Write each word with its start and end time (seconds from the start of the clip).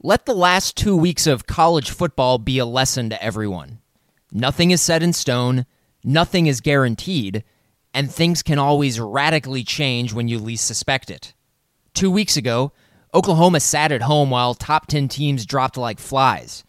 Let 0.00 0.26
the 0.26 0.34
last 0.34 0.76
two 0.76 0.96
weeks 0.96 1.26
of 1.26 1.48
college 1.48 1.90
football 1.90 2.38
be 2.38 2.58
a 2.58 2.64
lesson 2.64 3.10
to 3.10 3.20
everyone. 3.20 3.80
Nothing 4.30 4.70
is 4.70 4.80
set 4.80 5.02
in 5.02 5.12
stone, 5.12 5.66
nothing 6.04 6.46
is 6.46 6.60
guaranteed, 6.60 7.42
and 7.92 8.08
things 8.08 8.44
can 8.44 8.60
always 8.60 9.00
radically 9.00 9.64
change 9.64 10.12
when 10.12 10.28
you 10.28 10.38
least 10.38 10.68
suspect 10.68 11.10
it. 11.10 11.34
Two 11.94 12.12
weeks 12.12 12.36
ago, 12.36 12.70
Oklahoma 13.12 13.58
sat 13.58 13.90
at 13.90 14.02
home 14.02 14.30
while 14.30 14.54
top 14.54 14.86
10 14.86 15.08
teams 15.08 15.44
dropped 15.44 15.76
like 15.76 15.98
flies. 15.98 16.62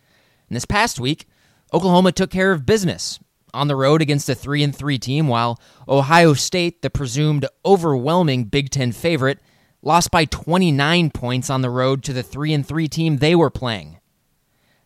And 0.49 0.55
this 0.55 0.65
past 0.65 0.99
week, 0.99 1.27
Oklahoma 1.71 2.11
took 2.11 2.31
care 2.31 2.51
of 2.51 2.65
business 2.65 3.19
on 3.53 3.67
the 3.67 3.75
road 3.75 4.01
against 4.01 4.27
a 4.29 4.33
3 4.33 4.63
and 4.63 4.75
3 4.75 4.97
team 4.97 5.27
while 5.27 5.61
Ohio 5.87 6.33
State, 6.33 6.81
the 6.81 6.89
presumed 6.89 7.45
overwhelming 7.63 8.45
Big 8.45 8.71
10 8.71 8.91
favorite, 8.91 9.39
lost 9.81 10.11
by 10.11 10.25
29 10.25 11.11
points 11.11 11.49
on 11.49 11.61
the 11.61 11.69
road 11.69 12.03
to 12.03 12.13
the 12.13 12.23
3 12.23 12.53
and 12.53 12.67
3 12.67 12.87
team 12.87 13.17
they 13.17 13.35
were 13.35 13.49
playing. 13.49 13.99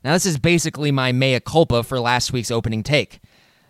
Now 0.04 0.14
this 0.14 0.26
is 0.26 0.38
basically 0.38 0.92
my 0.92 1.12
mea 1.12 1.40
culpa 1.40 1.84
for 1.84 2.00
last 2.00 2.34
week's 2.34 2.52
opening 2.52 2.84
take. 2.84 3.22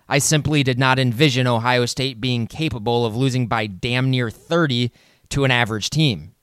I 0.09 0.17
simply 0.19 0.63
did 0.63 0.77
not 0.77 0.99
envision 0.99 1.47
Ohio 1.47 1.85
State 1.85 2.19
being 2.19 2.47
capable 2.47 3.05
of 3.05 3.15
losing 3.15 3.47
by 3.47 3.67
damn 3.67 4.09
near 4.09 4.29
30 4.29 4.91
to 5.29 5.45
an 5.45 5.51
average 5.51 5.89
team. 5.89 6.33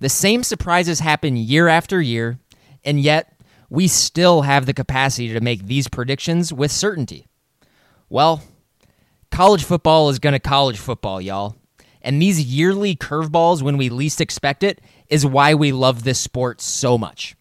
The 0.00 0.08
same 0.08 0.42
surprises 0.42 1.00
happen 1.00 1.36
year 1.36 1.68
after 1.68 2.02
year, 2.02 2.40
and 2.84 3.00
yet 3.00 3.40
we 3.70 3.86
still 3.86 4.42
have 4.42 4.66
the 4.66 4.74
capacity 4.74 5.32
to 5.32 5.40
make 5.40 5.66
these 5.66 5.88
predictions 5.88 6.52
with 6.52 6.72
certainty. 6.72 7.28
Well, 8.08 8.42
college 9.30 9.64
football 9.64 10.08
is 10.08 10.18
going 10.18 10.34
to 10.34 10.40
college 10.40 10.78
football, 10.78 11.20
y'all. 11.20 11.56
And 12.02 12.20
these 12.20 12.42
yearly 12.42 12.94
curveballs, 12.94 13.62
when 13.62 13.76
we 13.76 13.88
least 13.88 14.20
expect 14.20 14.62
it, 14.62 14.80
is 15.08 15.24
why 15.24 15.54
we 15.54 15.72
love 15.72 16.02
this 16.02 16.18
sport 16.18 16.60
so 16.60 16.98
much. 16.98 17.36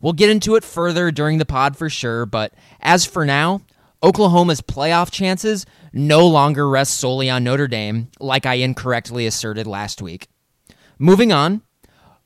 We'll 0.00 0.12
get 0.12 0.30
into 0.30 0.56
it 0.56 0.64
further 0.64 1.10
during 1.10 1.38
the 1.38 1.46
pod 1.46 1.76
for 1.76 1.88
sure, 1.88 2.26
but 2.26 2.52
as 2.80 3.06
for 3.06 3.24
now, 3.24 3.62
Oklahoma's 4.02 4.60
playoff 4.60 5.10
chances 5.10 5.64
no 5.92 6.26
longer 6.26 6.68
rest 6.68 6.98
solely 6.98 7.30
on 7.30 7.44
Notre 7.44 7.68
Dame, 7.68 8.08
like 8.20 8.44
I 8.44 8.54
incorrectly 8.54 9.26
asserted 9.26 9.66
last 9.66 10.02
week. 10.02 10.28
Moving 10.98 11.32
on, 11.32 11.62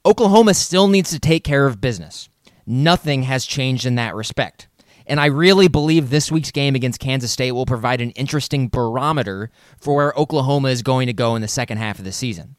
Oklahoma 0.04 0.54
still 0.54 0.88
needs 0.88 1.10
to 1.10 1.20
take 1.20 1.44
care 1.44 1.66
of 1.66 1.80
business. 1.80 2.28
Nothing 2.66 3.24
has 3.24 3.46
changed 3.46 3.86
in 3.86 3.94
that 3.94 4.14
respect. 4.14 4.67
And 5.08 5.18
I 5.18 5.26
really 5.26 5.68
believe 5.68 6.10
this 6.10 6.30
week's 6.30 6.50
game 6.50 6.74
against 6.74 7.00
Kansas 7.00 7.32
State 7.32 7.52
will 7.52 7.64
provide 7.64 8.02
an 8.02 8.10
interesting 8.10 8.68
barometer 8.68 9.50
for 9.80 9.96
where 9.96 10.12
Oklahoma 10.14 10.68
is 10.68 10.82
going 10.82 11.06
to 11.06 11.14
go 11.14 11.34
in 11.34 11.40
the 11.40 11.48
second 11.48 11.78
half 11.78 11.98
of 11.98 12.04
the 12.04 12.12
season. 12.12 12.56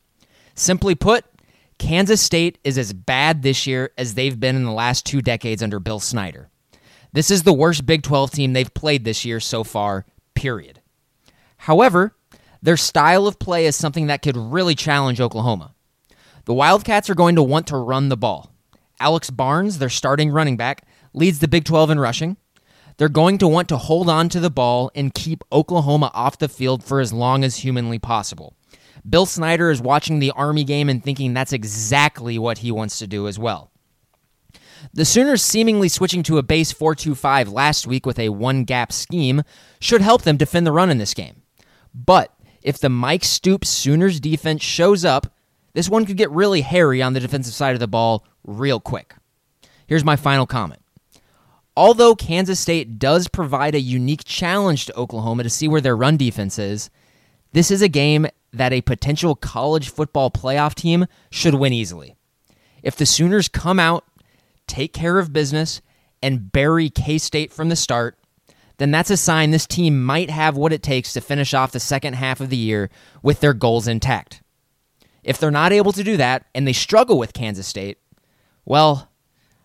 Simply 0.56 0.96
put, 0.96 1.26
Kansas 1.78 2.22
State 2.22 2.58
is 2.64 2.78
as 2.80 2.92
bad 2.92 3.44
this 3.44 3.68
year 3.68 3.92
as 4.00 4.16
they've 4.16 4.40
been 4.40 4.56
in 4.56 4.64
the 4.64 4.72
last 4.72 5.06
two 5.06 5.22
decades 5.22 5.62
under 5.62 5.80
Bill 5.80 6.00
Snyder. 6.00 6.50
This 7.14 7.30
is 7.30 7.44
the 7.44 7.54
worst 7.54 7.86
Big 7.86 8.02
12 8.02 8.32
team 8.32 8.54
they've 8.54 8.74
played 8.74 9.06
this 9.06 9.24
year 9.24 9.40
so 9.40 9.64
far, 9.64 10.06
period. 10.34 10.82
However, 11.58 12.16
their 12.64 12.78
style 12.78 13.28
of 13.28 13.38
play 13.38 13.68
is 13.68 13.76
something 13.76 14.08
that 14.08 14.24
could 14.24 14.36
really 14.36 14.76
challenge 14.76 15.22
Oklahoma. 15.22 15.76
The 16.46 16.54
Wildcats 16.54 17.10
are 17.10 17.16
going 17.16 17.36
to 17.36 17.44
want 17.44 17.68
to 17.68 17.78
run 17.78 18.10
the 18.10 18.18
ball. 18.18 18.52
Alex 19.00 19.30
Barnes, 19.30 19.78
their 19.78 19.90
starting 19.90 20.32
running 20.32 20.58
back, 20.58 20.84
leads 21.14 21.40
the 21.40 21.48
Big 21.48 21.66
12 21.66 21.92
in 21.92 22.00
rushing. 22.00 22.38
They're 22.98 23.10
going 23.10 23.38
to 23.38 23.48
want 23.48 23.70
to 23.70 23.78
hold 23.78 24.10
on 24.10 24.28
to 24.30 24.40
the 24.40 24.50
ball 24.50 24.92
and 24.94 25.14
keep 25.14 25.44
Oklahoma 25.52 26.12
off 26.14 26.38
the 26.38 26.50
field 26.50 26.84
for 26.84 27.00
as 27.00 27.14
long 27.14 27.44
as 27.44 27.58
humanly 27.58 27.98
possible. 27.98 28.56
Bill 29.08 29.26
Snyder 29.26 29.72
is 29.72 29.82
watching 29.82 30.20
the 30.20 30.32
Army 30.32 30.66
game 30.66 30.90
and 30.90 31.04
thinking 31.04 31.34
that's 31.34 31.54
exactly 31.54 32.38
what 32.38 32.58
he 32.58 32.72
wants 32.72 33.00
to 33.00 33.08
do 33.08 33.28
as 33.28 33.40
well. 33.40 33.72
The 34.94 35.06
Sooners 35.06 35.42
seemingly 35.42 35.90
switching 35.90 36.24
to 36.24 36.38
a 36.38 36.44
base 36.44 36.74
4-2-5 36.74 37.52
last 37.52 37.88
week 37.88 38.06
with 38.06 38.20
a 38.20 38.30
one-gap 38.30 38.92
scheme 38.92 39.44
should 39.80 40.02
help 40.02 40.24
them 40.24 40.38
defend 40.38 40.66
the 40.66 40.72
run 40.72 40.90
in 40.90 40.98
this 40.98 41.14
game. 41.14 41.42
But 41.94 42.34
if 42.62 42.80
the 42.80 42.90
Mike 42.90 43.24
Stoops 43.24 43.70
Sooners 43.70 44.20
defense 44.20 44.62
shows 44.62 45.06
up, 45.06 45.34
this 45.74 45.90
one 45.90 46.06
could 46.06 46.18
get 46.18 46.32
really 46.32 46.62
hairy 46.62 47.02
on 47.02 47.14
the 47.14 47.20
defensive 47.20 47.54
side 47.54 47.74
of 47.74 47.80
the 47.80 47.88
ball 47.88 48.26
real 48.44 48.80
quick. 48.80 49.16
Here's 49.88 50.04
my 50.04 50.16
final 50.16 50.46
comment. 50.46 50.79
Although 51.80 52.16
Kansas 52.16 52.60
State 52.60 53.00
does 53.00 53.30
provide 53.30 53.74
a 53.74 53.80
unique 53.80 54.26
challenge 54.26 54.88
to 54.88 54.98
Oklahoma 54.98 55.44
to 55.44 55.50
see 55.50 55.70
where 55.70 55.80
their 55.80 55.96
run 55.96 56.18
defense 56.18 56.60
is, 56.60 56.90
this 57.54 57.72
is 57.72 57.82
a 57.82 57.88
game 57.88 58.28
that 58.52 58.74
a 58.74 58.82
potential 58.82 59.34
college 59.34 59.88
football 59.88 60.30
playoff 60.30 60.76
team 60.76 61.06
should 61.32 61.54
win 61.54 61.72
easily. 61.72 62.18
If 62.84 62.98
the 62.98 63.06
Sooners 63.06 63.48
come 63.48 63.80
out, 63.80 64.04
take 64.68 64.92
care 64.92 65.20
of 65.20 65.32
business, 65.32 65.82
and 66.22 66.52
bury 66.52 66.90
K 66.90 67.18
State 67.18 67.54
from 67.54 67.70
the 67.70 67.78
start, 67.78 68.20
then 68.76 68.92
that's 68.92 69.10
a 69.10 69.16
sign 69.16 69.52
this 69.52 69.66
team 69.66 70.04
might 70.04 70.30
have 70.30 70.58
what 70.58 70.74
it 70.74 70.84
takes 70.84 71.14
to 71.14 71.22
finish 71.22 71.54
off 71.54 71.72
the 71.72 71.80
second 71.80 72.16
half 72.16 72.42
of 72.42 72.50
the 72.50 72.58
year 72.58 72.90
with 73.24 73.40
their 73.40 73.54
goals 73.54 73.88
intact. 73.88 74.44
If 75.24 75.38
they're 75.38 75.50
not 75.50 75.72
able 75.72 75.94
to 75.94 76.04
do 76.04 76.18
that 76.18 76.46
and 76.54 76.68
they 76.68 76.74
struggle 76.74 77.18
with 77.18 77.32
Kansas 77.32 77.68
State, 77.68 78.00
well, 78.66 79.09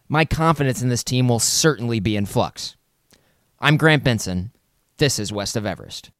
my 0.08 0.24
confidence 0.24 0.82
in 0.82 0.88
this 0.88 1.04
team 1.04 1.28
will 1.28 1.38
certainly 1.38 2.00
be 2.00 2.16
in 2.16 2.26
flux. 2.26 2.76
I'm 3.60 3.76
Grant 3.76 4.04
Benson. 4.04 4.52
This 4.98 5.18
is 5.18 5.32
West 5.32 5.56
of 5.56 5.66
Everest. 5.66 6.10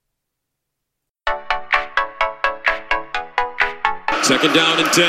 Second 4.23 4.55
down 4.55 4.79
and 4.79 4.91
10. 4.93 5.05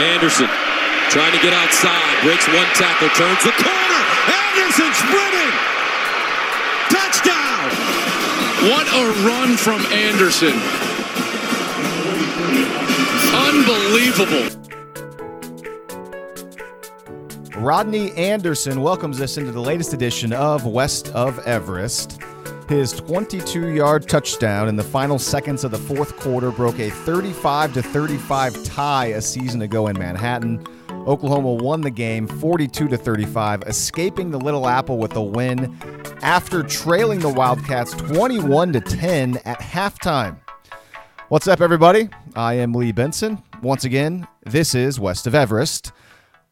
Anderson 0.00 0.48
trying 1.10 1.32
to 1.32 1.42
get 1.42 1.52
outside, 1.52 2.22
breaks 2.22 2.46
one 2.48 2.66
tackle, 2.74 3.08
turns 3.10 3.42
the 3.44 3.50
corner. 3.50 4.02
Anderson 4.30 4.94
sprinting. 4.94 5.52
Touchdown. 6.88 7.70
What 8.70 8.86
a 8.94 9.04
run 9.26 9.56
from 9.56 9.80
Anderson. 9.92 10.54
Unbelievable. 13.34 14.59
Rodney 17.60 18.10
Anderson 18.12 18.80
welcomes 18.80 19.20
us 19.20 19.36
into 19.36 19.52
the 19.52 19.60
latest 19.60 19.92
edition 19.92 20.32
of 20.32 20.64
West 20.64 21.10
of 21.10 21.38
Everest. 21.40 22.18
His 22.70 22.90
22 22.92 23.74
yard 23.74 24.08
touchdown 24.08 24.66
in 24.66 24.76
the 24.76 24.82
final 24.82 25.18
seconds 25.18 25.62
of 25.62 25.70
the 25.70 25.76
fourth 25.76 26.16
quarter 26.16 26.50
broke 26.50 26.78
a 26.78 26.88
35 26.88 27.72
35 27.72 28.64
tie 28.64 29.06
a 29.08 29.20
season 29.20 29.60
ago 29.60 29.88
in 29.88 29.98
Manhattan. 29.98 30.66
Oklahoma 31.06 31.52
won 31.52 31.82
the 31.82 31.90
game 31.90 32.26
42 32.26 32.96
35, 32.96 33.64
escaping 33.66 34.30
the 34.30 34.40
Little 34.40 34.66
Apple 34.66 34.96
with 34.96 35.14
a 35.16 35.22
win 35.22 35.76
after 36.22 36.62
trailing 36.62 37.18
the 37.18 37.28
Wildcats 37.28 37.92
21 37.92 38.72
10 38.72 39.36
at 39.44 39.60
halftime. 39.60 40.38
What's 41.28 41.46
up, 41.46 41.60
everybody? 41.60 42.08
I 42.34 42.54
am 42.54 42.72
Lee 42.72 42.92
Benson. 42.92 43.42
Once 43.60 43.84
again, 43.84 44.26
this 44.46 44.74
is 44.74 44.98
West 44.98 45.26
of 45.26 45.34
Everest. 45.34 45.92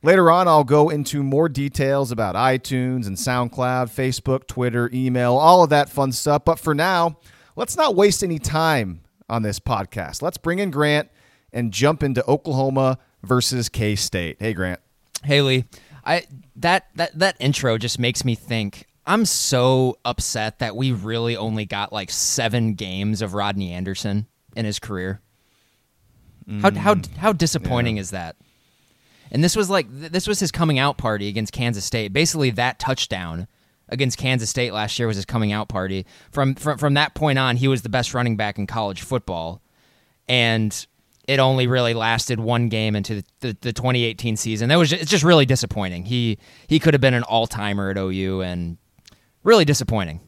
Later 0.03 0.31
on, 0.31 0.47
I'll 0.47 0.65
go 0.65 0.91
into 0.91 1.25
more 1.25 1.49
details 1.49 2.13
about 2.13 2.37
iTunes 2.37 3.09
and 3.09 3.17
SoundCloud, 3.17 3.91
Facebook, 3.91 4.47
Twitter, 4.47 4.89
email, 4.93 5.37
all 5.37 5.65
of 5.65 5.71
that 5.71 5.89
fun 5.89 6.13
stuff. 6.13 6.45
But 6.45 6.61
for 6.61 6.73
now, 6.73 7.19
let's 7.57 7.77
not 7.77 7.97
waste 7.97 8.23
any 8.23 8.39
time 8.39 9.01
on 9.29 9.43
this 9.43 9.59
podcast. 9.59 10.23
Let's 10.23 10.39
bring 10.39 10.61
in 10.61 10.71
Grant 10.71 11.09
and 11.53 11.73
jump 11.73 12.05
into 12.05 12.25
Oklahoma 12.27 12.99
versus 13.25 13.69
K 13.69 13.97
State. 13.97 14.37
Hey, 14.39 14.53
Grant. 14.53 14.81
Hey, 15.25 15.43
Lee. 15.43 15.65
I 16.05 16.25
that 16.57 16.89
that 16.95 17.19
that 17.19 17.37
intro 17.41 17.77
just 17.77 17.99
makes 17.99 18.25
me 18.25 18.35
think. 18.37 18.87
I'm 19.05 19.25
so 19.25 19.99
upset 20.05 20.61
that 20.61 20.77
we 20.77 20.93
really 20.93 21.37
only 21.37 21.65
got 21.65 21.93
like 21.93 22.11
seven 22.11 22.75
games 22.75 23.21
of 23.21 23.35
Rodney 23.35 23.73
Anderson 23.73 24.27
in 24.55 24.65
his 24.65 24.79
career. 24.79 25.21
How 26.63 26.71
how 26.71 26.95
mm. 26.95 27.17
how 27.17 27.33
disappointing 27.33 27.97
yeah. 27.97 28.03
is 28.03 28.11
that? 28.11 28.37
And 29.31 29.45
this 29.45 29.57
was 29.57 29.71
like 29.71 29.87
this 29.91 30.27
was 30.27 30.41
his 30.41 30.51
coming 30.51 30.79
out 30.79 30.99
party 30.99 31.29
against 31.29 31.53
Kansas 31.53 31.85
State. 31.85 32.13
Basically, 32.13 32.51
that 32.51 32.79
touchdown 32.79 33.47
against 33.89 34.19
Kansas 34.19 34.51
State 34.51 34.73
last 34.73 34.99
year 34.99 35.09
was 35.09 35.17
his 35.17 35.25
coming 35.25 35.53
out 35.53 35.69
party. 35.69 36.07
From 36.31 36.55
from 36.55 36.79
from 36.79 36.95
that 36.95 37.15
point 37.15 37.39
on, 37.39 37.57
he 37.57 37.69
was 37.69 37.83
the 37.83 37.89
best 37.89 38.15
running 38.15 38.37
back 38.37 38.59
in 38.59 38.67
college 38.67 39.03
football, 39.03 39.63
and 40.29 40.87
it 41.27 41.39
only 41.39 41.67
really 41.67 41.93
lasted 41.93 42.41
one 42.41 42.71
game 42.71 42.97
into 42.97 43.17
the, 43.17 43.25
the, 43.41 43.57
the 43.61 43.73
2018 43.73 44.39
season. 44.39 44.71
That 44.71 44.77
was 44.77 44.89
just, 44.89 45.03
it's 45.03 45.11
just 45.11 45.25
really 45.25 45.45
disappointing. 45.47 46.05
He 46.05 46.39
he 46.67 46.79
could 46.79 46.95
have 46.95 47.01
been 47.01 47.15
an 47.15 47.23
all 47.23 47.47
timer 47.47 47.91
at 47.91 47.99
OU, 47.99 48.43
and 48.43 48.79
really 49.43 49.65
disappointing. 49.65 50.21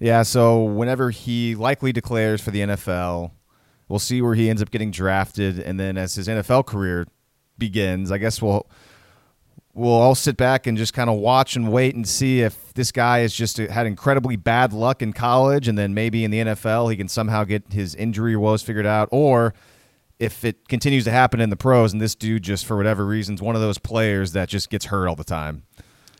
Yeah, 0.00 0.22
so 0.22 0.62
whenever 0.62 1.10
he 1.10 1.56
likely 1.56 1.92
declares 1.92 2.40
for 2.40 2.52
the 2.52 2.60
NFL, 2.60 3.32
we'll 3.88 3.98
see 3.98 4.22
where 4.22 4.36
he 4.36 4.48
ends 4.48 4.62
up 4.62 4.70
getting 4.70 4.92
drafted, 4.92 5.58
and 5.58 5.78
then 5.78 5.98
as 5.98 6.14
his 6.14 6.28
NFL 6.28 6.66
career 6.66 7.06
begins, 7.58 8.10
I 8.12 8.18
guess 8.18 8.40
we'll 8.42 8.66
we'll 9.74 9.92
all 9.92 10.14
sit 10.14 10.36
back 10.36 10.66
and 10.66 10.76
just 10.76 10.92
kind 10.92 11.08
of 11.08 11.18
watch 11.18 11.54
and 11.54 11.70
wait 11.70 11.94
and 11.94 12.06
see 12.08 12.40
if 12.40 12.74
this 12.74 12.90
guy 12.90 13.20
has 13.20 13.32
just 13.32 13.60
uh, 13.60 13.68
had 13.68 13.86
incredibly 13.86 14.34
bad 14.36 14.72
luck 14.72 15.02
in 15.02 15.12
college, 15.12 15.68
and 15.68 15.78
then 15.78 15.94
maybe 15.94 16.24
in 16.24 16.30
the 16.30 16.38
NFL 16.38 16.90
he 16.90 16.96
can 16.96 17.08
somehow 17.08 17.44
get 17.44 17.72
his 17.72 17.94
injury 17.94 18.36
woes 18.36 18.62
figured 18.62 18.86
out, 18.86 19.08
or 19.12 19.54
if 20.18 20.44
it 20.44 20.66
continues 20.68 21.04
to 21.04 21.12
happen 21.12 21.40
in 21.40 21.48
the 21.48 21.56
pros 21.56 21.92
and 21.92 22.02
this 22.02 22.16
dude 22.16 22.42
just 22.42 22.66
for 22.66 22.76
whatever 22.76 23.06
reasons 23.06 23.40
one 23.40 23.54
of 23.54 23.60
those 23.60 23.78
players 23.78 24.32
that 24.32 24.48
just 24.48 24.68
gets 24.68 24.86
hurt 24.86 25.06
all 25.06 25.14
the 25.14 25.22
time. 25.22 25.62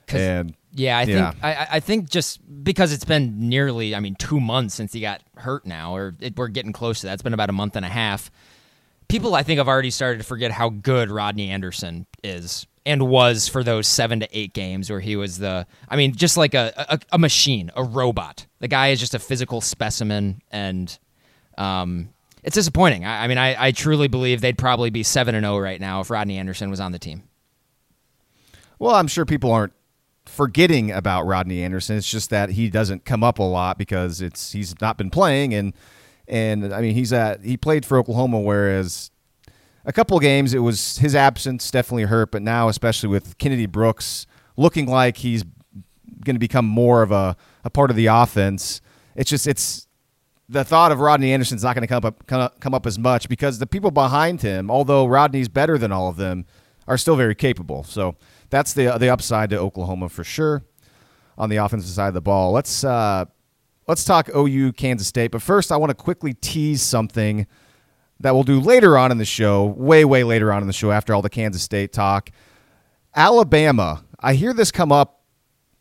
And 0.07 0.55
Yeah, 0.73 0.99
I 0.99 1.03
Yeah. 1.03 1.31
think 1.33 1.45
I, 1.45 1.67
I- 1.73 1.81
think 1.81 2.09
just 2.09 2.41
because 2.63 2.93
it's 2.93 3.05
been 3.05 3.49
nearly, 3.49 3.95
I 3.97 4.01
mean, 4.01 4.15
two 4.15 4.39
months 4.39 4.75
since 4.77 4.93
he 4.93 5.01
got 5.01 5.21
hurt 5.37 5.67
now, 5.67 5.97
or 5.97 6.15
it, 6.21 6.37
we're 6.37 6.47
getting 6.49 6.73
close 6.73 7.01
to 7.01 7.07
that. 7.09 7.15
It's 7.15 7.23
been 7.23 7.35
about 7.35 7.51
a 7.51 7.53
month 7.55 7.75
and 7.75 7.85
a 7.85 7.89
half. 7.89 8.31
People, 9.09 9.35
I 9.35 9.43
think, 9.43 9.59
have 9.59 9.69
already 9.69 9.91
started 9.91 10.19
to 10.19 10.25
forget 10.25 10.51
how 10.51 10.69
good 10.69 11.11
Rodney 11.11 11.51
Anderson 11.51 12.07
is 12.23 12.67
and 12.85 13.09
was 13.09 13.49
for 13.49 13.63
those 13.65 13.87
seven 13.87 14.21
to 14.21 14.29
eight 14.39 14.53
games 14.53 14.91
where 14.91 15.01
he 15.01 15.17
was 15.17 15.39
the, 15.39 15.67
I 15.89 15.97
mean, 15.97 16.15
just 16.15 16.37
like 16.37 16.55
a 16.55 16.73
a, 16.77 16.99
a 17.13 17.19
machine, 17.19 17.71
a 17.77 17.85
robot. 17.85 18.47
The 18.61 18.69
guy 18.69 18.89
is 18.89 19.01
just 19.01 19.15
a 19.15 19.19
physical 19.19 19.61
specimen, 19.61 20.43
and 20.51 20.99
um, 21.57 22.11
it's 22.43 22.55
disappointing. 22.55 23.05
I, 23.05 23.25
I 23.25 23.29
mean, 23.29 23.39
I, 23.39 23.67
I 23.67 23.73
truly 23.73 24.09
believe 24.09 24.41
they'd 24.41 24.59
probably 24.59 24.91
be 24.91 25.03
seven 25.03 25.35
and 25.35 25.45
zero 25.45 25.59
right 25.59 25.81
now 25.81 26.01
if 26.01 26.11
Rodney 26.11 26.39
Anderson 26.39 26.71
was 26.71 26.81
on 26.81 26.93
the 26.93 26.99
team. 26.99 27.23
Well, 28.79 28.95
I'm 28.95 29.09
sure 29.09 29.25
people 29.25 29.51
aren't 29.51 29.73
forgetting 30.25 30.91
about 30.91 31.27
Rodney 31.27 31.63
Anderson. 31.63 31.97
It's 31.97 32.11
just 32.11 32.31
that 32.31 32.51
he 32.51 32.71
doesn't 32.71 33.05
come 33.05 33.25
up 33.25 33.39
a 33.39 33.43
lot 33.43 33.79
because 33.79 34.21
it's 34.21 34.53
he's 34.53 34.81
not 34.81 34.97
been 34.97 35.11
playing 35.11 35.53
and 35.55 35.75
and 36.29 36.73
I 36.73 36.81
mean 36.81 36.95
he's 36.95 37.13
at 37.13 37.45
he 37.45 37.57
played 37.57 37.85
for 37.85 37.99
Oklahoma 37.99 38.41
whereas 38.41 39.11
a 39.85 39.93
couple 39.93 40.17
of 40.17 40.23
games 40.23 40.55
it 40.55 40.59
was 40.59 40.99
his 40.99 41.15
absence 41.15 41.71
definitely 41.71 42.05
hurt, 42.05 42.31
but 42.31 42.43
now 42.43 42.69
especially 42.69 43.09
with 43.09 43.39
Kennedy 43.39 43.67
Brooks 43.67 44.27
looking 44.57 44.87
like 44.87 45.19
he's 45.19 45.45
going 46.25 46.37
to 46.37 46.41
become 46.41 46.67
more 46.67 47.03
of 47.03 47.13
a, 47.13 47.37
a 47.65 47.71
part 47.71 47.91
of 47.91 47.97
the 47.97 48.07
offense. 48.07 48.81
It's 49.15 49.31
just 49.31 49.47
it's 49.47 49.87
the 50.49 50.65
thought 50.65 50.93
of 50.93 51.01
Rodney 51.01 51.33
Anderson's 51.33 51.63
not 51.63 51.75
going 51.75 51.83
to 51.83 51.89
come 51.89 52.05
up 52.05 52.27
come 52.27 52.41
up- 52.41 52.61
come 52.61 52.75
up 52.75 52.87
as 52.87 52.99
much 52.99 53.29
because 53.29 53.59
the 53.59 53.67
people 53.67 53.91
behind 53.91 54.43
him, 54.43 54.71
although 54.71 55.07
Rodney's 55.07 55.49
better 55.49 55.79
than 55.79 55.93
all 55.93 56.09
of 56.09 56.17
them, 56.17 56.47
are 56.87 56.99
still 56.99 57.17
very 57.17 57.35
capable. 57.35 57.85
So 57.85 58.17
that's 58.51 58.73
the 58.73 58.97
the 58.99 59.09
upside 59.09 59.51
to 59.51 59.59
Oklahoma 59.59 60.09
for 60.09 60.25
sure 60.25 60.65
on 61.37 61.51
the 61.51 61.57
offensive 61.57 61.91
side 61.91 62.09
of 62.09 62.15
the 62.15 62.21
ball. 62.21 62.53
Let's 62.53 62.83
uh, 62.85 63.27
let's 63.89 64.05
talk 64.05 64.29
OU 64.37 64.75
Kansas 64.75 65.09
State, 65.09 65.31
but 65.31 65.43
first 65.43 65.73
I 65.73 65.77
want 65.79 65.91
to 65.91 65.95
quickly 65.95 66.35
tease 66.35 66.83
something 66.83 67.47
that 68.21 68.35
we'll 68.35 68.45
do 68.45 68.61
later 68.61 68.99
on 68.99 69.11
in 69.11 69.19
the 69.19 69.25
show, 69.25 69.65
way 69.65 70.05
way 70.05 70.23
later 70.23 70.53
on 70.53 70.61
in 70.61 70.67
the 70.67 70.73
show 70.73 70.93
after 70.93 71.15
all 71.15 71.23
the 71.23 71.31
Kansas 71.31 71.63
State 71.63 71.93
talk. 71.93 72.31
Alabama, 73.17 74.05
I 74.21 74.35
hear 74.35 74.53
this 74.53 74.71
come 74.71 74.93
up 74.93 75.23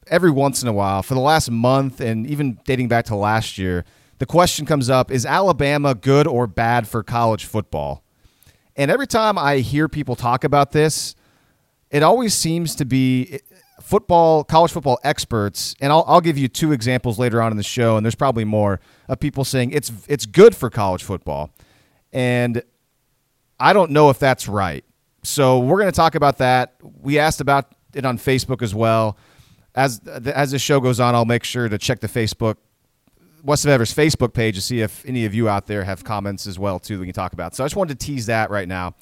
every 0.07 0.31
once 0.31 0.61
in 0.61 0.69
a 0.69 0.73
while 0.73 1.03
for 1.03 1.15
the 1.15 1.19
last 1.19 1.51
month 1.51 1.99
and 1.99 2.25
even 2.25 2.59
dating 2.65 2.87
back 2.87 3.05
to 3.05 3.15
last 3.15 3.57
year. 3.57 3.83
The 4.19 4.25
question 4.25 4.65
comes 4.65 4.89
up 4.89 5.11
is 5.11 5.25
Alabama 5.25 5.93
good 5.93 6.27
or 6.27 6.47
bad 6.47 6.87
for 6.87 7.03
college 7.03 7.45
football? 7.45 8.03
And 8.75 8.89
every 8.89 9.07
time 9.07 9.37
I 9.37 9.57
hear 9.57 9.89
people 9.89 10.15
talk 10.15 10.43
about 10.43 10.71
this, 10.71 11.15
it 11.89 12.03
always 12.03 12.33
seems 12.33 12.75
to 12.75 12.85
be 12.85 13.39
football, 13.87 14.43
college 14.43 14.71
football 14.71 14.99
experts, 15.03 15.75
and 15.79 15.91
I'll, 15.91 16.03
I'll 16.07 16.21
give 16.21 16.37
you 16.37 16.47
two 16.47 16.73
examples 16.73 17.17
later 17.17 17.41
on 17.41 17.51
in 17.51 17.57
the 17.57 17.63
show, 17.63 17.95
and 17.95 18.05
there's 18.05 18.15
probably 18.15 18.43
more 18.43 18.79
of 19.07 19.19
people 19.19 19.45
saying 19.45 19.71
it's 19.71 19.91
it's 20.07 20.25
good 20.25 20.55
for 20.55 20.69
college 20.69 21.03
football, 21.03 21.51
and 22.11 22.61
I 23.59 23.73
don't 23.73 23.91
know 23.91 24.09
if 24.09 24.19
that's 24.19 24.47
right. 24.47 24.83
So 25.23 25.59
we're 25.59 25.77
going 25.77 25.91
to 25.91 25.95
talk 25.95 26.15
about 26.15 26.37
that. 26.39 26.75
We 27.01 27.17
asked 27.17 27.41
about 27.41 27.73
it 27.93 28.05
on 28.05 28.17
Facebook 28.17 28.61
as 28.61 28.75
well. 28.75 29.17
As 29.73 30.01
as 30.05 30.51
the 30.51 30.59
show 30.59 30.79
goes 30.79 30.99
on, 30.99 31.15
I'll 31.15 31.25
make 31.25 31.43
sure 31.43 31.69
to 31.69 31.77
check 31.77 32.01
the 32.01 32.07
Facebook 32.07 32.57
West 33.43 33.63
of 33.63 33.71
Everest 33.71 33.95
Facebook 33.95 34.33
page 34.33 34.55
to 34.55 34.61
see 34.61 34.81
if 34.81 35.05
any 35.05 35.23
of 35.25 35.33
you 35.33 35.47
out 35.47 35.67
there 35.67 35.85
have 35.85 36.03
comments 36.03 36.45
as 36.45 36.59
well 36.59 36.79
too 36.79 36.99
we 36.99 37.05
can 37.05 37.13
talk 37.13 37.31
about. 37.31 37.55
So 37.55 37.63
I 37.63 37.67
just 37.67 37.77
wanted 37.77 37.99
to 37.99 38.05
tease 38.05 38.25
that 38.25 38.49
right 38.49 38.67
now. 38.67 38.95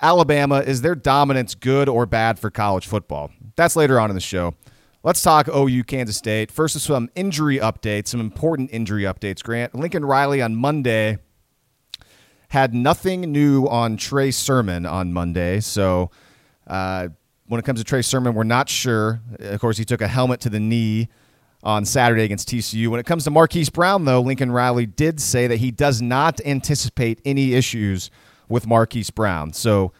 Alabama 0.00 0.60
is 0.60 0.82
their 0.82 0.94
dominance 0.94 1.54
good 1.54 1.88
or 1.88 2.06
bad 2.06 2.38
for 2.38 2.50
college 2.50 2.86
football? 2.86 3.30
That's 3.56 3.76
later 3.76 4.00
on 4.00 4.10
in 4.10 4.14
the 4.14 4.20
show. 4.20 4.54
Let's 5.02 5.22
talk 5.22 5.48
OU 5.48 5.84
Kansas 5.84 6.16
State. 6.16 6.50
First, 6.50 6.80
some 6.80 7.10
injury 7.14 7.58
updates, 7.58 8.08
some 8.08 8.20
important 8.20 8.70
injury 8.72 9.02
updates. 9.02 9.42
Grant 9.42 9.74
Lincoln 9.74 10.04
Riley 10.04 10.40
on 10.40 10.56
Monday 10.56 11.18
had 12.48 12.72
nothing 12.72 13.32
new 13.32 13.66
on 13.66 13.96
Trey 13.96 14.30
Sermon 14.30 14.86
on 14.86 15.12
Monday. 15.12 15.60
So 15.60 16.10
uh, 16.66 17.08
when 17.48 17.58
it 17.58 17.64
comes 17.64 17.80
to 17.80 17.84
Trey 17.84 18.00
Sermon, 18.00 18.34
we're 18.34 18.44
not 18.44 18.68
sure. 18.68 19.20
Of 19.40 19.60
course, 19.60 19.76
he 19.76 19.84
took 19.84 20.00
a 20.00 20.08
helmet 20.08 20.40
to 20.40 20.48
the 20.48 20.60
knee 20.60 21.08
on 21.62 21.84
Saturday 21.84 22.24
against 22.24 22.48
TCU. 22.48 22.88
When 22.88 23.00
it 23.00 23.06
comes 23.06 23.24
to 23.24 23.30
Marquise 23.30 23.70
Brown, 23.70 24.04
though, 24.04 24.20
Lincoln 24.20 24.52
Riley 24.52 24.86
did 24.86 25.20
say 25.20 25.46
that 25.46 25.56
he 25.56 25.70
does 25.70 26.00
not 26.00 26.40
anticipate 26.44 27.20
any 27.24 27.54
issues 27.54 28.10
with 28.48 28.66
Marquise 28.66 29.10
Brown. 29.10 29.52
So 29.52 29.92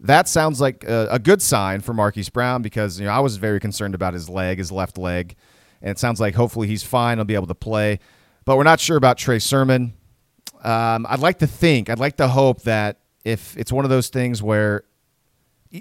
that 0.00 0.28
sounds 0.28 0.60
like 0.60 0.84
a, 0.84 1.08
a 1.12 1.18
good 1.18 1.40
sign 1.40 1.80
for 1.80 1.94
Marquise 1.94 2.28
Brown 2.28 2.62
because 2.62 3.00
you 3.00 3.06
know 3.06 3.12
I 3.12 3.20
was 3.20 3.36
very 3.36 3.60
concerned 3.60 3.94
about 3.94 4.14
his 4.14 4.28
leg, 4.28 4.58
his 4.58 4.70
left 4.70 4.98
leg, 4.98 5.34
and 5.80 5.90
it 5.90 5.98
sounds 5.98 6.20
like 6.20 6.34
hopefully 6.34 6.68
he's 6.68 6.82
fine. 6.82 7.18
He'll 7.18 7.24
be 7.24 7.34
able 7.34 7.46
to 7.46 7.54
play, 7.54 8.00
but 8.44 8.56
we're 8.56 8.64
not 8.64 8.80
sure 8.80 8.96
about 8.96 9.18
Trey 9.18 9.38
Sermon. 9.38 9.94
Um, 10.62 11.06
I'd 11.08 11.20
like 11.20 11.38
to 11.38 11.46
think, 11.46 11.88
I'd 11.88 11.98
like 11.98 12.16
to 12.16 12.28
hope 12.28 12.62
that 12.62 12.98
if 13.24 13.56
it's 13.56 13.72
one 13.72 13.84
of 13.84 13.90
those 13.90 14.08
things 14.08 14.42
where 14.42 14.84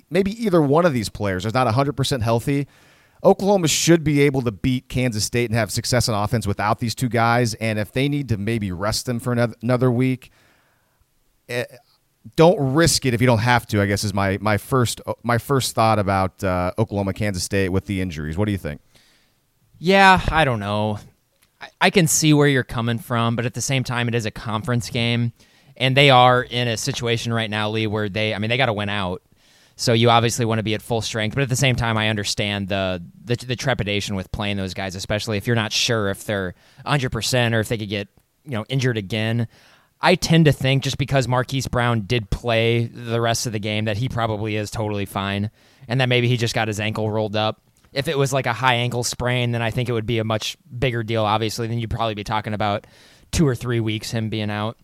maybe 0.10 0.32
either 0.44 0.62
one 0.62 0.86
of 0.86 0.94
these 0.94 1.10
players 1.10 1.46
is 1.46 1.54
not 1.54 1.68
100% 1.74 2.22
healthy, 2.22 2.68
Oklahoma 3.24 3.68
should 3.68 4.04
be 4.04 4.22
able 4.22 4.42
to 4.44 4.52
beat 4.52 4.90
Kansas 4.90 5.24
State 5.24 5.50
and 5.50 5.58
have 5.58 5.72
success 5.72 6.08
on 6.10 6.24
offense 6.24 6.46
without 6.46 6.80
these 6.80 6.94
two 6.94 7.10
guys. 7.10 7.54
And 7.56 7.80
if 7.80 7.92
they 7.92 8.08
need 8.08 8.30
to 8.30 8.38
maybe 8.38 8.72
rest 8.72 9.06
them 9.06 9.20
for 9.20 9.32
another, 9.32 9.56
another 9.62 9.92
week, 9.92 10.32
eh, 11.50 11.66
don't 12.36 12.74
risk 12.74 13.06
it 13.06 13.14
if 13.14 13.22
you 13.22 13.28
don't 13.28 13.40
have 13.40 13.68
to. 13.68 13.82
I 13.82 13.86
guess 13.86 14.04
is 14.04 14.14
my 14.14 14.38
my 14.42 14.58
first 14.58 15.02
my 15.24 15.38
first 15.38 15.76
thought 15.76 16.00
about 16.00 16.44
uh, 16.44 16.72
Oklahoma 16.78 17.14
Kansas 17.14 17.44
State 17.44 17.70
with 17.70 17.86
the 17.86 18.02
injuries. 18.02 18.38
What 18.38 18.46
do 18.46 18.52
you 18.52 18.58
think? 18.58 18.82
Yeah, 19.78 20.22
I 20.30 20.46
don't 20.46 20.60
know. 20.60 21.00
I, 21.62 21.70
I 21.82 21.90
can 21.90 22.08
see 22.08 22.34
where 22.34 22.48
you're 22.48 22.64
coming 22.64 22.98
from, 22.98 23.36
but 23.36 23.46
at 23.46 23.54
the 23.54 23.62
same 23.62 23.84
time, 23.84 24.08
it 24.08 24.16
is 24.16 24.26
a 24.26 24.32
conference 24.32 24.90
game, 24.90 25.34
and 25.78 25.96
they 25.96 26.10
are 26.10 26.42
in 26.44 26.68
a 26.68 26.78
situation 26.78 27.34
right 27.34 27.50
now, 27.50 27.70
Lee, 27.70 27.88
where 27.88 28.10
they, 28.10 28.34
I 28.34 28.40
mean, 28.40 28.50
they 28.50 28.58
got 28.58 28.68
to 28.68 28.74
win 28.74 28.90
out. 28.90 29.22
So 29.78 29.92
you 29.92 30.10
obviously 30.10 30.46
want 30.46 30.60
to 30.60 30.64
be 30.64 30.74
at 30.74 30.82
full 30.82 31.02
strength, 31.02 31.36
but 31.36 31.44
at 31.44 31.50
the 31.50 31.56
same 31.58 31.76
time, 31.76 31.98
I 31.98 32.08
understand 32.08 32.70
the, 32.70 33.04
the 33.26 33.36
the 33.36 33.56
trepidation 33.58 34.16
with 34.16 34.32
playing 34.32 34.56
those 34.56 34.74
guys, 34.74 34.96
especially 34.96 35.38
if 35.38 35.48
you're 35.48 35.56
not 35.56 35.74
sure 35.74 36.10
if 36.10 36.24
they're 36.24 36.56
100 36.84 37.12
percent 37.12 37.54
or 37.54 37.60
if 37.60 37.68
they 37.68 37.78
could 37.78 37.90
get 37.90 38.08
you 38.46 38.52
know 38.52 38.66
injured 38.70 38.98
again. 38.98 39.48
I 40.02 40.16
tend 40.16 40.46
to 40.46 40.52
think 40.52 40.84
just 40.84 40.98
because 40.98 41.28
Marquise 41.28 41.68
Brown 41.68 42.02
did 42.02 42.30
play 42.30 42.86
the 42.86 43.22
rest 43.22 43.48
of 43.48 43.54
the 43.54 43.60
game 43.60 43.86
that 43.86 43.98
he 43.98 44.10
probably 44.10 44.56
is 44.56 44.70
totally 44.70 45.06
fine, 45.06 45.50
and 45.88 46.02
that 46.02 46.10
maybe 46.10 46.28
he 46.28 46.38
just 46.38 46.54
got 46.54 46.68
his 46.68 46.80
ankle 46.80 47.10
rolled 47.10 47.36
up. 47.36 47.62
If 47.94 48.08
it 48.08 48.18
was 48.18 48.34
like 48.34 48.46
a 48.46 48.54
high 48.54 48.76
ankle 48.76 49.04
sprain, 49.04 49.52
then 49.52 49.62
I 49.62 49.72
think 49.72 49.88
it 49.88 49.94
would 49.94 50.06
be 50.06 50.20
a 50.20 50.24
much 50.24 50.58
bigger 50.78 51.02
deal. 51.02 51.24
Obviously, 51.24 51.68
then 51.68 51.80
you'd 51.80 51.90
probably 51.90 52.14
be 52.14 52.26
talking 52.26 52.54
about 52.54 52.86
two 53.32 53.48
or 53.48 53.56
three 53.56 53.80
weeks 53.80 54.12
him 54.12 54.30
being 54.30 54.52
out. 54.52 54.78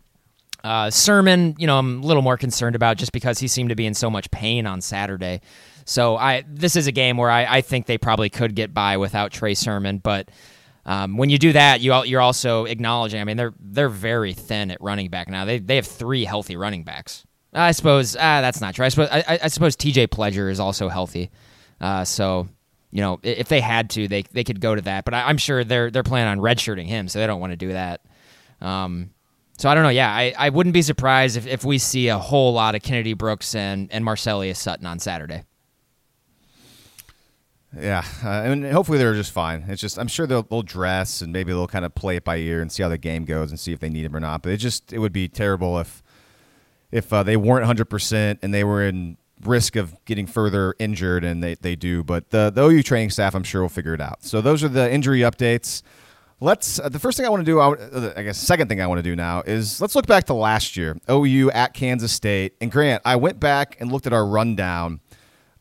Uh, 0.63 0.89
Sermon, 0.89 1.55
you 1.57 1.67
know, 1.67 1.77
I'm 1.77 2.03
a 2.03 2.05
little 2.05 2.21
more 2.21 2.37
concerned 2.37 2.75
about 2.75 2.97
just 2.97 3.11
because 3.11 3.39
he 3.39 3.47
seemed 3.47 3.69
to 3.69 3.75
be 3.75 3.85
in 3.85 3.93
so 3.93 4.09
much 4.09 4.29
pain 4.31 4.65
on 4.67 4.79
Saturday. 4.81 5.41
So 5.85 6.15
I 6.15 6.43
this 6.47 6.75
is 6.75 6.87
a 6.87 6.91
game 6.91 7.17
where 7.17 7.31
I, 7.31 7.57
I 7.57 7.61
think 7.61 7.85
they 7.85 7.97
probably 7.97 8.29
could 8.29 8.55
get 8.55 8.73
by 8.73 8.97
without 8.97 9.31
Trey 9.31 9.55
Sermon, 9.55 9.97
but 9.97 10.29
um, 10.85 11.17
when 11.17 11.29
you 11.29 11.37
do 11.37 11.53
that, 11.53 11.81
you 11.81 11.93
you're 12.05 12.21
also 12.21 12.65
acknowledging. 12.65 13.21
I 13.21 13.23
mean, 13.23 13.37
they're 13.37 13.53
they're 13.59 13.89
very 13.89 14.33
thin 14.33 14.71
at 14.71 14.81
running 14.81 15.09
back 15.09 15.29
now. 15.29 15.45
They 15.45 15.59
they 15.59 15.75
have 15.75 15.85
three 15.85 16.25
healthy 16.25 16.55
running 16.55 16.83
backs. 16.83 17.25
I 17.53 17.71
suppose 17.71 18.15
ah, 18.15 18.41
that's 18.41 18.61
not 18.61 18.75
true. 18.75 18.85
I 18.85 18.89
suppose 18.89 19.09
I, 19.11 19.39
I- 19.43 19.47
suppose 19.47 19.75
T.J. 19.75 20.07
Pledger 20.07 20.49
is 20.49 20.59
also 20.59 20.89
healthy. 20.89 21.29
Uh, 21.79 22.05
so 22.05 22.47
you 22.91 23.01
know, 23.01 23.19
if 23.23 23.47
they 23.47 23.61
had 23.61 23.89
to, 23.91 24.07
they 24.07 24.23
they 24.23 24.43
could 24.43 24.59
go 24.59 24.75
to 24.75 24.81
that. 24.81 25.05
But 25.05 25.13
I, 25.13 25.23
I'm 25.27 25.37
sure 25.37 25.63
they're 25.63 25.91
they're 25.91 26.03
planning 26.03 26.31
on 26.31 26.39
redshirting 26.39 26.87
him, 26.87 27.07
so 27.07 27.19
they 27.19 27.27
don't 27.27 27.39
want 27.39 27.51
to 27.51 27.57
do 27.57 27.73
that. 27.73 28.01
Um, 28.59 29.11
so 29.57 29.69
I 29.69 29.75
don't 29.75 29.83
know. 29.83 29.89
Yeah, 29.89 30.11
I, 30.11 30.33
I 30.37 30.49
wouldn't 30.49 30.73
be 30.73 30.81
surprised 30.81 31.37
if, 31.37 31.45
if 31.45 31.63
we 31.63 31.77
see 31.77 32.07
a 32.07 32.17
whole 32.17 32.53
lot 32.53 32.73
of 32.73 32.81
Kennedy 32.81 33.13
Brooks 33.13 33.53
and 33.53 33.91
and 33.91 34.03
Marcelias 34.03 34.57
Sutton 34.57 34.85
on 34.87 34.97
Saturday. 34.99 35.43
Yeah, 37.77 38.03
uh, 38.23 38.29
and 38.29 38.65
hopefully 38.65 38.97
they're 38.97 39.13
just 39.13 39.31
fine. 39.31 39.63
It's 39.67 39.79
just 39.79 39.97
I'm 39.97 40.09
sure 40.09 40.27
they'll, 40.27 40.43
they'll 40.43 40.61
dress 40.61 41.21
and 41.21 41.31
maybe 41.31 41.53
they'll 41.53 41.67
kind 41.67 41.85
of 41.85 41.95
play 41.95 42.17
it 42.17 42.25
by 42.25 42.37
ear 42.37 42.61
and 42.61 42.69
see 42.71 42.83
how 42.83 42.89
the 42.89 42.97
game 42.97 43.23
goes 43.23 43.49
and 43.49 43.59
see 43.59 43.71
if 43.71 43.79
they 43.79 43.89
need 43.89 44.03
him 44.03 44.15
or 44.15 44.19
not. 44.19 44.41
But 44.41 44.51
it 44.51 44.57
just 44.57 44.91
it 44.91 44.99
would 44.99 45.13
be 45.13 45.29
terrible 45.29 45.79
if 45.79 46.03
if 46.91 47.13
uh, 47.13 47.23
they 47.23 47.37
weren't 47.37 47.61
100 47.61 47.85
percent 47.85 48.39
and 48.41 48.53
they 48.53 48.65
were 48.65 48.83
in 48.83 49.17
risk 49.45 49.75
of 49.75 49.95
getting 50.05 50.27
further 50.27 50.75
injured 50.79 51.23
and 51.23 51.41
they, 51.41 51.55
they 51.55 51.77
do. 51.77 52.03
But 52.03 52.31
the 52.31 52.51
the 52.53 52.61
OU 52.61 52.83
training 52.83 53.09
staff 53.09 53.35
I'm 53.35 53.43
sure 53.43 53.61
will 53.61 53.69
figure 53.69 53.93
it 53.93 54.01
out. 54.01 54.23
So 54.23 54.41
those 54.41 54.65
are 54.65 54.69
the 54.69 54.91
injury 54.91 55.19
updates. 55.19 55.81
Let's 56.41 56.77
uh, 56.77 56.89
the 56.89 56.99
first 56.99 57.15
thing 57.15 57.25
I 57.25 57.29
want 57.29 57.45
to 57.45 57.49
do. 57.49 57.59
I, 57.59 57.71
uh, 57.71 58.13
I 58.17 58.23
guess 58.23 58.37
second 58.37 58.67
thing 58.67 58.81
I 58.81 58.87
want 58.87 58.99
to 58.99 59.03
do 59.03 59.15
now 59.15 59.43
is 59.45 59.79
let's 59.79 59.95
look 59.95 60.07
back 60.07 60.25
to 60.25 60.33
last 60.33 60.75
year. 60.75 60.97
OU 61.09 61.51
at 61.51 61.73
Kansas 61.73 62.11
State 62.11 62.55
and 62.59 62.69
Grant. 62.69 63.01
I 63.05 63.15
went 63.15 63.39
back 63.39 63.77
and 63.79 63.89
looked 63.89 64.07
at 64.07 64.13
our 64.13 64.25
rundown 64.25 64.99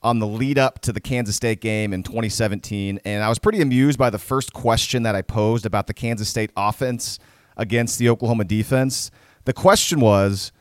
on 0.02 0.18
the 0.18 0.26
lead 0.26 0.58
up 0.58 0.80
to 0.80 0.92
the 0.92 1.00
Kansas 1.00 1.36
State 1.36 1.60
game 1.60 1.92
in 1.92 2.02
2017, 2.02 3.00
and 3.04 3.22
I 3.22 3.28
was 3.28 3.38
pretty 3.38 3.60
amused 3.60 3.98
by 3.98 4.10
the 4.10 4.18
first 4.18 4.52
question 4.52 5.02
that 5.02 5.14
I 5.14 5.22
posed 5.22 5.66
about 5.66 5.86
the 5.86 5.94
Kansas 5.94 6.28
State 6.28 6.50
offense 6.56 7.18
against 7.56 7.98
the 7.98 8.08
Oklahoma 8.08 8.44
defense. 8.44 9.10
The 9.44 9.52
question 9.52 10.00
was, 10.00 10.52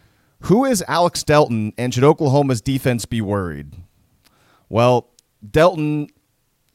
Who 0.42 0.66
is 0.66 0.84
Alex 0.88 1.24
Delton, 1.24 1.74
and 1.78 1.94
should 1.94 2.04
Oklahoma's 2.04 2.62
defense 2.62 3.06
be 3.06 3.22
worried? 3.22 3.76
Well, 4.68 5.10
Delton 5.50 6.10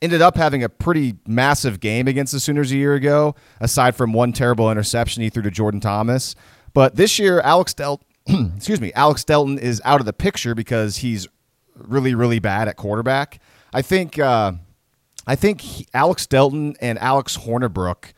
ended 0.00 0.22
up 0.22 0.36
having 0.36 0.62
a 0.62 0.68
pretty 0.68 1.16
massive 1.26 1.80
game 1.80 2.08
against 2.08 2.32
the 2.32 2.40
Sooners 2.40 2.72
a 2.72 2.76
year 2.76 2.94
ago, 2.94 3.34
aside 3.60 3.94
from 3.94 4.12
one 4.12 4.32
terrible 4.32 4.70
interception 4.70 5.22
he 5.22 5.30
threw 5.30 5.42
to 5.42 5.50
Jordan 5.50 5.80
Thomas. 5.80 6.34
But 6.72 6.96
this 6.96 7.18
year, 7.18 7.40
Alex 7.40 7.74
Delton, 7.74 8.06
excuse 8.56 8.80
me, 8.80 8.92
Alex 8.94 9.24
Delton 9.24 9.58
is 9.58 9.80
out 9.84 10.00
of 10.00 10.06
the 10.06 10.12
picture 10.12 10.54
because 10.54 10.98
he's 10.98 11.28
really, 11.76 12.14
really 12.14 12.38
bad 12.38 12.68
at 12.68 12.76
quarterback. 12.76 13.40
I 13.72 13.82
think, 13.82 14.18
uh, 14.18 14.52
I 15.26 15.36
think 15.36 15.60
he, 15.60 15.86
Alex 15.94 16.26
Delton 16.26 16.76
and 16.80 16.98
Alex 16.98 17.38
Hornibrook 17.38 18.12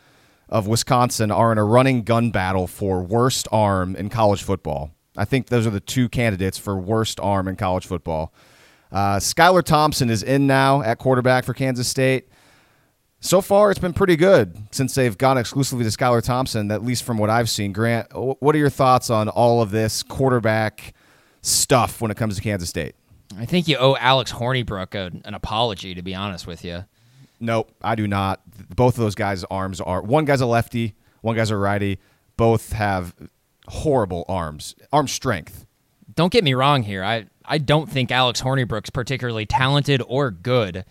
of 0.48 0.66
Wisconsin 0.66 1.30
are 1.30 1.52
in 1.52 1.58
a 1.58 1.64
running 1.64 2.02
gun 2.02 2.30
battle 2.30 2.66
for 2.66 3.02
worst 3.02 3.48
arm 3.50 3.96
in 3.96 4.08
college 4.08 4.42
football. 4.42 4.92
I 5.16 5.25
think 5.25 5.46
those 5.46 5.66
are 5.66 5.70
the 5.70 5.80
two 5.80 6.08
candidates 6.08 6.58
for 6.58 6.76
worst 6.76 7.18
arm 7.20 7.48
in 7.48 7.56
college 7.56 7.86
football. 7.86 8.32
Uh, 8.92 9.16
Skylar 9.16 9.62
Thompson 9.62 10.10
is 10.10 10.22
in 10.22 10.46
now 10.46 10.82
at 10.82 10.98
quarterback 10.98 11.44
for 11.44 11.54
Kansas 11.54 11.88
State. 11.88 12.28
So 13.20 13.40
far, 13.40 13.70
it's 13.70 13.80
been 13.80 13.94
pretty 13.94 14.16
good 14.16 14.56
since 14.70 14.94
they've 14.94 15.16
gone 15.16 15.38
exclusively 15.38 15.84
to 15.84 15.90
Skylar 15.90 16.22
Thompson, 16.22 16.70
at 16.70 16.84
least 16.84 17.02
from 17.02 17.18
what 17.18 17.30
I've 17.30 17.50
seen. 17.50 17.72
Grant, 17.72 18.08
what 18.14 18.54
are 18.54 18.58
your 18.58 18.70
thoughts 18.70 19.10
on 19.10 19.28
all 19.28 19.62
of 19.62 19.70
this 19.70 20.02
quarterback 20.02 20.94
stuff 21.40 22.00
when 22.00 22.10
it 22.10 22.16
comes 22.16 22.36
to 22.36 22.42
Kansas 22.42 22.68
State? 22.68 22.94
I 23.38 23.45
think 23.45 23.68
you 23.68 23.76
owe 23.76 23.97
Alex 23.97 24.33
Hornibrook 24.33 24.95
a, 24.95 25.11
an 25.26 25.35
apology, 25.35 25.95
to 25.95 26.02
be 26.02 26.14
honest 26.14 26.47
with 26.47 26.64
you. 26.64 26.85
Nope, 27.40 27.71
I 27.83 27.95
do 27.95 28.06
not. 28.06 28.40
Both 28.75 28.95
of 28.95 29.00
those 29.00 29.14
guys' 29.14 29.45
arms 29.45 29.80
are 29.80 30.00
one 30.02 30.25
guy's 30.25 30.40
a 30.40 30.47
lefty, 30.47 30.95
one 31.21 31.37
guy's 31.37 31.50
a 31.50 31.56
righty. 31.56 31.99
Both 32.37 32.73
have 32.73 33.14
horrible 33.68 34.25
arms, 34.28 34.75
arm 34.92 35.09
strength. 35.09 35.66
Don't 36.14 36.33
get 36.33 36.45
me 36.45 36.54
wrong 36.54 36.83
here. 36.83 37.04
I, 37.04 37.26
I 37.45 37.59
don't 37.59 37.90
think 37.90 38.11
Alex 38.11 38.40
Hornibrook's 38.40 38.90
particularly 38.90 39.45
talented 39.45 40.02
or 40.06 40.30
good, 40.30 40.85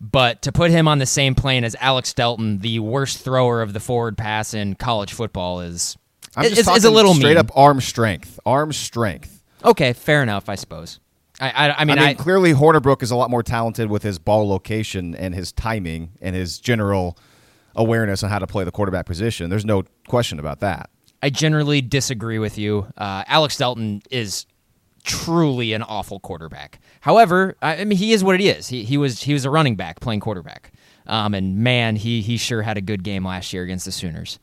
but 0.00 0.42
to 0.42 0.52
put 0.52 0.70
him 0.70 0.88
on 0.88 0.98
the 0.98 1.06
same 1.06 1.34
plane 1.34 1.62
as 1.64 1.76
Alex 1.80 2.12
Delton, 2.12 2.58
the 2.58 2.80
worst 2.80 3.18
thrower 3.18 3.62
of 3.62 3.72
the 3.72 3.80
forward 3.80 4.18
pass 4.18 4.52
in 4.52 4.74
college 4.74 5.12
football, 5.12 5.60
is 5.60 5.96
I'm 6.36 6.44
just 6.44 6.58
is, 6.58 6.66
talking 6.66 6.78
is 6.78 6.84
a 6.84 6.90
little 6.90 7.14
straight 7.14 7.30
mean. 7.30 7.38
up 7.38 7.56
arm 7.56 7.80
strength. 7.80 8.40
Arm 8.44 8.72
strength. 8.72 9.42
Okay, 9.64 9.92
fair 9.92 10.22
enough, 10.22 10.48
I 10.48 10.56
suppose. 10.56 10.98
I, 11.40 11.50
I, 11.50 11.80
I 11.80 11.84
mean, 11.84 11.98
I 11.98 12.00
mean, 12.00 12.08
I, 12.10 12.14
clearly 12.14 12.52
Hornibrook 12.52 13.02
is 13.02 13.10
a 13.10 13.16
lot 13.16 13.30
more 13.30 13.42
talented 13.42 13.90
with 13.90 14.02
his 14.02 14.18
ball 14.18 14.48
location 14.48 15.14
and 15.14 15.34
his 15.34 15.52
timing 15.52 16.12
and 16.20 16.36
his 16.36 16.58
general 16.58 17.18
awareness 17.74 18.22
on 18.22 18.30
how 18.30 18.38
to 18.38 18.46
play 18.46 18.64
the 18.64 18.70
quarterback 18.70 19.06
position. 19.06 19.50
There's 19.50 19.64
no 19.64 19.84
question 20.06 20.38
about 20.38 20.60
that. 20.60 20.90
I 21.22 21.30
generally 21.30 21.80
disagree 21.80 22.38
with 22.38 22.58
you. 22.58 22.86
Uh, 22.96 23.24
Alex 23.26 23.56
Delton 23.56 24.02
is 24.10 24.46
truly 25.04 25.72
an 25.72 25.82
awful 25.82 26.20
quarterback. 26.20 26.80
However, 27.00 27.56
I, 27.62 27.84
mean, 27.84 27.98
he 27.98 28.12
is 28.12 28.22
what 28.22 28.38
he 28.38 28.48
is. 28.48 28.68
He, 28.68 28.84
he 28.84 28.96
was 28.96 29.22
he 29.22 29.32
was 29.32 29.44
a 29.44 29.50
running 29.50 29.76
back 29.76 30.00
playing 30.00 30.20
quarterback, 30.20 30.72
um, 31.06 31.34
and 31.34 31.58
man, 31.58 31.96
he 31.96 32.22
he 32.22 32.36
sure 32.36 32.62
had 32.62 32.76
a 32.76 32.80
good 32.80 33.02
game 33.02 33.24
last 33.24 33.52
year 33.52 33.62
against 33.62 33.84
the 33.84 33.92
Sooners. 33.92 34.38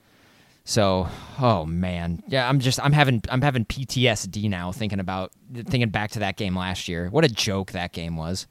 So, 0.63 1.07
oh 1.39 1.65
man, 1.65 2.21
yeah, 2.27 2.47
I'm 2.47 2.59
just 2.59 2.79
I'm 2.83 2.93
having 2.93 3.23
I'm 3.29 3.41
having 3.41 3.65
PTSD 3.65 4.49
now 4.49 4.71
thinking 4.71 4.99
about 4.99 5.31
thinking 5.53 5.89
back 5.89 6.11
to 6.11 6.19
that 6.19 6.37
game 6.37 6.55
last 6.55 6.87
year. 6.87 7.09
What 7.09 7.25
a 7.25 7.29
joke 7.29 7.71
that 7.71 7.93
game 7.93 8.15
was. 8.15 8.47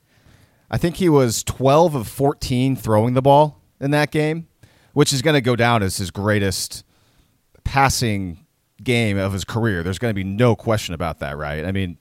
I 0.71 0.79
think 0.79 0.97
he 0.97 1.09
was 1.09 1.43
12 1.45 1.95
of 1.95 2.09
14 2.09 2.77
throwing 2.77 3.15
the 3.15 3.23
ball 3.23 3.61
in 3.81 3.91
that 3.91 4.11
game, 4.11 4.49
which 4.93 5.13
is 5.13 5.23
going 5.23 5.35
to 5.35 5.41
go 5.41 5.57
down 5.57 5.83
as 5.83 5.97
his 5.97 6.11
greatest 6.11 6.85
passing 7.65 8.47
game 8.83 9.19
of 9.19 9.33
his 9.33 9.45
career. 9.45 9.83
There's 9.83 9.99
going 9.99 10.11
to 10.11 10.15
be 10.15 10.25
no 10.25 10.55
question 10.55 10.95
about 10.95 11.19
that, 11.21 11.37
right? 11.37 11.65
I 11.65 11.73
mean, 11.73 11.99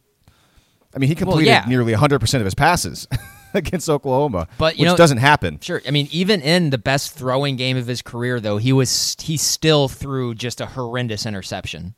I 0.95 0.99
mean, 0.99 1.07
he 1.07 1.15
completed 1.15 1.47
yeah. 1.47 1.65
nearly 1.67 1.93
100% 1.93 2.35
of 2.35 2.45
his 2.45 2.55
passes 2.55 3.07
against 3.53 3.89
Oklahoma, 3.89 4.47
But, 4.57 4.77
you 4.77 4.83
which 4.83 4.91
know- 4.91 4.97
doesn't 4.97 5.17
happen. 5.19 5.59
Sure. 5.61 5.81
I 5.87 5.91
mean, 5.91 6.07
even 6.11 6.41
in 6.41 6.69
the 6.69 6.77
best 6.77 7.13
throwing 7.13 7.55
game 7.55 7.77
of 7.77 7.87
his 7.87 8.01
career, 8.01 8.39
though, 8.39 8.57
he 8.57 8.73
was 8.73 9.15
he 9.19 9.37
still 9.37 9.87
threw 9.87 10.33
just 10.35 10.61
a 10.61 10.65
horrendous 10.65 11.25
interception. 11.25 11.95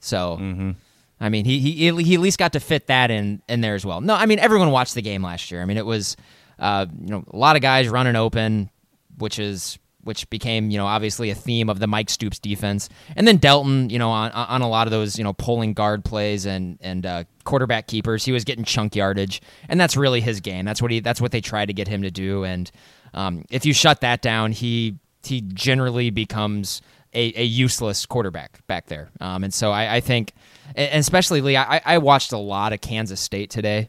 So, 0.00 0.74
I 1.20 1.28
mean, 1.28 1.44
he, 1.44 1.58
he 1.60 1.72
he 2.02 2.14
at 2.14 2.20
least 2.20 2.38
got 2.38 2.52
to 2.54 2.60
fit 2.60 2.86
that 2.86 3.10
in 3.10 3.42
in 3.48 3.60
there 3.60 3.74
as 3.74 3.84
well. 3.84 4.00
No, 4.00 4.14
I 4.14 4.26
mean, 4.26 4.38
everyone 4.38 4.70
watched 4.70 4.94
the 4.94 5.02
game 5.02 5.22
last 5.22 5.50
year. 5.50 5.60
I 5.60 5.66
mean, 5.66 5.76
it 5.76 5.84
was 5.84 6.16
uh, 6.58 6.86
you 6.98 7.08
know 7.08 7.24
a 7.30 7.36
lot 7.36 7.56
of 7.56 7.62
guys 7.62 7.88
running 7.88 8.16
open, 8.16 8.70
which 9.18 9.38
is 9.38 9.78
which 10.04 10.28
became 10.30 10.70
you 10.70 10.78
know 10.78 10.86
obviously 10.86 11.30
a 11.30 11.34
theme 11.34 11.68
of 11.68 11.78
the 11.78 11.86
Mike 11.86 12.10
Stoops 12.10 12.38
defense, 12.38 12.88
and 13.16 13.26
then 13.26 13.36
Delton, 13.36 13.90
you 13.90 13.98
know, 13.98 14.10
on 14.10 14.30
on 14.32 14.62
a 14.62 14.68
lot 14.68 14.86
of 14.86 14.90
those 14.90 15.18
you 15.18 15.24
know 15.24 15.32
pulling 15.32 15.72
guard 15.72 16.04
plays 16.04 16.46
and 16.46 16.78
and 16.80 17.06
uh, 17.06 17.24
quarterback 17.44 17.86
keepers, 17.86 18.24
he 18.24 18.32
was 18.32 18.44
getting 18.44 18.64
chunk 18.64 18.96
yardage, 18.96 19.40
and 19.68 19.80
that's 19.80 19.96
really 19.96 20.20
his 20.20 20.40
game. 20.40 20.64
That's 20.64 20.82
what 20.82 20.90
he 20.90 21.00
that's 21.00 21.20
what 21.20 21.32
they 21.32 21.40
try 21.40 21.64
to 21.66 21.72
get 21.72 21.88
him 21.88 22.02
to 22.02 22.10
do, 22.10 22.44
and 22.44 22.70
um, 23.14 23.44
if 23.50 23.64
you 23.66 23.72
shut 23.72 24.00
that 24.00 24.22
down, 24.22 24.52
he 24.52 24.96
he 25.24 25.40
generally 25.40 26.10
becomes 26.10 26.82
a, 27.12 27.32
a 27.40 27.44
useless 27.44 28.06
quarterback 28.06 28.66
back 28.66 28.86
there. 28.86 29.10
Um, 29.20 29.44
and 29.44 29.52
so 29.52 29.70
I, 29.70 29.96
I 29.96 30.00
think, 30.00 30.32
and 30.74 31.00
especially 31.00 31.40
Lee, 31.40 31.56
I, 31.56 31.80
I 31.84 31.98
watched 31.98 32.32
a 32.32 32.38
lot 32.38 32.72
of 32.72 32.80
Kansas 32.80 33.20
State 33.20 33.50
today 33.50 33.88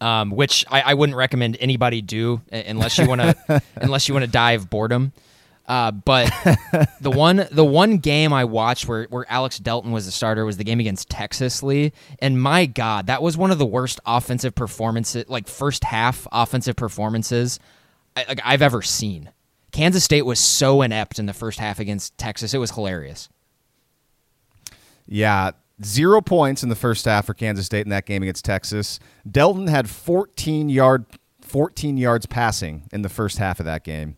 um, 0.00 0.30
which 0.30 0.64
I, 0.70 0.82
I 0.82 0.94
wouldn't 0.94 1.16
recommend 1.16 1.56
anybody 1.60 2.02
do 2.02 2.40
unless 2.50 2.98
you 2.98 3.08
want 3.08 3.20
to 3.20 3.62
unless 3.76 4.08
you 4.08 4.14
want 4.14 4.24
to 4.24 4.30
die 4.30 4.52
of 4.52 4.68
boredom. 4.68 5.12
Uh, 5.68 5.90
but 5.90 6.30
the 7.00 7.10
one 7.10 7.48
the 7.50 7.64
one 7.64 7.98
game 7.98 8.32
I 8.32 8.44
watched 8.44 8.86
where, 8.86 9.04
where 9.10 9.26
Alex 9.28 9.58
Delton 9.58 9.90
was 9.90 10.06
the 10.06 10.12
starter 10.12 10.44
was 10.44 10.56
the 10.56 10.64
game 10.64 10.78
against 10.78 11.10
Texas 11.10 11.62
Lee, 11.62 11.92
and 12.20 12.40
my 12.40 12.66
God, 12.66 13.08
that 13.08 13.20
was 13.20 13.36
one 13.36 13.50
of 13.50 13.58
the 13.58 13.66
worst 13.66 13.98
offensive 14.06 14.54
performances, 14.54 15.24
like 15.28 15.48
first 15.48 15.84
half 15.84 16.26
offensive 16.30 16.76
performances 16.76 17.58
I, 18.16 18.24
like 18.28 18.40
I've 18.44 18.62
ever 18.62 18.82
seen. 18.82 19.30
Kansas 19.72 20.04
State 20.04 20.22
was 20.22 20.38
so 20.38 20.82
inept 20.82 21.18
in 21.18 21.26
the 21.26 21.34
first 21.34 21.58
half 21.58 21.80
against 21.80 22.16
Texas; 22.16 22.54
it 22.54 22.58
was 22.58 22.70
hilarious. 22.70 23.28
Yeah, 25.06 25.50
zero 25.84 26.20
points 26.20 26.62
in 26.62 26.68
the 26.68 26.76
first 26.76 27.04
half 27.04 27.26
for 27.26 27.34
Kansas 27.34 27.66
State 27.66 27.84
in 27.86 27.90
that 27.90 28.06
game 28.06 28.22
against 28.22 28.44
Texas. 28.44 28.98
Delton 29.28 29.66
had 29.66 29.90
14 29.90 30.68
yard 30.68 31.06
14 31.42 31.96
yards 31.96 32.26
passing 32.26 32.88
in 32.92 33.02
the 33.02 33.08
first 33.08 33.38
half 33.38 33.60
of 33.60 33.66
that 33.66 33.84
game. 33.84 34.16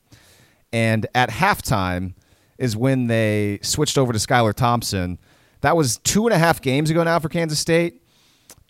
And 0.73 1.07
at 1.15 1.31
halftime 1.31 2.15
is 2.59 2.77
when 2.77 3.07
they 3.07 3.59
switched 3.63 3.97
over 3.97 4.13
to 4.13 4.19
Skylar 4.19 4.55
Thompson. 4.55 5.19
That 5.61 5.77
was 5.77 5.99
two 5.99 6.27
and 6.27 6.35
a 6.35 6.39
half 6.39 6.61
games 6.61 6.91
ago 6.91 7.03
now 7.03 7.19
for 7.19 7.29
Kansas 7.29 7.59
State. 7.59 8.03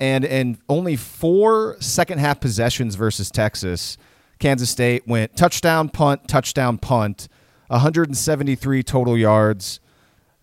And 0.00 0.24
in 0.24 0.58
only 0.68 0.96
four 0.96 1.76
second 1.80 2.18
half 2.18 2.40
possessions 2.40 2.94
versus 2.94 3.30
Texas, 3.30 3.96
Kansas 4.38 4.70
State 4.70 5.06
went 5.06 5.36
touchdown, 5.36 5.88
punt, 5.88 6.28
touchdown, 6.28 6.78
punt, 6.78 7.28
173 7.68 8.82
total 8.82 9.18
yards 9.18 9.80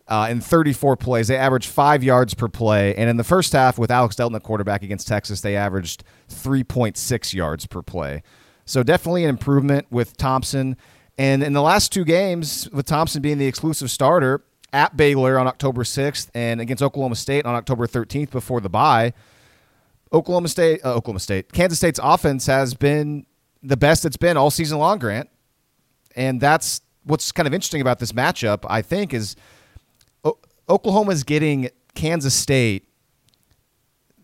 uh, 0.08 0.28
in 0.30 0.42
34 0.42 0.98
plays. 0.98 1.28
They 1.28 1.38
averaged 1.38 1.70
five 1.70 2.04
yards 2.04 2.34
per 2.34 2.48
play. 2.48 2.94
And 2.96 3.10
in 3.10 3.18
the 3.18 3.24
first 3.24 3.54
half, 3.54 3.78
with 3.78 3.90
Alex 3.90 4.16
Delton 4.16 4.36
at 4.36 4.44
quarterback 4.44 4.84
against 4.84 5.08
Texas, 5.08 5.42
they 5.42 5.56
averaged 5.56 6.04
3.6 6.30 7.34
yards 7.34 7.66
per 7.66 7.82
play. 7.82 8.22
So 8.66 8.84
definitely 8.84 9.24
an 9.24 9.30
improvement 9.30 9.88
with 9.90 10.18
Thompson. 10.18 10.76
And 11.18 11.44
in 11.44 11.54
the 11.54 11.62
last 11.62 11.94
two 11.94 12.04
games, 12.04 12.70
with 12.72 12.86
Thompson 12.86 13.22
being 13.22 13.38
the 13.38 13.46
exclusive 13.46 13.90
starter 13.90 14.44
at 14.74 14.98
Baylor 14.98 15.40
on 15.40 15.48
October 15.48 15.84
6th 15.84 16.30
and 16.34 16.60
against 16.60 16.84
Oklahoma 16.84 17.16
State 17.16 17.46
on 17.46 17.56
October 17.56 17.88
13th 17.88 18.32
before 18.32 18.60
the 18.60 18.70
bye, 18.70 19.14
Oklahoma 20.12 20.48
State, 20.50 20.84
uh, 20.84 20.94
Oklahoma 20.94 21.20
State, 21.20 21.52
Kansas 21.52 21.78
State's 21.78 22.00
offense 22.02 22.46
has 22.46 22.74
been 22.74 23.26
the 23.64 23.78
best 23.78 24.06
it's 24.06 24.18
been 24.18 24.38
all 24.38 24.52
season 24.52 24.78
long, 24.78 25.00
Grant. 25.00 25.30
And 26.16 26.40
that's 26.40 26.82
what's 27.04 27.32
kind 27.32 27.48
of 27.48 27.54
interesting 27.54 27.82
about 27.82 28.00
this 28.00 28.12
matchup, 28.12 28.66
I 28.70 28.82
think, 28.82 29.14
is 29.14 29.36
o- 30.24 30.40
Oklahoma's 30.70 31.24
getting 31.24 31.70
Kansas 31.94 32.34
State. 32.34 32.88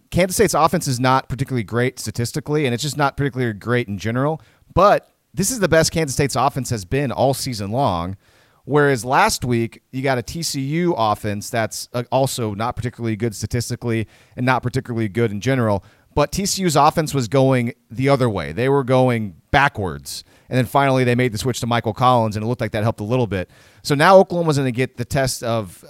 Kansas 0.10 0.36
State's 0.36 0.54
offense 0.54 0.88
is 0.88 1.00
not 1.00 1.30
particularly 1.30 1.64
great 1.64 1.98
statistically, 2.00 2.66
and 2.66 2.74
it's 2.74 2.84
just 2.84 2.98
not 2.98 3.16
particularly 3.16 3.54
great 3.54 3.88
in 3.88 3.98
general. 3.98 4.42
But 4.74 5.11
this 5.34 5.52
is 5.52 5.60
the 5.60 5.70
best 5.70 5.92
Kansas 5.92 6.14
State's 6.14 6.36
offense 6.36 6.70
has 6.70 6.86
been 6.86 7.12
all 7.12 7.34
season 7.34 7.72
long. 7.72 8.18
Whereas 8.64 9.04
last 9.04 9.44
week, 9.44 9.82
you 9.92 10.04
got 10.04 10.18
a 10.18 10.22
TCU 10.22 10.94
offense 10.96 11.50
that's 11.50 11.90
uh, 11.94 12.04
also 12.12 12.54
not 12.54 12.76
particularly 12.76 13.16
good 13.16 13.36
statistically 13.36 14.08
and 14.36 14.46
not 14.46 14.62
particularly 14.62 15.10
good 15.10 15.32
in 15.32 15.42
general. 15.42 15.84
But 16.14 16.32
TCU's 16.32 16.76
offense 16.76 17.14
was 17.14 17.28
going 17.28 17.74
the 17.90 18.10
other 18.10 18.30
way. 18.30 18.52
They 18.52 18.70
were 18.70 18.84
going 18.84 19.36
backwards. 19.50 20.24
And 20.50 20.58
then 20.58 20.66
finally, 20.66 21.04
they 21.04 21.16
made 21.16 21.32
the 21.32 21.38
switch 21.38 21.62
to 21.62 21.68
Michael 21.68 21.94
Collins, 21.94 22.36
and 22.36 22.44
it 22.44 22.48
looked 22.48 22.62
like 22.62 22.72
that 22.72 22.84
helped 22.84 23.00
a 23.00 23.06
little 23.06 23.28
bit. 23.28 23.50
So 23.84 23.96
now 23.96 24.18
Oklahoma's 24.18 24.58
going 24.58 24.68
to 24.68 24.74
get 24.76 24.98
the 24.98 25.06
test 25.06 25.42
of 25.44 25.84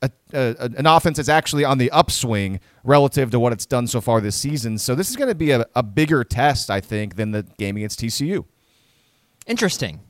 a, 0.00 0.10
a, 0.32 0.70
an 0.78 0.86
offense 0.86 1.18
that's 1.18 1.28
actually 1.28 1.64
on 1.64 1.78
the 1.78 1.90
upswing 1.90 2.60
relative 2.84 3.30
to 3.32 3.40
what 3.40 3.52
it's 3.52 3.66
done 3.66 3.86
so 3.86 4.00
far 4.00 4.20
this 4.20 4.36
season. 4.36 4.78
So 4.78 4.94
this 4.94 5.10
is 5.10 5.16
going 5.16 5.28
to 5.28 5.34
be 5.34 5.50
a, 5.50 5.66
a 5.74 5.82
bigger 5.82 6.24
test, 6.24 6.70
I 6.70 6.80
think, 6.80 7.16
than 7.16 7.32
the 7.32 7.42
game 7.58 7.76
against 7.76 8.00
TCU. 8.00 8.46
Interesting. 9.46 10.00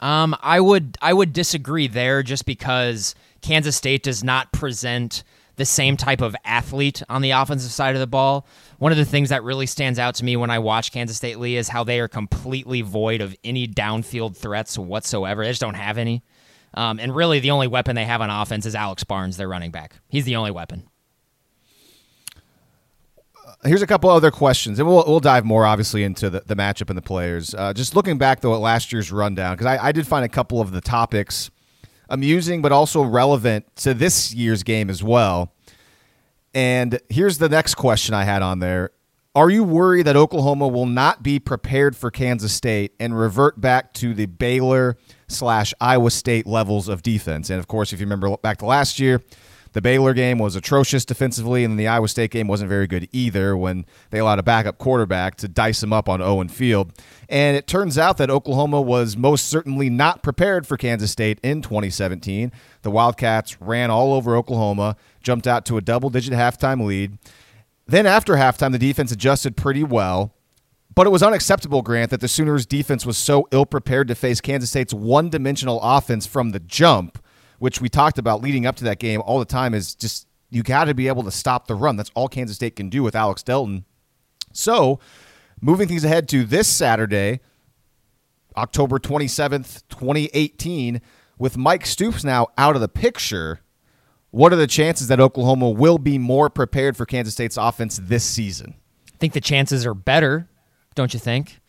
Um, 0.00 0.34
I 0.40 0.60
would 0.60 0.96
I 1.00 1.12
would 1.12 1.32
disagree 1.32 1.86
there 1.86 2.22
just 2.22 2.46
because 2.46 3.14
Kansas 3.42 3.76
State 3.76 4.02
does 4.02 4.24
not 4.24 4.52
present 4.52 5.22
the 5.56 5.66
same 5.66 5.96
type 5.96 6.22
of 6.22 6.34
athlete 6.44 7.02
on 7.10 7.20
the 7.20 7.32
offensive 7.32 7.70
side 7.70 7.94
of 7.94 8.00
the 8.00 8.06
ball. 8.06 8.46
One 8.78 8.92
of 8.92 8.98
the 8.98 9.04
things 9.04 9.28
that 9.28 9.42
really 9.42 9.66
stands 9.66 9.98
out 9.98 10.14
to 10.16 10.24
me 10.24 10.36
when 10.36 10.48
I 10.48 10.58
watch 10.58 10.90
Kansas 10.90 11.18
State 11.18 11.38
Lee 11.38 11.56
is 11.56 11.68
how 11.68 11.84
they 11.84 12.00
are 12.00 12.08
completely 12.08 12.80
void 12.80 13.20
of 13.20 13.36
any 13.44 13.68
downfield 13.68 14.36
threats 14.36 14.78
whatsoever. 14.78 15.44
They 15.44 15.50
just 15.50 15.60
don't 15.60 15.74
have 15.74 15.98
any. 15.98 16.22
Um, 16.72 16.98
and 16.98 17.14
really, 17.14 17.40
the 17.40 17.50
only 17.50 17.66
weapon 17.66 17.94
they 17.94 18.04
have 18.04 18.22
on 18.22 18.30
offense 18.30 18.64
is 18.64 18.74
Alex 18.74 19.04
Barnes, 19.04 19.36
their 19.36 19.48
running 19.48 19.70
back. 19.70 19.96
He's 20.08 20.24
the 20.24 20.36
only 20.36 20.50
weapon. 20.50 20.89
Here's 23.62 23.82
a 23.82 23.86
couple 23.86 24.08
other 24.08 24.30
questions, 24.30 24.78
and 24.78 24.88
we'll, 24.88 25.04
we'll 25.06 25.20
dive 25.20 25.44
more 25.44 25.66
obviously 25.66 26.02
into 26.02 26.30
the, 26.30 26.42
the 26.46 26.56
matchup 26.56 26.88
and 26.88 26.96
the 26.96 27.02
players. 27.02 27.54
Uh, 27.54 27.74
just 27.74 27.94
looking 27.94 28.16
back 28.16 28.40
though 28.40 28.54
at 28.54 28.60
last 28.60 28.90
year's 28.90 29.12
rundown, 29.12 29.54
because 29.54 29.66
I, 29.66 29.88
I 29.88 29.92
did 29.92 30.06
find 30.06 30.24
a 30.24 30.30
couple 30.30 30.62
of 30.62 30.72
the 30.72 30.80
topics 30.80 31.50
amusing, 32.08 32.62
but 32.62 32.72
also 32.72 33.02
relevant 33.02 33.66
to 33.76 33.92
this 33.92 34.32
year's 34.32 34.62
game 34.62 34.88
as 34.88 35.02
well. 35.02 35.52
And 36.54 37.00
here's 37.10 37.36
the 37.36 37.50
next 37.50 37.74
question 37.74 38.14
I 38.14 38.24
had 38.24 38.40
on 38.40 38.60
there: 38.60 38.92
Are 39.34 39.50
you 39.50 39.62
worried 39.62 40.06
that 40.06 40.16
Oklahoma 40.16 40.66
will 40.66 40.86
not 40.86 41.22
be 41.22 41.38
prepared 41.38 41.94
for 41.94 42.10
Kansas 42.10 42.54
State 42.54 42.94
and 42.98 43.18
revert 43.18 43.60
back 43.60 43.92
to 43.94 44.14
the 44.14 44.24
Baylor 44.24 44.96
slash 45.28 45.74
Iowa 45.82 46.10
State 46.10 46.46
levels 46.46 46.88
of 46.88 47.02
defense? 47.02 47.50
And 47.50 47.58
of 47.58 47.68
course, 47.68 47.92
if 47.92 48.00
you 48.00 48.06
remember 48.06 48.34
back 48.38 48.56
to 48.58 48.64
last 48.64 48.98
year 48.98 49.20
the 49.72 49.80
Baylor 49.80 50.14
game 50.14 50.38
was 50.38 50.56
atrocious 50.56 51.04
defensively, 51.04 51.62
and 51.62 51.78
the 51.78 51.86
Iowa 51.86 52.08
State 52.08 52.32
game 52.32 52.48
wasn't 52.48 52.68
very 52.68 52.86
good 52.86 53.08
either 53.12 53.56
when 53.56 53.86
they 54.10 54.18
allowed 54.18 54.40
a 54.40 54.42
backup 54.42 54.78
quarterback 54.78 55.36
to 55.36 55.48
dice 55.48 55.82
him 55.82 55.92
up 55.92 56.08
on 56.08 56.20
Owen 56.20 56.48
Field. 56.48 56.92
And 57.28 57.56
it 57.56 57.66
turns 57.68 57.96
out 57.96 58.16
that 58.16 58.30
Oklahoma 58.30 58.80
was 58.80 59.16
most 59.16 59.46
certainly 59.46 59.88
not 59.88 60.22
prepared 60.22 60.66
for 60.66 60.76
Kansas 60.76 61.12
State 61.12 61.38
in 61.42 61.62
2017. 61.62 62.50
The 62.82 62.90
Wildcats 62.90 63.60
ran 63.60 63.90
all 63.90 64.12
over 64.12 64.36
Oklahoma, 64.36 64.96
jumped 65.22 65.46
out 65.46 65.64
to 65.66 65.76
a 65.76 65.80
double 65.80 66.10
digit 66.10 66.34
halftime 66.34 66.84
lead. 66.84 67.18
Then 67.86 68.06
after 68.06 68.34
halftime, 68.34 68.72
the 68.72 68.78
defense 68.78 69.12
adjusted 69.12 69.56
pretty 69.56 69.84
well. 69.84 70.34
But 70.92 71.06
it 71.06 71.10
was 71.10 71.22
unacceptable, 71.22 71.82
Grant, 71.82 72.10
that 72.10 72.20
the 72.20 72.28
Sooners' 72.28 72.66
defense 72.66 73.06
was 73.06 73.16
so 73.16 73.46
ill 73.52 73.64
prepared 73.64 74.08
to 74.08 74.16
face 74.16 74.40
Kansas 74.40 74.70
State's 74.70 74.92
one 74.92 75.28
dimensional 75.30 75.80
offense 75.80 76.26
from 76.26 76.50
the 76.50 76.58
jump 76.58 77.22
which 77.60 77.80
we 77.80 77.88
talked 77.88 78.18
about 78.18 78.42
leading 78.42 78.66
up 78.66 78.74
to 78.76 78.84
that 78.84 78.98
game 78.98 79.22
all 79.24 79.38
the 79.38 79.44
time, 79.44 79.74
is 79.74 79.94
just 79.94 80.26
you 80.48 80.62
got 80.62 80.86
to 80.86 80.94
be 80.94 81.06
able 81.08 81.22
to 81.22 81.30
stop 81.30 81.68
the 81.68 81.74
run. 81.74 81.96
That's 81.96 82.10
all 82.14 82.26
Kansas 82.26 82.56
State 82.56 82.74
can 82.74 82.88
do 82.88 83.02
with 83.02 83.14
Alex 83.14 83.42
Delton. 83.42 83.84
So, 84.52 84.98
moving 85.60 85.86
things 85.86 86.02
ahead 86.02 86.26
to 86.30 86.44
this 86.44 86.66
Saturday, 86.66 87.40
October 88.56 88.98
27th, 88.98 89.82
2018, 89.90 91.00
with 91.38 91.56
Mike 91.56 91.86
Stoops 91.86 92.24
now 92.24 92.48
out 92.58 92.74
of 92.74 92.80
the 92.80 92.88
picture, 92.88 93.60
what 94.30 94.52
are 94.52 94.56
the 94.56 94.66
chances 94.66 95.08
that 95.08 95.20
Oklahoma 95.20 95.70
will 95.70 95.98
be 95.98 96.18
more 96.18 96.48
prepared 96.48 96.96
for 96.96 97.04
Kansas 97.04 97.34
State's 97.34 97.58
offense 97.58 98.00
this 98.02 98.24
season? 98.24 98.74
I 99.12 99.16
think 99.18 99.34
the 99.34 99.40
chances 99.40 99.84
are 99.84 99.94
better, 99.94 100.48
don't 100.94 101.12
you 101.12 101.20
think? 101.20 101.60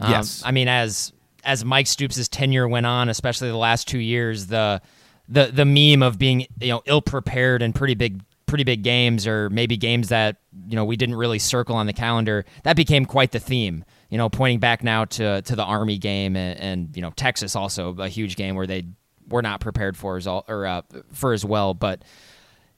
Um, 0.00 0.10
yes. 0.10 0.42
I 0.44 0.50
mean, 0.50 0.66
as 0.66 1.12
as 1.44 1.64
Mike 1.64 1.86
Stoops' 1.86 2.28
tenure 2.28 2.68
went 2.68 2.86
on, 2.86 3.08
especially 3.08 3.48
the 3.48 3.56
last 3.56 3.88
two 3.88 3.98
years, 3.98 4.46
the 4.46 4.80
the 5.28 5.46
the 5.46 5.64
meme 5.64 6.02
of 6.02 6.18
being 6.18 6.46
you 6.60 6.68
know 6.68 6.82
ill 6.86 7.02
prepared 7.02 7.62
and 7.62 7.74
pretty 7.74 7.94
big 7.94 8.22
pretty 8.46 8.64
big 8.64 8.82
games 8.82 9.26
or 9.26 9.48
maybe 9.50 9.76
games 9.76 10.08
that 10.08 10.36
you 10.68 10.76
know 10.76 10.84
we 10.84 10.96
didn't 10.96 11.14
really 11.14 11.38
circle 11.38 11.76
on 11.76 11.86
the 11.86 11.92
calendar 11.94 12.44
that 12.62 12.76
became 12.76 13.06
quite 13.06 13.32
the 13.32 13.38
theme 13.40 13.86
you 14.10 14.18
know 14.18 14.28
pointing 14.28 14.58
back 14.58 14.84
now 14.84 15.06
to 15.06 15.40
to 15.42 15.56
the 15.56 15.64
army 15.64 15.96
game 15.96 16.36
and, 16.36 16.60
and 16.60 16.94
you 16.94 17.00
know 17.00 17.10
texas 17.16 17.56
also 17.56 17.96
a 17.96 18.08
huge 18.08 18.36
game 18.36 18.54
where 18.54 18.66
they 18.66 18.84
were 19.28 19.42
not 19.42 19.60
prepared 19.60 19.96
for 19.96 20.16
as 20.16 20.26
all, 20.26 20.44
or 20.48 20.66
uh, 20.66 20.82
for 21.12 21.32
as 21.32 21.44
well. 21.44 21.74
But 21.74 22.02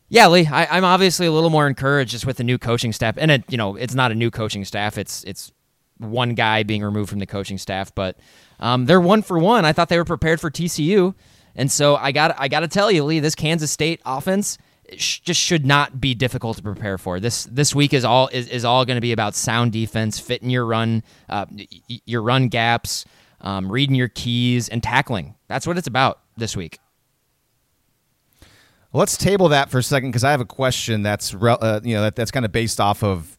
yeah 0.09 0.29
lee 0.29 0.47
I, 0.47 0.67
i'm 0.67 0.85
obviously 0.85 1.27
a 1.27 1.33
little 1.33 1.51
more 1.51 1.67
encouraged 1.67 2.13
just 2.13 2.25
with 2.27 2.37
the 2.37 2.45
new 2.45 2.59
coaching 2.59 2.93
staff. 2.93 3.17
And 3.19 3.31
it 3.31 3.45
you 3.49 3.57
know 3.57 3.75
it's 3.77 3.95
not 3.95 4.13
a 4.13 4.15
new 4.15 4.31
coaching 4.31 4.65
staff. 4.65 4.99
It's 4.99 5.25
it's 5.25 5.53
one 5.99 6.35
guy 6.35 6.63
being 6.63 6.83
removed 6.83 7.11
from 7.11 7.19
the 7.19 7.27
coaching 7.27 7.59
staff 7.59 7.95
but 7.95 8.19
um, 8.59 8.87
they're 8.87 9.01
one 9.01 9.23
for 9.23 9.39
one. 9.39 9.65
I 9.65 9.73
thought 9.73 9.89
they 9.89 9.99
were 9.99 10.05
prepared 10.05 10.41
for 10.41 10.51
TCU, 10.51 11.15
and 11.55 11.71
so 11.71 11.97
I 11.97 12.13
got 12.13 12.35
I 12.39 12.49
got 12.49 12.61
to 12.61 12.69
tell 12.69 12.91
you, 12.91 13.05
Lee, 13.05 13.21
this 13.21 13.35
Kansas 13.35 13.71
State 13.71 14.01
offense 14.05 14.59
just 14.97 15.41
should 15.41 15.67
not 15.67 16.01
be 16.01 16.15
difficult 16.15 16.57
to 16.57 16.63
prepare 16.63 16.99
for. 16.99 17.21
This 17.21 17.45
this 17.45 17.75
week 17.75 17.93
is 17.93 18.05
all 18.05 18.29
is, 18.29 18.49
is 18.49 18.65
all 18.65 18.85
going 18.85 18.97
to 18.97 19.03
be 19.03 19.13
about 19.13 19.35
sound 19.35 19.73
defense, 19.73 20.19
fitting 20.19 20.51
your 20.51 20.65
run, 20.65 21.03
uh, 21.29 21.47
your 21.89 22.23
run 22.23 22.49
gaps, 22.49 23.05
um, 23.41 23.71
reading 23.71 23.95
your 23.95 24.09
keys, 24.09 24.69
and 24.69 24.83
tackling. 24.83 25.35
That's 25.49 25.67
what 25.67 25.77
it's 25.77 25.89
about 25.89 26.21
this 26.37 26.57
week. 26.57 26.79
Let's 28.93 29.19
table 29.19 29.49
that 29.49 29.69
for 29.69 29.79
a 29.79 29.83
second 29.83 30.11
because 30.11 30.25
I 30.25 30.31
have 30.31 30.41
a 30.41 30.47
question 30.47 31.03
that's 31.03 31.35
uh, 31.35 31.81
you 31.85 31.95
know 31.95 32.03
that, 32.03 32.17
that's 32.17 32.31
kind 32.31 32.47
of 32.47 32.53
based 32.53 32.81
off 32.81 33.03
of 33.03 33.37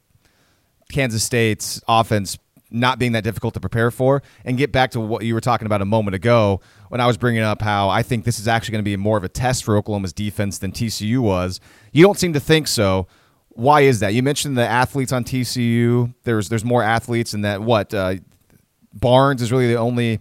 Kansas 0.92 1.24
State's 1.24 1.82
offense 1.88 2.38
not 2.70 3.00
being 3.00 3.14
that 3.14 3.24
difficult 3.24 3.54
to 3.54 3.60
prepare 3.60 3.92
for 3.92 4.22
and 4.46 4.58
get 4.58 4.72
back 4.72 4.92
to 4.92 5.00
what 5.00 5.24
you 5.24 5.34
were 5.34 5.42
talking 5.42 5.66
about 5.66 5.82
a 5.82 5.86
moment 5.86 6.16
ago 6.16 6.60
when 6.90 7.02
I 7.02 7.08
was 7.08 7.18
bringing 7.18 7.42
up 7.42 7.62
how 7.62 7.90
I 7.90 8.04
think 8.04 8.26
this 8.26 8.40
is 8.40 8.48
actually 8.48 8.74
going 8.74 8.84
to 8.84 8.90
be 8.90 8.96
more 8.98 9.18
of 9.18 9.24
a 9.24 9.30
test 9.30 9.64
for 9.64 9.78
Oklahoma's 9.78 10.14
defense 10.14 10.58
than 10.58 10.72
TCU 10.72 11.20
was. 11.20 11.60
You 11.92 12.04
don't 12.04 12.20
seem 12.20 12.34
to 12.34 12.40
think 12.40 12.68
so. 12.68 13.08
Why 13.50 13.82
is 13.82 14.02
that? 14.02 14.14
You 14.14 14.22
mentioned 14.22 14.58
the 14.58 14.68
athletes 14.68 15.12
on 15.12 15.24
TCU. 15.24 16.14
There's 16.24 16.50
there's 16.50 16.66
more 16.66 16.84
athletes 16.84 17.34
and 17.34 17.44
that 17.44 17.62
what 17.62 17.94
uh, 17.94 18.16
Barnes 18.94 19.42
is 19.42 19.52
really 19.52 19.68
the 19.68 19.80
only 19.80 20.20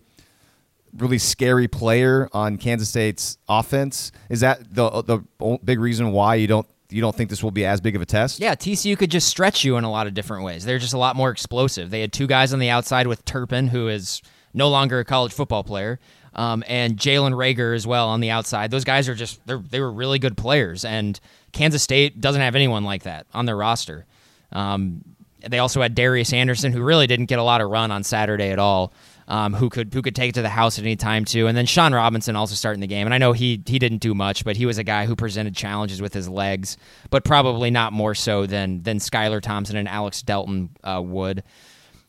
really 0.97 1.19
scary 1.19 1.69
player 1.69 2.29
on 2.33 2.57
Kansas 2.57 2.89
State's 2.89 3.39
offense. 3.49 4.13
Is 4.31 4.41
that 4.41 4.75
the 4.75 5.03
the 5.03 5.59
big 5.65 5.81
reason 5.81 6.13
why 6.13 6.37
you 6.37 6.47
don't 6.47 6.67
you 6.91 7.01
don't 7.01 7.15
think 7.15 7.31
this 7.31 7.43
will 7.43 7.51
be 7.51 7.65
as 7.65 7.81
big 7.81 7.97
of 7.97 8.03
a 8.03 8.07
test? 8.07 8.41
Yeah, 8.41 8.55
TCU 8.55 8.97
could 8.97 9.11
just 9.11 9.29
stretch 9.29 9.65
you 9.65 9.77
in 9.77 9.85
a 9.85 9.91
lot 9.91 10.07
of 10.07 10.15
different 10.15 10.45
ways. 10.45 10.65
They're 10.65 10.79
just 10.79 10.95
a 10.95 10.99
lot 10.99 11.17
more 11.17 11.31
explosive. 11.31 11.91
They 11.91 12.01
had 12.01 12.13
two 12.13 12.27
guys 12.27 12.53
on 12.53 12.59
the 12.59 12.71
outside 12.71 13.07
with 13.07 13.25
Turpin, 13.25 13.69
who 13.69 13.89
is 13.89 14.23
no 14.55 14.69
longer 14.69 14.99
a 15.01 15.05
college 15.05 15.33
football 15.33 15.65
player, 15.65 15.99
um, 16.35 16.63
and 16.67 16.97
Jalen 16.97 17.33
Reagor 17.35 17.75
as 17.75 17.87
well 17.87 18.09
on 18.09 18.21
the 18.21 18.31
outside. 18.31 18.71
Those 18.71 18.85
guys 18.85 19.09
are 19.09 19.15
just 19.15 19.41
they 19.47 19.81
were 19.81 19.93
really 19.93 20.19
good 20.19 20.37
players, 20.37 20.85
and 20.85 21.19
Kansas 21.53 21.83
State 21.83 22.21
doesn't 22.21 22.43
have 22.43 22.55
anyone 22.55 22.85
like 22.85 23.05
that 23.05 23.27
on 23.35 23.47
their 23.47 23.57
roster. 23.57 24.07
Um, 24.53 25.03
they 25.47 25.59
also 25.59 25.83
had 25.83 25.95
Darius 25.95 26.33
Anderson, 26.33 26.73
who 26.73 26.83
really 26.83 27.07
didn't 27.07 27.27
get 27.27 27.39
a 27.39 27.43
lot 27.43 27.61
of 27.61 27.71
run 27.71 27.91
on 27.91 28.03
Saturday 28.03 28.51
at 28.51 28.59
all 28.59 28.93
um, 29.29 29.55
who 29.55 29.69
could 29.69 29.93
who 29.93 30.03
could 30.03 30.15
take 30.15 30.31
it 30.31 30.35
to 30.35 30.43
the 30.43 30.49
house 30.49 30.79
at 30.79 30.85
any 30.85 30.97
time 30.97 31.25
too. 31.25 31.47
And 31.47 31.57
then 31.57 31.67
Shawn 31.67 31.93
Robinson 31.93 32.37
also 32.37 32.55
starting 32.55 32.81
the 32.81 32.87
game. 32.87 33.07
And 33.07 33.15
I 33.15 33.19
know 33.19 33.33
he 33.33 33.61
he 33.67 33.79
didn't 33.79 33.99
do 33.99 34.15
much, 34.15 34.45
but 34.45 34.57
he 34.57 34.67
was 34.67 34.79
a 34.79 34.85
guy 34.85 35.07
who 35.07 35.17
presented 35.17 35.55
challenges 35.55 36.01
with 36.01 36.15
his 36.15 36.29
legs, 36.29 36.77
but 37.11 37.25
probably 37.25 37.71
not 37.71 37.93
more 37.93 38.15
so 38.15 38.47
than 38.47 38.83
than 38.83 38.99
Skylar 38.99 39.41
Thompson 39.41 39.77
and 39.77 39.89
Alex 39.89 40.23
Delton 40.23 40.71
uh, 40.85 41.03
would. 41.05 41.43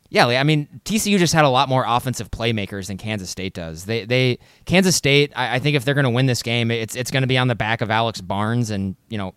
Yeah, 0.10 0.27
I 0.27 0.43
mean 0.43 0.67
TCU 0.86 1.17
just 1.17 1.34
had 1.34 1.43
a 1.43 1.49
lot 1.49 1.67
more 1.67 1.84
offensive 1.86 2.32
playmakers 2.32 2.88
than 2.88 2.97
Kansas 2.97 3.30
State 3.30 3.53
does. 3.53 3.86
They 3.86 4.06
they 4.06 4.39
Kansas 4.65 4.95
State, 4.95 5.34
I, 5.36 5.56
I 5.56 5.60
think 5.60 5.75
if 5.75 5.84
they're 5.84 5.95
going 5.95 6.06
to 6.06 6.10
win 6.10 6.27
this 6.27 6.43
game, 6.43 6.71
it's 6.71 6.95
it's 6.95 7.12
going 7.12 7.23
to 7.23 7.27
be 7.27 7.38
on 7.38 7.47
the 7.47 7.56
back 7.56 7.82
of 7.82 7.91
Alex 7.91 8.21
Barnes, 8.21 8.69
and 8.69 8.95
you 9.10 9.17
know 9.17 9.34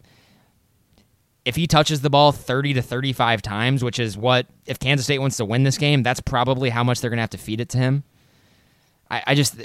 if 1.50 1.56
he 1.56 1.66
touches 1.66 2.00
the 2.00 2.10
ball 2.10 2.30
30 2.30 2.74
to 2.74 2.82
35 2.82 3.42
times, 3.42 3.82
which 3.82 3.98
is 3.98 4.16
what, 4.16 4.46
if 4.66 4.78
Kansas 4.78 5.04
State 5.04 5.18
wants 5.18 5.36
to 5.38 5.44
win 5.44 5.64
this 5.64 5.78
game, 5.78 6.04
that's 6.04 6.20
probably 6.20 6.70
how 6.70 6.84
much 6.84 7.00
they're 7.00 7.10
going 7.10 7.18
to 7.18 7.22
have 7.22 7.30
to 7.30 7.38
feed 7.38 7.60
it 7.60 7.68
to 7.70 7.78
him. 7.78 8.04
I, 9.10 9.22
I, 9.26 9.34
just, 9.34 9.56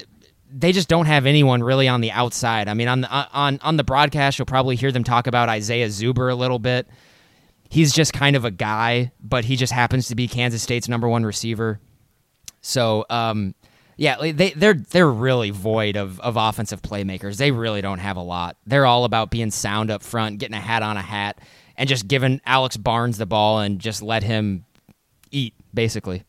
they 0.51 0.71
just 0.71 0.89
don't 0.89 1.05
have 1.05 1.27
anyone 1.27 1.61
really 1.61 1.87
on 1.87 2.01
the 2.01 2.09
outside. 2.09 2.67
I 2.67 2.73
mean, 2.73 2.87
on 2.87 3.01
the, 3.01 3.07
on, 3.07 3.59
on 3.61 3.77
the 3.77 3.83
broadcast, 3.83 4.39
you'll 4.39 4.47
probably 4.47 4.75
hear 4.75 4.91
them 4.91 5.03
talk 5.03 5.27
about 5.27 5.47
Isaiah 5.47 5.85
Zuber 5.89 6.31
a 6.31 6.33
little 6.33 6.57
bit. 6.57 6.87
He's 7.69 7.93
just 7.93 8.13
kind 8.13 8.35
of 8.35 8.45
a 8.45 8.51
guy, 8.51 9.11
but 9.21 9.45
he 9.45 9.55
just 9.55 9.71
happens 9.71 10.07
to 10.07 10.15
be 10.15 10.27
Kansas 10.27 10.63
State's 10.63 10.89
number 10.89 11.07
one 11.07 11.23
receiver. 11.23 11.79
So, 12.61 13.05
um, 13.11 13.53
yeah, 13.95 14.31
they 14.31 14.49
they're 14.49 14.73
they're 14.73 15.09
really 15.09 15.51
void 15.51 15.95
of, 15.95 16.19
of 16.19 16.35
offensive 16.35 16.81
playmakers. 16.81 17.37
They 17.37 17.51
really 17.51 17.81
don't 17.81 17.99
have 17.99 18.17
a 18.17 18.21
lot. 18.21 18.57
They're 18.65 18.85
all 18.85 19.05
about 19.05 19.31
being 19.31 19.51
sound 19.51 19.89
up 19.89 20.03
front, 20.03 20.39
getting 20.39 20.55
a 20.55 20.59
hat 20.59 20.83
on 20.83 20.97
a 20.97 21.01
hat, 21.01 21.39
and 21.77 21.89
just 21.89 22.07
giving 22.07 22.41
Alex 22.45 22.77
Barnes 22.77 23.17
the 23.17 23.25
ball 23.25 23.59
and 23.59 23.79
just 23.79 24.01
let 24.01 24.23
him 24.23 24.65
eat, 25.31 25.53
basically. 25.73 26.23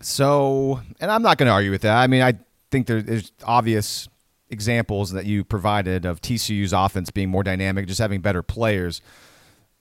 So, 0.00 0.80
and 1.00 1.10
I'm 1.10 1.22
not 1.22 1.38
going 1.38 1.48
to 1.48 1.52
argue 1.52 1.70
with 1.70 1.82
that. 1.82 1.96
I 1.96 2.06
mean, 2.06 2.22
I 2.22 2.34
think 2.70 2.86
there's 2.86 3.32
obvious 3.44 4.08
examples 4.50 5.12
that 5.12 5.26
you 5.26 5.44
provided 5.44 6.04
of 6.04 6.20
TCU's 6.20 6.72
offense 6.72 7.10
being 7.10 7.28
more 7.28 7.42
dynamic, 7.42 7.86
just 7.86 8.00
having 8.00 8.20
better 8.20 8.42
players. 8.42 9.00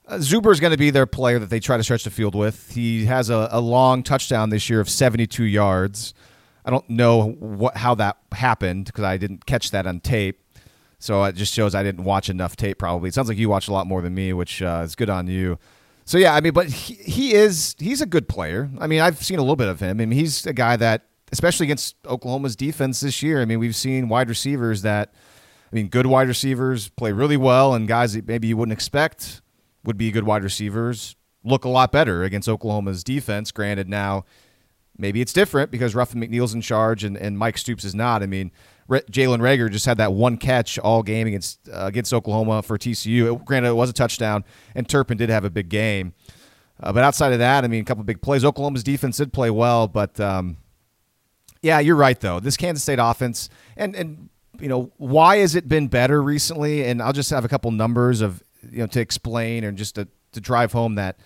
Uh, 0.07 0.15
Zuber 0.15 0.51
is 0.51 0.59
going 0.59 0.71
to 0.71 0.77
be 0.77 0.89
their 0.89 1.05
player 1.05 1.39
that 1.39 1.49
they 1.49 1.59
try 1.59 1.77
to 1.77 1.83
stretch 1.83 2.03
the 2.03 2.09
field 2.09 2.35
with. 2.35 2.71
He 2.71 3.05
has 3.05 3.29
a, 3.29 3.49
a 3.51 3.59
long 3.59 4.03
touchdown 4.03 4.49
this 4.49 4.69
year 4.69 4.79
of 4.79 4.89
72 4.89 5.43
yards. 5.43 6.13
I 6.65 6.69
don't 6.69 6.89
know 6.89 7.31
what 7.39 7.77
how 7.77 7.95
that 7.95 8.17
happened 8.33 8.85
because 8.85 9.03
I 9.03 9.17
didn't 9.17 9.45
catch 9.45 9.71
that 9.71 9.87
on 9.87 10.01
tape. 10.01 10.41
So 10.99 11.23
it 11.25 11.35
just 11.35 11.53
shows 11.53 11.75
I 11.75 11.83
didn't 11.83 12.03
watch 12.03 12.29
enough 12.29 12.55
tape. 12.55 12.79
Probably 12.79 13.09
it 13.09 13.13
sounds 13.13 13.29
like 13.29 13.37
you 13.37 13.49
watched 13.49 13.69
a 13.69 13.73
lot 13.73 13.87
more 13.87 14.01
than 14.01 14.13
me, 14.15 14.33
which 14.33 14.61
uh, 14.61 14.81
is 14.83 14.95
good 14.95 15.09
on 15.09 15.27
you. 15.27 15.59
So 16.05 16.17
yeah, 16.17 16.33
I 16.33 16.41
mean, 16.41 16.53
but 16.53 16.67
he, 16.67 16.93
he 16.95 17.33
is 17.33 17.75
he's 17.79 18.01
a 18.01 18.05
good 18.05 18.27
player. 18.27 18.69
I 18.79 18.87
mean, 18.87 19.01
I've 19.01 19.23
seen 19.23 19.37
a 19.37 19.41
little 19.41 19.55
bit 19.55 19.67
of 19.67 19.79
him. 19.79 19.89
I 20.01 20.05
mean, 20.05 20.11
he's 20.11 20.45
a 20.45 20.53
guy 20.53 20.75
that, 20.77 21.03
especially 21.31 21.65
against 21.65 21.95
Oklahoma's 22.05 22.55
defense 22.55 23.01
this 23.01 23.21
year. 23.21 23.41
I 23.41 23.45
mean, 23.45 23.59
we've 23.59 23.75
seen 23.75 24.09
wide 24.09 24.29
receivers 24.29 24.81
that 24.83 25.13
I 25.71 25.75
mean, 25.75 25.87
good 25.87 26.05
wide 26.05 26.29
receivers 26.29 26.89
play 26.89 27.11
really 27.11 27.37
well, 27.37 27.73
and 27.73 27.87
guys 27.87 28.13
that 28.13 28.27
maybe 28.27 28.47
you 28.47 28.57
wouldn't 28.57 28.73
expect 28.73 29.41
would 29.83 29.97
be 29.97 30.11
good 30.11 30.23
wide 30.23 30.43
receivers 30.43 31.15
look 31.43 31.65
a 31.65 31.69
lot 31.69 31.91
better 31.91 32.23
against 32.23 32.49
Oklahoma's 32.49 33.03
defense. 33.03 33.51
Granted, 33.51 33.89
now 33.89 34.25
maybe 34.97 35.21
it's 35.21 35.33
different 35.33 35.71
because 35.71 35.95
Ruffin 35.95 36.21
McNeill's 36.21 36.53
in 36.53 36.61
charge 36.61 37.03
and, 37.03 37.17
and 37.17 37.37
Mike 37.37 37.57
Stoops 37.57 37.83
is 37.83 37.95
not. 37.95 38.21
I 38.21 38.27
mean, 38.27 38.51
Re- 38.87 39.01
Jalen 39.11 39.39
Reagor 39.39 39.71
just 39.71 39.85
had 39.85 39.97
that 39.97 40.13
one 40.13 40.37
catch 40.37 40.79
all 40.79 41.03
game 41.03 41.27
against 41.27 41.67
uh, 41.69 41.85
against 41.85 42.13
Oklahoma 42.13 42.61
for 42.61 42.77
TCU. 42.77 43.33
It, 43.33 43.45
granted, 43.45 43.69
it 43.69 43.73
was 43.73 43.89
a 43.89 43.93
touchdown, 43.93 44.43
and 44.75 44.87
Turpin 44.87 45.17
did 45.17 45.29
have 45.29 45.43
a 45.43 45.49
big 45.49 45.69
game. 45.69 46.13
Uh, 46.79 46.93
but 46.93 47.03
outside 47.03 47.33
of 47.33 47.39
that, 47.39 47.63
I 47.63 47.67
mean, 47.67 47.81
a 47.81 47.85
couple 47.85 48.03
big 48.03 48.21
plays. 48.21 48.45
Oklahoma's 48.45 48.83
defense 48.83 49.17
did 49.17 49.33
play 49.33 49.49
well, 49.49 49.87
but 49.87 50.19
um, 50.19 50.57
yeah, 51.61 51.79
you're 51.79 51.95
right 51.95 52.19
though. 52.19 52.39
This 52.39 52.55
Kansas 52.55 52.83
State 52.83 52.99
offense, 52.99 53.49
and 53.75 53.95
and 53.95 54.29
you 54.59 54.69
know, 54.69 54.91
why 54.97 55.37
has 55.37 55.55
it 55.55 55.67
been 55.67 55.87
better 55.87 56.21
recently? 56.21 56.83
And 56.85 57.01
I'll 57.01 57.13
just 57.13 57.29
have 57.29 57.45
a 57.45 57.47
couple 57.47 57.71
numbers 57.71 58.21
of 58.21 58.43
you 58.69 58.79
know 58.79 58.87
to 58.87 58.99
explain 58.99 59.63
and 59.63 59.77
just 59.77 59.95
to 59.95 60.07
to 60.33 60.41
drive 60.41 60.71
home 60.71 60.95
that 60.95 61.19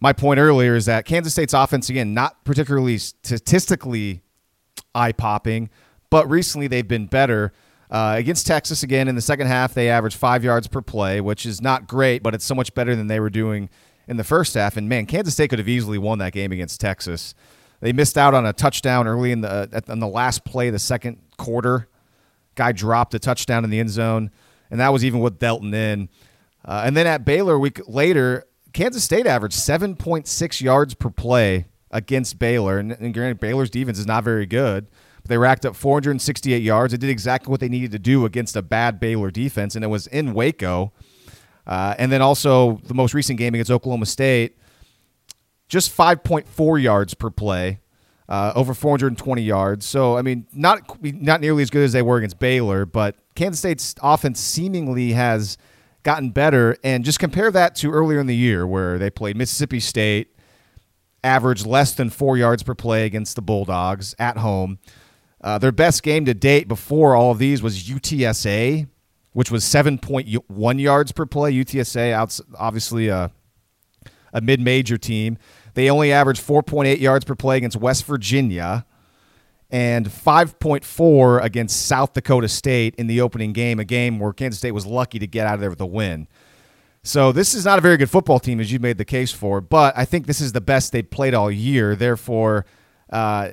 my 0.00 0.12
point 0.12 0.38
earlier 0.38 0.74
is 0.74 0.86
that 0.86 1.06
Kansas 1.06 1.32
State's 1.32 1.54
offense 1.54 1.88
again 1.88 2.14
not 2.14 2.44
particularly 2.44 2.98
statistically 2.98 4.22
eye 4.94 5.12
popping, 5.12 5.70
but 6.14 6.30
recently 6.30 6.68
they've 6.68 6.86
been 6.86 7.06
better. 7.06 7.52
Uh, 7.90 8.14
against 8.16 8.46
Texas 8.46 8.84
again 8.84 9.08
in 9.08 9.16
the 9.16 9.20
second 9.20 9.48
half, 9.48 9.74
they 9.74 9.90
averaged 9.90 10.16
five 10.16 10.44
yards 10.44 10.68
per 10.68 10.80
play, 10.80 11.20
which 11.20 11.44
is 11.44 11.60
not 11.60 11.88
great, 11.88 12.22
but 12.22 12.36
it's 12.36 12.44
so 12.44 12.54
much 12.54 12.72
better 12.72 12.94
than 12.94 13.08
they 13.08 13.18
were 13.18 13.28
doing 13.28 13.68
in 14.06 14.16
the 14.16 14.22
first 14.22 14.54
half. 14.54 14.76
And 14.76 14.88
man, 14.88 15.06
Kansas 15.06 15.34
State 15.34 15.50
could 15.50 15.58
have 15.58 15.68
easily 15.68 15.98
won 15.98 16.18
that 16.18 16.32
game 16.32 16.52
against 16.52 16.80
Texas. 16.80 17.34
They 17.80 17.92
missed 17.92 18.16
out 18.16 18.32
on 18.32 18.46
a 18.46 18.52
touchdown 18.52 19.08
early 19.08 19.32
in 19.32 19.40
the 19.40 19.68
uh, 19.72 19.80
on 19.88 19.98
the 19.98 20.06
last 20.06 20.44
play 20.44 20.70
the 20.70 20.78
second 20.78 21.18
quarter. 21.36 21.88
Guy 22.54 22.70
dropped 22.70 23.12
a 23.14 23.18
touchdown 23.18 23.64
in 23.64 23.70
the 23.70 23.80
end 23.80 23.90
zone, 23.90 24.30
and 24.70 24.78
that 24.78 24.92
was 24.92 25.04
even 25.04 25.18
with 25.18 25.40
Delton 25.40 25.74
in. 25.74 26.08
Uh, 26.64 26.84
and 26.86 26.96
then 26.96 27.08
at 27.08 27.24
Baylor 27.24 27.54
a 27.54 27.58
week 27.58 27.80
later, 27.88 28.44
Kansas 28.72 29.02
State 29.02 29.26
averaged 29.26 29.56
7.6 29.56 30.60
yards 30.60 30.94
per 30.94 31.10
play 31.10 31.66
against 31.90 32.38
Baylor. 32.38 32.78
And, 32.78 32.92
and 32.92 33.12
granted, 33.12 33.40
Baylor's 33.40 33.70
defense 33.70 33.98
is 33.98 34.06
not 34.06 34.22
very 34.22 34.46
good, 34.46 34.86
but 35.24 35.30
they 35.30 35.38
racked 35.38 35.64
up 35.64 35.74
468 35.74 36.62
yards. 36.62 36.92
They 36.92 36.98
did 36.98 37.08
exactly 37.08 37.50
what 37.50 37.60
they 37.60 37.68
needed 37.70 37.92
to 37.92 37.98
do 37.98 38.26
against 38.26 38.56
a 38.56 38.62
bad 38.62 39.00
Baylor 39.00 39.30
defense, 39.30 39.74
and 39.74 39.82
it 39.82 39.88
was 39.88 40.06
in 40.08 40.34
Waco. 40.34 40.92
Uh, 41.66 41.94
and 41.98 42.12
then 42.12 42.20
also 42.20 42.78
the 42.84 42.92
most 42.92 43.14
recent 43.14 43.38
game 43.38 43.54
against 43.54 43.70
Oklahoma 43.70 44.04
State, 44.04 44.58
just 45.66 45.96
5.4 45.96 46.82
yards 46.82 47.14
per 47.14 47.30
play, 47.30 47.80
uh, 48.28 48.52
over 48.54 48.74
420 48.74 49.40
yards. 49.40 49.86
So 49.86 50.18
I 50.18 50.20
mean, 50.20 50.46
not 50.52 50.82
not 51.02 51.40
nearly 51.40 51.62
as 51.62 51.70
good 51.70 51.84
as 51.84 51.94
they 51.94 52.02
were 52.02 52.18
against 52.18 52.38
Baylor, 52.38 52.84
but 52.84 53.16
Kansas 53.34 53.60
State's 53.60 53.94
offense 54.02 54.40
seemingly 54.40 55.12
has 55.12 55.56
gotten 56.02 56.32
better. 56.32 56.76
And 56.84 57.02
just 57.02 57.18
compare 57.18 57.50
that 57.50 57.74
to 57.76 57.90
earlier 57.90 58.20
in 58.20 58.26
the 58.26 58.36
year 58.36 58.66
where 58.66 58.98
they 58.98 59.08
played 59.08 59.38
Mississippi 59.38 59.80
State, 59.80 60.36
averaged 61.22 61.64
less 61.64 61.94
than 61.94 62.10
four 62.10 62.36
yards 62.36 62.62
per 62.62 62.74
play 62.74 63.06
against 63.06 63.36
the 63.36 63.42
Bulldogs 63.42 64.14
at 64.18 64.36
home. 64.36 64.78
Uh, 65.44 65.58
their 65.58 65.72
best 65.72 66.02
game 66.02 66.24
to 66.24 66.32
date 66.32 66.66
before 66.66 67.14
all 67.14 67.30
of 67.30 67.38
these 67.38 67.62
was 67.62 67.84
UTSA, 67.84 68.88
which 69.34 69.50
was 69.50 69.62
7.1 69.62 70.80
yards 70.80 71.12
per 71.12 71.26
play. 71.26 71.52
UTSA, 71.52 72.42
obviously 72.58 73.08
a, 73.08 73.30
a 74.32 74.40
mid 74.40 74.58
major 74.58 74.96
team. 74.96 75.36
They 75.74 75.90
only 75.90 76.10
averaged 76.12 76.40
4.8 76.42 76.98
yards 76.98 77.26
per 77.26 77.34
play 77.34 77.58
against 77.58 77.76
West 77.76 78.06
Virginia 78.06 78.86
and 79.70 80.06
5.4 80.06 81.44
against 81.44 81.84
South 81.84 82.14
Dakota 82.14 82.48
State 82.48 82.94
in 82.94 83.06
the 83.06 83.20
opening 83.20 83.52
game, 83.52 83.78
a 83.78 83.84
game 83.84 84.18
where 84.18 84.32
Kansas 84.32 84.58
State 84.58 84.72
was 84.72 84.86
lucky 84.86 85.18
to 85.18 85.26
get 85.26 85.46
out 85.46 85.54
of 85.54 85.60
there 85.60 85.68
with 85.68 85.80
a 85.82 85.86
win. 85.86 86.26
So 87.02 87.32
this 87.32 87.54
is 87.54 87.66
not 87.66 87.78
a 87.78 87.82
very 87.82 87.98
good 87.98 88.08
football 88.08 88.38
team, 88.38 88.60
as 88.60 88.72
you 88.72 88.78
made 88.78 88.96
the 88.96 89.04
case 89.04 89.30
for, 89.30 89.60
but 89.60 89.92
I 89.94 90.06
think 90.06 90.26
this 90.26 90.40
is 90.40 90.52
the 90.52 90.62
best 90.62 90.90
they've 90.92 91.10
played 91.10 91.34
all 91.34 91.50
year. 91.50 91.94
Therefore, 91.94 92.64
uh, 93.10 93.50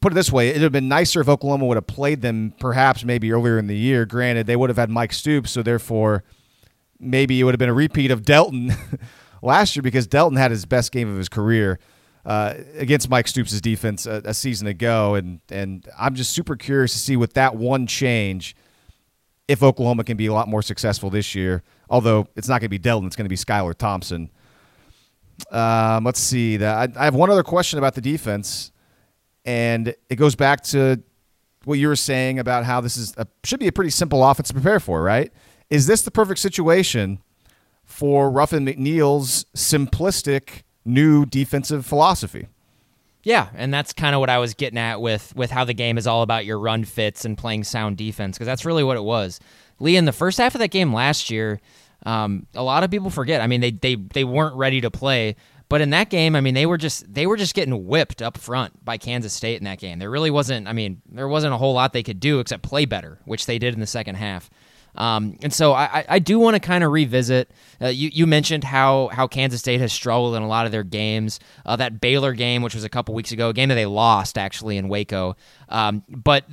put 0.00 0.12
it 0.12 0.14
this 0.14 0.30
way, 0.30 0.48
it 0.48 0.54
would 0.54 0.62
have 0.62 0.72
been 0.72 0.88
nicer 0.88 1.20
if 1.20 1.28
Oklahoma 1.28 1.66
would 1.66 1.76
have 1.76 1.86
played 1.86 2.20
them 2.20 2.54
perhaps 2.58 3.04
maybe 3.04 3.32
earlier 3.32 3.58
in 3.58 3.66
the 3.66 3.76
year. 3.76 4.04
Granted, 4.04 4.46
they 4.46 4.56
would 4.56 4.70
have 4.70 4.76
had 4.76 4.90
Mike 4.90 5.12
Stoops, 5.12 5.50
so 5.50 5.62
therefore 5.62 6.24
maybe 6.98 7.40
it 7.40 7.44
would 7.44 7.54
have 7.54 7.58
been 7.58 7.68
a 7.68 7.74
repeat 7.74 8.10
of 8.10 8.22
Delton 8.22 8.72
last 9.42 9.74
year 9.74 9.82
because 9.82 10.06
Delton 10.06 10.36
had 10.36 10.50
his 10.50 10.64
best 10.64 10.92
game 10.92 11.10
of 11.10 11.16
his 11.16 11.28
career 11.28 11.78
uh, 12.24 12.54
against 12.76 13.10
Mike 13.10 13.26
Stoops' 13.26 13.60
defense 13.60 14.06
a, 14.06 14.22
a, 14.24 14.34
season 14.34 14.68
ago, 14.68 15.14
and 15.14 15.40
and 15.50 15.88
I'm 15.98 16.14
just 16.14 16.32
super 16.32 16.56
curious 16.56 16.92
to 16.92 16.98
see 16.98 17.16
with 17.16 17.32
that 17.34 17.56
one 17.56 17.86
change 17.86 18.54
if 19.48 19.62
Oklahoma 19.62 20.04
can 20.04 20.16
be 20.16 20.26
a 20.26 20.32
lot 20.32 20.48
more 20.48 20.62
successful 20.62 21.10
this 21.10 21.34
year. 21.34 21.62
Although 21.90 22.28
it's 22.36 22.48
not 22.48 22.60
going 22.60 22.66
to 22.66 22.70
be 22.70 22.78
Delton, 22.78 23.06
it's 23.06 23.16
going 23.16 23.24
to 23.24 23.28
be 23.28 23.36
Skylar 23.36 23.74
Thompson. 23.74 24.30
Um, 25.50 26.04
let's 26.04 26.20
see. 26.20 26.56
That 26.58 26.96
I, 26.96 27.00
I 27.00 27.04
have 27.04 27.14
one 27.14 27.30
other 27.30 27.42
question 27.42 27.78
about 27.78 27.94
the 27.94 28.00
defense, 28.00 28.71
and 29.44 29.94
it 30.08 30.16
goes 30.16 30.34
back 30.34 30.62
to 30.64 31.02
what 31.64 31.78
you 31.78 31.88
were 31.88 31.96
saying 31.96 32.38
about 32.38 32.64
how 32.64 32.80
this 32.80 32.96
is 32.96 33.14
a, 33.16 33.26
should 33.44 33.60
be 33.60 33.68
a 33.68 33.72
pretty 33.72 33.90
simple 33.90 34.24
offense 34.24 34.48
to 34.48 34.54
prepare 34.54 34.80
for, 34.80 35.02
right? 35.02 35.32
Is 35.70 35.86
this 35.86 36.02
the 36.02 36.10
perfect 36.10 36.40
situation 36.40 37.20
for 37.84 38.30
Ruffin 38.30 38.64
McNeill's 38.64 39.44
simplistic 39.54 40.62
new 40.84 41.26
defensive 41.26 41.86
philosophy. 41.86 42.48
Yeah, 43.22 43.48
and 43.54 43.72
that's 43.72 43.92
kind 43.92 44.14
of 44.14 44.20
what 44.20 44.30
I 44.30 44.38
was 44.38 44.54
getting 44.54 44.78
at 44.78 45.00
with 45.00 45.32
with 45.36 45.50
how 45.50 45.64
the 45.64 45.74
game 45.74 45.96
is 45.96 46.06
all 46.06 46.22
about 46.22 46.44
your 46.44 46.58
run 46.58 46.84
fits 46.84 47.24
and 47.24 47.38
playing 47.38 47.64
sound 47.64 47.96
defense 47.96 48.36
because 48.36 48.46
that's 48.46 48.64
really 48.64 48.82
what 48.82 48.96
it 48.96 49.04
was. 49.04 49.38
Lee 49.78 49.96
in 49.96 50.06
the 50.06 50.12
first 50.12 50.38
half 50.38 50.54
of 50.54 50.58
that 50.58 50.68
game 50.68 50.92
last 50.92 51.30
year, 51.30 51.60
um, 52.04 52.46
a 52.54 52.62
lot 52.64 52.82
of 52.82 52.90
people 52.90 53.10
forget. 53.10 53.40
I 53.40 53.46
mean, 53.46 53.60
they 53.60 53.70
they 53.70 53.94
they 53.94 54.24
weren't 54.24 54.56
ready 54.56 54.80
to 54.80 54.90
play, 54.90 55.36
but 55.72 55.80
in 55.80 55.88
that 55.88 56.10
game, 56.10 56.36
I 56.36 56.42
mean, 56.42 56.52
they 56.52 56.66
were 56.66 56.76
just 56.76 57.14
they 57.14 57.26
were 57.26 57.38
just 57.38 57.54
getting 57.54 57.86
whipped 57.86 58.20
up 58.20 58.36
front 58.36 58.84
by 58.84 58.98
Kansas 58.98 59.32
State 59.32 59.56
in 59.56 59.64
that 59.64 59.78
game. 59.78 59.98
There 59.98 60.10
really 60.10 60.30
wasn't. 60.30 60.68
I 60.68 60.74
mean, 60.74 61.00
there 61.10 61.28
wasn't 61.28 61.54
a 61.54 61.56
whole 61.56 61.72
lot 61.72 61.94
they 61.94 62.02
could 62.02 62.20
do 62.20 62.40
except 62.40 62.62
play 62.62 62.84
better, 62.84 63.20
which 63.24 63.46
they 63.46 63.58
did 63.58 63.72
in 63.72 63.80
the 63.80 63.86
second 63.86 64.16
half. 64.16 64.50
Um, 64.94 65.38
and 65.42 65.50
so 65.50 65.72
I, 65.72 66.04
I 66.06 66.18
do 66.18 66.38
want 66.38 66.56
to 66.56 66.60
kind 66.60 66.84
of 66.84 66.92
revisit. 66.92 67.50
Uh, 67.80 67.86
you, 67.86 68.10
you 68.12 68.26
mentioned 68.26 68.64
how, 68.64 69.08
how 69.08 69.26
Kansas 69.26 69.60
State 69.60 69.80
has 69.80 69.90
struggled 69.90 70.34
in 70.34 70.42
a 70.42 70.46
lot 70.46 70.66
of 70.66 70.72
their 70.72 70.84
games. 70.84 71.40
Uh, 71.64 71.76
that 71.76 72.02
Baylor 72.02 72.34
game, 72.34 72.60
which 72.60 72.74
was 72.74 72.84
a 72.84 72.90
couple 72.90 73.14
weeks 73.14 73.32
ago, 73.32 73.48
a 73.48 73.54
game 73.54 73.70
that 73.70 73.76
they 73.76 73.86
lost 73.86 74.36
actually 74.36 74.76
in 74.76 74.90
Waco. 74.90 75.34
Um, 75.70 76.04
but 76.10 76.44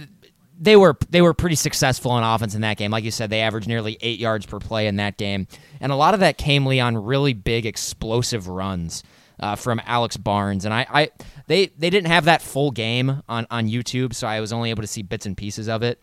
they 0.59 0.75
were 0.75 0.97
they 1.09 1.21
were 1.21 1.33
pretty 1.33 1.55
successful 1.55 2.11
on 2.11 2.23
offense 2.23 2.53
in 2.53 2.61
that 2.61 2.77
game. 2.77 2.91
Like 2.91 3.03
you 3.03 3.11
said, 3.11 3.29
they 3.29 3.41
averaged 3.41 3.67
nearly 3.67 3.97
eight 4.01 4.19
yards 4.19 4.45
per 4.45 4.59
play 4.59 4.87
in 4.87 4.97
that 4.97 5.17
game, 5.17 5.47
and 5.79 5.91
a 5.91 5.95
lot 5.95 6.13
of 6.13 6.19
that 6.19 6.37
came 6.37 6.67
on 6.67 6.97
really 6.97 7.33
big 7.33 7.65
explosive 7.65 8.47
runs. 8.47 9.03
Uh, 9.41 9.55
from 9.55 9.79
Alex 9.85 10.17
Barnes, 10.17 10.65
and 10.65 10.73
I, 10.73 10.85
I, 10.91 11.09
they, 11.47 11.67
they 11.67 11.89
didn't 11.89 12.07
have 12.07 12.25
that 12.25 12.41
full 12.41 12.71
game 12.71 13.23
on, 13.29 13.47
on 13.49 13.69
YouTube, 13.69 14.13
so 14.13 14.27
I 14.27 14.41
was 14.41 14.51
only 14.51 14.69
able 14.69 14.81
to 14.81 14.87
see 14.87 15.01
bits 15.01 15.25
and 15.25 15.37
pieces 15.37 15.69
of 15.69 15.81
it. 15.81 15.97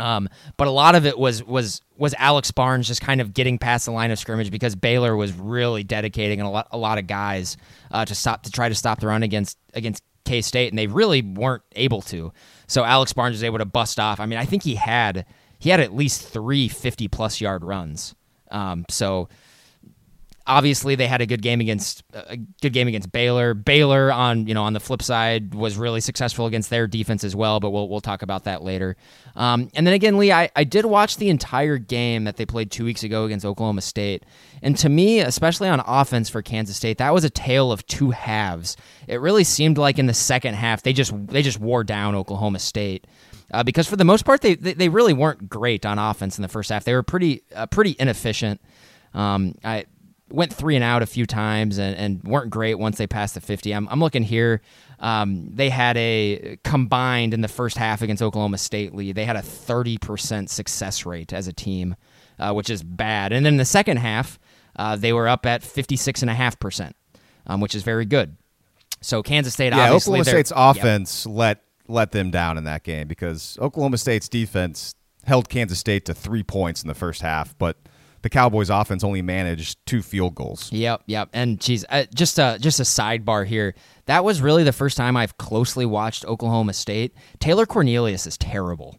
Um, 0.00 0.28
but 0.56 0.68
a 0.68 0.70
lot 0.70 0.94
of 0.94 1.06
it 1.06 1.18
was 1.18 1.44
was 1.44 1.82
was 1.96 2.14
Alex 2.16 2.50
Barnes 2.50 2.86
just 2.86 3.00
kind 3.00 3.20
of 3.20 3.34
getting 3.34 3.58
past 3.58 3.86
the 3.86 3.90
line 3.90 4.10
of 4.10 4.18
scrimmage 4.18 4.50
because 4.50 4.74
Baylor 4.74 5.14
was 5.16 5.32
really 5.32 5.84
dedicating 5.84 6.40
a 6.40 6.50
lot 6.50 6.68
a 6.70 6.78
lot 6.78 6.98
of 6.98 7.06
guys 7.06 7.56
uh, 7.90 8.04
to 8.04 8.14
stop 8.14 8.44
to 8.44 8.50
try 8.50 8.68
to 8.68 8.74
stop 8.74 9.00
the 9.00 9.06
run 9.06 9.22
against 9.22 9.58
against 9.74 10.02
K 10.24 10.40
State, 10.40 10.70
and 10.70 10.78
they 10.78 10.86
really 10.86 11.22
weren't 11.22 11.62
able 11.72 12.02
to. 12.02 12.32
So 12.66 12.84
Alex 12.84 13.12
Barnes 13.12 13.34
was 13.34 13.44
able 13.44 13.58
to 13.58 13.64
bust 13.64 13.98
off. 13.98 14.20
I 14.20 14.26
mean, 14.26 14.38
I 14.38 14.44
think 14.44 14.62
he 14.62 14.76
had 14.76 15.26
he 15.58 15.70
had 15.70 15.80
at 15.80 15.94
least 15.94 16.22
three 16.22 16.68
50 16.68 17.08
plus 17.08 17.40
yard 17.40 17.64
runs. 17.64 18.14
Um, 18.50 18.84
so 18.88 19.28
obviously 20.50 20.96
they 20.96 21.06
had 21.06 21.20
a 21.20 21.26
good 21.26 21.42
game 21.42 21.60
against 21.60 22.02
a 22.12 22.36
good 22.36 22.72
game 22.72 22.88
against 22.88 23.12
Baylor. 23.12 23.54
Baylor 23.54 24.12
on 24.12 24.46
you 24.46 24.52
know 24.52 24.64
on 24.64 24.72
the 24.72 24.80
flip 24.80 25.00
side 25.00 25.54
was 25.54 25.76
really 25.76 26.00
successful 26.00 26.46
against 26.46 26.68
their 26.68 26.86
defense 26.86 27.22
as 27.24 27.36
well, 27.36 27.60
but 27.60 27.70
we'll 27.70 27.88
we'll 27.88 28.00
talk 28.00 28.22
about 28.22 28.44
that 28.44 28.62
later. 28.62 28.96
Um, 29.36 29.70
and 29.74 29.86
then 29.86 29.94
again, 29.94 30.18
Lee, 30.18 30.32
I, 30.32 30.50
I 30.56 30.64
did 30.64 30.84
watch 30.84 31.16
the 31.16 31.30
entire 31.30 31.78
game 31.78 32.24
that 32.24 32.36
they 32.36 32.44
played 32.44 32.70
two 32.70 32.84
weeks 32.84 33.04
ago 33.04 33.24
against 33.24 33.46
Oklahoma 33.46 33.80
State, 33.80 34.24
and 34.60 34.76
to 34.78 34.88
me, 34.88 35.20
especially 35.20 35.68
on 35.68 35.80
offense 35.86 36.28
for 36.28 36.42
Kansas 36.42 36.76
State, 36.76 36.98
that 36.98 37.14
was 37.14 37.24
a 37.24 37.30
tale 37.30 37.70
of 37.70 37.86
two 37.86 38.10
halves. 38.10 38.76
It 39.06 39.20
really 39.20 39.44
seemed 39.44 39.78
like 39.78 39.98
in 39.98 40.06
the 40.06 40.14
second 40.14 40.54
half 40.54 40.82
they 40.82 40.92
just 40.92 41.12
they 41.28 41.42
just 41.42 41.60
wore 41.60 41.84
down 41.84 42.14
Oklahoma 42.14 42.58
State. 42.58 43.06
Uh, 43.52 43.64
because 43.64 43.88
for 43.88 43.96
the 43.96 44.04
most 44.04 44.24
part, 44.24 44.42
they, 44.42 44.54
they, 44.54 44.88
really 44.88 45.12
weren't 45.12 45.48
great 45.48 45.84
on 45.84 45.98
offense 45.98 46.38
in 46.38 46.42
the 46.42 46.48
first 46.48 46.70
half. 46.70 46.84
They 46.84 46.94
were 46.94 47.02
pretty 47.02 47.42
uh, 47.52 47.66
pretty 47.66 47.96
inefficient. 47.98 48.60
Um, 49.12 49.56
I 49.64 49.86
went 50.30 50.52
three 50.52 50.74
and 50.74 50.84
out 50.84 51.02
a 51.02 51.06
few 51.06 51.26
times 51.26 51.78
and, 51.78 51.96
and 51.96 52.22
weren't 52.22 52.50
great 52.50 52.76
once 52.76 52.98
they 52.98 53.06
passed 53.06 53.34
the 53.34 53.40
50. 53.40 53.72
I'm, 53.72 53.88
I'm 53.88 54.00
looking 54.00 54.22
here. 54.22 54.60
Um, 54.98 55.48
they 55.54 55.70
had 55.70 55.96
a 55.96 56.58
combined 56.64 57.34
in 57.34 57.40
the 57.40 57.48
first 57.48 57.76
half 57.76 58.02
against 58.02 58.22
Oklahoma 58.22 58.58
State 58.58 58.94
lead. 58.94 59.14
They 59.14 59.24
had 59.24 59.36
a 59.36 59.42
30% 59.42 60.48
success 60.48 61.06
rate 61.06 61.32
as 61.32 61.46
a 61.46 61.52
team, 61.52 61.96
uh, 62.38 62.52
which 62.52 62.70
is 62.70 62.82
bad. 62.82 63.32
And 63.32 63.44
then 63.44 63.56
the 63.56 63.64
second 63.64 63.98
half, 63.98 64.38
uh, 64.76 64.96
they 64.96 65.12
were 65.12 65.28
up 65.28 65.46
at 65.46 65.62
56.5%, 65.62 66.92
um, 67.46 67.60
which 67.60 67.74
is 67.74 67.82
very 67.82 68.04
good. 68.04 68.36
So 69.00 69.22
Kansas 69.22 69.54
State, 69.54 69.72
yeah, 69.72 69.92
Oklahoma 69.92 70.24
State's 70.24 70.52
offense 70.54 71.26
let 71.26 71.62
let 71.88 72.12
them 72.12 72.30
down 72.30 72.56
in 72.56 72.64
that 72.64 72.84
game 72.84 73.08
because 73.08 73.58
Oklahoma 73.60 73.98
State's 73.98 74.28
defense 74.28 74.94
held 75.24 75.48
Kansas 75.48 75.78
State 75.78 76.04
to 76.04 76.14
three 76.14 76.42
points 76.42 76.82
in 76.82 76.88
the 76.88 76.94
first 76.94 77.22
half, 77.22 77.56
but 77.58 77.76
the 78.22 78.30
Cowboys 78.30 78.70
offense 78.70 79.02
only 79.02 79.22
managed 79.22 79.84
two 79.86 80.02
field 80.02 80.34
goals. 80.34 80.70
Yep, 80.72 81.02
yep. 81.06 81.30
And 81.32 81.60
geez, 81.60 81.84
uh, 81.88 82.04
just 82.14 82.38
a 82.38 82.58
just 82.60 82.80
a 82.80 82.84
sidebar 82.84 83.46
here. 83.46 83.74
That 84.06 84.24
was 84.24 84.40
really 84.40 84.64
the 84.64 84.72
first 84.72 84.96
time 84.96 85.16
I've 85.16 85.38
closely 85.38 85.86
watched 85.86 86.24
Oklahoma 86.24 86.72
State. 86.72 87.14
Taylor 87.38 87.66
Cornelius 87.66 88.26
is 88.26 88.36
terrible. 88.36 88.98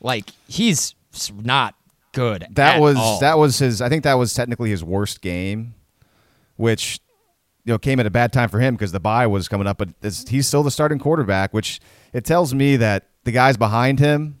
Like 0.00 0.30
he's 0.48 0.94
not 1.34 1.74
good. 2.12 2.46
That 2.50 2.76
at 2.76 2.80
was 2.80 2.96
all. 2.96 3.20
that 3.20 3.38
was 3.38 3.58
his. 3.58 3.80
I 3.80 3.88
think 3.88 4.04
that 4.04 4.14
was 4.14 4.34
technically 4.34 4.70
his 4.70 4.82
worst 4.82 5.20
game, 5.20 5.74
which 6.56 7.00
you 7.64 7.72
know 7.72 7.78
came 7.78 8.00
at 8.00 8.06
a 8.06 8.10
bad 8.10 8.32
time 8.32 8.48
for 8.48 8.60
him 8.60 8.74
because 8.74 8.92
the 8.92 9.00
bye 9.00 9.26
was 9.26 9.48
coming 9.48 9.66
up. 9.66 9.78
But 9.78 9.90
he's 10.28 10.46
still 10.46 10.62
the 10.62 10.70
starting 10.70 10.98
quarterback, 10.98 11.52
which 11.52 11.80
it 12.12 12.24
tells 12.24 12.54
me 12.54 12.76
that 12.76 13.08
the 13.24 13.32
guys 13.32 13.56
behind 13.56 13.98
him, 13.98 14.38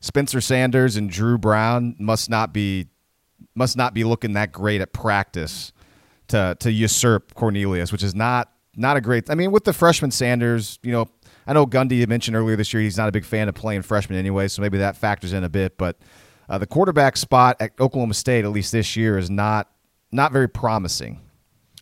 Spencer 0.00 0.40
Sanders 0.40 0.96
and 0.96 1.10
Dru 1.10 1.38
Brown, 1.38 1.94
must 1.98 2.30
not 2.30 2.52
be 2.52 2.88
must 3.54 3.76
not 3.76 3.94
be 3.94 4.04
looking 4.04 4.34
that 4.34 4.52
great 4.52 4.80
at 4.80 4.92
practice 4.92 5.72
to 6.28 6.56
to 6.60 6.70
usurp 6.72 7.34
Cornelius, 7.34 7.92
which 7.92 8.02
is 8.02 8.14
not 8.14 8.50
not 8.76 8.96
a 8.96 9.00
great. 9.00 9.28
I 9.30 9.34
mean, 9.34 9.50
with 9.52 9.64
the 9.64 9.72
freshman 9.72 10.10
Sanders, 10.10 10.78
you 10.82 10.92
know, 10.92 11.06
I 11.46 11.52
know 11.52 11.66
Gundy 11.66 12.06
mentioned 12.08 12.36
earlier 12.36 12.56
this 12.56 12.72
year 12.72 12.82
he's 12.82 12.96
not 12.96 13.08
a 13.08 13.12
big 13.12 13.24
fan 13.24 13.48
of 13.48 13.54
playing 13.54 13.82
freshmen 13.82 14.18
anyway, 14.18 14.48
so 14.48 14.62
maybe 14.62 14.78
that 14.78 14.96
factors 14.96 15.32
in 15.32 15.44
a 15.44 15.48
bit. 15.48 15.76
But 15.76 15.98
uh, 16.48 16.58
the 16.58 16.66
quarterback 16.66 17.16
spot 17.16 17.56
at 17.60 17.72
Oklahoma 17.80 18.14
State, 18.14 18.44
at 18.44 18.50
least 18.50 18.72
this 18.72 18.96
year, 18.96 19.18
is 19.18 19.28
not 19.30 19.68
not 20.12 20.32
very 20.32 20.48
promising. 20.48 21.20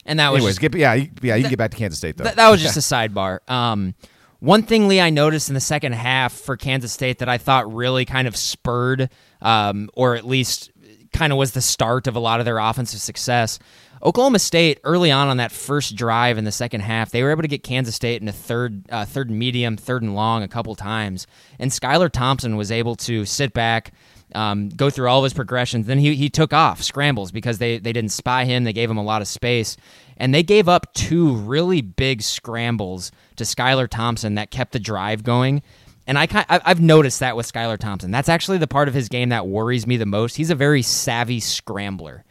and 0.05 0.19
that 0.19 0.31
was 0.33 0.39
Anyways, 0.41 0.59
just, 0.59 0.73
get, 0.73 0.75
yeah, 0.75 0.95
yeah, 1.23 1.35
you 1.35 1.43
can 1.45 1.51
get 1.51 1.59
back 1.59 1.71
to 1.71 1.77
Kansas 1.77 1.99
State 1.99 2.17
though. 2.17 2.25
Th- 2.25 2.37
that 2.37 2.51
was 2.51 2.61
just 2.75 2.77
a 2.77 2.81
sidebar. 2.81 3.49
Um, 3.51 3.95
one 4.41 4.63
thing, 4.63 4.89
Lee, 4.89 5.01
I 5.01 5.11
noticed 5.11 5.49
in 5.49 5.55
the 5.55 5.61
second 5.61 5.93
half 5.93 6.33
for 6.33 6.57
Kansas 6.57 6.93
State 6.93 7.19
that 7.19 7.29
I 7.29 7.39
thought 7.39 7.73
really 7.73 8.05
kind 8.05 8.29
of 8.29 8.37
spurred, 8.37 9.11
um, 9.43 9.91
or 9.95 10.15
at 10.15 10.25
least 10.25 10.71
kind 11.13 11.33
of 11.33 11.39
was 11.39 11.53
the 11.53 11.61
start 11.61 12.07
of 12.07 12.17
a 12.17 12.21
lot 12.21 12.39
of 12.39 12.47
their 12.47 12.59
offensive 12.59 13.01
success. 13.01 13.59
Oklahoma 14.03 14.39
State 14.39 14.79
early 14.85 15.11
on 15.11 15.29
on 15.29 15.39
that 15.39 15.51
first 15.51 15.97
drive 15.97 16.39
in 16.39 16.45
the 16.45 16.53
second 16.53 16.83
half, 16.83 17.11
they 17.11 17.23
were 17.23 17.31
able 17.31 17.43
to 17.43 17.49
get 17.49 17.65
Kansas 17.65 17.97
State 17.97 18.23
in 18.23 18.29
a 18.29 18.33
third, 18.33 18.85
uh, 18.91 19.05
third 19.05 19.29
and 19.29 19.39
medium, 19.39 19.77
third 19.77 20.03
and 20.03 20.15
long 20.15 20.43
a 20.43 20.49
couple 20.49 20.75
times, 20.77 21.27
and 21.59 21.71
Skylar 21.71 22.11
Thompson 22.11 22.57
was 22.57 22.71
able 22.71 22.95
to 22.97 23.25
sit 23.25 23.53
back, 23.53 23.93
um, 24.35 24.69
go 24.69 24.89
through 24.91 25.09
all 25.09 25.19
of 25.19 25.25
his 25.25 25.35
progressions. 25.35 25.87
Then 25.87 25.99
he, 25.99 26.15
he 26.15 26.31
took 26.31 26.53
off 26.53 26.83
scrambles 26.83 27.33
because 27.33 27.59
they, 27.59 27.79
they 27.79 27.93
didn't 27.93 28.13
spy 28.13 28.45
him. 28.45 28.65
They 28.65 28.73
gave 28.73 28.91
him 28.91 28.99
a 28.99 29.03
lot 29.03 29.23
of 29.23 29.29
space. 29.29 29.77
And 30.19 30.35
they 30.35 30.43
gave 30.43 30.69
up 30.69 30.93
two 30.95 31.33
really 31.33 31.81
big 31.81 32.23
scrambles 32.23 33.11
to 33.37 33.45
Skylar 33.45 33.89
Thompson 33.89 34.35
that 34.35 34.51
kept 34.51 34.73
the 34.73 34.79
drive 34.79 35.23
going. 35.23 35.63
And 36.07 36.19
I 36.19 36.27
I've 36.49 36.81
noticed 36.81 37.21
that 37.21 37.37
with 37.37 37.51
Skylar 37.51 37.79
Thompson. 37.79 38.11
That's 38.11 38.29
actually 38.29 38.59
the 38.59 38.67
part 38.67 38.89
of 38.89 38.95
his 38.95 39.09
game 39.09 39.29
that 39.29 39.47
worries 39.47 39.87
me 39.87 39.97
the 39.97 40.07
most. 40.07 40.37
He's 40.37 40.51
a 40.51 40.55
very 40.55 40.83
savvy 40.83 41.39
scrambler. 41.39 42.25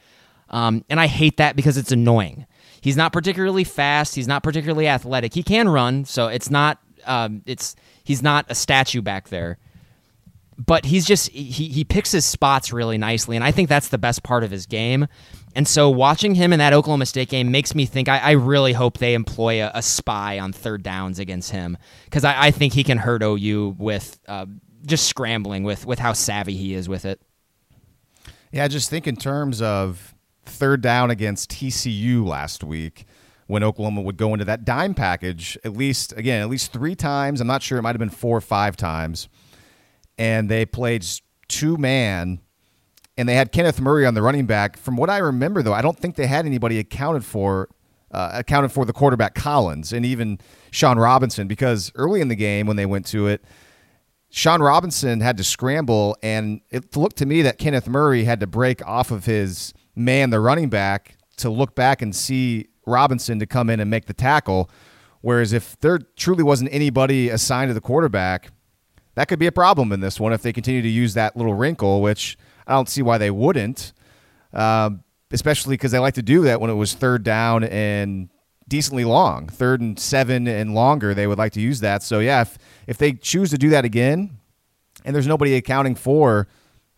Um, 0.50 0.84
and 0.90 1.00
I 1.00 1.08
hate 1.08 1.38
that 1.38 1.56
because 1.56 1.78
it's 1.78 1.92
annoying. 1.92 2.46
He's 2.82 2.98
not 2.98 3.14
particularly 3.14 3.64
fast. 3.64 4.16
He's 4.16 4.28
not 4.28 4.44
particularly 4.44 4.88
athletic. 4.88 5.34
He 5.34 5.44
can 5.44 5.68
run, 5.70 6.06
so 6.06 6.28
it's 6.28 6.50
not 6.50 6.80
um, 7.06 7.42
it's 7.46 7.76
he's 8.04 8.22
not 8.24 8.46
a 8.50 8.56
statue 8.56 9.02
back 9.02 9.30
there 9.30 9.58
but 10.58 10.86
he's 10.86 11.06
just 11.06 11.30
he 11.30 11.68
he 11.70 11.84
picks 11.84 12.12
his 12.12 12.26
spots 12.26 12.74
really 12.74 12.98
nicely, 12.98 13.36
and 13.36 13.46
I 13.46 13.52
think 13.52 13.70
that's 13.70 13.90
the 13.90 13.98
best 13.98 14.24
part 14.24 14.44
of 14.44 14.52
his 14.52 14.66
game. 14.66 15.08
And 15.56 15.68
so 15.68 15.90
watching 15.90 16.36
him 16.36 16.54
in 16.54 16.60
that 16.60 16.74
Oklahoma 16.74 17.06
State 17.06 17.30
game 17.30 17.52
makes 17.52 17.74
me 17.74 17.86
think 17.86 18.10
I, 18.10 18.20
I 18.20 18.32
really 18.32 18.74
hope 18.74 18.98
they 19.00 19.14
employ 19.14 19.64
a, 19.64 19.72
a, 19.74 19.82
spy 19.82 20.38
on 20.40 20.54
third 20.54 20.84
downs 20.84 21.18
against 21.18 21.52
him 21.52 21.78
because 22.06 22.24
I, 22.24 22.48
I, 22.48 22.52
think 22.52 22.74
he 22.74 22.84
can 22.84 23.00
hurt 23.00 23.24
OU 23.24 23.76
with 23.80 24.20
uh, 24.28 24.46
just 24.86 25.08
scrambling 25.08 25.64
with 25.64 25.86
with 25.86 26.00
how 26.00 26.14
savvy 26.14 26.56
he 26.56 26.74
is 26.74 26.88
with 26.88 27.06
it. 27.06 27.22
Yeah, 28.52 28.68
just 28.68 28.90
think 28.90 29.08
in 29.08 29.16
terms 29.16 29.62
of 29.62 30.14
third 30.46 30.82
down 30.82 31.10
against 31.12 31.50
TCU 31.50 32.26
last 32.26 32.64
week 32.64 33.06
when 33.48 33.64
Oklahoma 33.64 34.02
would 34.02 34.18
go 34.18 34.34
into 34.34 34.46
that 34.46 34.64
dime 34.64 34.94
package 34.94 35.58
at 35.64 35.74
least 35.74 36.14
again 36.14 36.42
at 36.42 36.50
least 36.50 36.72
three 36.72 36.96
times. 36.96 37.42
I'm 37.42 37.48
not 37.48 37.64
sure 37.64 37.80
it 37.80 37.82
might 37.82 37.96
have 37.96 38.00
been 38.00 38.10
four 38.10 38.38
or 38.38 38.42
five 38.42 38.78
times 38.78 39.28
and 40.18 40.50
they 40.50 40.66
played 40.66 41.06
two 41.48 41.78
man, 41.78 42.40
and 43.18 43.28
they 43.28 43.36
had 43.36 43.52
Kenneth 43.52 43.82
Murray 43.82 44.06
on 44.06 44.14
the 44.14 44.22
running 44.22 44.46
back. 44.46 44.78
From 44.78 44.96
what 44.96 45.10
I 45.10 45.18
remember, 45.18 45.64
though, 45.64 45.74
I 45.74 45.82
don't 45.82 45.98
think 45.98 46.16
they 46.16 46.28
had 46.28 46.46
anybody 46.46 46.80
accounted 46.80 47.26
for 47.26 47.70
uh, 48.12 48.32
accounted 48.34 48.72
for 48.72 48.86
the 48.86 48.94
quarterback 48.94 49.36
Collins 49.36 49.92
and 49.92 50.06
even 50.06 50.40
Shawn 50.72 50.98
Robinson 50.98 51.48
because 51.48 51.92
early 51.96 52.22
in 52.22 52.30
the 52.30 52.36
game 52.36 52.68
when 52.68 52.78
they 52.78 52.86
went 52.86 53.06
to 53.08 53.28
it. 53.28 53.44
Shawn 54.30 54.62
Robinson 54.62 55.22
had 55.22 55.38
to 55.38 55.44
scramble, 55.44 56.18
and 56.22 56.60
it 56.70 56.96
looked 56.98 57.16
to 57.18 57.26
me 57.26 57.42
that 57.44 57.58
Kenneth 57.58 57.88
Murray 57.88 58.26
had 58.26 58.42
to 58.42 58.48
break 58.48 58.86
off 58.86 59.10
of 59.10 59.26
his 59.26 59.74
man, 59.96 60.32
the 60.32 60.40
running 60.40 60.70
back, 60.70 61.18
to 61.38 61.50
look 61.50 61.76
back 61.76 62.02
and 62.02 62.14
see 62.14 62.68
Robinson 62.86 63.40
to 63.40 63.46
come 63.46 63.70
in 63.70 63.80
and 63.80 63.90
make 63.90 64.06
the 64.06 64.14
tackle. 64.14 64.70
Whereas 65.22 65.54
if 65.54 65.80
there 65.80 66.00
truly 66.18 66.44
wasn't 66.44 66.74
anybody 66.74 67.30
assigned 67.30 67.70
to 67.70 67.74
the 67.74 67.82
quarterback, 67.82 68.50
that 69.16 69.28
could 69.28 69.40
be 69.40 69.48
a 69.48 69.52
problem 69.52 69.92
in 69.92 70.02
this 70.02 70.20
one 70.20 70.34
if 70.34 70.42
they 70.42 70.54
continue 70.54 70.82
to 70.82 70.90
use 70.90 71.14
that 71.14 71.36
little 71.38 71.54
wrinkle, 71.54 72.02
which 72.02 72.38
I 72.68 72.74
don't 72.74 72.90
see 72.90 73.02
why 73.02 73.18
they 73.18 73.32
wouldn't, 73.32 73.94
um, 74.54 75.04
especially 75.32 75.74
because 75.74 75.92
they 75.92 76.00
like 76.00 76.16
to 76.16 76.22
do 76.22 76.44
that 76.44 76.62
when 76.62 76.70
it 76.70 76.76
was 76.76 76.94
third 76.94 77.24
down 77.24 77.64
and 77.64 78.30
decently 78.68 79.06
long, 79.06 79.48
third 79.48 79.82
and 79.82 79.98
seven 80.00 80.48
and 80.48 80.76
longer. 80.76 81.14
They 81.14 81.28
would 81.28 81.38
like 81.38 81.54
to 81.54 81.62
use 81.62 81.80
that. 81.80 82.04
So 82.04 82.20
yeah, 82.20 82.42
if 82.42 82.58
if 82.86 82.98
they 82.98 83.14
choose 83.14 83.50
to 83.52 83.58
do 83.58 83.70
that 83.70 83.86
again, 83.86 84.38
and 85.06 85.16
there's 85.16 85.28
nobody 85.28 85.56
accounting 85.56 85.96
for 85.96 86.48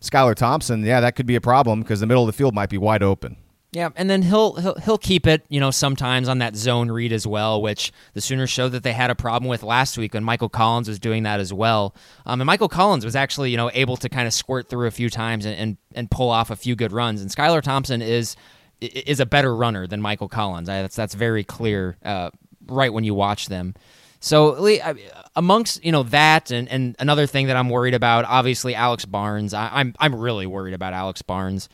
Skylar 0.00 0.34
Thompson, 0.34 0.84
yeah, 0.84 1.00
that 1.00 1.14
could 1.14 1.26
be 1.26 1.36
a 1.36 1.40
problem 1.40 1.80
because 1.82 2.00
the 2.00 2.06
middle 2.06 2.22
of 2.22 2.26
the 2.26 2.32
field 2.32 2.54
might 2.54 2.70
be 2.70 2.78
wide 2.78 3.02
open. 3.02 3.36
Yeah, 3.72 3.90
and 3.94 4.10
then 4.10 4.22
he'll, 4.22 4.54
he'll 4.54 4.74
he'll 4.80 4.98
keep 4.98 5.28
it, 5.28 5.44
you 5.48 5.60
know, 5.60 5.70
sometimes 5.70 6.28
on 6.28 6.38
that 6.38 6.56
zone 6.56 6.90
read 6.90 7.12
as 7.12 7.24
well, 7.24 7.62
which 7.62 7.92
the 8.14 8.20
Sooners 8.20 8.50
showed 8.50 8.70
that 8.70 8.82
they 8.82 8.92
had 8.92 9.10
a 9.10 9.14
problem 9.14 9.48
with 9.48 9.62
last 9.62 9.96
week 9.96 10.14
when 10.14 10.24
Michael 10.24 10.48
Collins 10.48 10.88
was 10.88 10.98
doing 10.98 11.22
that 11.22 11.38
as 11.38 11.52
well. 11.52 11.94
Um, 12.26 12.40
and 12.40 12.46
Michael 12.46 12.68
Collins 12.68 13.04
was 13.04 13.14
actually, 13.14 13.52
you 13.52 13.56
know, 13.56 13.70
able 13.72 13.96
to 13.98 14.08
kind 14.08 14.26
of 14.26 14.34
squirt 14.34 14.68
through 14.68 14.88
a 14.88 14.90
few 14.90 15.08
times 15.08 15.46
and, 15.46 15.54
and, 15.54 15.76
and 15.94 16.10
pull 16.10 16.30
off 16.30 16.50
a 16.50 16.56
few 16.56 16.74
good 16.74 16.90
runs. 16.90 17.22
And 17.22 17.30
Skylar 17.30 17.62
Thompson 17.62 18.02
is 18.02 18.34
is 18.80 19.20
a 19.20 19.26
better 19.26 19.54
runner 19.54 19.86
than 19.86 20.00
Michael 20.00 20.28
Collins. 20.28 20.68
I, 20.68 20.82
that's 20.82 20.96
that's 20.96 21.14
very 21.14 21.44
clear 21.44 21.96
uh, 22.04 22.30
right 22.66 22.92
when 22.92 23.04
you 23.04 23.14
watch 23.14 23.46
them. 23.46 23.74
So 24.18 24.68
amongst 25.36 25.84
you 25.84 25.92
know 25.92 26.02
that 26.04 26.50
and, 26.50 26.68
and 26.68 26.96
another 26.98 27.26
thing 27.28 27.46
that 27.46 27.56
I'm 27.56 27.70
worried 27.70 27.94
about, 27.94 28.24
obviously 28.24 28.74
Alex 28.74 29.04
Barnes. 29.04 29.54
I, 29.54 29.70
I'm 29.72 29.94
I'm 30.00 30.16
really 30.16 30.46
worried 30.46 30.74
about 30.74 30.92
Alex 30.92 31.22
Barnes 31.22 31.68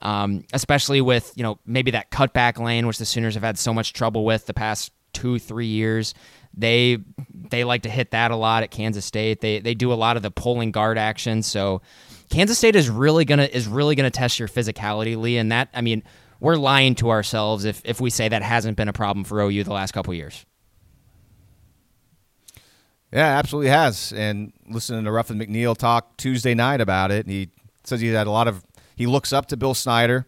um, 0.00 0.44
especially 0.52 1.00
with 1.00 1.32
you 1.36 1.42
know 1.42 1.58
maybe 1.66 1.90
that 1.92 2.10
cutback 2.10 2.58
lane, 2.58 2.86
which 2.86 2.98
the 2.98 3.06
Sooners 3.06 3.34
have 3.34 3.42
had 3.42 3.58
so 3.58 3.72
much 3.72 3.92
trouble 3.92 4.24
with 4.24 4.46
the 4.46 4.54
past 4.54 4.92
two 5.12 5.38
three 5.38 5.66
years. 5.66 6.14
They 6.54 6.98
they 7.32 7.64
like 7.64 7.82
to 7.82 7.90
hit 7.90 8.10
that 8.12 8.30
a 8.30 8.36
lot 8.36 8.62
at 8.62 8.70
Kansas 8.70 9.04
State. 9.04 9.40
They 9.40 9.60
they 9.60 9.74
do 9.74 9.92
a 9.92 9.94
lot 9.94 10.16
of 10.16 10.22
the 10.22 10.30
pulling 10.30 10.70
guard 10.70 10.98
action. 10.98 11.42
So 11.42 11.82
Kansas 12.30 12.58
State 12.58 12.76
is 12.76 12.88
really 12.88 13.24
gonna 13.24 13.44
is 13.44 13.66
really 13.66 13.94
gonna 13.94 14.10
test 14.10 14.38
your 14.38 14.48
physicality, 14.48 15.16
Lee. 15.16 15.38
And 15.38 15.52
that 15.52 15.68
I 15.74 15.80
mean 15.80 16.02
we're 16.40 16.56
lying 16.56 16.94
to 16.96 17.10
ourselves 17.10 17.64
if 17.64 17.82
if 17.84 18.00
we 18.00 18.10
say 18.10 18.28
that 18.28 18.42
hasn't 18.42 18.76
been 18.76 18.88
a 18.88 18.92
problem 18.92 19.24
for 19.24 19.40
OU 19.40 19.64
the 19.64 19.72
last 19.72 19.92
couple 19.92 20.12
years. 20.14 20.44
Yeah, 23.12 23.38
absolutely 23.38 23.70
has. 23.70 24.12
And 24.12 24.52
listening 24.68 25.04
to 25.04 25.12
Ruffin 25.12 25.38
McNeill 25.38 25.76
talk 25.76 26.16
Tuesday 26.16 26.54
night 26.54 26.80
about 26.80 27.10
it, 27.10 27.26
he 27.26 27.50
says 27.84 28.00
he 28.00 28.08
had 28.08 28.26
a 28.26 28.30
lot 28.30 28.48
of 28.48 28.64
he 28.96 29.06
looks 29.06 29.32
up 29.32 29.46
to 29.46 29.56
Bill 29.56 29.74
Snyder. 29.74 30.26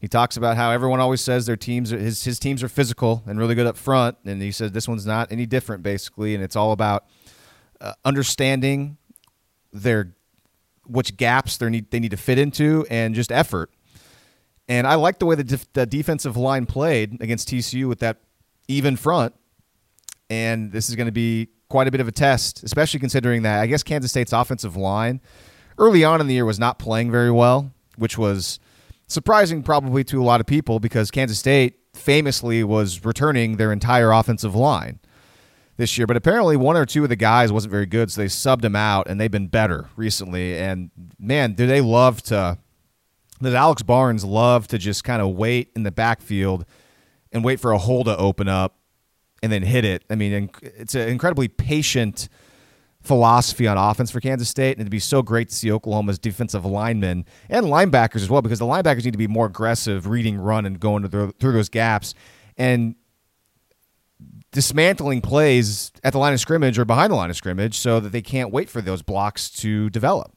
He 0.00 0.08
talks 0.08 0.36
about 0.36 0.56
how 0.56 0.70
everyone 0.70 1.00
always 1.00 1.20
says 1.20 1.46
their 1.46 1.56
teams, 1.56 1.90
his 1.90 2.24
his 2.24 2.38
teams 2.38 2.62
are 2.62 2.68
physical 2.68 3.22
and 3.26 3.38
really 3.38 3.54
good 3.54 3.66
up 3.66 3.76
front, 3.76 4.16
and 4.24 4.40
he 4.40 4.52
says 4.52 4.72
this 4.72 4.86
one's 4.86 5.06
not 5.06 5.32
any 5.32 5.46
different, 5.46 5.82
basically, 5.82 6.34
and 6.34 6.44
it's 6.44 6.56
all 6.56 6.72
about 6.72 7.06
uh, 7.80 7.92
understanding 8.04 8.96
their 9.72 10.14
which 10.86 11.16
gaps 11.16 11.56
they 11.56 11.68
need 11.68 11.90
they 11.90 12.00
need 12.00 12.10
to 12.12 12.16
fit 12.16 12.38
into 12.38 12.86
and 12.90 13.14
just 13.14 13.32
effort. 13.32 13.70
And 14.68 14.86
I 14.86 14.94
like 14.94 15.18
the 15.18 15.26
way 15.26 15.34
the, 15.34 15.44
def- 15.44 15.72
the 15.72 15.84
defensive 15.84 16.36
line 16.36 16.64
played 16.64 17.20
against 17.20 17.48
TCU 17.48 17.88
with 17.88 17.98
that 17.98 18.18
even 18.68 18.96
front, 18.96 19.34
and 20.30 20.72
this 20.72 20.88
is 20.88 20.96
going 20.96 21.06
to 21.06 21.12
be 21.12 21.48
quite 21.68 21.88
a 21.88 21.90
bit 21.90 22.00
of 22.00 22.08
a 22.08 22.12
test, 22.12 22.62
especially 22.62 23.00
considering 23.00 23.42
that 23.42 23.60
I 23.60 23.66
guess 23.66 23.82
Kansas 23.82 24.10
State's 24.10 24.32
offensive 24.32 24.76
line 24.76 25.20
early 25.76 26.04
on 26.04 26.20
in 26.20 26.26
the 26.26 26.34
year 26.34 26.44
was 26.44 26.58
not 26.58 26.78
playing 26.78 27.10
very 27.10 27.30
well 27.30 27.72
which 27.96 28.16
was 28.16 28.58
surprising 29.06 29.62
probably 29.62 30.04
to 30.04 30.22
a 30.22 30.24
lot 30.24 30.40
of 30.40 30.46
people 30.46 30.80
because 30.80 31.10
Kansas 31.10 31.38
State 31.38 31.76
famously 31.94 32.62
was 32.62 33.04
returning 33.04 33.56
their 33.56 33.72
entire 33.72 34.12
offensive 34.12 34.54
line 34.54 35.00
this 35.76 35.98
year. 35.98 36.06
But 36.06 36.16
apparently, 36.16 36.56
one 36.56 36.76
or 36.76 36.86
two 36.86 37.02
of 37.02 37.08
the 37.08 37.16
guys 37.16 37.52
wasn't 37.52 37.72
very 37.72 37.86
good, 37.86 38.10
so 38.12 38.20
they 38.20 38.28
subbed 38.28 38.60
them 38.60 38.76
out, 38.76 39.08
and 39.08 39.20
they've 39.20 39.30
been 39.30 39.48
better 39.48 39.88
recently. 39.96 40.56
And 40.56 40.90
man, 41.18 41.54
do 41.54 41.66
they 41.66 41.80
love 41.80 42.22
to? 42.24 42.58
Does 43.42 43.54
Alex 43.54 43.82
Barnes 43.82 44.24
love 44.24 44.68
to 44.68 44.78
just 44.78 45.02
kind 45.02 45.22
of 45.22 45.30
wait 45.30 45.70
in 45.74 45.82
the 45.82 45.90
backfield 45.90 46.66
and 47.32 47.42
wait 47.42 47.58
for 47.58 47.72
a 47.72 47.78
hole 47.78 48.04
to 48.04 48.16
open 48.16 48.48
up 48.48 48.76
and 49.42 49.50
then 49.50 49.62
hit 49.62 49.84
it? 49.84 50.04
I 50.10 50.14
mean, 50.14 50.50
it's 50.62 50.94
an 50.94 51.08
incredibly 51.08 51.48
patient 51.48 52.28
philosophy 53.02 53.66
on 53.66 53.78
offense 53.78 54.10
for 54.10 54.20
Kansas 54.20 54.48
State, 54.48 54.72
and 54.72 54.80
it'd 54.80 54.90
be 54.90 54.98
so 54.98 55.22
great 55.22 55.48
to 55.48 55.54
see 55.54 55.72
Oklahoma's 55.72 56.18
defensive 56.18 56.64
linemen 56.64 57.24
and 57.48 57.66
linebackers 57.66 58.16
as 58.16 58.28
well, 58.28 58.42
because 58.42 58.58
the 58.58 58.66
linebackers 58.66 59.04
need 59.04 59.12
to 59.12 59.18
be 59.18 59.26
more 59.26 59.46
aggressive, 59.46 60.06
reading 60.06 60.38
run 60.38 60.66
and 60.66 60.78
going 60.78 61.08
through 61.08 61.32
those 61.40 61.68
gaps 61.68 62.14
and 62.56 62.94
dismantling 64.52 65.20
plays 65.22 65.92
at 66.04 66.12
the 66.12 66.18
line 66.18 66.34
of 66.34 66.40
scrimmage 66.40 66.78
or 66.78 66.84
behind 66.84 67.10
the 67.10 67.16
line 67.16 67.30
of 67.30 67.36
scrimmage, 67.36 67.78
so 67.78 68.00
that 68.00 68.10
they 68.10 68.22
can't 68.22 68.50
wait 68.50 68.68
for 68.68 68.80
those 68.80 69.00
blocks 69.00 69.48
to 69.48 69.88
develop. 69.90 70.36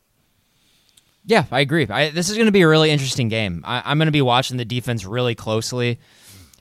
Yeah, 1.25 1.45
I 1.51 1.61
agree. 1.61 1.87
I, 1.89 2.09
this 2.09 2.29
is 2.29 2.35
going 2.35 2.47
to 2.47 2.51
be 2.51 2.61
a 2.61 2.67
really 2.67 2.91
interesting 2.91 3.29
game. 3.29 3.63
I, 3.65 3.81
I'm 3.85 3.97
going 3.97 4.07
to 4.07 4.11
be 4.11 4.21
watching 4.21 4.57
the 4.57 4.65
defense 4.65 5.05
really 5.05 5.35
closely 5.35 5.99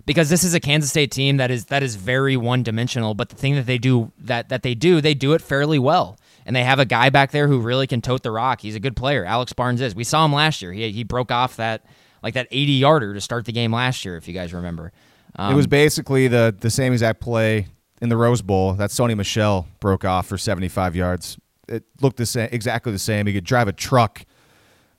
because 0.06 0.28
this 0.30 0.44
is 0.44 0.54
a 0.54 0.60
Kansas 0.60 0.90
State 0.90 1.10
team 1.10 1.36
that 1.36 1.50
is 1.50 1.66
that 1.66 1.82
is 1.82 1.96
very 1.96 2.36
one 2.36 2.62
dimensional. 2.62 3.14
But 3.14 3.28
the 3.28 3.36
thing 3.36 3.54
that 3.54 3.66
they 3.66 3.78
do 3.78 4.12
that 4.18 4.48
that 4.48 4.62
they 4.62 4.74
do, 4.74 5.00
they 5.00 5.14
do 5.14 5.32
it 5.32 5.42
fairly 5.42 5.78
well. 5.78 6.18
And 6.44 6.56
they 6.56 6.64
have 6.64 6.80
a 6.80 6.84
guy 6.84 7.08
back 7.10 7.30
there 7.30 7.46
who 7.46 7.60
really 7.60 7.86
can 7.86 8.02
tote 8.02 8.24
the 8.24 8.32
rock. 8.32 8.60
He's 8.62 8.74
a 8.74 8.80
good 8.80 8.96
player. 8.96 9.24
Alex 9.24 9.52
Barnes 9.52 9.80
is. 9.80 9.94
We 9.94 10.02
saw 10.02 10.24
him 10.24 10.32
last 10.32 10.60
year. 10.60 10.72
He 10.72 10.90
he 10.90 11.04
broke 11.04 11.30
off 11.30 11.56
that 11.56 11.86
like 12.22 12.34
that 12.34 12.48
80 12.50 12.72
yarder 12.72 13.14
to 13.14 13.20
start 13.20 13.44
the 13.44 13.52
game 13.52 13.72
last 13.72 14.04
year, 14.04 14.16
if 14.16 14.26
you 14.26 14.34
guys 14.34 14.52
remember. 14.52 14.92
Um, 15.36 15.52
it 15.52 15.56
was 15.56 15.66
basically 15.66 16.28
the 16.28 16.54
the 16.58 16.70
same 16.70 16.92
exact 16.92 17.20
play 17.20 17.68
in 18.00 18.08
the 18.08 18.16
Rose 18.16 18.42
Bowl 18.42 18.74
that 18.74 18.90
Sony 18.90 19.16
Michel 19.16 19.68
broke 19.78 20.04
off 20.04 20.26
for 20.26 20.36
75 20.36 20.96
yards. 20.96 21.38
It 21.68 21.84
looked 22.00 22.16
the 22.16 22.26
same, 22.26 22.48
exactly 22.50 22.92
the 22.92 22.98
same. 22.98 23.26
He 23.26 23.32
could 23.32 23.44
drive 23.44 23.68
a 23.68 23.72
truck 23.72 24.24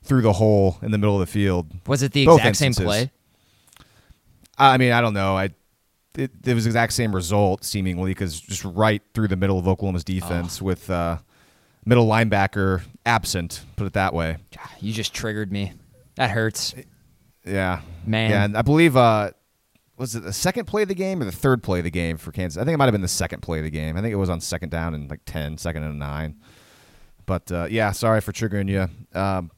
through 0.02 0.22
the 0.22 0.32
hole 0.32 0.78
in 0.82 0.90
the 0.90 0.98
middle 0.98 1.14
of 1.14 1.20
the 1.20 1.30
field. 1.30 1.70
Was 1.86 2.02
it 2.02 2.12
the 2.12 2.24
Both 2.24 2.38
exact 2.40 2.48
instances. 2.48 2.78
same 2.78 2.86
play? 2.86 3.10
I 4.58 4.78
mean, 4.78 4.92
I 4.92 5.00
don't 5.00 5.14
know. 5.14 5.36
I 5.36 5.50
it, 6.16 6.30
it 6.46 6.54
was 6.54 6.64
the 6.64 6.70
exact 6.70 6.92
same 6.92 7.14
result 7.14 7.64
seemingly 7.64 8.12
because 8.12 8.40
just 8.40 8.64
right 8.64 9.02
through 9.14 9.28
the 9.28 9.36
middle 9.36 9.58
of 9.58 9.66
Oklahoma's 9.66 10.04
defense 10.04 10.62
oh. 10.62 10.64
with 10.64 10.88
uh, 10.88 11.18
middle 11.84 12.06
linebacker 12.06 12.82
absent. 13.04 13.64
Put 13.76 13.86
it 13.86 13.92
that 13.94 14.14
way. 14.14 14.36
You 14.80 14.92
just 14.92 15.12
triggered 15.12 15.50
me. 15.50 15.72
That 16.16 16.30
hurts. 16.30 16.74
Yeah, 17.44 17.80
man. 18.06 18.30
Yeah, 18.30 18.44
and 18.44 18.56
I 18.56 18.62
believe 18.62 18.96
uh, 18.96 19.32
was 19.96 20.14
it 20.14 20.22
the 20.22 20.32
second 20.32 20.66
play 20.66 20.82
of 20.82 20.88
the 20.88 20.94
game 20.94 21.20
or 21.20 21.24
the 21.24 21.32
third 21.32 21.62
play 21.62 21.78
of 21.80 21.84
the 21.84 21.90
game 21.90 22.16
for 22.16 22.32
Kansas? 22.32 22.60
I 22.60 22.64
think 22.64 22.74
it 22.74 22.78
might 22.78 22.86
have 22.86 22.92
been 22.92 23.00
the 23.00 23.08
second 23.08 23.42
play 23.42 23.58
of 23.58 23.64
the 23.64 23.70
game. 23.70 23.96
I 23.96 24.00
think 24.00 24.12
it 24.12 24.16
was 24.16 24.30
on 24.30 24.40
second 24.40 24.70
down 24.70 24.94
and 24.94 25.10
like 25.10 25.20
10, 25.26 25.58
second 25.58 25.82
and 25.82 25.98
nine. 25.98 26.36
But 27.26 27.50
uh, 27.50 27.66
yeah, 27.70 27.90
sorry 27.92 28.20
for 28.20 28.32
triggering 28.32 28.68
you. 28.68 28.88
Um, 29.18 29.50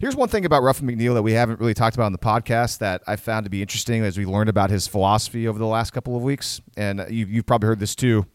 Here's 0.00 0.16
one 0.16 0.28
thing 0.28 0.44
about 0.44 0.62
Ruffin 0.62 0.88
McNeill 0.88 1.14
that 1.14 1.22
we 1.22 1.32
haven't 1.32 1.60
really 1.60 1.74
talked 1.74 1.94
about 1.94 2.06
on 2.06 2.12
the 2.12 2.18
podcast 2.18 2.78
that 2.78 3.02
I 3.06 3.14
found 3.14 3.44
to 3.44 3.50
be 3.50 3.62
interesting 3.62 4.02
as 4.02 4.18
we 4.18 4.26
learned 4.26 4.48
about 4.48 4.70
his 4.70 4.88
philosophy 4.88 5.46
over 5.46 5.58
the 5.58 5.66
last 5.66 5.92
couple 5.92 6.16
of 6.16 6.22
weeks. 6.22 6.60
And 6.76 7.04
you, 7.08 7.26
you've 7.26 7.46
probably 7.46 7.68
heard 7.68 7.78
this 7.78 7.94
too. 7.94 8.26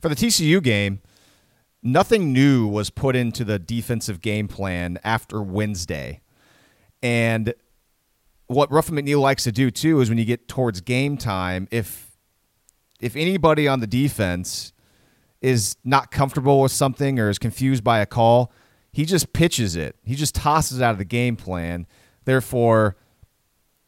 For 0.00 0.08
the 0.08 0.16
TCU 0.16 0.60
game, 0.60 1.00
nothing 1.80 2.32
new 2.32 2.66
was 2.66 2.90
put 2.90 3.14
into 3.14 3.44
the 3.44 3.60
defensive 3.60 4.20
game 4.20 4.48
plan 4.48 4.98
after 5.04 5.40
Wednesday. 5.40 6.22
And 7.04 7.54
what 8.48 8.70
Ruffin 8.72 8.96
McNeill 8.96 9.20
likes 9.20 9.44
to 9.44 9.52
do 9.52 9.70
too 9.70 10.00
is 10.00 10.08
when 10.08 10.18
you 10.18 10.24
get 10.24 10.48
towards 10.48 10.80
game 10.80 11.16
time, 11.16 11.68
if 11.70 12.10
if 13.00 13.14
anybody 13.14 13.68
on 13.68 13.78
the 13.78 13.86
defense 13.86 14.72
is 15.40 15.76
not 15.84 16.10
comfortable 16.10 16.60
with 16.60 16.72
something 16.72 17.18
or 17.18 17.28
is 17.28 17.38
confused 17.38 17.82
by 17.82 17.98
a 18.00 18.06
call, 18.06 18.52
he 18.92 19.04
just 19.04 19.32
pitches 19.32 19.74
it. 19.76 19.96
He 20.04 20.14
just 20.14 20.34
tosses 20.34 20.80
it 20.80 20.84
out 20.84 20.92
of 20.92 20.98
the 20.98 21.04
game 21.04 21.36
plan. 21.36 21.86
Therefore, 22.24 22.96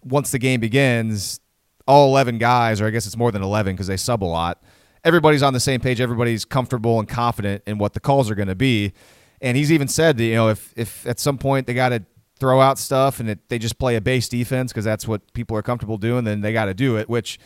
once 0.03 0.31
the 0.31 0.38
game 0.38 0.61
begins, 0.61 1.40
all 1.87 2.09
11 2.09 2.38
guys, 2.38 2.81
or 2.81 2.87
I 2.87 2.90
guess 2.90 3.07
it's 3.07 3.17
more 3.17 3.31
than 3.31 3.43
11 3.43 3.75
because 3.75 3.87
they 3.87 3.97
sub 3.97 4.25
a 4.25 4.27
lot, 4.27 4.62
everybody's 5.05 5.43
on 5.43 5.53
the 5.53 5.61
same 5.61 5.81
page. 5.81 6.01
Everybody's 6.01 6.45
comfortable 6.45 6.99
and 6.99 7.09
confident 7.09 7.62
in 7.67 7.79
what 7.79 7.93
the 7.93 8.01
calls 8.01 8.31
are 8.31 8.35
going 8.35 8.49
to 8.49 8.55
be. 8.55 8.93
And 9.40 9.57
he's 9.57 9.71
even 9.71 9.88
said 9.88 10.17
that, 10.17 10.25
you 10.25 10.35
know, 10.35 10.49
if, 10.49 10.73
if 10.77 11.07
at 11.07 11.21
some 11.21 11.37
point 11.37 11.67
they 11.67 11.75
got 11.75 11.90
to 11.90 12.05
throw 12.38 12.61
out 12.61 12.79
stuff 12.79 13.21
and 13.21 13.31
it, 13.31 13.49
they 13.49 13.59
just 13.59 13.79
play 13.79 13.97
a 13.97 14.01
base 14.01 14.29
defense 14.29 14.73
because 14.73 14.85
that's 14.85 15.07
what 15.07 15.33
people 15.35 15.57
are 15.57 15.62
comfortable 15.62 15.99
doing, 15.99 16.25
then 16.25 16.40
they 16.40 16.53
got 16.53 16.64
to 16.64 16.75
do 16.75 16.97
it, 16.97 17.09
which, 17.09 17.38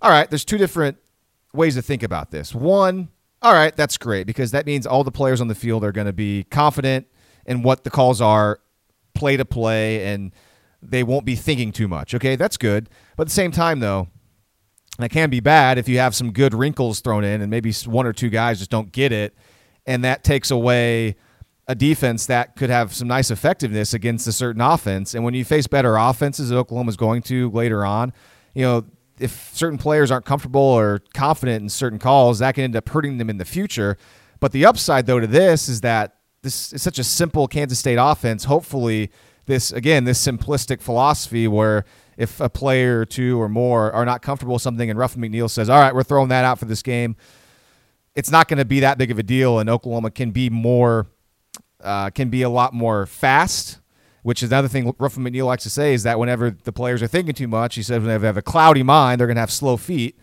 all 0.00 0.10
right, 0.10 0.30
there's 0.30 0.44
two 0.44 0.58
different 0.58 0.96
ways 1.52 1.74
to 1.74 1.82
think 1.82 2.02
about 2.02 2.30
this. 2.30 2.54
One, 2.54 3.08
all 3.42 3.54
right, 3.54 3.74
that's 3.74 3.96
great 3.96 4.26
because 4.26 4.50
that 4.50 4.66
means 4.66 4.86
all 4.86 5.04
the 5.04 5.12
players 5.12 5.40
on 5.40 5.48
the 5.48 5.54
field 5.54 5.82
are 5.84 5.92
going 5.92 6.06
to 6.06 6.12
be 6.12 6.44
confident 6.44 7.06
in 7.46 7.62
what 7.62 7.84
the 7.84 7.90
calls 7.90 8.20
are, 8.20 8.60
play 9.14 9.36
to 9.36 9.44
play, 9.44 10.06
and 10.06 10.32
they 10.82 11.02
won't 11.02 11.24
be 11.24 11.36
thinking 11.36 11.72
too 11.72 11.88
much. 11.88 12.14
Okay, 12.14 12.36
that's 12.36 12.56
good. 12.56 12.88
But 13.16 13.22
at 13.22 13.28
the 13.28 13.34
same 13.34 13.50
time, 13.50 13.80
though, 13.80 14.08
that 14.98 15.10
can 15.10 15.30
be 15.30 15.40
bad 15.40 15.78
if 15.78 15.88
you 15.88 15.98
have 15.98 16.14
some 16.14 16.32
good 16.32 16.52
wrinkles 16.52 17.00
thrown 17.00 17.24
in 17.24 17.40
and 17.40 17.50
maybe 17.50 17.72
one 17.86 18.06
or 18.06 18.12
two 18.12 18.28
guys 18.28 18.58
just 18.58 18.70
don't 18.70 18.92
get 18.92 19.12
it, 19.12 19.34
and 19.86 20.04
that 20.04 20.22
takes 20.22 20.50
away 20.50 21.16
a 21.66 21.74
defense 21.74 22.26
that 22.26 22.56
could 22.56 22.68
have 22.68 22.92
some 22.92 23.08
nice 23.08 23.30
effectiveness 23.30 23.94
against 23.94 24.26
a 24.26 24.32
certain 24.32 24.60
offense. 24.60 25.14
And 25.14 25.24
when 25.24 25.34
you 25.34 25.44
face 25.44 25.66
better 25.66 25.96
offenses, 25.96 26.48
that 26.48 26.56
Oklahoma's 26.56 26.96
going 26.96 27.22
to 27.22 27.48
later 27.50 27.84
on, 27.84 28.12
you 28.54 28.62
know, 28.62 28.84
if 29.20 29.54
certain 29.54 29.78
players 29.78 30.10
aren't 30.10 30.24
comfortable 30.24 30.60
or 30.60 31.00
confident 31.14 31.62
in 31.62 31.68
certain 31.68 31.98
calls, 31.98 32.38
that 32.38 32.54
can 32.54 32.64
end 32.64 32.74
up 32.74 32.88
hurting 32.88 33.18
them 33.18 33.30
in 33.30 33.36
the 33.36 33.44
future. 33.44 33.96
But 34.40 34.52
the 34.52 34.64
upside, 34.64 35.06
though, 35.06 35.20
to 35.20 35.26
this 35.26 35.68
is 35.68 35.82
that 35.82 36.16
this 36.42 36.72
is 36.72 36.82
such 36.82 36.98
a 36.98 37.04
simple 37.04 37.46
Kansas 37.46 37.78
State 37.78 37.98
offense. 38.00 38.44
Hopefully, 38.44 39.10
this 39.46 39.72
again, 39.72 40.04
this 40.04 40.24
simplistic 40.24 40.80
philosophy 40.80 41.46
where 41.46 41.84
if 42.16 42.40
a 42.40 42.48
player 42.48 43.00
or 43.00 43.04
two 43.04 43.40
or 43.40 43.48
more 43.48 43.92
are 43.92 44.04
not 44.04 44.22
comfortable 44.22 44.54
with 44.54 44.62
something, 44.62 44.88
and 44.88 44.98
Ruffin 44.98 45.20
McNeill 45.20 45.50
says, 45.50 45.68
"All 45.68 45.78
right, 45.78 45.94
we're 45.94 46.02
throwing 46.02 46.28
that 46.30 46.44
out 46.44 46.58
for 46.58 46.64
this 46.64 46.82
game," 46.82 47.16
it's 48.14 48.30
not 48.30 48.48
going 48.48 48.58
to 48.58 48.64
be 48.64 48.80
that 48.80 48.96
big 48.96 49.10
of 49.10 49.18
a 49.18 49.22
deal, 49.22 49.58
and 49.58 49.68
Oklahoma 49.68 50.10
can 50.10 50.30
be 50.30 50.48
more, 50.48 51.06
uh, 51.82 52.10
can 52.10 52.30
be 52.30 52.42
a 52.42 52.48
lot 52.48 52.72
more 52.72 53.06
fast 53.06 53.79
which 54.22 54.42
is 54.42 54.50
another 54.50 54.68
thing 54.68 54.94
Ruffin 54.98 55.24
McNeill 55.24 55.46
likes 55.46 55.62
to 55.62 55.70
say 55.70 55.94
is 55.94 56.02
that 56.02 56.18
whenever 56.18 56.50
the 56.50 56.72
players 56.72 57.02
are 57.02 57.06
thinking 57.06 57.34
too 57.34 57.48
much, 57.48 57.74
he 57.74 57.82
says 57.82 58.00
whenever 58.00 58.22
they 58.22 58.26
have 58.26 58.36
a 58.36 58.42
cloudy 58.42 58.82
mind, 58.82 59.20
they're 59.20 59.26
going 59.26 59.36
to 59.36 59.40
have 59.40 59.50
slow 59.50 59.76
feet. 59.76 60.18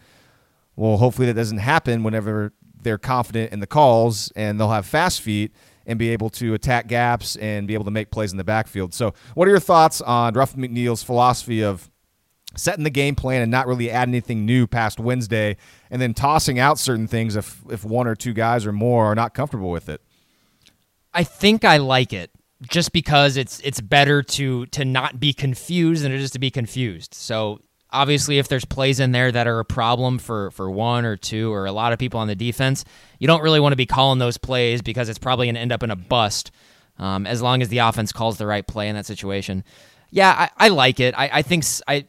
Well, 0.76 0.98
hopefully 0.98 1.28
that 1.28 1.34
doesn't 1.34 1.58
happen 1.58 2.04
whenever 2.04 2.54
they're 2.80 2.98
confident 2.98 3.52
in 3.52 3.60
the 3.60 3.68
calls 3.68 4.32
and 4.36 4.60
they'll 4.60 4.70
have 4.70 4.86
fast 4.86 5.22
feet 5.22 5.52
and 5.86 5.98
be 5.98 6.10
able 6.10 6.30
to 6.30 6.54
attack 6.54 6.88
gaps 6.88 7.36
and 7.38 7.68
be 7.68 7.74
able 7.74 7.86
to 7.86 7.92
make 7.92 8.12
plays 8.12 8.32
in 8.32 8.38
the 8.38 8.44
backfield. 8.44 8.94
So, 8.94 9.14
what 9.34 9.48
are 9.48 9.52
your 9.52 9.60
thoughts 9.60 10.02
on 10.02 10.34
Ruffin 10.34 10.62
McNeill's 10.62 11.02
philosophy 11.02 11.64
of 11.64 11.90
setting 12.56 12.84
the 12.84 12.90
game 12.90 13.16
plan 13.16 13.42
and 13.42 13.50
not 13.50 13.68
really 13.68 13.90
adding 13.90 14.14
anything 14.14 14.46
new 14.46 14.68
past 14.68 15.00
Wednesday 15.00 15.58
and 15.90 16.02
then 16.02 16.14
tossing 16.14 16.60
out 16.60 16.78
certain 16.78 17.08
things 17.08 17.36
if 17.36 17.62
if 17.70 17.84
one 17.84 18.08
or 18.08 18.16
two 18.16 18.34
guys 18.34 18.66
or 18.66 18.72
more 18.72 19.06
are 19.06 19.16
not 19.16 19.34
comfortable 19.34 19.72
with 19.72 19.90
it? 19.90 20.02
I 21.14 21.24
think 21.24 21.66
I 21.66 21.78
like 21.78 22.14
it 22.14 22.32
just 22.62 22.92
because 22.92 23.38
it's 23.38 23.60
it's 23.62 23.82
better 23.82 24.24
to 24.24 24.66
to 24.68 24.86
not 24.86 25.20
be 25.20 25.34
confused 25.34 26.04
than 26.04 26.12
it 26.12 26.20
is 26.20 26.32
to 26.32 26.40
be 26.40 26.50
confused. 26.50 27.14
So 27.14 27.62
obviously 27.92 28.40
if 28.40 28.48
there's 28.48 28.66
plays 28.66 29.00
in 29.00 29.12
there 29.12 29.32
that 29.32 29.48
are 29.48 29.60
a 29.60 29.66
problem 29.66 30.18
for 30.18 30.52
for 30.52 30.70
one 30.70 31.06
or 31.06 31.16
two 31.16 31.54
or 31.54 31.66
a 31.66 31.72
lot 31.72 31.94
of 31.94 32.00
people 32.00 32.20
on 32.20 32.28
the 32.28 32.36
defense, 32.36 32.84
you 33.20 33.28
don't 33.28 33.42
really 33.42 33.60
want 33.60 33.74
to 33.74 33.78
be 33.78 33.86
calling 33.86 34.20
those 34.20 34.38
plays 34.38 34.82
because 34.82 35.10
it's 35.10 35.20
probably 35.20 35.48
going 35.48 35.56
to 35.56 35.62
end 35.62 35.72
up 35.72 35.84
in 35.84 35.92
a 35.92 35.96
bust. 35.96 36.52
Um, 37.00 37.28
as 37.28 37.44
long 37.44 37.62
as 37.62 37.70
the 37.70 37.78
offense 37.78 38.12
calls 38.12 38.40
the 38.40 38.48
right 38.48 38.66
play 38.66 38.90
in 38.90 38.96
that 38.96 39.06
situation. 39.06 39.64
Yeah, 40.10 40.50
I, 40.58 40.66
I 40.66 40.68
like 40.70 41.00
it. 41.00 41.14
I, 41.16 41.30
I 41.32 41.42
think 41.44 41.64
I 41.88 42.08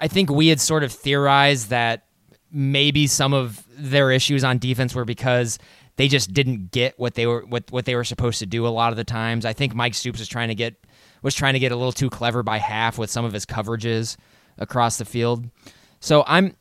I 0.00 0.08
think 0.08 0.30
we 0.30 0.48
had 0.48 0.58
sort 0.58 0.82
of 0.84 0.92
theorized 0.92 1.68
that 1.68 2.06
maybe 2.50 3.06
some 3.06 3.34
of 3.34 3.62
their 3.76 4.10
issues 4.10 4.42
on 4.42 4.58
defense 4.58 4.94
were 4.94 5.04
because 5.04 5.58
they 6.00 6.08
just 6.08 6.32
didn't 6.32 6.70
get 6.70 6.98
what 6.98 7.12
they 7.12 7.26
were 7.26 7.44
what, 7.46 7.70
what 7.70 7.84
they 7.84 7.94
were 7.94 8.04
supposed 8.04 8.38
to 8.38 8.46
do 8.46 8.66
a 8.66 8.68
lot 8.68 8.90
of 8.90 8.96
the 8.96 9.04
times. 9.04 9.44
I 9.44 9.52
think 9.52 9.74
Mike 9.74 9.92
Stoops 9.92 10.18
was 10.18 10.28
trying 10.28 10.48
to 10.48 10.54
get 10.54 10.74
was 11.20 11.34
trying 11.34 11.52
to 11.52 11.58
get 11.58 11.72
a 11.72 11.76
little 11.76 11.92
too 11.92 12.08
clever 12.08 12.42
by 12.42 12.56
half 12.56 12.96
with 12.96 13.10
some 13.10 13.26
of 13.26 13.34
his 13.34 13.44
coverages 13.44 14.16
across 14.56 14.96
the 14.96 15.04
field. 15.04 15.44
So 16.00 16.24
I'm 16.26 16.56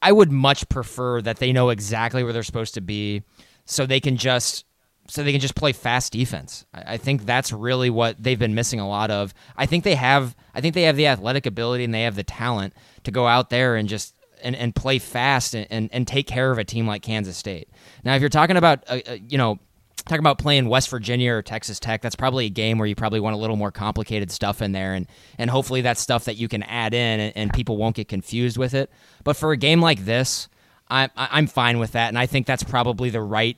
I 0.00 0.10
would 0.10 0.32
much 0.32 0.66
prefer 0.70 1.20
that 1.20 1.36
they 1.36 1.52
know 1.52 1.68
exactly 1.68 2.24
where 2.24 2.32
they're 2.32 2.42
supposed 2.42 2.72
to 2.74 2.80
be 2.80 3.24
so 3.66 3.84
they 3.84 4.00
can 4.00 4.16
just 4.16 4.64
so 5.06 5.22
they 5.22 5.32
can 5.32 5.40
just 5.42 5.54
play 5.54 5.72
fast 5.72 6.10
defense. 6.14 6.64
I, 6.72 6.94
I 6.94 6.96
think 6.96 7.26
that's 7.26 7.52
really 7.52 7.90
what 7.90 8.16
they've 8.22 8.38
been 8.38 8.54
missing 8.54 8.80
a 8.80 8.88
lot 8.88 9.10
of. 9.10 9.34
I 9.54 9.66
think 9.66 9.84
they 9.84 9.96
have 9.96 10.34
I 10.54 10.62
think 10.62 10.74
they 10.74 10.84
have 10.84 10.96
the 10.96 11.08
athletic 11.08 11.44
ability 11.44 11.84
and 11.84 11.92
they 11.92 12.04
have 12.04 12.16
the 12.16 12.24
talent 12.24 12.72
to 13.04 13.10
go 13.10 13.26
out 13.26 13.50
there 13.50 13.76
and 13.76 13.86
just 13.86 14.17
and, 14.42 14.56
and 14.56 14.74
play 14.74 14.98
fast 14.98 15.54
and, 15.54 15.66
and, 15.70 15.88
and 15.92 16.06
take 16.06 16.26
care 16.26 16.50
of 16.50 16.58
a 16.58 16.64
team 16.64 16.86
like 16.86 17.02
Kansas 17.02 17.36
State. 17.36 17.68
Now, 18.04 18.14
if 18.14 18.20
you're 18.20 18.28
talking 18.28 18.56
about, 18.56 18.84
uh, 18.88 19.00
uh, 19.06 19.16
you 19.28 19.38
know, 19.38 19.58
talking 20.04 20.20
about 20.20 20.38
playing 20.38 20.68
West 20.68 20.88
Virginia 20.90 21.32
or 21.32 21.42
Texas 21.42 21.78
Tech, 21.78 22.02
that's 22.02 22.16
probably 22.16 22.46
a 22.46 22.50
game 22.50 22.78
where 22.78 22.86
you 22.86 22.94
probably 22.94 23.20
want 23.20 23.34
a 23.34 23.38
little 23.38 23.56
more 23.56 23.70
complicated 23.70 24.30
stuff 24.30 24.62
in 24.62 24.72
there, 24.72 24.94
and 24.94 25.06
and 25.36 25.50
hopefully 25.50 25.80
that's 25.82 26.00
stuff 26.00 26.24
that 26.24 26.36
you 26.36 26.48
can 26.48 26.62
add 26.62 26.94
in, 26.94 27.20
and, 27.20 27.36
and 27.36 27.52
people 27.52 27.76
won't 27.76 27.96
get 27.96 28.08
confused 28.08 28.56
with 28.56 28.74
it. 28.74 28.90
But 29.24 29.36
for 29.36 29.52
a 29.52 29.56
game 29.56 29.80
like 29.80 30.04
this, 30.04 30.48
I'm 30.88 31.10
I'm 31.16 31.46
fine 31.46 31.78
with 31.78 31.92
that, 31.92 32.08
and 32.08 32.18
I 32.18 32.26
think 32.26 32.46
that's 32.46 32.62
probably 32.62 33.10
the 33.10 33.22
right 33.22 33.56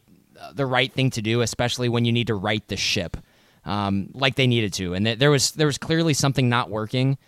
the 0.54 0.66
right 0.66 0.92
thing 0.92 1.10
to 1.10 1.22
do, 1.22 1.42
especially 1.42 1.88
when 1.88 2.04
you 2.04 2.12
need 2.12 2.26
to 2.28 2.34
right 2.34 2.66
the 2.68 2.76
ship, 2.76 3.16
um, 3.64 4.08
like 4.14 4.34
they 4.36 4.46
needed 4.46 4.72
to. 4.74 4.94
And 4.94 5.06
there 5.06 5.30
was 5.30 5.52
there 5.52 5.66
was 5.66 5.78
clearly 5.78 6.14
something 6.14 6.48
not 6.48 6.70
working, 6.70 7.18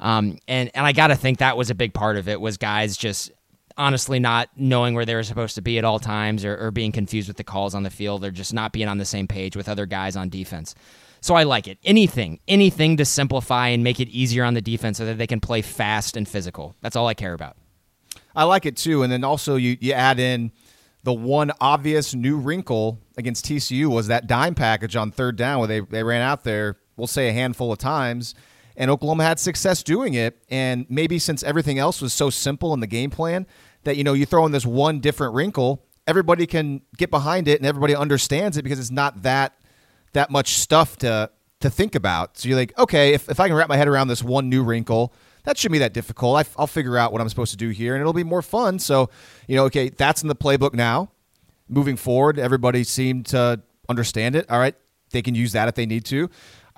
um, 0.00 0.38
and 0.48 0.70
and 0.74 0.86
I 0.86 0.92
got 0.92 1.08
to 1.08 1.16
think 1.16 1.38
that 1.38 1.56
was 1.56 1.70
a 1.70 1.74
big 1.74 1.94
part 1.94 2.16
of 2.16 2.28
it 2.28 2.40
was 2.40 2.56
guys 2.56 2.96
just 2.96 3.30
honestly 3.76 4.18
not 4.18 4.50
knowing 4.56 4.94
where 4.94 5.04
they 5.04 5.14
were 5.14 5.22
supposed 5.22 5.54
to 5.54 5.62
be 5.62 5.78
at 5.78 5.84
all 5.84 5.98
times 5.98 6.44
or, 6.44 6.56
or 6.56 6.70
being 6.70 6.92
confused 6.92 7.28
with 7.28 7.36
the 7.36 7.44
calls 7.44 7.74
on 7.74 7.82
the 7.82 7.90
field 7.90 8.24
or 8.24 8.30
just 8.30 8.52
not 8.52 8.72
being 8.72 8.88
on 8.88 8.98
the 8.98 9.04
same 9.04 9.26
page 9.26 9.56
with 9.56 9.68
other 9.68 9.86
guys 9.86 10.16
on 10.16 10.28
defense. 10.28 10.74
So 11.22 11.34
I 11.34 11.44
like 11.44 11.68
it. 11.68 11.78
Anything, 11.84 12.40
anything 12.48 12.96
to 12.96 13.04
simplify 13.04 13.68
and 13.68 13.84
make 13.84 14.00
it 14.00 14.08
easier 14.08 14.44
on 14.44 14.54
the 14.54 14.60
defense 14.60 14.98
so 14.98 15.06
that 15.06 15.18
they 15.18 15.26
can 15.26 15.40
play 15.40 15.62
fast 15.62 16.16
and 16.16 16.28
physical. 16.28 16.74
That's 16.80 16.96
all 16.96 17.06
I 17.06 17.14
care 17.14 17.34
about. 17.34 17.56
I 18.34 18.44
like 18.44 18.66
it 18.66 18.76
too. 18.76 19.02
And 19.02 19.12
then 19.12 19.24
also 19.24 19.56
you, 19.56 19.76
you 19.80 19.92
add 19.92 20.18
in 20.18 20.52
the 21.02 21.12
one 21.12 21.50
obvious 21.60 22.14
new 22.14 22.36
wrinkle 22.36 22.98
against 23.16 23.46
TCU 23.46 23.86
was 23.86 24.08
that 24.08 24.26
dime 24.26 24.54
package 24.54 24.96
on 24.96 25.10
third 25.10 25.36
down 25.36 25.58
where 25.58 25.68
they, 25.68 25.80
they 25.80 26.02
ran 26.02 26.22
out 26.22 26.44
there, 26.44 26.76
we'll 26.96 27.06
say 27.06 27.28
a 27.28 27.32
handful 27.32 27.72
of 27.72 27.78
times, 27.78 28.34
and 28.80 28.90
Oklahoma 28.90 29.24
had 29.24 29.38
success 29.38 29.82
doing 29.82 30.14
it. 30.14 30.42
And 30.48 30.86
maybe 30.88 31.18
since 31.18 31.42
everything 31.42 31.78
else 31.78 32.00
was 32.00 32.14
so 32.14 32.30
simple 32.30 32.72
in 32.72 32.80
the 32.80 32.86
game 32.86 33.10
plan 33.10 33.46
that, 33.84 33.98
you 33.98 34.04
know, 34.04 34.14
you 34.14 34.24
throw 34.24 34.46
in 34.46 34.52
this 34.52 34.64
one 34.64 35.00
different 35.00 35.34
wrinkle, 35.34 35.84
everybody 36.06 36.46
can 36.46 36.80
get 36.96 37.10
behind 37.10 37.46
it 37.46 37.60
and 37.60 37.66
everybody 37.66 37.94
understands 37.94 38.56
it 38.56 38.62
because 38.62 38.78
it's 38.78 38.90
not 38.90 39.22
that 39.22 39.54
that 40.14 40.30
much 40.30 40.54
stuff 40.54 40.96
to 40.96 41.30
to 41.60 41.68
think 41.68 41.94
about. 41.94 42.38
So 42.38 42.48
you're 42.48 42.56
like, 42.56 42.76
okay, 42.78 43.12
if, 43.12 43.28
if 43.28 43.38
I 43.38 43.48
can 43.48 43.56
wrap 43.56 43.68
my 43.68 43.76
head 43.76 43.86
around 43.86 44.08
this 44.08 44.24
one 44.24 44.48
new 44.48 44.64
wrinkle, 44.64 45.12
that 45.44 45.58
shouldn't 45.58 45.74
be 45.74 45.78
that 45.80 45.92
difficult. 45.92 46.38
I, 46.38 46.60
will 46.60 46.66
figure 46.66 46.96
out 46.96 47.12
what 47.12 47.20
I'm 47.20 47.28
supposed 47.28 47.50
to 47.50 47.58
do 47.58 47.68
here, 47.68 47.94
and 47.94 48.00
it'll 48.00 48.14
be 48.14 48.24
more 48.24 48.40
fun. 48.40 48.78
So, 48.78 49.10
you 49.46 49.56
know, 49.56 49.64
okay, 49.64 49.90
that's 49.90 50.22
in 50.22 50.28
the 50.28 50.34
playbook 50.34 50.72
now. 50.72 51.10
Moving 51.68 51.96
forward, 51.96 52.38
everybody 52.38 52.82
seemed 52.82 53.26
to 53.26 53.60
understand 53.90 54.36
it. 54.36 54.50
All 54.50 54.58
right, 54.58 54.74
they 55.10 55.20
can 55.20 55.34
use 55.34 55.52
that 55.52 55.68
if 55.68 55.74
they 55.74 55.84
need 55.84 56.06
to. 56.06 56.30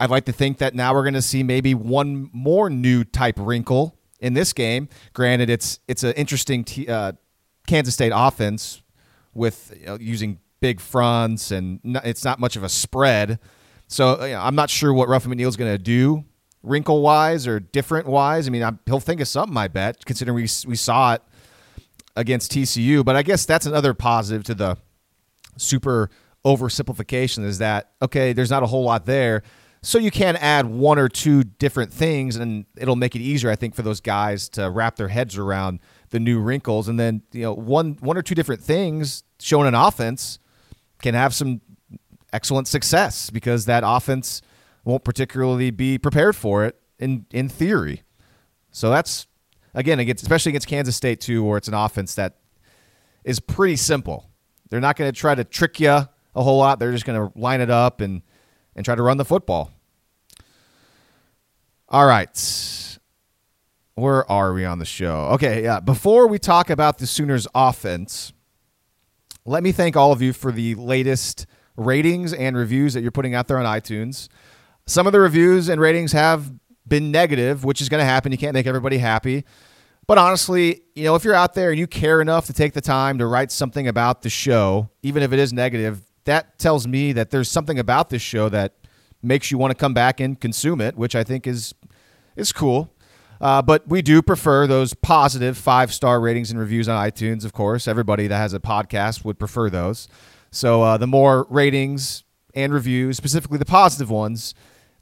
I'd 0.03 0.11
like 0.11 0.25
to 0.25 0.33
think 0.33 0.59
that 0.59 0.75
now 0.75 0.95
we're 0.95 1.05
going 1.05 1.15
to 1.15 1.23
see 1.23 1.45
maybe 1.45 1.77
one 1.77 2.29
more 2.33 2.69
new 2.69 3.05
type 3.05 3.37
wrinkle 3.39 3.97
in 4.19 4.35
this 4.35 4.53
game. 4.53 4.89
Granted, 5.13 5.49
it's 5.49 5.79
it's 5.87 6.03
an 6.03 6.13
interesting 6.15 6.65
t- 6.65 6.89
uh, 6.89 7.13
Kansas 7.69 7.95
State 7.95 8.11
offense 8.13 8.83
with 9.33 9.73
you 9.79 9.87
know, 9.87 9.99
using 10.01 10.41
big 10.59 10.81
fronts, 10.81 11.53
and 11.53 11.79
it's 11.85 12.25
not 12.25 12.41
much 12.41 12.57
of 12.57 12.65
a 12.65 12.69
spread. 12.69 13.39
So 13.87 14.25
you 14.25 14.33
know, 14.33 14.41
I'm 14.41 14.57
not 14.57 14.71
sure 14.71 14.93
what 14.93 15.09
Ruffin 15.09 15.31
McNeill's 15.31 15.57
going 15.57 15.73
to 15.73 15.79
do 15.79 16.25
wrinkle 16.65 17.01
wise 17.01 17.47
or 17.47 17.61
different 17.61 18.09
wise. 18.09 18.49
I 18.49 18.51
mean, 18.51 18.65
I'm, 18.65 18.81
he'll 18.87 18.99
think 18.99 19.21
of 19.21 19.29
something, 19.29 19.57
I 19.57 19.69
bet, 19.69 20.05
considering 20.05 20.35
we 20.35 20.49
we 20.67 20.75
saw 20.75 21.15
it 21.15 21.23
against 22.17 22.51
TCU. 22.51 23.05
But 23.05 23.15
I 23.15 23.23
guess 23.23 23.47
that's 23.47 23.67
another 23.67 23.95
positive 23.95 24.43
to 24.47 24.55
the 24.57 24.79
super 25.57 26.11
oversimplification 26.45 27.45
is 27.45 27.59
that 27.59 27.93
okay, 28.03 28.33
there's 28.33 28.51
not 28.51 28.65
a 28.65 28.67
whole 28.67 28.83
lot 28.83 29.07
there. 29.07 29.45
So 29.85 29.99
you 29.99 30.13
can 30.13 30.37
add 30.37 30.67
one 30.67 30.99
or 30.99 31.09
two 31.09 31.43
different 31.43 31.93
things, 31.93 32.37
and 32.37 32.67
it'll 32.77 32.95
make 32.95 33.17
it 33.17 33.21
easier, 33.21 33.51
I 33.51 33.57
think, 33.57 33.75
for 33.75 33.83
those 33.83 34.01
guys 34.01 34.49
to 34.51 34.71
wrap 34.71 34.95
their 34.95 35.09
heads 35.09 35.37
around 35.37 35.81
the 36.11 36.21
new 36.21 36.39
wrinkles. 36.39 36.87
And 36.87 37.01
then 37.01 37.23
you 37.33 37.43
know, 37.43 37.53
one 37.53 37.97
one 38.01 38.17
or 38.17 38.23
two 38.23 38.37
different 38.37 38.63
things 38.63 39.25
shown 39.41 39.67
in 39.67 39.75
offense 39.75 40.39
can 41.03 41.15
have 41.15 41.35
some 41.35 41.61
excellent 42.33 42.69
success 42.69 43.29
because 43.31 43.65
that 43.65 43.83
offense 43.85 44.41
won't 44.85 45.03
particularly 45.03 45.71
be 45.71 45.99
prepared 45.99 46.37
for 46.37 46.65
it 46.65 46.81
in 47.01 47.27
in 47.33 47.49
theory. 47.49 48.03
So 48.71 48.89
that's 48.89 49.27
again 49.75 49.99
against 49.99 50.23
especially 50.23 50.51
against 50.51 50.69
Kansas 50.69 50.95
State 50.95 51.21
too, 51.21 51.43
where 51.43 51.59
it's 51.59 51.69
an 51.69 51.75
offense 51.75 52.15
that 52.15 52.39
is 53.25 53.41
pretty 53.41 53.77
simple. 53.77 54.31
They're 54.71 54.81
not 54.81 54.97
going 54.97 55.13
to 55.13 55.19
try 55.19 55.35
to 55.35 55.45
trick 55.45 55.81
you 55.81 55.91
a 55.91 56.09
whole 56.35 56.59
lot. 56.59 56.79
They're 56.79 56.93
just 56.93 57.05
going 57.05 57.19
to 57.19 57.39
line 57.39 57.61
it 57.61 57.69
up 57.69 58.01
and 58.01 58.23
and 58.75 58.85
try 58.85 58.95
to 58.95 59.03
run 59.03 59.17
the 59.17 59.25
football. 59.25 59.71
All 61.89 62.07
right. 62.07 62.99
Where 63.95 64.31
are 64.31 64.55
we 64.55 64.65
on 64.65 64.79
the 64.79 64.87
show? 64.87 65.29
Okay, 65.33 65.63
yeah. 65.63 65.81
Before 65.81 66.27
we 66.27 66.39
talk 66.39 66.71
about 66.71 66.99
the 66.99 67.07
Sooners 67.07 67.47
offense, 67.55 68.33
let 69.45 69.63
me 69.63 69.73
thank 69.73 69.97
all 69.97 70.13
of 70.13 70.23
you 70.23 70.33
for 70.33 70.51
the 70.51 70.75
latest 70.77 71.47
ratings 71.77 72.33
and 72.33 72.57
reviews 72.57 72.95
that 72.95 73.03
you're 73.03 73.11
putting 73.11 73.35
out 73.35 73.49
there 73.49 73.59
on 73.59 73.67
iTunes. 73.67 74.29
Some 74.87 75.07
of 75.07 75.13
the 75.13 75.21
reviews 75.21 75.69
and 75.69 75.81
ratings 75.81 76.13
have 76.13 76.51
been 76.87 77.11
negative, 77.11 77.65
which 77.65 77.81
is 77.81 77.89
going 77.89 78.01
to 78.01 78.05
happen. 78.05 78.33
You 78.33 78.39
can't 78.39 78.55
make 78.55 78.67
everybody 78.67 78.99
happy. 78.99 79.45
But 80.07 80.19
honestly, 80.19 80.83
you 80.95 81.05
know, 81.05 81.15
if 81.15 81.25
you're 81.25 81.35
out 81.35 81.55
there 81.55 81.71
and 81.71 81.79
you 81.79 81.87
care 81.87 82.21
enough 82.21 82.47
to 82.47 82.53
take 82.53 82.73
the 82.73 82.81
time 82.81 83.19
to 83.19 83.27
write 83.27 83.53
something 83.53 83.87
about 83.87 84.23
the 84.23 84.31
show, 84.31 84.91
even 85.03 85.23
if 85.23 85.33
it 85.33 85.39
is 85.39 85.53
negative, 85.53 86.03
that 86.25 86.59
tells 86.59 86.87
me 86.87 87.13
that 87.13 87.31
there's 87.31 87.51
something 87.51 87.79
about 87.79 88.11
this 88.11 88.23
show 88.23 88.49
that 88.49 88.75
makes 89.23 89.51
you 89.51 89.59
want 89.59 89.71
to 89.71 89.75
come 89.77 89.95
back 89.95 90.21
and 90.21 90.41
consume 90.41 90.81
it, 90.81 90.97
which 90.97 91.15
I 91.15 91.25
think 91.25 91.47
is 91.47 91.75
is 92.37 92.53
cool. 92.53 92.93
Uh, 93.41 93.61
but 93.61 93.87
we 93.89 94.03
do 94.03 94.23
prefer 94.23 94.69
those 94.69 94.95
positive 94.95 95.59
five 95.59 95.93
star 95.93 96.21
ratings 96.21 96.51
and 96.51 96.61
reviews 96.61 96.89
on 96.89 97.05
iTunes, 97.05 97.45
of 97.45 97.53
course. 97.53 97.89
Everybody 97.89 98.29
that 98.29 98.37
has 98.37 98.55
a 98.55 98.61
podcast 98.61 99.25
would 99.25 99.39
prefer 99.39 99.69
those. 99.69 100.07
So 100.53 100.83
uh, 100.83 100.97
the 100.97 101.09
more 101.09 101.47
ratings 101.51 102.23
and 102.55 102.73
reviews, 102.73 103.17
specifically 103.17 103.59
the 103.59 103.65
positive 103.65 104.11
ones, 104.11 104.55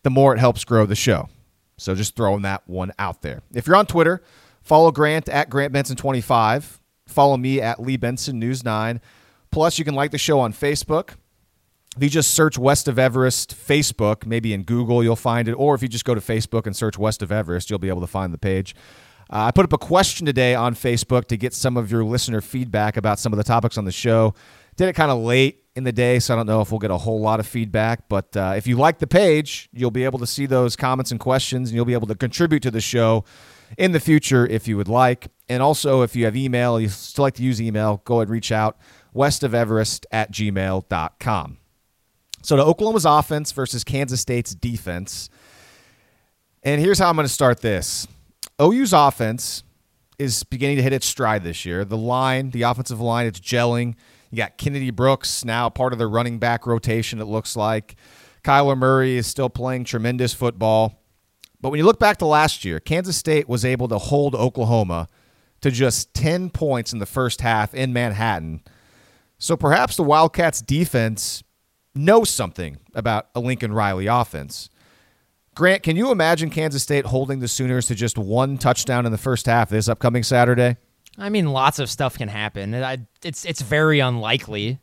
the 0.02 0.10
more 0.10 0.34
it 0.34 0.38
helps 0.38 0.64
grow 0.64 0.86
the 0.86 0.96
show. 0.96 1.28
So 1.76 1.94
just 1.94 2.16
throwing 2.16 2.42
that 2.42 2.62
one 2.66 2.92
out 2.98 3.20
there. 3.22 3.42
If 3.52 3.66
you're 3.66 3.76
on 3.76 3.86
Twitter, 3.86 4.22
follow 4.62 4.90
Grant 4.90 5.28
at 5.28 5.50
Grant 5.50 5.72
Benson25. 5.72 6.78
Follow 7.06 7.36
me 7.36 7.60
at 7.60 7.82
Lee 7.82 7.96
Benson 7.96 8.38
News 8.38 8.64
9. 8.64 9.00
Plus, 9.50 9.78
you 9.78 9.84
can 9.84 9.94
like 9.94 10.10
the 10.10 10.18
show 10.18 10.38
on 10.40 10.52
Facebook. 10.52 11.14
If 11.96 12.04
you 12.04 12.08
just 12.08 12.34
search 12.34 12.56
West 12.56 12.86
of 12.86 13.00
Everest 13.00 13.56
Facebook, 13.56 14.24
maybe 14.24 14.54
in 14.54 14.62
Google, 14.62 15.02
you'll 15.02 15.16
find 15.16 15.48
it. 15.48 15.52
Or 15.54 15.74
if 15.74 15.82
you 15.82 15.88
just 15.88 16.04
go 16.04 16.14
to 16.14 16.20
Facebook 16.20 16.66
and 16.66 16.76
search 16.76 16.96
West 16.96 17.20
of 17.20 17.32
Everest, 17.32 17.68
you'll 17.68 17.80
be 17.80 17.88
able 17.88 18.00
to 18.00 18.06
find 18.06 18.32
the 18.32 18.38
page. 18.38 18.76
Uh, 19.28 19.44
I 19.44 19.50
put 19.50 19.64
up 19.64 19.72
a 19.72 19.78
question 19.78 20.24
today 20.24 20.54
on 20.54 20.74
Facebook 20.74 21.26
to 21.26 21.36
get 21.36 21.52
some 21.52 21.76
of 21.76 21.90
your 21.90 22.04
listener 22.04 22.40
feedback 22.40 22.96
about 22.96 23.18
some 23.18 23.32
of 23.32 23.38
the 23.38 23.44
topics 23.44 23.76
on 23.76 23.84
the 23.84 23.92
show. 23.92 24.34
Did 24.76 24.88
it 24.88 24.92
kind 24.92 25.10
of 25.10 25.18
late 25.18 25.64
in 25.74 25.82
the 25.82 25.92
day, 25.92 26.20
so 26.20 26.34
I 26.34 26.36
don't 26.36 26.46
know 26.46 26.60
if 26.60 26.70
we'll 26.70 26.78
get 26.78 26.90
a 26.92 26.98
whole 26.98 27.20
lot 27.20 27.40
of 27.40 27.46
feedback. 27.46 28.08
But 28.08 28.36
uh, 28.36 28.54
if 28.56 28.68
you 28.68 28.76
like 28.76 28.98
the 28.98 29.06
page, 29.08 29.68
you'll 29.72 29.90
be 29.90 30.04
able 30.04 30.20
to 30.20 30.26
see 30.26 30.46
those 30.46 30.76
comments 30.76 31.10
and 31.10 31.18
questions, 31.18 31.70
and 31.70 31.76
you'll 31.76 31.84
be 31.84 31.92
able 31.92 32.06
to 32.06 32.14
contribute 32.14 32.62
to 32.62 32.70
the 32.70 32.80
show 32.80 33.24
in 33.78 33.90
the 33.92 34.00
future 34.00 34.46
if 34.46 34.68
you 34.68 34.76
would 34.76 34.88
like. 34.88 35.28
And 35.48 35.60
also, 35.60 36.02
if 36.02 36.14
you 36.14 36.24
have 36.24 36.36
email, 36.36 36.80
you 36.80 36.88
still 36.88 37.24
like 37.24 37.34
to 37.34 37.42
use 37.42 37.60
email, 37.60 38.00
go 38.04 38.16
ahead 38.16 38.28
and 38.28 38.32
reach 38.32 38.52
out 38.52 38.78
westofeverest 39.14 40.06
at 40.10 40.32
gmail.com. 40.32 41.56
So 42.42 42.56
to 42.56 42.64
Oklahoma's 42.64 43.04
offense 43.04 43.52
versus 43.52 43.84
Kansas 43.84 44.20
State's 44.20 44.54
defense. 44.54 45.28
And 46.62 46.80
here's 46.80 46.98
how 46.98 47.08
I'm 47.08 47.16
going 47.16 47.26
to 47.26 47.32
start 47.32 47.60
this. 47.60 48.06
OU's 48.60 48.92
offense 48.92 49.62
is 50.18 50.42
beginning 50.44 50.76
to 50.76 50.82
hit 50.82 50.92
its 50.92 51.06
stride 51.06 51.44
this 51.44 51.64
year. 51.64 51.84
The 51.84 51.96
line, 51.96 52.50
the 52.50 52.62
offensive 52.62 53.00
line, 53.00 53.26
it's 53.26 53.40
gelling. 53.40 53.94
You 54.30 54.36
got 54.36 54.58
Kennedy 54.58 54.90
Brooks 54.90 55.44
now 55.44 55.68
part 55.68 55.92
of 55.92 55.98
the 55.98 56.06
running 56.06 56.38
back 56.38 56.66
rotation, 56.66 57.20
it 57.20 57.24
looks 57.24 57.56
like. 57.56 57.96
Kyler 58.44 58.76
Murray 58.76 59.16
is 59.16 59.26
still 59.26 59.50
playing 59.50 59.84
tremendous 59.84 60.32
football. 60.32 61.02
But 61.60 61.70
when 61.70 61.78
you 61.78 61.84
look 61.84 61.98
back 61.98 62.18
to 62.18 62.26
last 62.26 62.64
year, 62.64 62.80
Kansas 62.80 63.16
State 63.16 63.48
was 63.48 63.64
able 63.64 63.88
to 63.88 63.98
hold 63.98 64.34
Oklahoma 64.34 65.08
to 65.60 65.70
just 65.70 66.14
10 66.14 66.50
points 66.50 66.92
in 66.92 67.00
the 67.00 67.06
first 67.06 67.42
half 67.42 67.74
in 67.74 67.92
Manhattan. 67.92 68.62
So 69.40 69.56
perhaps 69.56 69.96
the 69.96 70.02
Wildcats 70.02 70.60
defense 70.60 71.42
knows 71.94 72.28
something 72.28 72.76
about 72.94 73.28
a 73.34 73.40
Lincoln 73.40 73.72
Riley 73.72 74.06
offense. 74.06 74.68
Grant, 75.54 75.82
can 75.82 75.96
you 75.96 76.12
imagine 76.12 76.50
Kansas 76.50 76.82
State 76.82 77.06
holding 77.06 77.40
the 77.40 77.48
Sooners 77.48 77.86
to 77.86 77.94
just 77.94 78.18
one 78.18 78.58
touchdown 78.58 79.06
in 79.06 79.12
the 79.12 79.18
first 79.18 79.46
half 79.46 79.70
this 79.70 79.88
upcoming 79.88 80.22
Saturday? 80.22 80.76
I 81.18 81.30
mean, 81.30 81.46
lots 81.52 81.78
of 81.78 81.90
stuff 81.90 82.18
can 82.18 82.28
happen. 82.28 82.74
It's 83.24 83.46
it's 83.46 83.62
very 83.62 84.00
unlikely, 84.00 84.78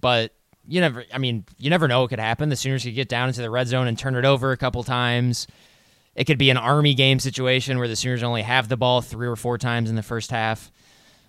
but 0.00 0.32
you 0.66 0.80
never. 0.80 1.04
I 1.12 1.18
mean, 1.18 1.44
you 1.58 1.68
never 1.68 1.86
know 1.86 2.00
what 2.00 2.08
could 2.10 2.18
happen. 2.18 2.48
The 2.48 2.56
Sooners 2.56 2.84
could 2.84 2.94
get 2.94 3.08
down 3.08 3.28
into 3.28 3.42
the 3.42 3.50
red 3.50 3.68
zone 3.68 3.86
and 3.86 3.98
turn 3.98 4.16
it 4.16 4.24
over 4.24 4.52
a 4.52 4.56
couple 4.56 4.82
times. 4.84 5.46
It 6.14 6.24
could 6.24 6.38
be 6.38 6.48
an 6.50 6.56
Army 6.56 6.94
game 6.94 7.20
situation 7.20 7.78
where 7.78 7.88
the 7.88 7.94
Sooners 7.94 8.22
only 8.22 8.42
have 8.42 8.68
the 8.68 8.76
ball 8.76 9.02
three 9.02 9.28
or 9.28 9.36
four 9.36 9.58
times 9.58 9.90
in 9.90 9.96
the 9.96 10.02
first 10.02 10.30
half. 10.30 10.72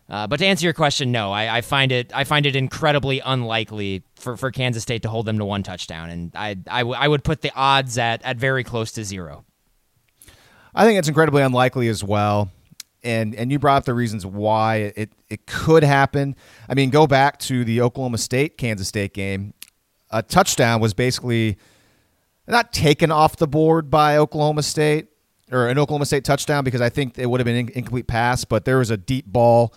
Uh, 0.09 0.25
but 0.25 0.37
to 0.37 0.45
answer 0.45 0.65
your 0.65 0.73
question, 0.73 1.11
no, 1.11 1.31
I, 1.31 1.57
I, 1.57 1.61
find 1.61 1.91
it 1.91 2.11
I 2.15 2.23
find 2.23 2.47
it 2.47 2.55
incredibly 2.55 3.19
unlikely 3.19 4.03
for, 4.15 4.35
for 4.37 4.49
Kansas 4.49 4.81
State 4.81 5.03
to 5.03 5.09
hold 5.09 5.27
them 5.27 5.37
to 5.37 5.45
one 5.45 5.61
touchdown, 5.61 6.09
and 6.09 6.31
I, 6.35 6.57
I, 6.67 6.79
w- 6.79 6.97
I 6.99 7.07
would 7.07 7.23
put 7.23 7.41
the 7.41 7.51
odds 7.55 7.97
at, 7.97 8.23
at 8.23 8.37
very 8.37 8.63
close 8.63 8.91
to 8.93 9.03
zero. 9.03 9.45
I 10.73 10.85
think 10.85 10.97
it's 10.97 11.07
incredibly 11.07 11.43
unlikely 11.43 11.87
as 11.89 12.03
well 12.03 12.49
and 13.03 13.35
and 13.35 13.51
you 13.51 13.59
brought 13.59 13.77
up 13.77 13.85
the 13.85 13.93
reasons 13.93 14.25
why 14.25 14.93
it 14.95 15.11
it 15.29 15.45
could 15.45 15.83
happen. 15.83 16.35
I 16.67 16.73
mean, 16.73 16.89
go 16.89 17.07
back 17.07 17.39
to 17.39 17.63
the 17.63 17.81
Oklahoma 17.81 18.17
State 18.17 18.57
Kansas 18.57 18.87
State 18.87 19.13
game. 19.13 19.53
A 20.11 20.23
touchdown 20.23 20.81
was 20.81 20.93
basically 20.93 21.57
not 22.47 22.73
taken 22.73 23.11
off 23.11 23.37
the 23.37 23.47
board 23.47 23.89
by 23.89 24.17
Oklahoma 24.17 24.63
State 24.63 25.07
or 25.51 25.67
an 25.67 25.77
Oklahoma 25.77 26.05
State 26.05 26.23
touchdown 26.23 26.63
because 26.63 26.81
I 26.81 26.89
think 26.89 27.17
it 27.17 27.27
would 27.27 27.39
have 27.39 27.45
been 27.45 27.67
an 27.67 27.69
incomplete 27.69 28.07
pass, 28.07 28.43
but 28.43 28.65
there 28.65 28.79
was 28.79 28.89
a 28.89 28.97
deep 28.97 29.25
ball 29.27 29.73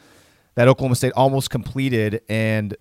that 0.55 0.69
Oklahoma 0.69 0.97
State 0.97 1.13
almost 1.15 1.51
completed 1.51 2.23
and 2.29 2.77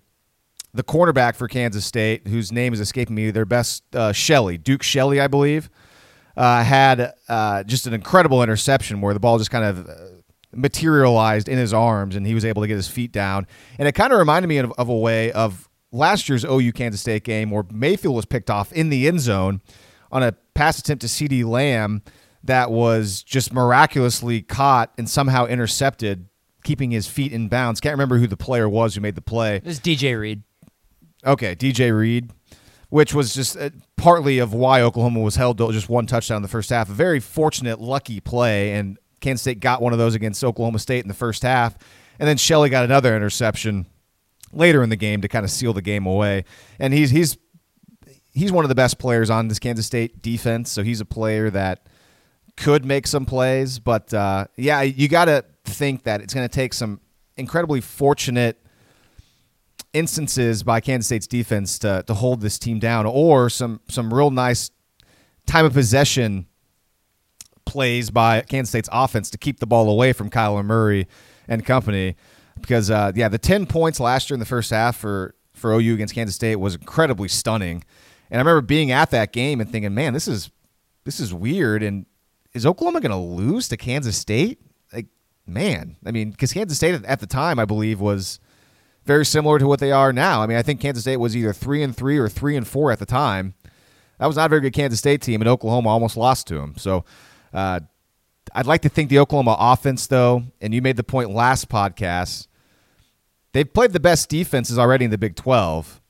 the 0.74 0.82
cornerback 0.82 1.36
for 1.36 1.48
Kansas 1.48 1.84
State, 1.84 2.26
whose 2.28 2.50
name 2.50 2.72
is 2.72 2.80
escaping 2.80 3.14
me, 3.14 3.30
their 3.30 3.44
best 3.44 3.82
uh, 3.94 4.12
Shelley, 4.12 4.56
Duke 4.56 4.82
Shelley, 4.82 5.20
I 5.20 5.26
believe, 5.26 5.68
uh, 6.36 6.64
had 6.64 7.12
uh, 7.28 7.62
just 7.64 7.86
an 7.86 7.92
incredible 7.92 8.42
interception 8.42 9.00
where 9.00 9.12
the 9.12 9.20
ball 9.20 9.38
just 9.38 9.50
kind 9.50 9.64
of 9.64 9.88
materialized 10.54 11.48
in 11.48 11.58
his 11.58 11.72
arms 11.72 12.16
and 12.16 12.26
he 12.26 12.34
was 12.34 12.44
able 12.44 12.62
to 12.62 12.68
get 12.68 12.76
his 12.76 12.88
feet 12.88 13.12
down. 13.12 13.46
And 13.78 13.86
it 13.86 13.92
kind 13.92 14.12
of 14.12 14.18
reminded 14.18 14.48
me 14.48 14.58
of, 14.58 14.72
of 14.72 14.88
a 14.88 14.96
way 14.96 15.32
of 15.32 15.68
last 15.90 16.28
year's 16.28 16.44
OU 16.44 16.72
Kansas 16.72 17.00
State 17.00 17.24
game 17.24 17.50
where 17.50 17.64
Mayfield 17.70 18.16
was 18.16 18.24
picked 18.24 18.50
off 18.50 18.72
in 18.72 18.88
the 18.88 19.06
end 19.06 19.20
zone 19.20 19.60
on 20.10 20.22
a 20.22 20.32
pass 20.54 20.78
attempt 20.78 21.02
to 21.02 21.06
CeeDee 21.06 21.44
Lamb 21.44 22.02
that 22.44 22.70
was 22.70 23.22
just 23.22 23.52
miraculously 23.52 24.42
caught 24.42 24.92
and 24.98 25.08
somehow 25.08 25.46
intercepted, 25.46 26.28
keeping 26.62 26.90
his 26.90 27.06
feet 27.06 27.32
in 27.32 27.48
bounds. 27.48 27.80
Can't 27.80 27.94
remember 27.94 28.18
who 28.18 28.26
the 28.26 28.36
player 28.36 28.68
was 28.68 28.94
who 28.94 29.00
made 29.00 29.14
the 29.14 29.22
play. 29.22 29.60
This 29.60 29.74
is 29.74 29.80
DJ 29.80 30.18
Reed. 30.18 30.42
Okay, 31.24 31.54
DJ 31.54 31.96
Reed, 31.96 32.30
which 32.88 33.14
was 33.14 33.34
just 33.34 33.56
uh, 33.56 33.70
partly 33.96 34.38
of 34.38 34.52
why 34.52 34.82
Oklahoma 34.82 35.20
was 35.20 35.36
held 35.36 35.58
to 35.58 35.70
just 35.72 35.88
one 35.88 36.06
touchdown 36.06 36.36
in 36.36 36.42
the 36.42 36.48
first 36.48 36.70
half. 36.70 36.88
A 36.88 36.92
very 36.92 37.20
fortunate, 37.20 37.80
lucky 37.80 38.20
play, 38.20 38.72
and 38.72 38.98
Kansas 39.20 39.42
State 39.42 39.60
got 39.60 39.80
one 39.80 39.92
of 39.92 39.98
those 39.98 40.14
against 40.14 40.42
Oklahoma 40.42 40.78
State 40.78 41.04
in 41.04 41.08
the 41.08 41.14
first 41.14 41.42
half. 41.42 41.76
And 42.18 42.28
then 42.28 42.36
Shelley 42.36 42.70
got 42.70 42.84
another 42.84 43.16
interception 43.16 43.86
later 44.52 44.82
in 44.82 44.90
the 44.90 44.96
game 44.96 45.22
to 45.22 45.28
kind 45.28 45.44
of 45.44 45.50
seal 45.50 45.72
the 45.72 45.82
game 45.82 46.06
away. 46.06 46.44
And 46.78 46.92
he's 46.92 47.10
he's 47.10 47.38
he's 48.32 48.52
one 48.52 48.64
of 48.64 48.68
the 48.68 48.74
best 48.74 48.98
players 48.98 49.30
on 49.30 49.48
this 49.48 49.58
Kansas 49.58 49.86
State 49.86 50.20
defense. 50.22 50.70
So 50.70 50.82
he's 50.82 51.00
a 51.00 51.04
player 51.04 51.50
that 51.50 51.86
could 52.56 52.84
make 52.84 53.06
some 53.06 53.24
plays, 53.24 53.78
but 53.78 54.12
uh, 54.12 54.46
yeah, 54.56 54.82
you 54.82 55.08
got 55.08 55.24
to 55.26 55.44
think 55.64 56.04
that 56.04 56.20
it's 56.20 56.34
going 56.34 56.48
to 56.48 56.54
take 56.54 56.74
some 56.74 57.00
incredibly 57.36 57.80
fortunate 57.80 58.58
instances 59.92 60.62
by 60.62 60.80
Kansas 60.80 61.06
State's 61.06 61.26
defense 61.26 61.78
to, 61.80 62.02
to 62.06 62.14
hold 62.14 62.40
this 62.40 62.58
team 62.58 62.78
down, 62.78 63.06
or 63.06 63.50
some 63.50 63.80
some 63.88 64.12
real 64.12 64.30
nice 64.30 64.70
time 65.46 65.64
of 65.64 65.72
possession 65.72 66.46
plays 67.64 68.10
by 68.10 68.40
Kansas 68.42 68.70
State's 68.70 68.88
offense 68.92 69.30
to 69.30 69.38
keep 69.38 69.60
the 69.60 69.66
ball 69.66 69.88
away 69.88 70.12
from 70.12 70.30
Kyler 70.30 70.64
Murray 70.64 71.06
and 71.48 71.64
company. 71.64 72.16
Because 72.60 72.90
uh, 72.90 73.12
yeah, 73.14 73.28
the 73.28 73.38
ten 73.38 73.66
points 73.66 74.00
last 74.00 74.30
year 74.30 74.34
in 74.34 74.40
the 74.40 74.46
first 74.46 74.70
half 74.70 74.96
for 74.96 75.34
for 75.54 75.72
OU 75.72 75.94
against 75.94 76.14
Kansas 76.14 76.34
State 76.34 76.56
was 76.56 76.74
incredibly 76.74 77.28
stunning, 77.28 77.84
and 78.30 78.38
I 78.38 78.42
remember 78.42 78.62
being 78.62 78.90
at 78.90 79.10
that 79.10 79.32
game 79.32 79.60
and 79.60 79.70
thinking, 79.70 79.94
man, 79.94 80.12
this 80.12 80.28
is 80.28 80.50
this 81.04 81.20
is 81.20 81.32
weird. 81.34 81.82
And 81.82 82.06
is 82.52 82.66
Oklahoma 82.66 83.00
going 83.00 83.10
to 83.10 83.16
lose 83.16 83.68
to 83.68 83.76
Kansas 83.76 84.16
State? 84.16 84.60
Man, 85.46 85.96
I 86.06 86.12
mean, 86.12 86.30
because 86.30 86.52
Kansas 86.52 86.76
State 86.76 87.04
at 87.04 87.20
the 87.20 87.26
time, 87.26 87.58
I 87.58 87.64
believe, 87.64 88.00
was 88.00 88.38
very 89.04 89.26
similar 89.26 89.58
to 89.58 89.66
what 89.66 89.80
they 89.80 89.90
are 89.90 90.12
now. 90.12 90.42
I 90.42 90.46
mean, 90.46 90.56
I 90.56 90.62
think 90.62 90.80
Kansas 90.80 91.02
State 91.04 91.16
was 91.16 91.36
either 91.36 91.52
three 91.52 91.82
and 91.82 91.96
three 91.96 92.18
or 92.18 92.28
three 92.28 92.56
and 92.56 92.66
four 92.66 92.92
at 92.92 92.98
the 92.98 93.06
time. 93.06 93.54
That 94.18 94.26
was 94.26 94.36
not 94.36 94.46
a 94.46 94.48
very 94.48 94.60
good 94.60 94.72
Kansas 94.72 95.00
State 95.00 95.20
team, 95.20 95.40
and 95.40 95.48
Oklahoma 95.48 95.88
almost 95.88 96.16
lost 96.16 96.46
to 96.48 96.54
them. 96.54 96.74
So, 96.76 97.04
uh, 97.52 97.80
I'd 98.54 98.66
like 98.66 98.82
to 98.82 98.88
think 98.88 99.08
the 99.08 99.18
Oklahoma 99.18 99.56
offense, 99.58 100.06
though, 100.06 100.44
and 100.60 100.74
you 100.74 100.82
made 100.82 100.96
the 100.96 101.04
point 101.04 101.30
last 101.30 101.68
podcast, 101.68 102.46
they've 103.52 103.72
played 103.72 103.92
the 103.92 104.00
best 104.00 104.28
defenses 104.28 104.78
already 104.78 105.04
in 105.04 105.10
the 105.10 105.18
Big 105.18 105.36
12. 105.36 106.00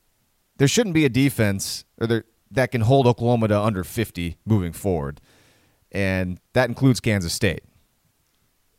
There 0.58 0.68
shouldn't 0.68 0.94
be 0.94 1.04
a 1.04 1.08
defense 1.08 1.84
or 1.98 2.06
there, 2.06 2.24
that 2.50 2.70
can 2.70 2.82
hold 2.82 3.06
Oklahoma 3.06 3.48
to 3.48 3.58
under 3.58 3.84
50 3.84 4.36
moving 4.44 4.72
forward 4.72 5.20
and 5.92 6.40
that 6.54 6.68
includes 6.68 6.98
Kansas 6.98 7.32
State. 7.32 7.62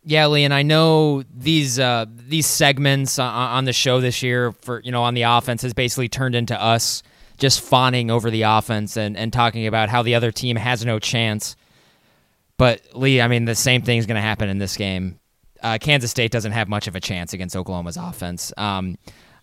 Yeah, 0.05 0.27
Lee, 0.27 0.43
and 0.43 0.53
I 0.53 0.63
know 0.63 1.23
these 1.33 1.79
uh, 1.79 2.05
these 2.09 2.45
segments 2.45 3.19
on 3.19 3.65
the 3.65 3.73
show 3.73 4.01
this 4.01 4.21
year 4.21 4.51
for 4.51 4.81
you 4.81 4.91
know 4.91 5.03
on 5.03 5.13
the 5.13 5.23
offense 5.23 5.61
has 5.61 5.73
basically 5.73 6.09
turned 6.09 6.35
into 6.35 6.61
us 6.61 7.03
just 7.37 7.61
fawning 7.61 8.11
over 8.11 8.29
the 8.29 8.43
offense 8.43 8.97
and, 8.97 9.17
and 9.17 9.33
talking 9.33 9.65
about 9.65 9.89
how 9.89 10.03
the 10.03 10.15
other 10.15 10.31
team 10.31 10.55
has 10.55 10.85
no 10.85 10.99
chance. 10.99 11.55
But 12.57 12.81
Lee, 12.93 13.21
I 13.21 13.27
mean, 13.27 13.45
the 13.45 13.55
same 13.55 13.81
thing 13.81 13.97
is 13.97 14.05
going 14.05 14.15
to 14.15 14.21
happen 14.21 14.49
in 14.49 14.59
this 14.59 14.77
game. 14.77 15.19
Uh, 15.61 15.77
Kansas 15.79 16.11
State 16.11 16.31
doesn't 16.31 16.51
have 16.51 16.67
much 16.67 16.87
of 16.87 16.95
a 16.95 16.99
chance 16.99 17.33
against 17.33 17.55
Oklahoma's 17.55 17.97
offense. 17.97 18.53
Um, 18.57 18.97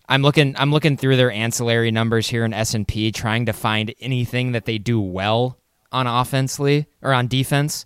I'm 0.07 0.21
looking 0.21 0.55
I'm 0.57 0.71
looking 0.71 0.97
through 0.97 1.15
their 1.15 1.31
ancillary 1.31 1.89
numbers 1.89 2.27
here 2.27 2.45
in 2.45 2.53
S 2.53 2.73
and 2.73 2.87
P, 2.87 3.11
trying 3.11 3.45
to 3.47 3.53
find 3.53 3.93
anything 3.99 4.51
that 4.51 4.65
they 4.65 4.77
do 4.77 4.99
well 4.99 5.57
on 5.91 6.05
offensely 6.05 6.87
or 7.01 7.13
on 7.13 7.27
defense. 7.27 7.85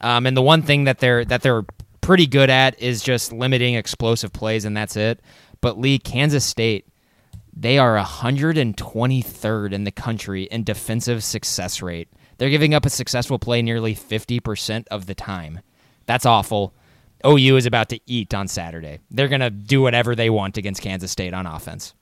Um, 0.00 0.26
and 0.26 0.36
the 0.36 0.42
one 0.42 0.62
thing 0.62 0.84
that 0.84 0.98
they're 0.98 1.24
that 1.24 1.42
they're 1.42 1.64
pretty 2.06 2.28
good 2.28 2.48
at 2.48 2.80
is 2.80 3.02
just 3.02 3.32
limiting 3.32 3.74
explosive 3.74 4.32
plays, 4.32 4.64
and 4.64 4.76
that's 4.76 4.96
it. 4.96 5.20
But 5.60 5.76
Lee, 5.76 5.98
Kansas 5.98 6.44
State, 6.44 6.86
they 7.52 7.78
are 7.78 7.98
123rd 7.98 9.72
in 9.72 9.82
the 9.82 9.90
country 9.90 10.44
in 10.44 10.62
defensive 10.62 11.24
success 11.24 11.82
rate. 11.82 12.08
They're 12.38 12.48
giving 12.48 12.74
up 12.74 12.86
a 12.86 12.90
successful 12.90 13.40
play 13.40 13.60
nearly 13.60 13.92
50% 13.92 14.84
of 14.88 15.06
the 15.06 15.16
time. 15.16 15.58
That's 16.06 16.24
awful. 16.24 16.76
OU 17.26 17.56
is 17.56 17.66
about 17.66 17.88
to 17.88 17.98
eat 18.06 18.32
on 18.34 18.46
Saturday. 18.46 19.00
They're 19.10 19.26
going 19.26 19.40
to 19.40 19.50
do 19.50 19.82
whatever 19.82 20.14
they 20.14 20.30
want 20.30 20.58
against 20.58 20.82
Kansas 20.82 21.10
State 21.10 21.34
on 21.34 21.44
offense. 21.44 21.92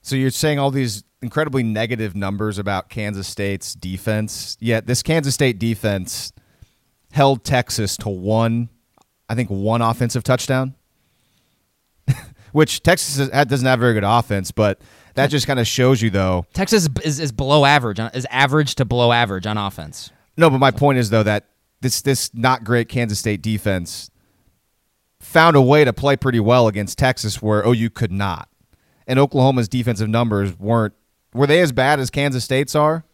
So 0.00 0.14
you're 0.14 0.30
saying 0.30 0.60
all 0.60 0.70
these 0.70 1.02
incredibly 1.20 1.64
negative 1.64 2.14
numbers 2.14 2.56
about 2.56 2.88
Kansas 2.88 3.26
State's 3.26 3.74
defense, 3.74 4.56
yet 4.60 4.86
this 4.86 5.02
Kansas 5.02 5.34
State 5.34 5.58
defense 5.58 6.32
held 7.12 7.44
Texas 7.44 7.96
to 7.98 8.08
one, 8.08 8.68
I 9.28 9.34
think, 9.34 9.48
one 9.48 9.82
offensive 9.82 10.24
touchdown. 10.24 10.74
Which 12.52 12.82
Texas 12.82 13.28
doesn't 13.28 13.66
have 13.66 13.78
very 13.78 13.94
good 13.94 14.04
offense, 14.04 14.50
but 14.50 14.80
that 15.14 15.28
just 15.28 15.46
kind 15.46 15.60
of 15.60 15.66
shows 15.66 16.02
you, 16.02 16.10
though. 16.10 16.46
Texas 16.52 16.88
is, 17.04 17.20
is 17.20 17.32
below 17.32 17.64
average, 17.64 18.00
is 18.14 18.26
average 18.30 18.74
to 18.76 18.84
below 18.84 19.12
average 19.12 19.46
on 19.46 19.56
offense. 19.56 20.10
No, 20.36 20.50
but 20.50 20.58
my 20.58 20.70
point 20.70 20.98
is 20.98 21.10
though 21.10 21.22
that 21.22 21.46
this 21.80 22.00
this 22.02 22.30
not 22.34 22.64
great 22.64 22.88
Kansas 22.88 23.18
State 23.18 23.42
defense 23.42 24.10
found 25.20 25.54
a 25.54 25.60
way 25.60 25.84
to 25.84 25.92
play 25.92 26.16
pretty 26.16 26.40
well 26.40 26.66
against 26.66 26.98
Texas, 26.98 27.42
where 27.42 27.62
OU 27.66 27.90
could 27.90 28.10
not 28.10 28.50
and 29.10 29.18
Oklahoma's 29.18 29.68
defensive 29.68 30.08
numbers 30.08 30.56
weren't 30.56 30.94
were 31.34 31.48
they 31.48 31.60
as 31.60 31.72
bad 31.72 31.98
as 31.98 32.10
Kansas 32.10 32.44
State's 32.44 32.76
are 32.76 33.04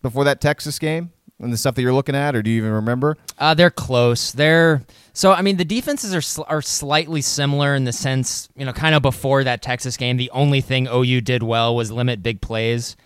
before 0.00 0.22
that 0.22 0.40
Texas 0.40 0.78
game 0.78 1.12
and 1.40 1.52
the 1.52 1.56
stuff 1.56 1.74
that 1.74 1.82
you're 1.82 1.92
looking 1.92 2.14
at, 2.14 2.36
or 2.36 2.42
do 2.42 2.50
you 2.50 2.58
even 2.58 2.72
remember? 2.72 3.16
Uh, 3.38 3.54
they're 3.54 3.70
close. 3.70 4.32
They're 4.32 4.82
so 5.12 5.32
I 5.32 5.42
mean 5.42 5.56
the 5.56 5.64
defenses 5.64 6.14
are 6.14 6.20
sl- 6.20 6.42
are 6.46 6.62
slightly 6.62 7.20
similar 7.20 7.74
in 7.74 7.84
the 7.84 7.92
sense 7.92 8.48
you 8.56 8.64
know 8.64 8.72
kind 8.72 8.94
of 8.94 9.02
before 9.02 9.44
that 9.44 9.62
Texas 9.62 9.96
game, 9.96 10.16
the 10.16 10.30
only 10.30 10.60
thing 10.60 10.88
OU 10.88 11.20
did 11.22 11.42
well 11.42 11.74
was 11.74 11.90
limit 11.90 12.22
big 12.22 12.40
plays. 12.40 12.96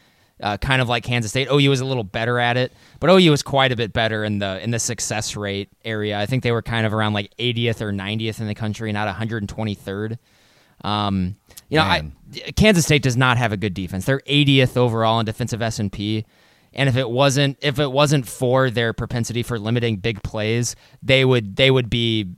Uh, 0.41 0.57
kind 0.57 0.81
of 0.81 0.89
like 0.89 1.03
Kansas 1.03 1.33
State, 1.33 1.49
OU 1.51 1.69
was 1.69 1.81
a 1.81 1.85
little 1.85 2.05
better 2.05 2.39
at 2.39 2.57
it, 2.57 2.73
but 3.01 3.11
OU 3.11 3.33
was 3.33 3.43
quite 3.43 3.73
a 3.73 3.77
bit 3.77 3.93
better 3.93 4.23
in 4.23 4.39
the 4.39 4.63
in 4.63 4.71
the 4.71 4.79
success 4.79 5.35
rate 5.35 5.69
area. 5.85 6.17
I 6.19 6.27
think 6.27 6.45
they 6.45 6.53
were 6.53 6.63
kind 6.63 6.87
of 6.87 6.95
around 6.95 7.13
like 7.13 7.37
80th 7.39 7.81
or 7.81 7.93
90th 7.93 8.41
in 8.41 8.47
the 8.47 8.55
country, 8.55 8.93
not 8.93 9.13
123rd. 9.13 10.17
Um, 10.85 11.35
you 11.69 11.79
know, 11.79 11.83
I, 11.83 12.13
Kansas 12.55 12.85
State 12.85 13.03
does 13.03 13.17
not 13.17 13.37
have 13.37 13.53
a 13.53 13.57
good 13.57 13.75
defense. 13.75 14.05
They're 14.05 14.21
80th 14.21 14.77
overall 14.77 15.19
in 15.19 15.27
defensive 15.27 15.61
S 15.61 15.81
and 15.81 15.93
P. 15.93 16.25
And 16.79 16.89
if 16.89 16.97
it 16.97 17.11
wasn't 17.11 17.59
if 17.61 17.81
it 17.81 17.91
wasn't 17.91 18.29
for 18.29 18.71
their 18.71 18.93
propensity 18.93 19.43
for 19.43 19.59
limiting 19.59 19.97
big 19.97 20.23
plays, 20.23 20.77
they 21.03 21.25
would 21.25 21.57
they 21.57 21.73
would 21.73 21.91
be 21.91 22.33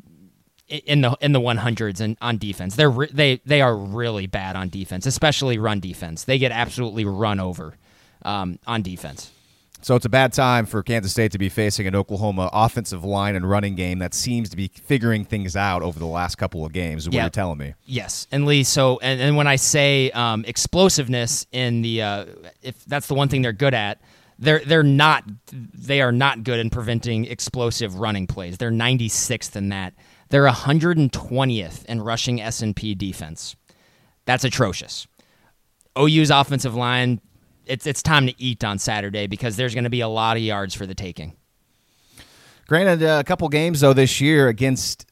in 0.66 1.02
the 1.02 1.14
in 1.20 1.32
the 1.32 1.40
100s 1.40 2.00
and 2.00 2.16
on 2.22 2.38
defense. 2.38 2.74
They're 2.74 2.90
they 3.12 3.42
they 3.44 3.60
are 3.60 3.76
really 3.76 4.26
bad 4.26 4.56
on 4.56 4.70
defense, 4.70 5.04
especially 5.04 5.58
run 5.58 5.78
defense. 5.78 6.24
They 6.24 6.38
get 6.38 6.52
absolutely 6.52 7.04
run 7.04 7.38
over 7.38 7.74
um, 8.22 8.58
on 8.66 8.80
defense. 8.80 9.30
So 9.82 9.94
it's 9.94 10.06
a 10.06 10.10
bad 10.10 10.32
time 10.32 10.64
for 10.64 10.82
Kansas 10.82 11.12
State 11.12 11.32
to 11.32 11.38
be 11.38 11.50
facing 11.50 11.86
an 11.86 11.94
Oklahoma 11.94 12.48
offensive 12.52 13.04
line 13.04 13.34
and 13.36 13.48
running 13.48 13.74
game 13.74 13.98
that 13.98 14.14
seems 14.14 14.48
to 14.50 14.56
be 14.56 14.68
figuring 14.68 15.26
things 15.26 15.54
out 15.54 15.82
over 15.82 15.98
the 15.98 16.06
last 16.06 16.36
couple 16.36 16.64
of 16.64 16.72
games. 16.72 17.02
Is 17.02 17.08
what 17.10 17.16
you're 17.16 17.28
telling 17.28 17.58
me? 17.58 17.74
Yes, 17.84 18.26
and 18.32 18.46
Lee. 18.46 18.62
So, 18.62 18.98
and, 19.00 19.20
and 19.20 19.36
when 19.36 19.46
I 19.46 19.56
say 19.56 20.10
um, 20.12 20.44
explosiveness 20.46 21.46
in 21.52 21.82
the, 21.82 22.02
uh, 22.02 22.26
if 22.62 22.82
that's 22.86 23.06
the 23.06 23.14
one 23.14 23.28
thing 23.28 23.42
they're 23.42 23.52
good 23.52 23.74
at, 23.74 24.00
they're 24.40 24.62
they're 24.64 24.82
not 24.82 25.24
they 25.52 26.00
are 26.00 26.12
not 26.12 26.42
good 26.42 26.58
in 26.58 26.70
preventing 26.70 27.26
explosive 27.26 27.96
running 27.96 28.26
plays. 28.26 28.58
They're 28.58 28.72
96th 28.72 29.54
in 29.54 29.68
that. 29.68 29.94
They're 30.30 30.48
120th 30.48 31.84
in 31.84 32.00
rushing 32.00 32.40
S 32.40 32.62
and 32.62 32.74
P 32.74 32.94
defense. 32.94 33.54
That's 34.24 34.44
atrocious. 34.44 35.06
OU's 35.98 36.30
offensive 36.30 36.74
line 36.74 37.20
it's 37.66 37.86
it's 37.86 38.02
time 38.02 38.26
to 38.26 38.42
eat 38.42 38.64
on 38.64 38.78
Saturday 38.78 39.26
because 39.26 39.56
there's 39.56 39.74
going 39.74 39.84
to 39.84 39.90
be 39.90 40.00
a 40.00 40.08
lot 40.08 40.36
of 40.36 40.42
yards 40.42 40.74
for 40.74 40.86
the 40.86 40.94
taking. 40.94 41.36
Granted, 42.66 43.02
uh, 43.02 43.18
a 43.20 43.24
couple 43.24 43.48
games 43.48 43.80
though 43.80 43.92
this 43.92 44.20
year 44.20 44.48
against 44.48 45.06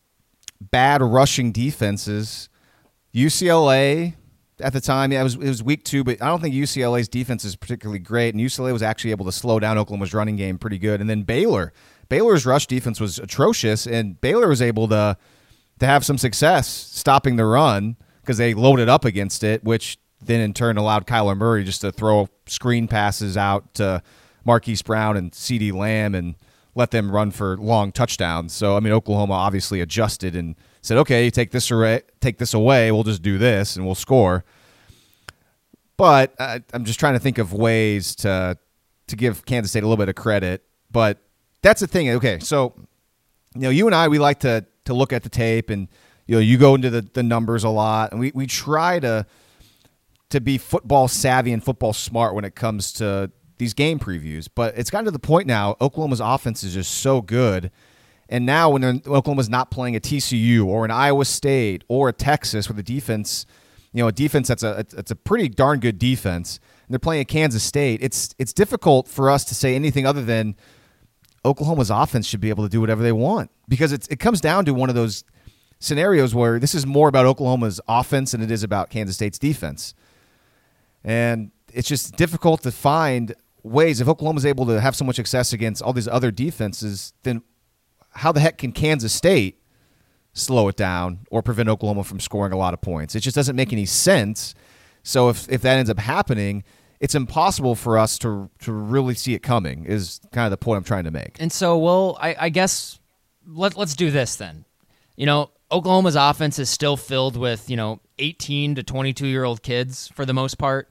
bad 0.60 1.02
rushing 1.02 1.52
defenses. 1.52 2.48
UCLA 3.14 4.14
at 4.60 4.72
the 4.72 4.80
time, 4.80 5.12
yeah, 5.12 5.20
it 5.20 5.24
was 5.24 5.34
it 5.34 5.48
was 5.48 5.62
week 5.62 5.84
two, 5.84 6.04
but 6.04 6.20
I 6.22 6.26
don't 6.26 6.40
think 6.40 6.54
UCLA's 6.54 7.08
defense 7.08 7.44
is 7.44 7.56
particularly 7.56 7.98
great, 7.98 8.34
and 8.34 8.42
UCLA 8.42 8.72
was 8.72 8.82
actually 8.82 9.10
able 9.12 9.26
to 9.26 9.32
slow 9.32 9.58
down 9.58 9.78
Oklahoma's 9.78 10.14
running 10.14 10.36
game 10.36 10.58
pretty 10.58 10.78
good. 10.78 11.00
And 11.00 11.08
then 11.08 11.22
Baylor, 11.22 11.72
Baylor's 12.08 12.46
rush 12.46 12.66
defense 12.66 13.00
was 13.00 13.18
atrocious, 13.18 13.86
and 13.86 14.20
Baylor 14.20 14.48
was 14.48 14.62
able 14.62 14.88
to 14.88 15.16
to 15.78 15.86
have 15.86 16.04
some 16.04 16.18
success 16.18 16.66
stopping 16.66 17.36
the 17.36 17.44
run 17.44 17.96
because 18.20 18.38
they 18.38 18.54
loaded 18.54 18.88
up 18.88 19.04
against 19.04 19.44
it, 19.44 19.62
which 19.64 19.98
then 20.20 20.40
in 20.40 20.52
turn 20.52 20.76
allowed 20.76 21.06
Kyler 21.06 21.36
Murray 21.36 21.64
just 21.64 21.80
to 21.82 21.92
throw 21.92 22.28
screen 22.46 22.88
passes 22.88 23.36
out 23.36 23.74
to 23.74 24.02
Marquise 24.44 24.82
Brown 24.82 25.16
and 25.16 25.32
CeeDee 25.32 25.72
Lamb 25.72 26.14
and 26.14 26.34
let 26.74 26.90
them 26.90 27.10
run 27.10 27.30
for 27.30 27.56
long 27.56 27.92
touchdowns. 27.92 28.52
So 28.52 28.76
I 28.76 28.80
mean, 28.80 28.92
Oklahoma 28.92 29.34
obviously 29.34 29.80
adjusted 29.80 30.34
and 30.34 30.56
said, 30.88 30.98
"Okay, 30.98 31.30
take 31.30 31.50
this 31.50 31.70
away, 31.70 32.02
take 32.20 32.38
this 32.38 32.54
away. 32.54 32.90
We'll 32.90 33.04
just 33.04 33.22
do 33.22 33.38
this 33.38 33.76
and 33.76 33.86
we'll 33.86 33.94
score." 33.94 34.44
But 35.96 36.34
uh, 36.38 36.60
I'm 36.72 36.84
just 36.84 36.98
trying 36.98 37.14
to 37.14 37.18
think 37.20 37.38
of 37.38 37.52
ways 37.52 38.14
to 38.16 38.58
to 39.08 39.16
give 39.16 39.44
Kansas 39.46 39.70
State 39.70 39.82
a 39.82 39.86
little 39.86 39.96
bit 39.96 40.08
of 40.08 40.14
credit. 40.14 40.64
But 40.90 41.18
that's 41.62 41.80
the 41.80 41.86
thing. 41.86 42.10
Okay, 42.10 42.38
so 42.40 42.74
you 43.54 43.62
know, 43.62 43.70
you 43.70 43.86
and 43.86 43.94
I 43.94 44.08
we 44.08 44.18
like 44.18 44.40
to 44.40 44.64
to 44.84 44.94
look 44.94 45.12
at 45.12 45.22
the 45.22 45.28
tape 45.28 45.70
and 45.70 45.88
you 46.26 46.36
know 46.36 46.40
you 46.40 46.56
go 46.56 46.74
into 46.74 46.90
the, 46.90 47.02
the 47.02 47.22
numbers 47.22 47.64
a 47.64 47.68
lot 47.68 48.12
and 48.12 48.20
we, 48.20 48.32
we 48.34 48.46
try 48.46 48.98
to 49.00 49.26
to 50.30 50.40
be 50.40 50.58
football 50.58 51.08
savvy 51.08 51.52
and 51.52 51.64
football 51.64 51.92
smart 51.92 52.34
when 52.34 52.44
it 52.44 52.54
comes 52.54 52.92
to 52.94 53.30
these 53.58 53.74
game 53.74 53.98
previews. 53.98 54.48
But 54.52 54.76
it's 54.76 54.90
gotten 54.90 55.06
to 55.06 55.10
the 55.10 55.18
point 55.18 55.46
now, 55.46 55.76
Oklahoma's 55.80 56.20
offense 56.20 56.62
is 56.62 56.74
just 56.74 56.94
so 56.94 57.20
good. 57.20 57.70
And 58.28 58.44
now 58.44 58.70
when 58.70 58.84
Oklahoma's 58.84 59.48
not 59.48 59.70
playing 59.70 59.96
a 59.96 60.00
TCU 60.00 60.66
or 60.66 60.84
an 60.84 60.90
Iowa 60.90 61.24
State 61.24 61.84
or 61.88 62.08
a 62.08 62.12
Texas 62.12 62.68
with 62.68 62.78
a 62.78 62.82
defense, 62.82 63.46
you 63.92 64.02
know, 64.02 64.08
a 64.08 64.12
defense 64.12 64.48
that's 64.48 64.62
a 64.62 64.84
it's 64.96 65.10
a 65.10 65.16
pretty 65.16 65.48
darn 65.48 65.80
good 65.80 65.98
defense, 65.98 66.60
and 66.86 66.92
they're 66.92 66.98
playing 66.98 67.22
at 67.22 67.28
Kansas 67.28 67.62
State, 67.62 68.00
it's 68.02 68.34
it's 68.38 68.52
difficult 68.52 69.08
for 69.08 69.30
us 69.30 69.44
to 69.44 69.54
say 69.54 69.74
anything 69.74 70.06
other 70.06 70.22
than 70.22 70.56
Oklahoma's 71.44 71.90
offense 71.90 72.26
should 72.26 72.40
be 72.40 72.50
able 72.50 72.64
to 72.64 72.70
do 72.70 72.80
whatever 72.80 73.02
they 73.02 73.12
want 73.12 73.50
because 73.68 73.92
it's, 73.92 74.06
it 74.08 74.18
comes 74.18 74.40
down 74.40 74.64
to 74.66 74.74
one 74.74 74.88
of 74.88 74.94
those 74.94 75.24
scenarios 75.78 76.34
where 76.34 76.58
this 76.58 76.74
is 76.74 76.86
more 76.86 77.08
about 77.08 77.26
Oklahoma's 77.26 77.80
offense 77.88 78.32
than 78.32 78.42
it 78.42 78.50
is 78.50 78.62
about 78.62 78.90
Kansas 78.90 79.16
State's 79.16 79.38
defense. 79.38 79.94
And 81.04 81.52
it's 81.72 81.88
just 81.88 82.16
difficult 82.16 82.62
to 82.62 82.72
find 82.72 83.34
ways 83.62 84.00
if 84.00 84.08
Oklahoma's 84.08 84.46
able 84.46 84.66
to 84.66 84.80
have 84.80 84.96
so 84.96 85.04
much 85.04 85.16
success 85.16 85.52
against 85.52 85.82
all 85.82 85.92
these 85.92 86.08
other 86.08 86.30
defenses, 86.30 87.12
then 87.22 87.42
how 88.10 88.32
the 88.32 88.40
heck 88.40 88.58
can 88.58 88.72
Kansas 88.72 89.12
State 89.12 89.60
slow 90.32 90.68
it 90.68 90.76
down 90.76 91.20
or 91.30 91.42
prevent 91.42 91.68
Oklahoma 91.68 92.04
from 92.04 92.20
scoring 92.20 92.52
a 92.52 92.56
lot 92.56 92.74
of 92.74 92.80
points? 92.80 93.14
It 93.14 93.20
just 93.20 93.36
doesn't 93.36 93.56
make 93.56 93.72
any 93.72 93.86
sense. 93.86 94.54
So 95.02 95.28
if 95.28 95.48
if 95.48 95.62
that 95.62 95.78
ends 95.78 95.90
up 95.90 95.98
happening, 95.98 96.64
it's 97.00 97.14
impossible 97.14 97.74
for 97.74 97.98
us 97.98 98.18
to 98.18 98.50
to 98.60 98.72
really 98.72 99.14
see 99.14 99.34
it 99.34 99.42
coming. 99.42 99.84
Is 99.84 100.20
kind 100.32 100.46
of 100.46 100.50
the 100.50 100.56
point 100.56 100.78
I'm 100.78 100.84
trying 100.84 101.04
to 101.04 101.10
make. 101.10 101.36
And 101.40 101.52
so, 101.52 101.78
well, 101.78 102.18
I, 102.20 102.36
I 102.38 102.48
guess 102.48 102.98
let 103.46 103.76
let's 103.76 103.94
do 103.94 104.10
this 104.10 104.36
then. 104.36 104.64
You 105.16 105.26
know, 105.26 105.50
Oklahoma's 105.70 106.16
offense 106.16 106.58
is 106.58 106.70
still 106.70 106.96
filled 106.96 107.36
with 107.36 107.68
you 107.70 107.76
know 107.76 108.00
18 108.18 108.76
to 108.76 108.82
22 108.82 109.26
year 109.26 109.44
old 109.44 109.62
kids 109.62 110.08
for 110.08 110.24
the 110.24 110.34
most 110.34 110.58
part 110.58 110.88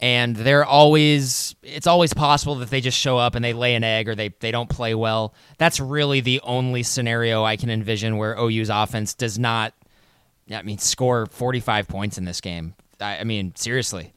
and 0.00 0.34
they're 0.34 0.64
always 0.64 1.54
it's 1.62 1.86
always 1.86 2.12
possible 2.14 2.56
that 2.56 2.70
they 2.70 2.80
just 2.80 2.98
show 2.98 3.18
up 3.18 3.34
and 3.34 3.44
they 3.44 3.52
lay 3.52 3.74
an 3.74 3.84
egg 3.84 4.08
or 4.08 4.14
they, 4.14 4.30
they 4.40 4.50
don't 4.50 4.68
play 4.68 4.94
well 4.94 5.34
that's 5.58 5.78
really 5.78 6.20
the 6.20 6.40
only 6.42 6.82
scenario 6.82 7.44
i 7.44 7.56
can 7.56 7.70
envision 7.70 8.16
where 8.16 8.36
ou's 8.38 8.70
offense 8.70 9.14
does 9.14 9.38
not 9.38 9.74
i 10.52 10.62
mean 10.62 10.78
score 10.78 11.26
45 11.26 11.86
points 11.86 12.18
in 12.18 12.24
this 12.24 12.40
game 12.40 12.74
i, 13.00 13.18
I 13.18 13.24
mean 13.24 13.54
seriously 13.54 14.12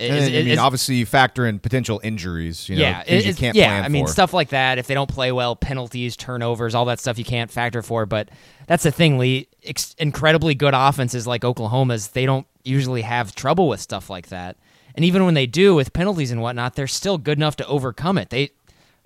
I 0.00 0.28
mean, 0.28 0.58
obviously, 0.58 0.96
you 0.96 1.06
factor 1.06 1.46
in 1.46 1.60
potential 1.60 2.00
injuries. 2.02 2.68
You 2.68 2.74
know, 2.74 2.82
yeah, 2.82 3.04
you 3.14 3.32
can't 3.32 3.54
yeah. 3.54 3.80
I 3.84 3.88
mean, 3.88 4.06
for. 4.06 4.12
stuff 4.12 4.32
like 4.32 4.48
that. 4.48 4.78
If 4.78 4.88
they 4.88 4.94
don't 4.94 5.08
play 5.08 5.30
well, 5.30 5.54
penalties, 5.54 6.16
turnovers, 6.16 6.74
all 6.74 6.86
that 6.86 6.98
stuff 6.98 7.16
you 7.16 7.24
can't 7.24 7.48
factor 7.48 7.80
for. 7.80 8.04
But 8.04 8.28
that's 8.66 8.82
the 8.82 8.90
thing, 8.90 9.18
Lee. 9.18 9.46
Ex- 9.62 9.94
incredibly 9.98 10.56
good 10.56 10.74
offenses 10.74 11.28
like 11.28 11.44
Oklahoma's, 11.44 12.08
they 12.08 12.26
don't 12.26 12.44
usually 12.64 13.02
have 13.02 13.36
trouble 13.36 13.68
with 13.68 13.80
stuff 13.80 14.10
like 14.10 14.30
that. 14.30 14.56
And 14.94 15.04
even 15.04 15.24
when 15.24 15.34
they 15.34 15.46
do 15.46 15.74
with 15.74 15.92
penalties 15.92 16.30
and 16.30 16.40
whatnot, 16.40 16.74
they're 16.74 16.86
still 16.86 17.18
good 17.18 17.38
enough 17.38 17.56
to 17.56 17.66
overcome 17.66 18.18
it. 18.18 18.30
They 18.30 18.50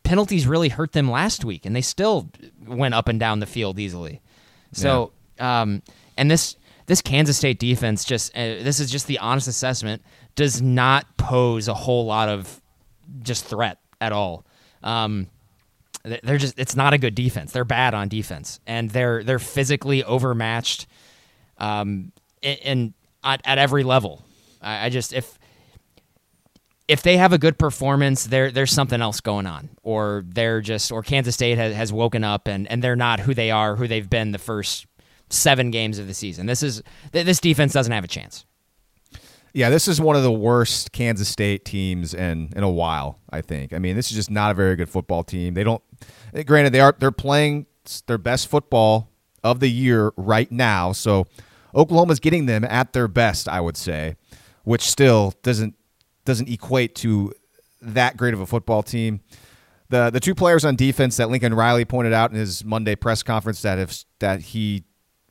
penalties 0.03 0.47
really 0.47 0.69
hurt 0.69 0.93
them 0.93 1.11
last 1.11 1.45
week, 1.45 1.67
and 1.67 1.75
they 1.75 1.81
still 1.81 2.31
went 2.67 2.95
up 2.95 3.09
and 3.09 3.19
down 3.19 3.41
the 3.41 3.47
field 3.47 3.79
easily. 3.79 4.21
So, 4.73 5.13
yeah. 5.39 5.63
um, 5.63 5.83
and 6.17 6.31
this 6.31 6.57
this 6.87 7.03
Kansas 7.03 7.37
State 7.37 7.59
defense 7.59 8.05
just 8.05 8.35
uh, 8.37 8.63
this 8.63 8.81
is 8.81 8.91
just 8.91 9.07
the 9.07 9.19
honest 9.19 9.49
assessment 9.49 10.03
does 10.35 10.61
not 10.63 11.17
pose 11.17 11.69
a 11.69 11.75
whole 11.75 12.07
lot 12.07 12.29
of 12.29 12.61
just 13.23 13.45
threat 13.45 13.79
at 14.01 14.13
all. 14.13 14.45
Um, 14.83 15.29
they're 16.03 16.39
just 16.39 16.59
it's 16.59 16.77
not 16.77 16.93
a 16.93 16.99
good 16.99 17.15
defense. 17.15 17.53
They're 17.53 17.65
bad 17.65 17.95
on 17.95 18.09
defense, 18.09 18.61
and 18.67 18.91
they're 18.91 19.23
they're 19.23 19.39
physically 19.39 20.05
overmatched, 20.05 20.87
um, 21.59 22.13
in, 22.43 22.95
at, 23.23 23.41
at 23.45 23.59
every 23.59 23.85
level. 23.85 24.25
I, 24.63 24.87
I 24.87 24.91
just 24.91 25.13
if 25.13 25.38
if 26.89 27.03
they 27.03 27.19
have 27.19 27.35
a 27.35 27.39
good 27.39 27.59
performance, 27.59 28.25
there 28.25 28.51
there's 28.51 28.73
something 28.73 29.01
else 29.01 29.21
going 29.21 29.47
on, 29.47 29.69
or 29.83 30.25
they're 30.27 30.63
just 30.63 30.91
or 30.91 31.03
Kansas 31.03 31.35
State 31.35 31.59
has, 31.59 31.75
has 31.75 31.93
woken 31.93 32.25
up 32.25 32.49
and 32.49 32.67
and 32.69 32.83
they're 32.83 32.97
not 32.97 33.21
who 33.21 33.35
they 33.35 33.51
are, 33.51 33.77
who 33.77 33.87
they've 33.87 34.09
been 34.09 34.33
the 34.33 34.39
first 34.39 34.87
seven 35.31 35.71
games 35.71 35.99
of 35.99 36.07
the 36.07 36.15
season. 36.15 36.47
This 36.47 36.63
is 36.63 36.83
this 37.13 37.41
defense 37.41 37.75
doesn't 37.75 37.93
have 37.93 38.05
a 38.05 38.09
chance. 38.09 38.47
Yeah, 39.53 39.71
this 39.71 39.89
is 39.89 40.01
one 40.01 40.17
of 40.17 40.23
the 40.23 40.33
worst 40.33 40.93
Kansas 40.93 41.29
State 41.29 41.65
teams 41.65 42.15
in 42.15 42.53
in 42.57 42.63
a 42.63 42.71
while. 42.71 43.19
I 43.31 43.43
think. 43.43 43.75
I 43.75 43.79
mean, 43.79 43.95
this 43.95 44.11
is 44.11 44.17
just 44.17 44.31
not 44.31 44.51
a 44.51 44.55
very 44.55 44.75
good 44.75 44.89
football 44.89 45.23
team. 45.23 45.55
They 45.55 45.65
don't. 45.65 45.83
Eh, 46.33 46.43
granted, 46.43 46.73
they 46.73 46.81
are 46.81 46.95
they're 46.99 47.13
playing 47.13 47.67
their 48.07 48.19
best 48.19 48.49
football 48.49 49.11
of 49.45 49.61
the 49.61 49.69
year 49.69 50.13
right 50.17 50.51
now. 50.51 50.93
So 50.93 51.27
Oklahoma's 51.75 52.21
getting 52.21 52.47
them 52.47 52.65
at 52.65 52.93
their 52.93 53.09
best, 53.09 53.49
I 53.49 53.61
would 53.61 53.77
say, 53.77 54.17
which 54.65 54.83
still 54.83 55.35
doesn't 55.43 55.75
doesn't 56.29 56.49
equate 56.49 56.95
to 56.95 57.33
that 57.81 58.17
great 58.17 58.35
of 58.35 58.41
a 58.41 58.47
football 58.47 58.83
team. 58.83 59.21
The 59.89 60.11
the 60.11 60.21
two 60.21 60.35
players 60.35 60.65
on 60.65 60.77
defense 60.77 61.17
that 61.17 61.31
Lincoln 61.31 61.55
Riley 61.55 61.85
pointed 61.85 62.13
out 62.13 62.31
in 62.31 62.37
his 62.37 62.65
Monday 62.65 62.95
press 62.95 63.23
conference 63.23 63.63
that 63.63 63.79
if 63.79 64.05
that 64.19 64.41
he 64.41 64.85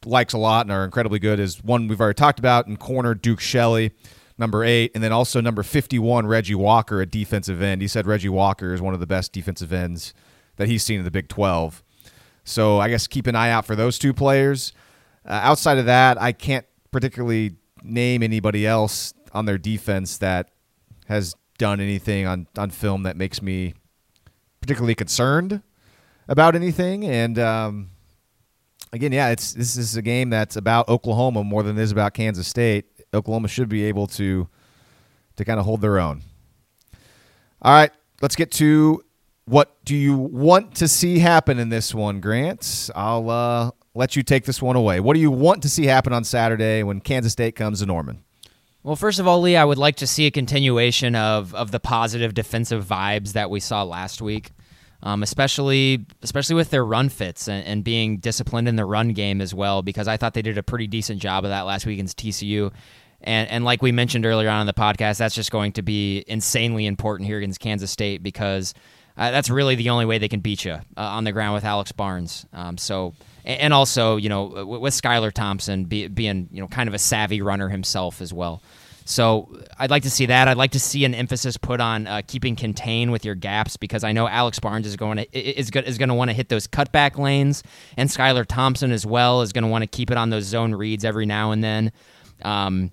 likes 0.04 0.34
a 0.34 0.38
lot 0.38 0.66
and 0.66 0.72
are 0.72 0.84
incredibly 0.84 1.20
good 1.20 1.40
is 1.40 1.64
one 1.64 1.88
we've 1.88 2.02
already 2.02 2.16
talked 2.16 2.40
about 2.40 2.68
in 2.68 2.78
corner 2.78 3.14
Duke 3.14 3.40
Shelley, 3.40 3.92
number 4.38 4.64
eight, 4.64 4.92
and 4.96 5.04
then 5.04 5.12
also 5.12 5.40
number 5.42 5.62
fifty 5.62 6.00
one 6.00 6.26
Reggie 6.26 6.56
Walker, 6.56 7.00
a 7.02 7.06
defensive 7.06 7.62
end. 7.62 7.82
He 7.82 7.88
said 7.88 8.08
Reggie 8.08 8.30
Walker 8.30 8.74
is 8.74 8.82
one 8.82 8.96
of 8.96 9.00
the 9.00 9.08
best 9.08 9.32
defensive 9.32 9.72
ends 9.72 10.14
that 10.56 10.68
he's 10.68 10.84
seen 10.84 10.98
in 10.98 11.06
the 11.06 11.12
Big 11.12 11.30
Twelve. 11.30 11.84
So 12.44 12.80
I 12.80 12.90
guess 12.90 13.06
keep 13.06 13.28
an 13.28 13.36
eye 13.36 13.52
out 13.52 13.66
for 13.66 13.76
those 13.76 14.00
two 14.00 14.14
players. 14.14 14.74
Uh, 15.24 15.40
outside 15.44 15.78
of 15.78 15.86
that, 15.86 16.20
I 16.20 16.32
can't 16.32 16.66
particularly 16.92 17.58
name 17.84 18.24
anybody 18.24 18.66
else 18.66 19.14
on 19.34 19.46
their 19.46 19.60
defense 19.60 20.18
that 20.18 20.50
has 21.08 21.36
done 21.58 21.80
anything 21.80 22.26
on, 22.26 22.48
on 22.58 22.70
film 22.70 23.04
that 23.04 23.18
makes 23.18 23.42
me 23.42 23.74
particularly 24.62 24.96
concerned 24.96 25.62
about 26.28 26.56
anything. 26.56 27.06
And 27.06 27.40
um, 27.40 27.90
again, 28.94 29.12
yeah, 29.12 29.30
it's 29.30 29.54
this 29.54 29.78
is 29.78 29.96
a 29.96 30.02
game 30.02 30.30
that's 30.30 30.56
about 30.56 30.90
Oklahoma 30.90 31.44
more 31.44 31.64
than 31.64 31.78
it 31.78 31.82
is 31.82 31.92
about 31.92 32.14
Kansas 32.14 32.48
State. 32.48 32.86
Oklahoma 33.14 33.48
should 33.48 33.70
be 33.70 33.86
able 33.86 34.08
to 34.08 34.48
to 35.38 35.46
kind 35.46 35.60
of 35.60 35.66
hold 35.66 35.82
their 35.82 36.00
own. 36.00 36.22
All 37.62 37.74
right, 37.74 37.92
let's 38.22 38.36
get 38.36 38.52
to 38.54 39.04
what 39.46 39.78
do 39.86 39.96
you 39.96 40.16
want 40.16 40.76
to 40.76 40.88
see 40.88 41.20
happen 41.20 41.58
in 41.58 41.70
this 41.70 41.96
one, 41.96 42.20
Grant? 42.20 42.90
I'll 42.94 43.30
uh, 43.30 43.72
let 43.96 44.16
you 44.16 44.24
take 44.24 44.44
this 44.44 44.62
one 44.62 44.76
away. 44.76 45.00
What 45.00 45.14
do 45.14 45.22
you 45.22 45.32
want 45.32 45.64
to 45.64 45.70
see 45.70 45.86
happen 45.86 46.12
on 46.12 46.24
Saturday 46.24 46.84
when 46.84 47.00
Kansas 47.00 47.32
State 47.32 47.56
comes 47.56 47.80
to 47.80 47.86
Norman? 47.86 48.24
Well, 48.88 48.96
first 48.96 49.20
of 49.20 49.28
all, 49.28 49.42
Lee, 49.42 49.58
I 49.58 49.66
would 49.66 49.78
like 49.78 49.98
to 49.98 50.08
see 50.08 50.28
a 50.28 50.32
continuation 50.32 51.14
of 51.14 51.54
of 51.54 51.72
the 51.72 51.80
positive 51.82 52.34
defensive 52.34 52.86
vibes 52.86 53.34
that 53.34 53.50
we 53.50 53.60
saw 53.60 53.84
last 53.84 54.22
week, 54.22 54.52
um, 55.04 55.24
especially 55.24 56.06
especially 56.22 56.56
with 56.56 56.70
their 56.70 56.86
run 56.86 57.10
fits 57.10 57.50
and, 57.50 57.68
and, 57.68 57.84
being 57.84 58.20
disciplined 58.20 58.66
in 58.66 58.78
the 58.78 58.86
run 58.86 59.10
game 59.10 59.42
as 59.42 59.54
well. 59.54 59.82
Because 59.82 60.08
I 60.08 60.16
thought 60.16 60.36
they 60.36 60.42
did 60.42 60.58
a 60.58 60.64
pretty 60.64 60.88
decent 60.88 61.22
job 61.22 61.44
of 61.44 61.50
that 61.50 61.64
last 61.64 61.86
week 61.86 61.96
against 61.96 62.18
TCU, 62.18 62.72
and 63.20 63.50
and 63.50 63.66
like 63.66 63.82
we 63.82 63.92
mentioned 63.92 64.26
earlier 64.26 64.48
on 64.48 64.62
in 64.62 64.68
the 64.68 64.74
podcast, 64.74 65.18
that's 65.18 65.36
just 65.36 65.52
going 65.52 65.74
to 65.74 65.82
be 65.82 66.24
insanely 66.26 66.86
important 66.86 67.28
here 67.28 67.40
against 67.40 67.60
Kansas 67.60 67.92
State 67.92 68.24
because 68.24 68.74
uh, 69.18 69.32
that's 69.32 69.50
really 69.50 69.76
the 69.76 69.90
only 69.90 70.06
way 70.06 70.18
they 70.18 70.30
can 70.30 70.40
beat 70.40 70.64
you 70.64 70.72
uh, 70.72 70.80
on 70.96 71.26
the 71.26 71.34
ground 71.34 71.56
with 71.56 71.66
Alex 71.66 71.92
Barnes. 71.92 72.46
Um, 72.54 72.78
so 72.78 73.16
and 73.44 73.74
also 73.74 74.18
you 74.18 74.30
know 74.30 74.66
with 74.66 74.94
Skylar 74.94 75.34
Thompson 75.34 75.84
be, 75.86 76.08
being 76.08 76.48
you 76.52 76.62
know 76.62 76.68
kind 76.70 76.88
of 76.88 76.94
a 76.94 77.00
savvy 77.00 77.42
runner 77.42 77.68
himself 77.68 78.22
as 78.22 78.32
well. 78.32 78.62
So 79.08 79.58
I'd 79.80 79.90
like 79.90 80.04
to 80.04 80.10
see 80.10 80.26
that. 80.26 80.50
I'd 80.50 80.58
like 80.58 80.72
to 80.72 80.82
see 80.82 81.06
an 81.06 81.16
emphasis 81.16 81.56
put 81.56 81.80
on 81.80 82.08
uh, 82.08 82.24
keeping 82.28 82.58
contain 82.58 83.10
with 83.10 83.24
your 83.24 83.36
gaps 83.36 83.78
because 83.78 84.04
I 84.04 84.12
know 84.12 84.28
Alex 84.28 84.60
Barnes 84.60 84.86
is 84.86 84.98
going 84.98 85.16
to 85.16 85.38
is 85.38 85.70
is 85.70 85.98
going 85.98 86.10
to 86.10 86.14
want 86.14 86.30
to 86.30 86.34
hit 86.34 86.50
those 86.50 86.68
cutback 86.68 87.18
lanes, 87.18 87.64
and 87.96 88.10
Skylar 88.10 88.46
Thompson 88.46 88.92
as 88.92 89.06
well 89.06 89.42
is 89.42 89.54
going 89.54 89.64
to 89.64 89.70
want 89.70 89.84
to 89.84 89.88
keep 89.88 90.12
it 90.12 90.18
on 90.18 90.30
those 90.30 90.44
zone 90.44 90.76
reads 90.76 91.06
every 91.06 91.26
now 91.26 91.52
and 91.52 91.64
then. 91.64 91.94
Um, 92.42 92.92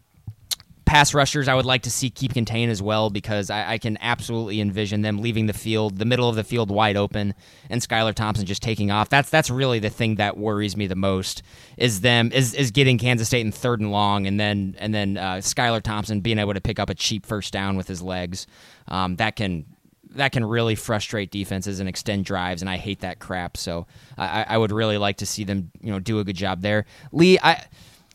pass 0.85 1.15
rushers 1.15 1.49
I 1.49 1.55
would 1.55 1.65
like 1.65 1.83
to 1.83 1.91
see 1.91 2.11
keep 2.11 2.35
contained 2.35 2.71
as 2.71 2.83
well 2.83 3.11
because 3.11 3.51
I, 3.51 3.73
I, 3.73 3.79
can 3.79 3.97
absolutely 4.01 4.61
envision 4.61 5.03
them 5.03 5.21
leaving 5.21 5.47
the 5.47 5.53
field, 5.53 5.99
the 5.99 6.05
middle 6.05 6.29
of 6.29 6.37
the 6.37 6.45
field 6.45 6.71
wide 6.71 6.97
open, 6.97 7.35
and 7.71 7.81
Skylar 7.81 8.15
Thompson 8.15 8.45
just 8.47 8.63
taking 8.63 8.91
off. 8.91 9.09
That's 9.09 9.31
that's 9.31 9.51
really 9.51 9.79
the 9.79 9.91
thing 9.91 10.17
that 10.17 10.37
worries 10.37 10.77
me 10.77 10.87
the 10.87 10.97
most 10.97 11.43
is 11.77 12.01
them 12.01 12.33
is 12.33 12.55
is 12.55 12.71
getting 12.71 12.99
Kansas 12.99 13.29
State 13.29 13.47
in 13.47 13.53
third 13.53 13.81
and 13.81 13.91
long, 13.91 14.27
and 14.27 14.39
then 14.39 14.77
and 14.79 14.95
then 14.95 15.17
uh, 15.17 15.37
Skylar 15.37 15.83
Thompson 15.83 16.21
being 16.21 16.39
able 16.39 16.55
to 16.55 16.61
pick 16.61 16.79
up 16.79 16.91
a 16.91 16.95
cheap 16.95 17.25
first 17.27 17.53
down 17.53 17.77
with 17.77 17.89
his 17.89 18.03
legs. 18.03 18.47
Um, 18.89 19.17
that 19.17 19.37
can 19.37 19.65
that 20.15 20.33
can 20.33 20.45
really 20.45 20.75
frustrate 20.75 21.31
defenses 21.31 21.81
and 21.81 21.89
extend 21.89 22.25
drives, 22.25 22.63
and 22.63 22.71
I 22.71 22.77
hate 22.77 23.01
that 23.01 23.19
crap. 23.19 23.57
So 23.57 23.87
I, 24.17 24.45
I 24.49 24.59
would 24.59 24.73
really 24.73 24.99
like 24.99 25.19
to 25.19 25.27
see 25.27 25.45
them, 25.45 25.71
you 25.81 25.91
know, 25.91 25.99
do 25.99 26.19
a 26.19 26.25
good 26.25 26.37
job 26.37 26.61
there. 26.61 26.87
Lee, 27.13 27.39
I 27.43 27.65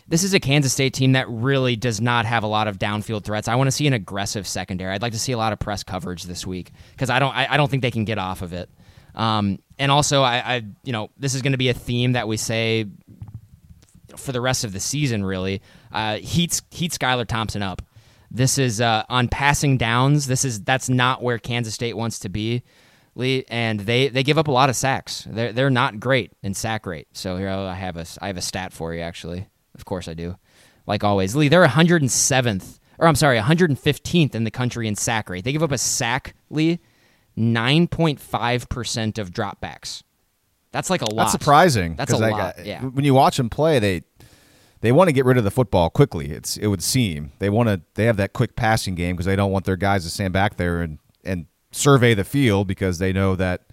this 0.10 0.24
is 0.24 0.34
a 0.34 0.40
Kansas 0.40 0.74
State 0.74 0.94
team 0.94 1.12
that 1.12 1.30
really 1.30 1.76
does 1.76 2.02
not 2.02 2.26
have 2.26 2.44
a 2.44 2.48
lot 2.48 2.68
of 2.68 2.80
downfield 2.80 3.24
threats. 3.24 3.48
I 3.48 3.56
want 3.56 3.68
to 3.68 3.72
see 3.72 3.86
an 3.86 3.94
aggressive 3.94 4.48
secondary. 4.48 4.94
I'd 4.94 5.04
like 5.04 5.14
to 5.14 5.20
see 5.20 5.32
a 5.32 5.38
lot 5.38 5.54
of 5.54 5.60
press 5.60 5.84
coverage 5.84 6.24
this 6.24 6.48
week 6.48 6.72
because 6.92 7.12
I 7.12 7.20
don't 7.20 7.36
I, 7.36 7.54
I, 7.54 7.58
don't 7.58 7.70
think 7.70 7.84
they 7.84 7.92
can 7.92 8.06
get 8.06 8.18
off 8.18 8.42
of 8.42 8.52
it. 8.52 8.70
Um, 9.14 9.60
and 9.78 9.92
also, 9.92 10.24
I, 10.24 10.56
I 10.56 10.64
you 10.84 10.92
know 10.92 11.12
this 11.18 11.36
is 11.36 11.44
going 11.44 11.52
to 11.52 11.60
be 11.60 11.70
a 11.70 11.76
theme 11.76 12.14
that 12.14 12.28
we 12.28 12.38
say 12.38 12.88
for 14.18 14.32
the 14.32 14.42
rest 14.42 14.64
of 14.64 14.74
the 14.74 14.80
season. 14.80 15.24
Really, 15.24 15.62
uh, 15.92 16.18
heat 16.18 16.60
heat 16.72 16.92
Skylar 16.92 17.28
Thompson 17.28 17.62
up. 17.62 17.84
This 18.32 18.58
is 18.58 18.82
uh, 18.82 19.04
on 19.10 19.28
passing 19.28 19.78
downs. 19.78 20.26
This 20.26 20.44
is 20.44 20.62
that's 20.62 20.90
not 20.90 21.22
where 21.22 21.38
Kansas 21.38 21.76
State 21.76 21.96
wants 21.96 22.20
to 22.20 22.30
be. 22.30 22.64
And 23.50 23.82
they, 23.82 24.08
they 24.08 24.24
give 24.24 24.38
up 24.38 24.48
a 24.48 24.52
lot 24.52 24.70
of 24.70 24.78
sacks. 24.78 25.28
They're 25.30 25.52
they're 25.52 25.70
not 25.70 26.00
great 26.00 26.32
in 26.42 26.54
sack 26.54 26.86
rate. 26.86 27.08
So 27.12 27.38
here 27.38 27.50
I 27.50 27.74
have 27.74 27.98
a 27.98 28.06
I 28.22 28.28
have 28.28 28.38
a 28.38 28.42
stat 28.42 28.72
for 28.72 28.94
you 28.94 29.02
actually. 29.02 29.48
Of 29.80 29.86
course 29.86 30.08
I 30.08 30.14
do. 30.14 30.38
Like 30.86 31.04
always. 31.04 31.36
Lee, 31.36 31.48
they're 31.48 31.66
107th, 31.66 32.80
or 32.98 33.08
I'm 33.08 33.16
sorry, 33.16 33.40
115th 33.40 34.36
in 34.36 34.44
the 34.44 34.52
country 34.52 34.88
in 34.88 34.96
sack 34.96 35.30
rate. 35.30 35.44
They 35.44 35.52
give 35.52 35.64
up 35.64 35.72
a 35.72 35.78
sack, 35.78 36.36
Lee, 36.50 36.80
9.5% 37.38 39.18
of 39.18 39.32
dropbacks. 39.32 40.04
That's 40.72 40.90
like 40.90 41.02
a 41.02 41.06
lot. 41.06 41.24
That's 41.24 41.32
surprising. 41.32 41.96
That's 41.96 42.14
a 42.14 42.18
like, 42.18 42.32
lot. 42.32 42.66
yeah. 42.66 42.84
When 42.84 43.06
you 43.06 43.14
watch 43.14 43.38
them 43.38 43.50
play, 43.50 43.80
they 43.80 44.04
they 44.82 44.92
want 44.92 45.08
to 45.08 45.12
get 45.12 45.26
rid 45.26 45.38
of 45.38 45.44
the 45.44 45.52
football 45.52 45.90
quickly. 45.90 46.32
It's 46.32 46.58
it 46.58 46.68
would 46.68 46.84
seem 46.84 47.32
they 47.40 47.50
want 47.50 47.70
to 47.70 47.82
they 47.96 48.06
have 48.06 48.18
that 48.18 48.34
quick 48.34 48.56
passing 48.56 48.96
game 48.96 49.16
because 49.16 49.26
they 49.26 49.36
don't 49.36 49.52
want 49.52 49.66
their 49.66 49.76
guys 49.76 50.04
to 50.04 50.10
stand 50.10 50.34
back 50.34 50.58
there 50.58 50.82
and 50.82 51.00
and 51.24 51.48
survey 51.72 52.14
the 52.14 52.24
field 52.24 52.68
because 52.68 53.00
they 53.00 53.12
know 53.12 53.36
that 53.36 53.64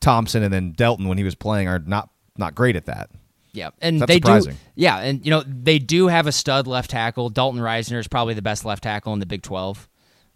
Thompson 0.00 0.42
and 0.42 0.52
then 0.52 0.72
Delton 0.72 1.08
when 1.08 1.18
he 1.18 1.24
was 1.24 1.34
playing 1.34 1.68
are 1.68 1.78
not 1.78 2.10
not 2.36 2.54
great 2.54 2.76
at 2.76 2.86
that. 2.86 3.10
Yeah, 3.56 3.70
and 3.80 4.00
That's 4.02 4.08
they 4.08 4.16
surprising. 4.16 4.52
do. 4.52 4.58
Yeah, 4.74 4.98
and 4.98 5.24
you 5.24 5.30
know 5.30 5.42
they 5.46 5.78
do 5.78 6.08
have 6.08 6.26
a 6.26 6.32
stud 6.32 6.66
left 6.66 6.90
tackle. 6.90 7.30
Dalton 7.30 7.60
Risner 7.60 7.98
is 7.98 8.06
probably 8.06 8.34
the 8.34 8.42
best 8.42 8.66
left 8.66 8.82
tackle 8.82 9.14
in 9.14 9.18
the 9.18 9.24
Big 9.26 9.42
Twelve. 9.42 9.88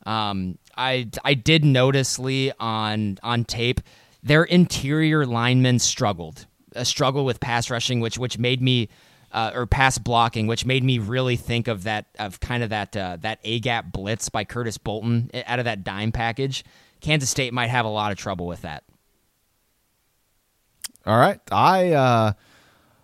Um, 0.06 0.56
I 0.74 1.10
I 1.22 1.34
did 1.34 1.62
notice 1.64 2.18
Lee 2.18 2.50
on 2.58 3.18
on 3.22 3.44
tape 3.44 3.82
their 4.22 4.44
interior 4.44 5.26
linemen 5.26 5.78
struggled, 5.78 6.46
a 6.74 6.86
struggle 6.86 7.26
with 7.26 7.40
pass 7.40 7.68
rushing, 7.70 8.00
which 8.00 8.18
which 8.18 8.38
made 8.38 8.60
me. 8.62 8.88
Uh, 9.32 9.52
or 9.54 9.64
pass 9.64 9.96
blocking, 9.96 10.48
which 10.48 10.66
made 10.66 10.82
me 10.82 10.98
really 10.98 11.36
think 11.36 11.68
of 11.68 11.84
that 11.84 12.06
of 12.18 12.40
kind 12.40 12.64
of 12.64 12.70
that 12.70 12.96
uh, 12.96 13.16
that 13.20 13.38
A 13.44 13.60
gap 13.60 13.92
blitz 13.92 14.28
by 14.28 14.42
Curtis 14.42 14.76
Bolton 14.76 15.30
out 15.46 15.60
of 15.60 15.66
that 15.66 15.84
dime 15.84 16.10
package. 16.10 16.64
Kansas 17.00 17.30
State 17.30 17.52
might 17.52 17.68
have 17.68 17.84
a 17.84 17.88
lot 17.88 18.10
of 18.10 18.18
trouble 18.18 18.48
with 18.48 18.62
that. 18.62 18.82
All 21.06 21.16
right, 21.16 21.38
I 21.52 21.92
uh, 21.92 22.32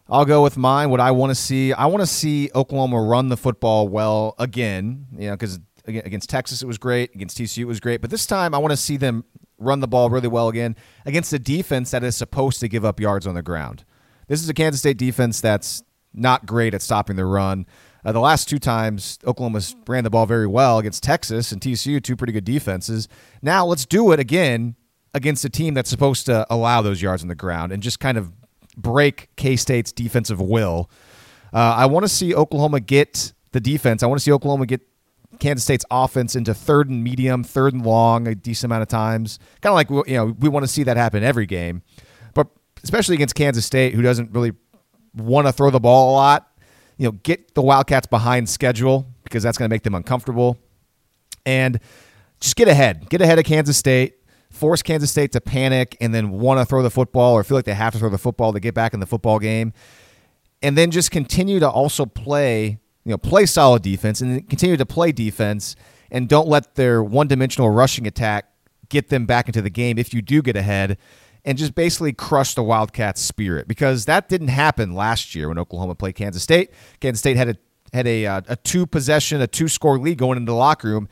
I'll 0.09 0.24
go 0.24 0.42
with 0.42 0.57
mine. 0.57 0.90
What 0.90 1.00
I 1.00 1.11
want 1.11 1.30
to 1.30 1.34
see, 1.34 1.72
I 1.72 1.86
want 1.86 2.00
to 2.00 2.07
see 2.07 2.50
Oklahoma 2.54 3.00
run 3.02 3.28
the 3.28 3.36
football 3.36 3.88
well 3.88 4.34
again. 4.38 5.07
You 5.18 5.28
know, 5.28 5.32
because 5.32 5.59
against 5.86 6.30
Texas 6.30 6.62
it 6.62 6.66
was 6.66 6.78
great, 6.78 7.14
against 7.14 7.38
TCU 7.38 7.62
it 7.62 7.64
was 7.66 7.80
great, 7.80 8.00
but 8.00 8.11
this 8.11 8.26
time 8.26 8.54
I 8.54 8.59
want 8.59 8.72
to 8.72 8.76
see 8.76 8.96
them 8.96 9.24
run 9.59 9.80
the 9.80 9.88
ball 9.88 10.11
really 10.11 10.28
well 10.28 10.48
again 10.48 10.76
against 11.07 11.32
a 11.32 11.38
defense 11.38 11.90
that 11.90 12.04
is 12.04 12.14
supposed 12.16 12.61
to 12.61 12.68
give 12.68 12.84
up 12.84 13.00
yards 13.00 13.26
on 13.26 13.34
the 13.34 13.42
ground. 13.42 13.84
This 14.28 14.42
is 14.42 14.48
a 14.48 14.54
Kansas 14.54 14.80
State 14.80 14.98
defense 14.98 15.40
that's 15.40 15.82
not 16.12 16.46
great 16.46 16.74
at 16.74 16.82
stopping 16.82 17.16
the 17.16 17.24
run. 17.24 17.66
Uh, 18.04 18.12
the 18.12 18.20
last 18.20 18.48
two 18.48 18.59
times 18.59 19.18
Oklahoma 19.26 19.61
ran 19.86 20.04
the 20.04 20.11
ball 20.11 20.26
very 20.26 20.46
well 20.46 20.78
against 20.78 21.02
Texas 21.02 21.52
and 21.52 21.61
TCU, 21.61 22.02
two 22.02 22.16
pretty 22.16 22.32
good 22.32 22.44
defenses. 22.44 23.09
Now 23.42 23.66
let's 23.66 23.84
do 23.84 24.12
it 24.12 24.20
again 24.20 24.76
against 25.14 25.44
a 25.44 25.48
team 25.48 25.74
that's 25.74 25.90
supposed 25.90 26.26
to 26.26 26.46
allow 26.50 26.82
those 26.82 27.02
yards 27.02 27.22
on 27.22 27.28
the 27.28 27.34
ground 27.34 27.72
and 27.72 27.82
just 27.82 27.98
kind 28.00 28.18
of 28.18 28.32
break 28.77 29.31
K 29.37 29.57
State's 29.57 29.93
defensive 29.93 30.41
will. 30.41 30.91
Uh, 31.53 31.74
I 31.77 31.87
want 31.87 32.05
to 32.05 32.09
see 32.09 32.35
Oklahoma 32.35 32.81
get 32.81 33.33
the 33.53 33.61
defense. 33.61 34.03
I 34.03 34.07
want 34.07 34.20
to 34.20 34.24
see 34.24 34.33
Oklahoma 34.33 34.66
get 34.66 34.83
Kansas 35.39 35.64
State's 35.64 35.85
offense 35.91 36.37
into 36.37 36.55
third 36.55 36.89
and 36.89 37.03
medium, 37.03 37.45
third 37.45 37.74
and 37.74 37.85
long 37.85 38.27
a 38.27 38.35
decent 38.35 38.70
amount 38.70 38.83
of 38.83 38.89
times. 38.89 39.39
Kind 39.61 39.70
of 39.70 39.74
like 39.74 40.09
you 40.09 40.16
know 40.16 40.27
we 40.39 40.49
want 40.49 40.64
to 40.64 40.68
see 40.68 40.83
that 40.85 40.97
happen 40.97 41.22
every 41.22 41.47
game, 41.47 41.83
but 42.35 42.49
especially 42.83 43.14
against 43.14 43.35
Kansas 43.35 43.64
State, 43.64 43.95
who 43.95 44.03
doesn't 44.03 44.33
really 44.33 44.53
want 45.14 45.47
to 45.47 45.53
throw 45.53 45.70
the 45.70 45.81
ball 45.81 46.12
a 46.12 46.14
lot. 46.14 46.51
You 46.97 47.07
know, 47.07 47.12
get 47.12 47.55
the 47.55 47.62
Wildcats 47.62 48.07
behind 48.07 48.49
schedule 48.49 49.07
because 49.24 49.43
that's 49.43 49.59
going 49.59 49.68
to 49.68 49.72
make 49.72 49.83
them 49.83 49.95
uncomfortable, 49.95 50.59
and 51.45 51.79
just 52.41 52.57
get 52.57 52.68
ahead. 52.68 53.09
Get 53.09 53.20
ahead 53.20 53.39
of 53.39 53.45
Kansas 53.45 53.77
State 53.77 54.16
force 54.57 54.82
Kansas 54.82 55.11
State 55.11 55.32
to 55.32 55.40
panic 55.40 55.96
and 56.00 56.14
then 56.14 56.30
want 56.30 56.59
to 56.61 56.64
throw 56.64 56.82
the 56.82 56.90
football 56.90 57.34
or 57.34 57.44
feel 57.44 57.57
like 57.57 57.64
they 57.64 57.74
have 57.74 57.92
to 57.92 57.98
throw 57.98 58.09
the 58.09 58.18
football 58.18 58.52
to 58.52 58.61
get 58.61 58.74
back 58.74 58.94
in 58.94 59.00
the 59.00 59.07
football 59.07 59.38
game. 59.38 59.72
And 60.62 60.76
then 60.76 60.90
just 60.90 61.11
continue 61.11 61.61
to 61.61 61.68
also 61.68 62.07
play, 62.07 62.78
you 63.04 63.11
know, 63.11 63.18
play 63.18 63.46
solid 63.46 63.82
defense 63.82 64.20
and 64.20 64.48
continue 64.48 64.76
to 64.76 64.86
play 64.86 65.12
defense 65.12 65.76
and 66.11 66.28
don't 66.28 66.48
let 66.48 66.74
their 66.76 67.02
one-dimensional 67.02 67.70
rushing 67.70 68.07
attack 68.07 68.50
get 68.88 69.09
them 69.09 69.26
back 69.26 69.48
into 69.48 69.61
the 69.61 69.70
game 69.70 69.98
if 69.98 70.14
you 70.14 70.22
do 70.22 70.40
get 70.40 70.57
ahead 70.57 70.96
and 71.44 71.59
just 71.59 71.74
basically 71.74 72.12
crush 72.12 72.54
the 72.54 72.62
Wildcats 72.62 73.20
spirit 73.20 73.68
because 73.68 74.07
that 74.07 74.28
didn't 74.28 74.48
happen 74.48 74.94
last 74.94 75.34
year 75.34 75.48
when 75.48 75.59
Oklahoma 75.59 75.94
played 75.94 76.14
Kansas 76.14 76.42
State. 76.42 76.70
Kansas 77.00 77.20
State 77.20 77.36
had 77.36 77.50
a 77.50 77.57
had 77.92 78.07
a, 78.07 78.26
uh, 78.26 78.40
a 78.48 78.57
two 78.57 78.84
possession, 78.84 79.40
a 79.40 79.46
two 79.46 79.68
score 79.68 79.98
lead 79.98 80.18
going 80.18 80.36
into 80.36 80.50
the 80.50 80.57
locker 80.57 80.88
room 80.88 81.09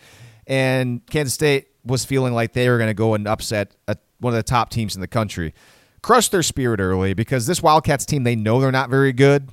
and 0.47 1.05
Kansas 1.07 1.35
State 1.35 1.69
was 1.85 2.05
feeling 2.05 2.33
like 2.33 2.53
they 2.53 2.69
were 2.69 2.79
going 2.79 2.89
to 2.89 2.95
go 2.95 3.15
and 3.15 3.27
upset 3.27 3.77
a, 3.89 3.97
one 4.21 4.33
of 4.33 4.37
the 4.37 4.43
top 4.43 4.71
teams 4.71 4.95
in 4.95 5.01
the 5.01 5.09
country. 5.09 5.55
Crush 6.03 6.29
their 6.29 6.43
spirit 6.43 6.81
early 6.81 7.15
because 7.15 7.47
this 7.47 7.63
Wildcats 7.63 8.05
team, 8.05 8.25
they 8.25 8.37
know 8.37 8.61
they're 8.61 8.73
not 8.73 8.91
very 8.91 9.13
good. 9.13 9.51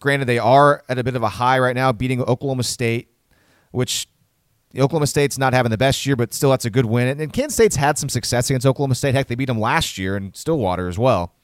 Granted, 0.00 0.26
they 0.26 0.38
are 0.38 0.84
at 0.88 0.98
a 0.98 1.04
bit 1.04 1.16
of 1.16 1.22
a 1.22 1.28
high 1.28 1.58
right 1.58 1.74
now, 1.74 1.92
beating 1.92 2.20
Oklahoma 2.22 2.64
State, 2.64 3.08
which 3.70 4.08
Oklahoma 4.76 5.06
State's 5.06 5.38
not 5.38 5.54
having 5.54 5.70
the 5.70 5.78
best 5.78 6.04
year, 6.04 6.16
but 6.16 6.34
still 6.34 6.50
that's 6.50 6.64
a 6.64 6.70
good 6.70 6.86
win. 6.86 7.20
And 7.20 7.32
Kansas 7.32 7.54
State's 7.54 7.76
had 7.76 7.98
some 7.98 8.08
success 8.08 8.50
against 8.50 8.66
Oklahoma 8.66 8.94
State. 8.94 9.14
Heck, 9.14 9.28
they 9.28 9.34
beat 9.34 9.46
them 9.46 9.60
last 9.60 9.96
year 9.96 10.16
in 10.16 10.34
Stillwater 10.34 10.88
as 10.88 10.98
well. 10.98 11.34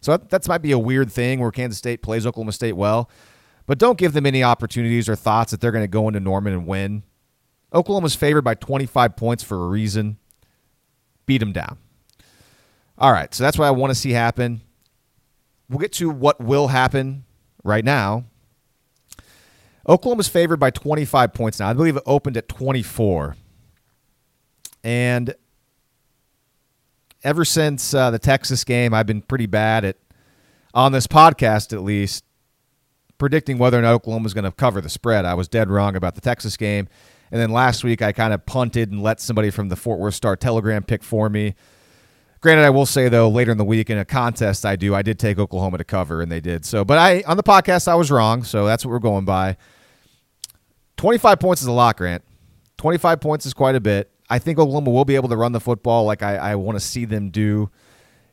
So 0.00 0.12
that, 0.12 0.30
that 0.30 0.48
might 0.48 0.62
be 0.62 0.72
a 0.72 0.78
weird 0.78 1.10
thing 1.10 1.40
where 1.40 1.50
Kansas 1.50 1.78
State 1.78 2.02
plays 2.02 2.26
Oklahoma 2.26 2.52
State 2.52 2.72
well. 2.72 3.08
But 3.66 3.78
don't 3.78 3.96
give 3.96 4.12
them 4.12 4.26
any 4.26 4.42
opportunities 4.42 5.08
or 5.08 5.14
thoughts 5.14 5.52
that 5.52 5.60
they're 5.60 5.70
going 5.70 5.84
to 5.84 5.88
go 5.88 6.08
into 6.08 6.20
Norman 6.20 6.52
and 6.52 6.66
win. 6.66 7.04
Oklahoma's 7.74 8.14
favored 8.14 8.42
by 8.42 8.54
25 8.54 9.16
points 9.16 9.42
for 9.42 9.64
a 9.64 9.68
reason. 9.68 10.18
Beat 11.26 11.38
them 11.38 11.52
down. 11.52 11.78
All 12.98 13.12
right, 13.12 13.32
so 13.34 13.42
that's 13.42 13.58
what 13.58 13.66
I 13.66 13.70
want 13.70 13.90
to 13.90 13.94
see 13.94 14.10
happen. 14.10 14.60
We'll 15.68 15.78
get 15.78 15.92
to 15.94 16.10
what 16.10 16.40
will 16.40 16.68
happen 16.68 17.24
right 17.64 17.84
now. 17.84 18.24
Oklahoma's 19.88 20.28
favored 20.28 20.58
by 20.58 20.70
25 20.70 21.32
points 21.32 21.58
now. 21.58 21.68
I 21.68 21.72
believe 21.72 21.96
it 21.96 22.02
opened 22.06 22.36
at 22.36 22.48
24. 22.48 23.36
And 24.84 25.34
ever 27.24 27.44
since 27.44 27.94
uh, 27.94 28.10
the 28.10 28.18
Texas 28.18 28.64
game, 28.64 28.94
I've 28.94 29.06
been 29.06 29.22
pretty 29.22 29.46
bad 29.46 29.84
at, 29.84 29.96
on 30.74 30.92
this 30.92 31.06
podcast 31.06 31.72
at 31.72 31.82
least, 31.82 32.24
predicting 33.18 33.58
whether 33.58 33.78
or 33.78 33.82
not 33.82 33.92
Oklahoma 33.94 34.24
was 34.24 34.34
going 34.34 34.44
to 34.44 34.52
cover 34.52 34.80
the 34.80 34.88
spread. 34.88 35.24
I 35.24 35.34
was 35.34 35.48
dead 35.48 35.70
wrong 35.70 35.96
about 35.96 36.14
the 36.14 36.20
Texas 36.20 36.56
game. 36.56 36.88
And 37.32 37.40
then 37.40 37.50
last 37.50 37.82
week, 37.82 38.02
I 38.02 38.12
kind 38.12 38.34
of 38.34 38.46
punted 38.46 38.92
and 38.92 39.02
let 39.02 39.18
somebody 39.18 39.50
from 39.50 39.70
the 39.70 39.76
Fort 39.76 39.98
Worth 39.98 40.14
Star 40.14 40.36
Telegram 40.36 40.84
pick 40.84 41.02
for 41.02 41.30
me. 41.30 41.54
Granted, 42.42 42.64
I 42.64 42.70
will 42.70 42.86
say 42.86 43.08
though, 43.08 43.28
later 43.28 43.52
in 43.52 43.58
the 43.58 43.64
week 43.64 43.88
in 43.88 43.96
a 43.96 44.04
contest 44.04 44.66
I 44.66 44.76
do, 44.76 44.94
I 44.94 45.02
did 45.02 45.18
take 45.18 45.38
Oklahoma 45.38 45.78
to 45.78 45.84
cover, 45.84 46.20
and 46.20 46.30
they 46.30 46.40
did. 46.40 46.66
So, 46.66 46.84
but 46.84 46.98
I 46.98 47.22
on 47.26 47.36
the 47.36 47.42
podcast 47.42 47.88
I 47.88 47.94
was 47.94 48.10
wrong, 48.10 48.44
so 48.44 48.66
that's 48.66 48.84
what 48.84 48.90
we're 48.90 48.98
going 48.98 49.24
by. 49.24 49.56
Twenty-five 50.96 51.40
points 51.40 51.62
is 51.62 51.68
a 51.68 51.72
lot, 51.72 51.96
Grant. 51.96 52.22
Twenty-five 52.76 53.20
points 53.20 53.46
is 53.46 53.54
quite 53.54 53.76
a 53.76 53.80
bit. 53.80 54.10
I 54.28 54.38
think 54.38 54.58
Oklahoma 54.58 54.90
will 54.90 55.04
be 55.04 55.14
able 55.14 55.28
to 55.30 55.36
run 55.36 55.52
the 55.52 55.60
football 55.60 56.04
like 56.04 56.22
I, 56.22 56.36
I 56.36 56.54
want 56.56 56.76
to 56.76 56.80
see 56.84 57.04
them 57.04 57.30
do 57.30 57.70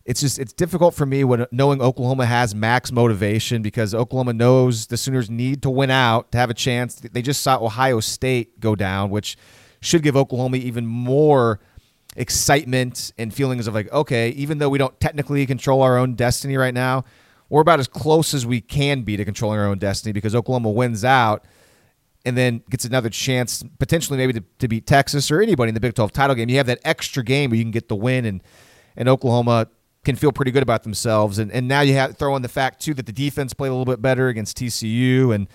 it's 0.09 0.21
just 0.21 0.39
it's 0.39 0.53
difficult 0.53 0.95
for 0.95 1.05
me 1.05 1.23
when 1.23 1.45
knowing 1.51 1.83
Oklahoma 1.83 2.25
has 2.25 2.55
max 2.55 2.91
motivation 2.91 3.61
because 3.61 3.93
Oklahoma 3.93 4.33
knows 4.33 4.87
the 4.87 4.97
Sooners 4.97 5.29
need 5.29 5.61
to 5.61 5.69
win 5.69 5.91
out 5.91 6.31
to 6.31 6.39
have 6.39 6.49
a 6.49 6.55
chance. 6.55 6.95
They 6.95 7.21
just 7.21 7.43
saw 7.43 7.63
Ohio 7.63 7.99
State 7.99 8.59
go 8.59 8.75
down, 8.75 9.11
which 9.11 9.37
should 9.81 10.01
give 10.01 10.17
Oklahoma 10.17 10.57
even 10.57 10.87
more 10.87 11.59
excitement 12.15 13.13
and 13.19 13.31
feelings 13.31 13.67
of 13.67 13.75
like, 13.75 13.93
okay, 13.93 14.29
even 14.29 14.57
though 14.57 14.69
we 14.69 14.79
don't 14.79 14.99
technically 14.99 15.45
control 15.45 15.83
our 15.83 15.95
own 15.95 16.15
destiny 16.15 16.57
right 16.57 16.73
now, 16.73 17.03
we're 17.49 17.61
about 17.61 17.79
as 17.79 17.87
close 17.87 18.33
as 18.33 18.47
we 18.47 18.61
can 18.61 19.03
be 19.03 19.15
to 19.15 19.23
controlling 19.23 19.59
our 19.59 19.67
own 19.67 19.77
destiny 19.77 20.11
because 20.11 20.33
Oklahoma 20.33 20.71
wins 20.71 21.05
out 21.05 21.45
and 22.25 22.35
then 22.35 22.63
gets 22.71 22.83
another 22.83 23.11
chance 23.11 23.63
potentially 23.77 24.17
maybe 24.17 24.33
to, 24.33 24.43
to 24.57 24.67
beat 24.67 24.87
Texas 24.87 25.29
or 25.29 25.39
anybody 25.39 25.69
in 25.69 25.75
the 25.75 25.79
Big 25.79 25.93
12 25.93 26.11
title 26.11 26.35
game. 26.35 26.49
You 26.49 26.57
have 26.57 26.65
that 26.65 26.79
extra 26.83 27.23
game 27.23 27.51
where 27.51 27.57
you 27.57 27.63
can 27.63 27.69
get 27.69 27.89
the 27.89 27.95
win 27.95 28.25
and 28.25 28.41
and 28.95 29.07
Oklahoma 29.07 29.67
can 30.05 30.15
feel 30.15 30.31
pretty 30.31 30.51
good 30.51 30.63
about 30.63 30.83
themselves. 30.83 31.39
And 31.39 31.51
and 31.51 31.67
now 31.67 31.81
you 31.81 31.93
have 31.93 32.17
throw 32.17 32.35
in 32.35 32.41
the 32.41 32.49
fact 32.49 32.81
too 32.81 32.93
that 32.95 33.05
the 33.05 33.11
defense 33.11 33.53
played 33.53 33.69
a 33.69 33.71
little 33.71 33.85
bit 33.85 34.01
better 34.01 34.27
against 34.27 34.57
TCU 34.57 35.33
and 35.33 35.47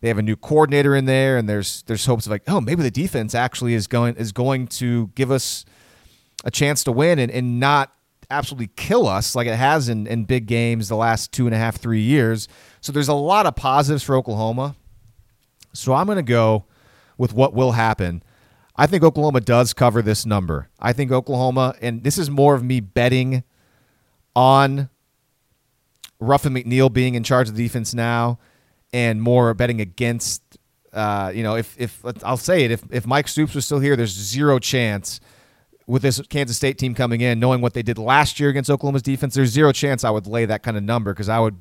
they 0.00 0.08
have 0.08 0.18
a 0.18 0.22
new 0.22 0.36
coordinator 0.36 0.94
in 0.94 1.06
there 1.06 1.36
and 1.36 1.48
there's 1.48 1.82
there's 1.82 2.06
hopes 2.06 2.26
of 2.26 2.30
like, 2.30 2.42
oh, 2.48 2.60
maybe 2.60 2.82
the 2.82 2.90
defense 2.90 3.34
actually 3.34 3.74
is 3.74 3.86
going 3.86 4.16
is 4.16 4.32
going 4.32 4.66
to 4.68 5.08
give 5.14 5.30
us 5.30 5.64
a 6.44 6.50
chance 6.50 6.84
to 6.84 6.92
win 6.92 7.18
and, 7.18 7.32
and 7.32 7.58
not 7.58 7.92
absolutely 8.30 8.70
kill 8.76 9.06
us 9.06 9.34
like 9.34 9.46
it 9.46 9.56
has 9.56 9.88
in, 9.88 10.06
in 10.06 10.24
big 10.24 10.46
games 10.46 10.88
the 10.88 10.96
last 10.96 11.32
two 11.32 11.46
and 11.46 11.54
a 11.54 11.58
half, 11.58 11.76
three 11.76 12.00
years. 12.00 12.46
So 12.80 12.92
there's 12.92 13.08
a 13.08 13.14
lot 13.14 13.46
of 13.46 13.56
positives 13.56 14.02
for 14.02 14.16
Oklahoma. 14.16 14.76
So 15.72 15.94
I'm 15.94 16.06
going 16.06 16.16
to 16.16 16.22
go 16.22 16.66
with 17.16 17.32
what 17.32 17.54
will 17.54 17.72
happen. 17.72 18.22
I 18.76 18.86
think 18.86 19.02
Oklahoma 19.02 19.40
does 19.40 19.72
cover 19.72 20.02
this 20.02 20.24
number. 20.24 20.68
I 20.78 20.92
think 20.92 21.10
Oklahoma, 21.10 21.74
and 21.80 22.04
this 22.04 22.18
is 22.18 22.30
more 22.30 22.54
of 22.54 22.62
me 22.62 22.80
betting 22.80 23.42
on 24.34 24.88
Ruffin 26.20 26.54
McNeill 26.54 26.92
being 26.92 27.14
in 27.14 27.22
charge 27.22 27.48
of 27.48 27.56
the 27.56 27.62
defense 27.62 27.94
now, 27.94 28.38
and 28.92 29.22
more 29.22 29.54
betting 29.54 29.80
against. 29.80 30.42
Uh, 30.92 31.30
you 31.34 31.42
know, 31.42 31.54
if 31.54 31.76
if 31.78 32.02
I'll 32.24 32.36
say 32.36 32.64
it, 32.64 32.70
if 32.70 32.82
if 32.90 33.06
Mike 33.06 33.28
Stoops 33.28 33.54
was 33.54 33.64
still 33.64 33.80
here, 33.80 33.94
there's 33.94 34.12
zero 34.14 34.58
chance 34.58 35.20
with 35.86 36.02
this 36.02 36.20
Kansas 36.28 36.56
State 36.56 36.78
team 36.78 36.94
coming 36.94 37.20
in, 37.20 37.40
knowing 37.40 37.60
what 37.60 37.74
they 37.74 37.82
did 37.82 37.98
last 37.98 38.38
year 38.38 38.50
against 38.50 38.70
Oklahoma's 38.70 39.02
defense. 39.02 39.34
There's 39.34 39.50
zero 39.50 39.72
chance 39.72 40.04
I 40.04 40.10
would 40.10 40.26
lay 40.26 40.44
that 40.44 40.62
kind 40.62 40.76
of 40.76 40.82
number 40.82 41.12
because 41.12 41.28
I 41.28 41.38
would 41.40 41.56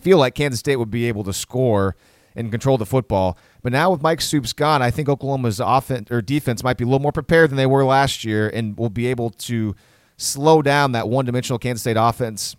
feel 0.00 0.18
like 0.18 0.34
Kansas 0.34 0.60
State 0.60 0.76
would 0.76 0.90
be 0.90 1.06
able 1.06 1.24
to 1.24 1.32
score 1.32 1.96
and 2.34 2.50
control 2.50 2.78
the 2.78 2.86
football. 2.86 3.36
But 3.62 3.72
now 3.72 3.90
with 3.90 4.02
Mike 4.02 4.20
Stoops 4.20 4.52
gone, 4.52 4.82
I 4.82 4.90
think 4.90 5.08
Oklahoma's 5.08 5.58
offense 5.58 6.10
or 6.10 6.22
defense 6.22 6.62
might 6.62 6.76
be 6.76 6.84
a 6.84 6.86
little 6.86 7.00
more 7.00 7.12
prepared 7.12 7.50
than 7.50 7.56
they 7.56 7.66
were 7.66 7.84
last 7.84 8.24
year 8.24 8.48
and 8.48 8.78
will 8.78 8.90
be 8.90 9.06
able 9.06 9.30
to 9.30 9.74
slow 10.16 10.62
down 10.62 10.92
that 10.92 11.08
one-dimensional 11.08 11.58
Kansas 11.58 11.82
State 11.82 11.96
offense. 11.98 12.56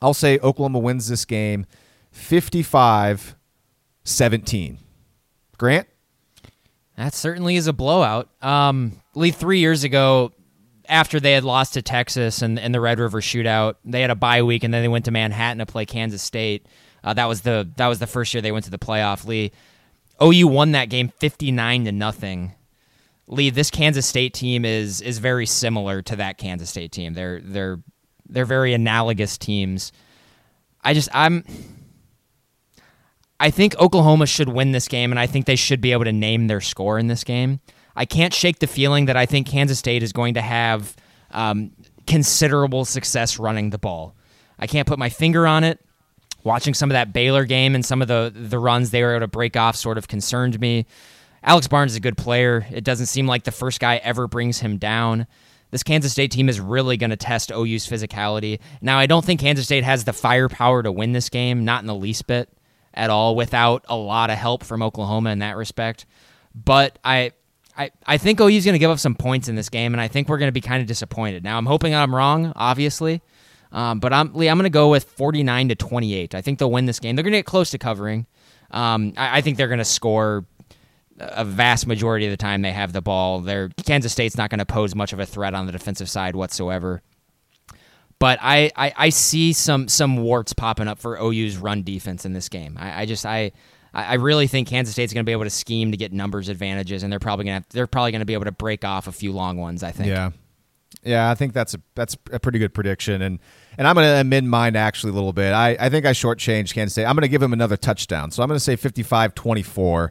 I'll 0.00 0.14
say 0.14 0.38
Oklahoma 0.38 0.78
wins 0.78 1.08
this 1.08 1.24
game 1.24 1.66
55 2.12 3.34
17. 4.04 4.78
Grant? 5.58 5.86
That 6.96 7.14
certainly 7.14 7.56
is 7.56 7.66
a 7.66 7.72
blowout. 7.72 8.28
Um, 8.42 9.00
Lee, 9.14 9.30
three 9.30 9.60
years 9.60 9.84
ago, 9.84 10.32
after 10.88 11.20
they 11.20 11.32
had 11.32 11.44
lost 11.44 11.74
to 11.74 11.82
Texas 11.82 12.42
and, 12.42 12.58
and 12.58 12.74
the 12.74 12.80
Red 12.80 12.98
River 12.98 13.20
shootout, 13.20 13.74
they 13.84 14.00
had 14.00 14.10
a 14.10 14.16
bye 14.16 14.42
week 14.42 14.64
and 14.64 14.72
then 14.72 14.82
they 14.82 14.88
went 14.88 15.04
to 15.04 15.10
Manhattan 15.10 15.58
to 15.58 15.66
play 15.66 15.84
Kansas 15.84 16.22
State. 16.22 16.66
Uh, 17.04 17.14
that 17.14 17.26
was 17.26 17.42
the 17.42 17.70
that 17.76 17.86
was 17.86 18.00
the 18.00 18.06
first 18.06 18.34
year 18.34 18.40
they 18.40 18.50
went 18.50 18.64
to 18.64 18.70
the 18.70 18.78
playoff. 18.78 19.26
Lee, 19.26 19.52
OU 20.22 20.48
won 20.48 20.72
that 20.72 20.88
game 20.88 21.08
fifty 21.20 21.52
nine 21.52 21.84
to 21.84 21.92
nothing. 21.92 22.54
Lee, 23.28 23.50
this 23.50 23.70
Kansas 23.70 24.06
State 24.06 24.34
team 24.34 24.64
is 24.64 25.00
is 25.00 25.18
very 25.18 25.46
similar 25.46 26.02
to 26.02 26.16
that 26.16 26.38
Kansas 26.38 26.70
State 26.70 26.92
team. 26.92 27.14
They're 27.14 27.40
they're 27.40 27.80
they're 28.28 28.44
very 28.46 28.72
analogous 28.72 29.36
teams. 29.36 29.92
I 30.82 30.94
just 30.94 31.08
I'm 31.12 31.44
I 33.38 33.50
think 33.50 33.78
Oklahoma 33.78 34.26
should 34.26 34.48
win 34.48 34.72
this 34.72 34.88
game 34.88 35.12
and 35.12 35.18
I 35.18 35.26
think 35.26 35.46
they 35.46 35.56
should 35.56 35.80
be 35.80 35.92
able 35.92 36.04
to 36.04 36.12
name 36.12 36.46
their 36.46 36.60
score 36.60 36.98
in 36.98 37.06
this 37.06 37.22
game. 37.22 37.60
I 37.94 38.04
can't 38.04 38.32
shake 38.32 38.60
the 38.60 38.66
feeling 38.66 39.06
that 39.06 39.16
I 39.16 39.26
think 39.26 39.46
Kansas 39.46 39.78
State 39.78 40.02
is 40.02 40.12
going 40.12 40.34
to 40.34 40.42
have 40.42 40.96
um, 41.30 41.72
considerable 42.06 42.84
success 42.84 43.38
running 43.38 43.70
the 43.70 43.78
ball. 43.78 44.14
I 44.58 44.66
can't 44.66 44.88
put 44.88 44.98
my 44.98 45.08
finger 45.08 45.46
on 45.46 45.64
it. 45.64 45.84
Watching 46.44 46.72
some 46.72 46.90
of 46.90 46.94
that 46.94 47.12
Baylor 47.12 47.44
game 47.44 47.74
and 47.74 47.84
some 47.84 48.00
of 48.00 48.08
the 48.08 48.32
the 48.34 48.58
runs 48.58 48.90
they 48.90 49.02
were 49.02 49.10
able 49.10 49.20
to 49.20 49.26
break 49.26 49.56
off 49.56 49.76
sort 49.76 49.98
of 49.98 50.08
concerned 50.08 50.58
me. 50.60 50.86
Alex 51.42 51.68
Barnes 51.68 51.92
is 51.92 51.96
a 51.96 52.00
good 52.00 52.16
player. 52.16 52.66
It 52.70 52.84
doesn't 52.84 53.06
seem 53.06 53.26
like 53.26 53.44
the 53.44 53.52
first 53.52 53.80
guy 53.80 53.96
ever 53.96 54.26
brings 54.26 54.60
him 54.60 54.78
down. 54.78 55.26
This 55.70 55.82
Kansas 55.82 56.12
State 56.12 56.30
team 56.30 56.48
is 56.48 56.60
really 56.60 56.96
going 56.96 57.10
to 57.10 57.16
test 57.16 57.52
OU's 57.52 57.86
physicality. 57.86 58.58
Now, 58.80 58.98
I 58.98 59.06
don't 59.06 59.24
think 59.24 59.40
Kansas 59.40 59.66
State 59.66 59.84
has 59.84 60.04
the 60.04 60.12
firepower 60.12 60.82
to 60.82 60.90
win 60.90 61.12
this 61.12 61.28
game, 61.28 61.64
not 61.64 61.82
in 61.82 61.86
the 61.86 61.94
least 61.94 62.26
bit 62.26 62.48
at 62.94 63.10
all, 63.10 63.36
without 63.36 63.84
a 63.88 63.96
lot 63.96 64.30
of 64.30 64.38
help 64.38 64.64
from 64.64 64.82
Oklahoma 64.82 65.30
in 65.30 65.40
that 65.40 65.56
respect. 65.56 66.06
But 66.54 66.98
I, 67.04 67.32
I, 67.76 67.90
I 68.06 68.16
think 68.16 68.40
OU's 68.40 68.64
going 68.64 68.72
to 68.72 68.78
give 68.78 68.90
up 68.90 68.98
some 68.98 69.14
points 69.14 69.48
in 69.48 69.56
this 69.56 69.68
game, 69.68 69.92
and 69.92 70.00
I 70.00 70.08
think 70.08 70.28
we're 70.28 70.38
going 70.38 70.48
to 70.48 70.52
be 70.52 70.62
kind 70.62 70.80
of 70.80 70.88
disappointed. 70.88 71.44
Now, 71.44 71.58
I'm 71.58 71.66
hoping 71.66 71.94
I'm 71.94 72.14
wrong, 72.14 72.52
obviously, 72.56 73.20
um, 73.70 74.00
but 74.00 74.12
I'm 74.14 74.32
Lee. 74.32 74.48
I'm 74.48 74.56
going 74.56 74.64
to 74.64 74.70
go 74.70 74.88
with 74.88 75.04
49 75.04 75.68
to 75.68 75.74
28. 75.74 76.34
I 76.34 76.40
think 76.40 76.58
they'll 76.58 76.70
win 76.70 76.86
this 76.86 76.98
game. 76.98 77.14
They're 77.14 77.22
going 77.22 77.32
to 77.32 77.38
get 77.38 77.46
close 77.46 77.70
to 77.72 77.78
covering. 77.78 78.26
Um, 78.70 79.12
I, 79.18 79.38
I 79.38 79.40
think 79.42 79.58
they're 79.58 79.68
going 79.68 79.78
to 79.78 79.84
score 79.84 80.46
a 81.18 81.44
vast 81.44 81.86
majority 81.86 82.26
of 82.26 82.30
the 82.30 82.36
time 82.36 82.62
they 82.62 82.72
have 82.72 82.92
the 82.92 83.02
ball. 83.02 83.40
They're, 83.40 83.70
Kansas 83.84 84.12
State's 84.12 84.36
not 84.36 84.50
going 84.50 84.58
to 84.58 84.66
pose 84.66 84.94
much 84.94 85.12
of 85.12 85.20
a 85.20 85.26
threat 85.26 85.54
on 85.54 85.66
the 85.66 85.72
defensive 85.72 86.08
side 86.08 86.36
whatsoever. 86.36 87.02
But 88.18 88.38
I, 88.42 88.70
I, 88.76 88.92
I, 88.96 89.08
see 89.10 89.52
some 89.52 89.86
some 89.86 90.16
warts 90.16 90.52
popping 90.52 90.88
up 90.88 90.98
for 90.98 91.22
OU's 91.22 91.56
run 91.56 91.84
defense 91.84 92.24
in 92.24 92.32
this 92.32 92.48
game. 92.48 92.76
I, 92.76 93.02
I 93.02 93.06
just 93.06 93.24
I 93.24 93.52
I 93.94 94.14
really 94.14 94.48
think 94.48 94.68
Kansas 94.68 94.92
State's 94.92 95.12
going 95.12 95.24
to 95.24 95.28
be 95.28 95.32
able 95.32 95.44
to 95.44 95.50
scheme 95.50 95.92
to 95.92 95.96
get 95.96 96.12
numbers 96.12 96.48
advantages, 96.48 97.04
and 97.04 97.12
they're 97.12 97.20
probably 97.20 97.44
going 97.44 97.62
to 97.62 97.68
they're 97.70 97.86
probably 97.86 98.10
going 98.10 98.20
to 98.20 98.26
be 98.26 98.34
able 98.34 98.46
to 98.46 98.52
break 98.52 98.84
off 98.84 99.06
a 99.06 99.12
few 99.12 99.32
long 99.32 99.56
ones. 99.56 99.84
I 99.84 99.92
think. 99.92 100.08
Yeah, 100.08 100.30
yeah, 101.02 101.30
I 101.30 101.34
think 101.34 101.52
that's 101.52 101.74
a 101.74 101.80
that's 101.94 102.16
a 102.32 102.40
pretty 102.40 102.58
good 102.58 102.74
prediction, 102.74 103.22
and 103.22 103.38
and 103.76 103.86
I'm 103.86 103.94
going 103.94 104.06
to 104.06 104.20
amend 104.20 104.50
mine 104.50 104.76
actually 104.76 105.10
a 105.10 105.14
little 105.14 105.32
bit. 105.32 105.52
I, 105.52 105.76
I 105.78 105.88
think 105.88 106.04
I 106.04 106.10
shortchanged 106.10 106.74
Kansas 106.74 106.92
State. 106.92 107.06
I'm 107.06 107.14
going 107.14 107.22
to 107.22 107.28
give 107.28 107.40
them 107.40 107.52
another 107.52 107.76
touchdown, 107.76 108.30
so 108.30 108.42
I'm 108.42 108.48
going 108.48 108.56
to 108.56 108.60
say 108.60 108.76
55-24. 108.76 110.10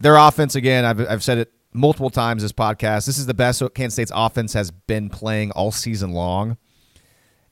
Their 0.00 0.16
offense 0.16 0.54
again, 0.54 0.84
I've 0.84 1.00
I've 1.08 1.22
said 1.22 1.38
it 1.38 1.52
multiple 1.72 2.10
times 2.10 2.42
this 2.42 2.52
podcast. 2.52 3.06
This 3.06 3.18
is 3.18 3.26
the 3.26 3.34
best 3.34 3.62
Kansas 3.74 3.94
State's 3.94 4.12
offense 4.14 4.52
has 4.52 4.70
been 4.70 5.10
playing 5.10 5.50
all 5.52 5.70
season 5.72 6.12
long. 6.12 6.56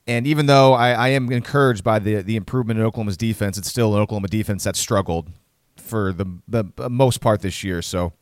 And 0.07 0.25
even 0.25 0.45
though 0.45 0.73
I, 0.73 0.91
I 0.91 1.07
am 1.09 1.31
encouraged 1.31 1.83
by 1.83 1.99
the 1.99 2.21
the 2.21 2.35
improvement 2.35 2.79
in 2.79 2.85
Oklahoma's 2.85 3.17
defense, 3.17 3.57
it's 3.57 3.67
still 3.67 3.93
an 3.95 4.01
Oklahoma 4.01 4.29
defense 4.29 4.63
that 4.63 4.75
struggled 4.75 5.29
for 5.75 6.13
the 6.13 6.25
the 6.47 6.89
most 6.89 7.19
part 7.19 7.41
this 7.41 7.63
year. 7.63 7.81
So 7.81 8.13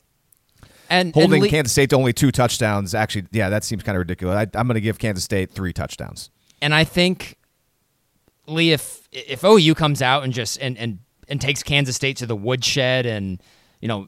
and 0.89 1.13
holding 1.13 1.35
and 1.35 1.43
Le- 1.43 1.49
Kansas 1.49 1.71
State 1.71 1.89
to 1.91 1.95
only 1.95 2.13
two 2.13 2.31
touchdowns, 2.31 2.93
actually, 2.93 3.25
yeah, 3.31 3.49
that 3.49 3.63
seems 3.63 3.83
kind 3.83 3.95
of 3.95 3.99
ridiculous. 3.99 4.35
I, 4.35 4.57
I'm 4.57 4.67
going 4.67 4.75
to 4.75 4.81
give 4.81 4.99
Kansas 4.99 5.23
State 5.23 5.51
three 5.51 5.73
touchdowns. 5.73 6.29
And 6.61 6.73
I 6.73 6.83
think 6.83 7.37
Lee, 8.47 8.71
if 8.71 9.07
if 9.11 9.43
OU 9.43 9.75
comes 9.75 10.01
out 10.01 10.23
and 10.23 10.33
just 10.33 10.57
and 10.59 10.77
and 10.77 10.99
and 11.27 11.39
takes 11.39 11.63
Kansas 11.63 11.95
State 11.95 12.17
to 12.17 12.25
the 12.25 12.35
woodshed 12.35 13.05
and 13.05 13.41
you 13.81 13.87
know 13.87 14.07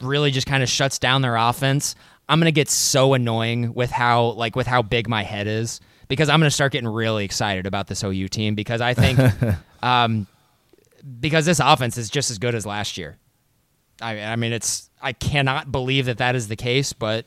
really 0.00 0.30
just 0.30 0.46
kind 0.46 0.62
of 0.62 0.68
shuts 0.68 0.98
down 0.98 1.22
their 1.22 1.36
offense, 1.36 1.94
I'm 2.28 2.40
gonna 2.40 2.52
get 2.52 2.68
so 2.68 3.14
annoying 3.14 3.74
with 3.74 3.90
how 3.90 4.32
like 4.32 4.56
with 4.56 4.66
how 4.66 4.82
big 4.82 5.08
my 5.08 5.22
head 5.22 5.46
is 5.46 5.80
because 6.08 6.28
I'm 6.28 6.40
gonna 6.40 6.50
start 6.50 6.72
getting 6.72 6.88
really 6.88 7.24
excited 7.24 7.66
about 7.66 7.86
this 7.86 8.02
OU 8.02 8.28
team 8.28 8.54
because 8.54 8.80
I 8.80 8.94
think 8.94 9.18
um, 9.82 10.26
because 11.20 11.46
this 11.46 11.60
offense 11.60 11.96
is 11.96 12.10
just 12.10 12.30
as 12.30 12.38
good 12.38 12.54
as 12.54 12.66
last 12.66 12.98
year. 12.98 13.16
I, 14.00 14.20
I 14.20 14.36
mean, 14.36 14.52
it's 14.52 14.90
I 15.00 15.12
cannot 15.12 15.70
believe 15.72 16.06
that 16.06 16.18
that 16.18 16.34
is 16.34 16.48
the 16.48 16.56
case, 16.56 16.92
but 16.92 17.26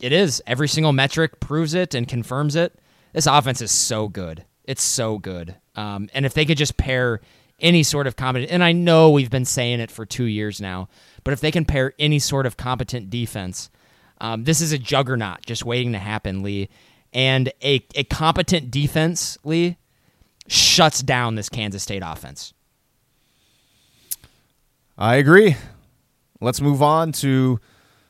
it 0.00 0.12
is. 0.12 0.42
Every 0.46 0.68
single 0.68 0.92
metric 0.92 1.40
proves 1.40 1.74
it 1.74 1.94
and 1.94 2.06
confirms 2.06 2.56
it. 2.56 2.78
This 3.12 3.26
offense 3.26 3.60
is 3.60 3.70
so 3.70 4.08
good. 4.08 4.44
It's 4.64 4.82
so 4.82 5.18
good. 5.18 5.56
Um, 5.74 6.08
and 6.14 6.24
if 6.24 6.34
they 6.34 6.44
could 6.44 6.58
just 6.58 6.76
pair 6.76 7.20
any 7.58 7.82
sort 7.82 8.06
of 8.06 8.16
competent, 8.16 8.50
and 8.52 8.62
I 8.62 8.72
know 8.72 9.10
we've 9.10 9.30
been 9.30 9.44
saying 9.44 9.80
it 9.80 9.90
for 9.90 10.06
two 10.06 10.24
years 10.24 10.60
now, 10.60 10.88
but 11.24 11.32
if 11.32 11.40
they 11.40 11.50
can 11.50 11.64
pair 11.64 11.92
any 11.98 12.18
sort 12.18 12.46
of 12.46 12.56
competent 12.56 13.10
defense, 13.10 13.70
um, 14.20 14.44
this 14.44 14.60
is 14.60 14.72
a 14.72 14.78
juggernaut 14.78 15.44
just 15.46 15.64
waiting 15.64 15.92
to 15.92 15.98
happen, 15.98 16.42
Lee. 16.42 16.68
And 17.12 17.52
a, 17.62 17.84
a 17.94 18.04
competent 18.04 18.70
defense, 18.70 19.38
Lee, 19.44 19.76
shuts 20.46 21.02
down 21.02 21.34
this 21.34 21.48
Kansas 21.48 21.82
State 21.82 22.02
offense. 22.04 22.52
I 24.98 25.16
agree. 25.16 25.56
Let's 26.40 26.60
move 26.60 26.82
on 26.82 27.12
to 27.12 27.58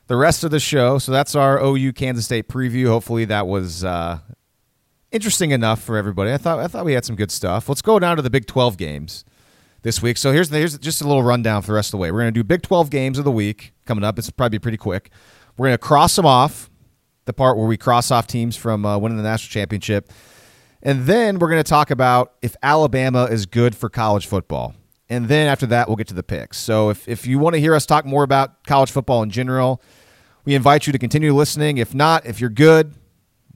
the 0.07 0.15
rest 0.17 0.43
of 0.43 0.51
the 0.51 0.59
show. 0.59 0.97
So 0.97 1.11
that's 1.11 1.35
our 1.35 1.63
OU 1.63 1.93
Kansas 1.93 2.25
State 2.25 2.49
preview. 2.49 2.87
Hopefully 2.87 3.25
that 3.25 3.47
was 3.47 3.83
uh, 3.83 4.19
interesting 5.11 5.51
enough 5.51 5.81
for 5.81 5.97
everybody. 5.97 6.33
I 6.33 6.37
thought 6.37 6.59
I 6.59 6.67
thought 6.67 6.83
we 6.85 6.93
had 6.93 7.05
some 7.05 7.15
good 7.15 7.31
stuff. 7.31 7.69
Let's 7.69 7.81
go 7.81 7.97
down 7.97 8.17
to 8.17 8.21
the 8.21 8.29
Big 8.29 8.45
12 8.45 8.77
games 8.77 9.23
this 9.81 10.01
week. 10.01 10.17
So 10.17 10.31
here's 10.31 10.49
here's 10.49 10.77
just 10.77 11.01
a 11.01 11.07
little 11.07 11.23
rundown 11.23 11.61
for 11.61 11.67
the 11.67 11.73
rest 11.73 11.89
of 11.89 11.91
the 11.91 11.97
way. 11.97 12.11
We're 12.11 12.21
going 12.21 12.33
to 12.33 12.39
do 12.39 12.43
Big 12.43 12.61
12 12.61 12.89
games 12.89 13.17
of 13.17 13.25
the 13.25 13.31
week 13.31 13.73
coming 13.85 14.03
up. 14.03 14.17
It's 14.19 14.29
probably 14.29 14.59
pretty 14.59 14.77
quick. 14.77 15.09
We're 15.57 15.67
going 15.67 15.73
to 15.73 15.79
cross 15.79 16.15
them 16.15 16.25
off, 16.25 16.69
the 17.25 17.33
part 17.33 17.57
where 17.57 17.67
we 17.67 17.77
cross 17.77 18.11
off 18.11 18.27
teams 18.27 18.55
from 18.55 18.85
uh, 18.85 18.97
winning 18.97 19.17
the 19.17 19.23
national 19.23 19.51
championship. 19.51 20.11
And 20.83 21.05
then 21.05 21.39
we're 21.39 21.49
going 21.49 21.63
to 21.63 21.69
talk 21.69 21.91
about 21.91 22.33
if 22.41 22.55
Alabama 22.63 23.25
is 23.25 23.45
good 23.45 23.75
for 23.75 23.89
college 23.89 24.25
football. 24.25 24.73
And 25.09 25.27
then 25.27 25.47
after 25.47 25.65
that, 25.67 25.87
we'll 25.87 25.97
get 25.97 26.07
to 26.07 26.13
the 26.13 26.23
picks. 26.23 26.57
So 26.57 26.89
if, 26.89 27.07
if 27.07 27.27
you 27.27 27.37
want 27.37 27.53
to 27.55 27.59
hear 27.59 27.75
us 27.75 27.85
talk 27.85 28.05
more 28.05 28.23
about 28.23 28.63
college 28.63 28.89
football 28.89 29.21
in 29.23 29.29
general, 29.29 29.81
we 30.45 30.55
invite 30.55 30.87
you 30.87 30.93
to 30.93 30.99
continue 30.99 31.33
listening. 31.35 31.77
If 31.77 31.93
not, 31.93 32.25
if 32.25 32.39
you're 32.39 32.49
good, 32.49 32.93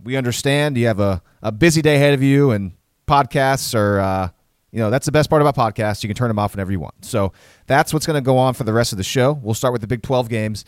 we 0.03 0.17
understand 0.17 0.77
you 0.77 0.87
have 0.87 0.99
a, 0.99 1.23
a 1.41 1.51
busy 1.51 1.81
day 1.81 1.95
ahead 1.95 2.13
of 2.13 2.21
you 2.21 2.51
and 2.51 2.73
podcasts 3.07 3.73
are, 3.73 3.99
uh, 3.99 4.29
you 4.75 4.81
know, 4.81 4.89
that's 4.89 5.05
the 5.05 5.11
best 5.13 5.29
part 5.29 5.41
about 5.41 5.55
podcasts. 5.55 6.03
You 6.03 6.09
can 6.09 6.17
turn 6.17 6.27
them 6.27 6.37
off 6.37 6.53
whenever 6.53 6.69
you 6.69 6.81
want. 6.81 7.05
So 7.05 7.31
that's 7.65 7.93
what's 7.93 8.05
going 8.05 8.21
to 8.21 8.25
go 8.25 8.37
on 8.37 8.53
for 8.53 8.65
the 8.65 8.73
rest 8.73 8.91
of 8.91 8.97
the 8.97 9.05
show. 9.05 9.31
We'll 9.31 9.53
start 9.53 9.71
with 9.71 9.79
the 9.79 9.87
Big 9.87 10.01
12 10.01 10.27
games. 10.27 10.65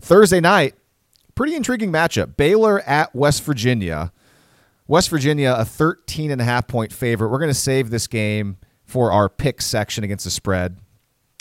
Thursday 0.00 0.40
night, 0.40 0.76
pretty 1.34 1.54
intriguing 1.54 1.92
matchup. 1.92 2.38
Baylor 2.38 2.80
at 2.80 3.14
West 3.14 3.44
Virginia. 3.44 4.12
West 4.88 5.10
Virginia, 5.10 5.54
a 5.58 5.66
13 5.66 6.30
and 6.30 6.40
a 6.40 6.44
half 6.44 6.68
point 6.68 6.90
favorite. 6.90 7.28
We're 7.28 7.38
going 7.38 7.50
to 7.50 7.54
save 7.54 7.90
this 7.90 8.06
game 8.06 8.56
for 8.86 9.12
our 9.12 9.28
pick 9.28 9.60
section 9.60 10.04
against 10.04 10.24
the 10.24 10.30
spread. 10.30 10.78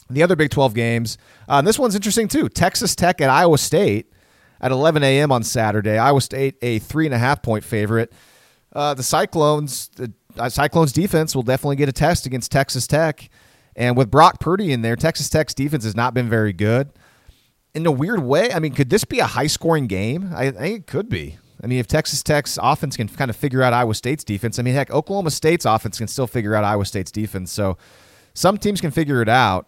The 0.09 0.21
other 0.21 0.35
Big 0.35 0.49
12 0.49 0.73
games, 0.73 1.17
uh, 1.47 1.61
this 1.61 1.79
one's 1.79 1.95
interesting 1.95 2.27
too. 2.27 2.49
Texas 2.49 2.95
Tech 2.95 3.21
at 3.21 3.29
Iowa 3.29 3.57
State. 3.57 4.11
at 4.59 4.71
11 4.73 5.03
a.m. 5.03 5.31
on 5.31 5.41
Saturday. 5.43 5.97
Iowa 5.97 6.19
State 6.19 6.57
a 6.61 6.79
three 6.79 7.05
and 7.05 7.15
a 7.15 7.17
half 7.17 7.41
point 7.41 7.63
favorite. 7.63 8.11
Uh, 8.73 8.93
the 8.93 9.03
Cyclones, 9.03 9.87
the 9.95 10.11
Cyclones 10.47 10.93
defense 10.93 11.35
will 11.35 11.43
definitely 11.43 11.75
get 11.75 11.89
a 11.89 11.93
test 11.93 12.25
against 12.25 12.51
Texas 12.51 12.87
Tech, 12.87 13.29
and 13.75 13.97
with 13.97 14.09
Brock 14.09 14.39
Purdy 14.39 14.71
in 14.71 14.81
there, 14.81 14.95
Texas 14.95 15.29
Tech's 15.29 15.53
defense 15.53 15.83
has 15.83 15.95
not 15.95 16.13
been 16.13 16.29
very 16.29 16.53
good. 16.53 16.89
In 17.75 17.85
a 17.85 17.91
weird 17.91 18.23
way, 18.23 18.51
I 18.51 18.59
mean, 18.59 18.73
could 18.73 18.89
this 18.89 19.05
be 19.05 19.19
a 19.19 19.25
high 19.25 19.47
scoring 19.47 19.87
game? 19.87 20.31
I, 20.33 20.47
I 20.47 20.51
think 20.51 20.79
it 20.79 20.87
could 20.87 21.09
be. 21.09 21.37
I 21.63 21.67
mean, 21.67 21.79
if 21.79 21.87
Texas 21.87 22.23
Tech's 22.23 22.57
offense 22.61 22.95
can 22.95 23.07
kind 23.09 23.29
of 23.29 23.35
figure 23.35 23.61
out 23.61 23.73
Iowa 23.73 23.93
State's 23.93 24.23
defense, 24.23 24.59
I 24.59 24.61
mean, 24.63 24.73
heck, 24.73 24.89
Oklahoma 24.91 25.31
State's 25.31 25.65
offense 25.65 25.97
can 25.97 26.07
still 26.07 26.27
figure 26.27 26.55
out 26.55 26.63
Iowa 26.63 26.85
State's 26.85 27.11
defense. 27.11 27.51
So 27.51 27.77
some 28.33 28.57
teams 28.57 28.81
can 28.81 28.91
figure 28.91 29.21
it 29.21 29.29
out. 29.29 29.67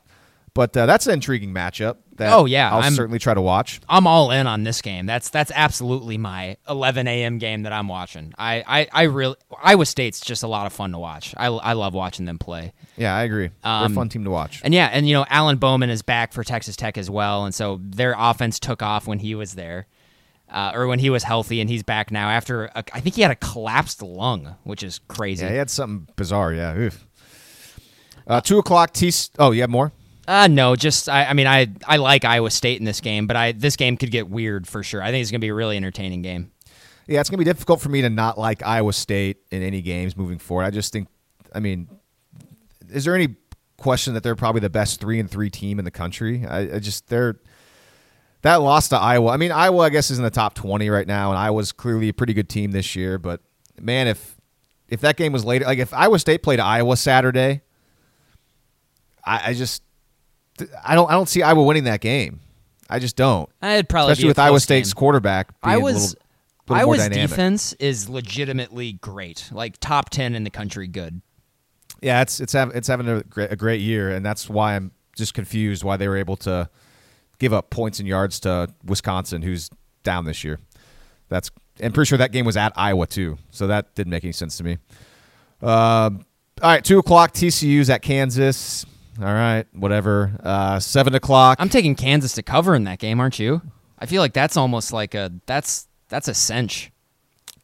But 0.54 0.76
uh, 0.76 0.86
that's 0.86 1.08
an 1.08 1.14
intriguing 1.14 1.54
matchup. 1.54 1.98
That 2.22 2.34
Oh, 2.34 2.46
yeah, 2.46 2.72
I'll 2.72 2.82
I'm- 2.82 2.94
certainly 2.94 3.20
try 3.20 3.34
to 3.34 3.42
watch. 3.42 3.82
I'm 3.90 4.08
all 4.08 4.32
in 4.32 4.48
on 4.48 4.64
this 4.64 4.82
game. 4.82 5.06
That's 5.06 5.30
that's 5.30 5.52
absolutely 5.54 6.18
my 6.18 6.58
11 6.70 7.08
a.m. 7.08 7.38
game 7.38 7.64
that 7.64 7.74
I'm 7.74 7.88
watching. 7.88 8.34
I 8.38 8.64
I, 8.66 8.88
I 8.92 9.04
really 9.04 9.36
Iowa 9.62 9.86
State's 9.86 10.20
just 10.22 10.44
a 10.44 10.48
lot 10.48 10.66
of 10.66 10.74
fun 10.74 10.92
to 10.94 10.98
watch. 11.00 11.34
I, 11.38 11.48
I 11.48 11.74
love 11.74 11.94
watching 11.94 12.26
them 12.26 12.38
play. 12.40 12.74
Yeah, 12.98 13.16
I 13.16 13.24
agree. 13.24 13.48
They're 13.48 13.72
a 13.72 13.86
Um, 13.86 13.96
fun 13.96 14.10
team 14.10 14.24
to 14.24 14.32
watch. 14.32 14.62
And 14.64 14.74
yeah, 14.74 14.90
and 14.92 15.08
you 15.08 15.14
know 15.14 15.26
Alan 15.30 15.58
Bowman 15.58 15.90
is 15.90 16.02
back 16.02 16.34
for 16.34 16.44
Texas 16.44 16.76
Tech 16.76 16.98
as 16.98 17.10
well, 17.10 17.46
and 17.46 17.54
so 17.54 17.80
their 17.84 18.16
offense 18.18 18.60
took 18.60 18.82
off 18.82 19.08
when 19.08 19.20
he 19.20 19.34
was 19.36 19.56
there, 19.56 19.88
uh, 20.52 20.72
or 20.76 20.88
when 20.88 21.00
he 21.00 21.10
was 21.10 21.24
healthy, 21.24 21.62
and 21.62 21.70
he's 21.70 21.84
back 21.84 22.12
now 22.12 22.30
after 22.30 22.66
a, 22.66 22.84
I 22.94 23.00
think 23.00 23.16
he 23.16 23.22
had 23.22 23.32
a 23.32 23.36
collapsed 23.36 24.02
lung, 24.04 24.56
which 24.64 24.84
is 24.84 25.00
crazy. 25.08 25.44
Yeah, 25.46 25.52
he 25.52 25.58
had 25.58 25.70
something 25.70 26.08
bizarre. 26.16 26.54
Yeah. 26.54 26.90
Uh, 28.28 28.40
two 28.42 28.60
o'clock. 28.60 28.94
T. 28.94 29.12
Oh, 29.40 29.52
you 29.52 29.62
have 29.62 29.70
more? 29.70 29.92
Uh 30.32 30.48
no, 30.48 30.78
just 30.78 31.10
I, 31.10 31.26
I 31.26 31.34
mean 31.34 31.46
I 31.46 31.68
I 31.86 31.98
like 31.98 32.24
Iowa 32.24 32.52
State 32.52 32.80
in 32.80 32.86
this 32.86 33.02
game, 33.02 33.28
but 33.28 33.36
I 33.36 33.52
this 33.52 33.76
game 33.76 33.98
could 33.98 34.12
get 34.12 34.30
weird 34.30 34.66
for 34.66 34.82
sure. 34.82 35.04
I 35.04 35.12
think 35.12 35.22
it's 35.24 35.30
gonna 35.30 35.40
be 35.40 35.50
a 35.50 35.54
really 35.54 35.76
entertaining 35.76 36.22
game. 36.22 36.54
Yeah, 37.06 37.20
it's 37.20 37.30
gonna 37.30 37.40
be 37.40 37.44
difficult 37.44 37.82
for 37.82 37.90
me 37.90 38.02
to 38.02 38.10
not 38.10 38.38
like 38.38 38.64
Iowa 38.64 38.94
State 38.94 39.40
in 39.52 39.62
any 39.62 39.82
games 39.82 40.16
moving 40.16 40.38
forward. 40.38 40.64
I 40.64 40.70
just 40.70 40.94
think, 40.94 41.10
I 41.54 41.60
mean, 41.60 41.90
is 42.90 43.04
there 43.04 43.14
any 43.14 43.36
question 43.76 44.14
that 44.14 44.24
they're 44.24 44.38
probably 44.38 44.62
the 44.62 44.70
best 44.70 45.02
three 45.02 45.20
and 45.20 45.30
three 45.30 45.50
team 45.50 45.80
in 45.80 45.84
the 45.84 45.92
country? 45.92 46.46
I, 46.46 46.76
I 46.76 46.80
just 46.80 47.10
they're 47.10 47.36
that 48.44 48.62
loss 48.62 48.88
to 48.88 48.98
Iowa. 48.98 49.32
I 49.32 49.38
mean, 49.38 49.52
Iowa 49.52 49.80
I 49.80 49.90
guess 49.90 50.12
is 50.12 50.18
in 50.18 50.24
the 50.24 50.30
top 50.30 50.54
twenty 50.54 50.90
right 50.90 51.08
now, 51.08 51.32
and 51.32 51.38
Iowa's 51.38 51.74
clearly 51.74 52.08
a 52.08 52.14
pretty 52.14 52.34
good 52.34 52.48
team 52.48 52.72
this 52.72 52.96
year. 52.96 53.18
But 53.18 53.42
man, 53.82 54.08
if 54.08 54.38
if 54.88 55.02
that 55.02 55.18
game 55.18 55.34
was 55.34 55.44
later, 55.44 55.66
like 55.66 55.80
if 55.80 55.94
Iowa 55.94 56.20
State 56.20 56.42
played 56.42 56.62
Iowa 56.62 56.96
Saturday, 56.96 57.64
I, 59.26 59.50
I 59.50 59.54
just 59.56 59.84
I 60.84 60.96
don't 60.96 61.10
I 61.10 61.14
don't 61.14 61.30
see 61.30 61.42
Iowa 61.42 61.64
winning 61.64 61.86
that 61.86 62.02
game. 62.02 62.40
I 62.90 63.00
just 63.00 63.16
don't, 63.16 63.50
I'd 63.62 63.88
probably 63.88 64.12
especially 64.12 64.26
be 64.26 64.30
with 64.30 64.40
Iowa 64.40 64.60
State's 64.60 64.94
game. 64.94 65.00
quarterback. 65.00 65.62
Being 65.62 65.76
Iowa's 65.76 65.96
a 65.96 66.00
little, 66.00 66.20
little 66.68 66.76
Iowa's 66.76 67.10
defense 67.10 67.74
is 67.74 68.10
legitimately 68.10 68.94
great, 68.94 69.50
like 69.52 69.78
top 69.80 70.10
ten 70.10 70.36
in 70.36 70.44
the 70.44 70.50
country. 70.50 70.88
Good. 70.88 71.22
Yeah, 72.02 72.22
it's 72.22 72.40
it's 72.40 72.54
it's 72.54 72.88
having 72.88 73.08
a 73.08 73.24
great, 73.24 73.52
a 73.52 73.56
great 73.56 73.82
year, 73.82 74.12
and 74.12 74.26
that's 74.26 74.50
why 74.50 74.76
I'm 74.76 74.92
just 75.16 75.34
confused 75.34 75.84
why 75.84 75.98
they 75.98 76.08
were 76.08 76.18
able 76.18 76.36
to 76.38 76.70
give 77.40 77.54
up 77.54 77.70
points 77.70 78.00
and 78.00 78.08
yards 78.08 78.40
to 78.42 78.68
Wisconsin, 78.84 79.42
who's 79.42 79.70
down 80.04 80.26
this 80.26 80.44
year. 80.44 80.60
That's 81.30 81.50
I'm 81.82 81.92
pretty 81.92 82.10
sure 82.10 82.18
that 82.18 82.32
game 82.32 82.46
was 82.46 82.58
at 82.58 82.74
Iowa 82.76 83.08
too, 83.08 83.38
so 83.52 83.68
that 83.68 83.96
didn't 83.96 84.12
make 84.12 84.24
any 84.24 84.34
sense 84.34 84.58
to 84.58 84.64
me. 84.64 84.78
Um, 85.62 86.26
all 86.62 86.70
right, 86.70 86.84
two 86.84 87.00
o'clock. 87.00 87.34
TCU's 87.34 87.90
at 87.90 88.02
Kansas. 88.02 88.86
All 89.20 89.26
right, 89.26 89.66
whatever. 89.74 90.32
Uh, 90.42 90.80
Seven 90.80 91.16
o'clock. 91.16 91.58
I'm 91.60 91.70
taking 91.70 91.96
Kansas 91.96 92.34
to 92.34 92.44
cover 92.44 92.76
in 92.76 92.86
that 92.86 93.00
game, 93.00 93.20
aren't 93.20 93.40
you? 93.40 93.62
I 94.00 94.06
feel 94.06 94.22
like 94.22 94.34
that's 94.34 94.58
almost 94.58 94.94
like 94.94 95.14
a 95.14 95.32
that's 95.46 95.88
that's 96.10 96.28
a 96.28 96.34
cinch. 96.34 96.92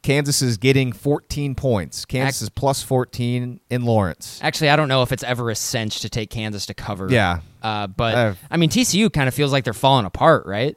Kansas 0.02 0.42
is 0.42 0.56
getting 0.58 0.92
14 0.92 1.54
points. 1.56 2.04
Kansas 2.04 2.40
Ac- 2.40 2.44
is 2.44 2.50
plus 2.50 2.82
14 2.82 3.60
in 3.68 3.82
Lawrence. 3.84 4.38
Actually, 4.42 4.70
I 4.70 4.76
don't 4.76 4.88
know 4.88 5.02
if 5.02 5.10
it's 5.10 5.24
ever 5.24 5.50
a 5.50 5.56
cinch 5.56 6.00
to 6.00 6.08
take 6.08 6.30
Kansas 6.30 6.66
to 6.66 6.74
cover. 6.74 7.08
Yeah. 7.10 7.40
Uh, 7.62 7.88
but 7.88 8.14
Uh, 8.14 8.34
I 8.50 8.56
mean, 8.56 8.70
TCU 8.70 9.12
kind 9.12 9.26
of 9.26 9.34
feels 9.34 9.50
like 9.50 9.64
they're 9.64 9.72
falling 9.72 10.06
apart, 10.06 10.46
right? 10.46 10.76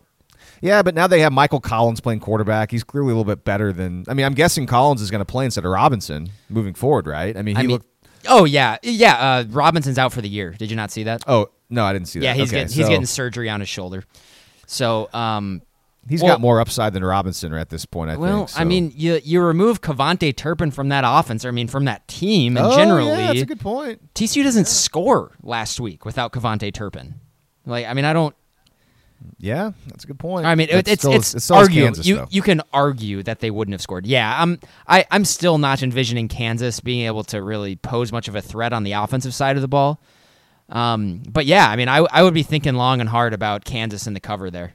Yeah, 0.61 0.81
but 0.81 0.95
now 0.95 1.07
they 1.07 1.21
have 1.21 1.31
Michael 1.31 1.59
Collins 1.59 2.01
playing 2.01 2.19
quarterback. 2.19 2.71
He's 2.71 2.83
clearly 2.83 3.11
a 3.13 3.15
little 3.15 3.23
bit 3.23 3.43
better 3.43 3.71
than. 3.73 4.05
I 4.07 4.13
mean, 4.13 4.25
I'm 4.25 4.33
guessing 4.33 4.67
Collins 4.67 5.01
is 5.01 5.09
going 5.09 5.19
to 5.19 5.25
play 5.25 5.45
instead 5.45 5.65
of 5.65 5.71
Robinson 5.71 6.29
moving 6.49 6.73
forward, 6.73 7.07
right? 7.07 7.35
I 7.35 7.41
mean, 7.41 7.55
he 7.55 7.59
I 7.59 7.63
mean, 7.63 7.71
looked. 7.71 7.87
Oh 8.27 8.45
yeah, 8.45 8.77
yeah. 8.83 9.15
Uh, 9.15 9.43
Robinson's 9.49 9.97
out 9.97 10.13
for 10.13 10.21
the 10.21 10.29
year. 10.29 10.51
Did 10.51 10.69
you 10.69 10.75
not 10.75 10.91
see 10.91 11.03
that? 11.03 11.23
Oh 11.27 11.49
no, 11.69 11.85
I 11.85 11.93
didn't 11.93 12.07
see 12.07 12.19
that. 12.19 12.25
yeah, 12.25 12.33
he's 12.33 12.49
Okay, 12.49 12.61
getting 12.61 12.73
he's 12.73 12.85
so 12.85 12.89
getting 12.89 13.05
surgery 13.05 13.49
on 13.49 13.59
his 13.59 13.69
shoulder. 13.69 14.03
So, 14.67 15.09
um, 15.13 15.61
he's 16.07 16.21
well- 16.21 16.33
got 16.35 16.41
more 16.41 16.61
upside 16.61 16.93
than 16.93 17.03
Robinson 17.03 17.53
at 17.53 17.69
this 17.69 17.85
point. 17.85 18.09
I 18.09 18.13
think. 18.13 18.21
well, 18.21 18.45
think. 18.47 18.59
I 18.59 18.63
mean, 18.63 18.93
you 18.95 19.19
you 19.23 19.41
remove 19.41 19.81
KaVontae 19.81 20.35
Turpin 20.35 20.71
from 20.71 20.89
that 20.89 21.03
offense. 21.05 21.43
Or, 21.45 21.49
I 21.49 21.51
mean, 21.51 21.67
from 21.67 21.85
that 21.85 22.07
team, 22.07 22.57
and 22.57 22.65
oh, 22.67 22.75
generally, 22.75 23.09
yeah, 23.09 23.27
that's 23.27 23.41
a 23.41 23.45
good 23.45 23.59
point. 23.59 24.13
TCU 24.13 24.43
doesn't 24.43 24.67
score 24.67 25.31
last 25.43 25.79
week 25.79 26.05
without 26.05 26.31
KaVontae 26.31 26.73
Turpin. 26.73 27.15
Like, 27.65 27.85
I 27.85 27.93
mean, 27.93 28.05
I 28.05 28.13
don't. 28.13 28.35
Yeah, 29.37 29.71
that's 29.87 30.03
a 30.03 30.07
good 30.07 30.19
point. 30.19 30.45
I 30.45 30.55
mean, 30.55 30.67
it, 30.69 30.87
it's 30.87 31.01
still, 31.01 31.13
it's 31.13 31.33
is 31.33 31.49
arguable. 31.49 31.87
Kansas, 31.87 32.05
you 32.05 32.15
though. 32.17 32.27
you 32.29 32.41
can 32.41 32.61
argue 32.71 33.23
that 33.23 33.39
they 33.39 33.51
wouldn't 33.51 33.73
have 33.73 33.81
scored. 33.81 34.05
Yeah, 34.05 34.35
I'm 34.41 34.59
I 34.87 35.05
I'm 35.11 35.25
still 35.25 35.57
not 35.57 35.81
envisioning 35.81 36.27
Kansas 36.27 36.79
being 36.79 37.05
able 37.05 37.23
to 37.25 37.41
really 37.41 37.75
pose 37.75 38.11
much 38.11 38.27
of 38.27 38.35
a 38.35 38.41
threat 38.41 38.73
on 38.73 38.83
the 38.83 38.93
offensive 38.93 39.33
side 39.33 39.55
of 39.55 39.61
the 39.61 39.67
ball. 39.67 40.01
Um, 40.69 41.23
but 41.27 41.45
yeah, 41.45 41.69
I 41.69 41.75
mean, 41.75 41.87
I 41.87 41.97
I 42.11 42.23
would 42.23 42.33
be 42.33 42.43
thinking 42.43 42.75
long 42.75 42.99
and 42.99 43.09
hard 43.09 43.33
about 43.33 43.65
Kansas 43.65 44.07
in 44.07 44.13
the 44.13 44.19
cover 44.19 44.51
there. 44.51 44.73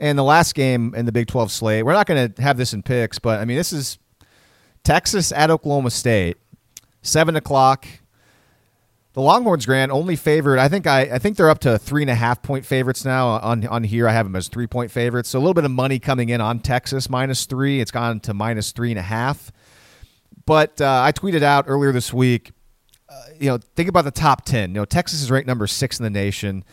And 0.00 0.18
the 0.18 0.24
last 0.24 0.54
game 0.54 0.92
in 0.96 1.06
the 1.06 1.12
Big 1.12 1.28
12 1.28 1.52
slate, 1.52 1.84
we're 1.84 1.92
not 1.92 2.06
going 2.06 2.32
to 2.32 2.42
have 2.42 2.56
this 2.56 2.72
in 2.72 2.82
picks, 2.82 3.20
but 3.20 3.40
I 3.40 3.44
mean, 3.44 3.56
this 3.56 3.72
is 3.72 3.98
Texas 4.82 5.30
at 5.30 5.50
Oklahoma 5.50 5.90
State, 5.90 6.36
seven 7.02 7.36
o'clock. 7.36 7.86
The 9.14 9.20
Longhorns, 9.20 9.64
Grant, 9.64 9.92
only 9.92 10.16
favored. 10.16 10.58
I 10.58 10.68
think 10.68 10.88
I, 10.88 11.02
I 11.02 11.18
think 11.20 11.36
they're 11.36 11.48
up 11.48 11.60
to 11.60 11.78
three 11.78 12.02
and 12.02 12.10
a 12.10 12.16
half 12.16 12.42
point 12.42 12.66
favorites 12.66 13.04
now 13.04 13.28
on 13.28 13.64
on 13.68 13.84
here. 13.84 14.08
I 14.08 14.12
have 14.12 14.26
them 14.26 14.34
as 14.34 14.48
three 14.48 14.66
point 14.66 14.90
favorites. 14.90 15.28
So 15.28 15.38
a 15.38 15.40
little 15.40 15.54
bit 15.54 15.64
of 15.64 15.70
money 15.70 16.00
coming 16.00 16.30
in 16.30 16.40
on 16.40 16.58
Texas 16.58 17.08
minus 17.08 17.46
three. 17.46 17.80
It's 17.80 17.92
gone 17.92 18.18
to 18.20 18.34
minus 18.34 18.72
three 18.72 18.90
and 18.90 18.98
a 18.98 19.02
half. 19.02 19.52
But 20.46 20.80
uh, 20.80 21.02
I 21.04 21.12
tweeted 21.12 21.42
out 21.42 21.66
earlier 21.68 21.92
this 21.92 22.12
week. 22.12 22.50
Uh, 23.08 23.22
you 23.38 23.48
know, 23.48 23.58
think 23.76 23.88
about 23.88 24.04
the 24.04 24.10
top 24.10 24.44
ten. 24.44 24.70
You 24.70 24.80
know, 24.80 24.84
Texas 24.84 25.22
is 25.22 25.30
ranked 25.30 25.46
number 25.46 25.68
six 25.68 26.00
in 26.00 26.02
the 26.02 26.10
nation. 26.10 26.64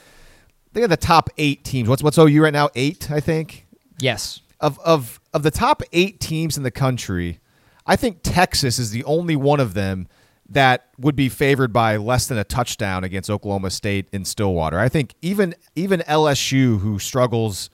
Think 0.74 0.84
of 0.86 0.90
the 0.90 0.98
top 0.98 1.30
eight 1.38 1.64
teams. 1.64 1.88
What's 1.88 2.02
what's 2.02 2.18
OU 2.18 2.42
right 2.42 2.54
now? 2.54 2.70
Eight, 2.74 3.12
I 3.12 3.20
think. 3.20 3.68
Yes. 4.00 4.42
Of 4.60 4.80
of 4.80 5.20
of 5.32 5.44
the 5.44 5.52
top 5.52 5.84
eight 5.94 6.20
teams 6.20 6.58
in 6.58 6.64
the 6.64 6.72
country, 6.72 7.40
I 7.86 7.96
think 7.96 8.22
Texas 8.24 8.80
is 8.80 8.90
the 8.90 9.04
only 9.04 9.36
one 9.36 9.60
of 9.60 9.76
them 9.76 10.08
that 10.52 10.88
would 10.98 11.16
be 11.16 11.30
favored 11.30 11.72
by 11.72 11.96
less 11.98 12.28
than 12.28 12.38
a 12.38 12.44
touchdown 12.44 13.04
against 13.04 13.30
Oklahoma 13.30 13.70
State 13.70 14.08
in 14.12 14.26
Stillwater. 14.26 14.80
I 14.80 14.90
think 14.90 15.16
even 15.22 15.56
even 15.76 16.02
LSU, 16.02 16.80
who 16.80 17.00
struggles 17.00 17.70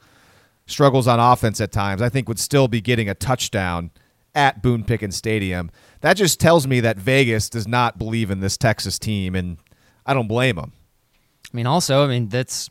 struggles 0.65 1.07
on 1.07 1.19
offense 1.19 1.59
at 1.59 1.71
times, 1.71 2.01
I 2.01 2.09
think 2.09 2.27
would 2.27 2.39
still 2.39 2.67
be 2.67 2.81
getting 2.81 3.09
a 3.09 3.15
touchdown 3.15 3.91
at 4.35 4.61
Boone 4.61 4.83
Pickens 4.83 5.15
Stadium. 5.15 5.71
That 6.01 6.15
just 6.15 6.39
tells 6.39 6.67
me 6.67 6.79
that 6.81 6.97
Vegas 6.97 7.49
does 7.49 7.67
not 7.67 7.97
believe 7.97 8.29
in 8.29 8.41
this 8.41 8.57
Texas 8.57 8.99
team, 8.99 9.33
and 9.33 9.57
I 10.05 10.13
don't 10.13 10.27
blame 10.27 10.57
them. 10.57 10.73
I 11.51 11.57
mean, 11.57 11.65
also, 11.65 12.03
I 12.03 12.07
mean 12.07 12.29
that's 12.29 12.69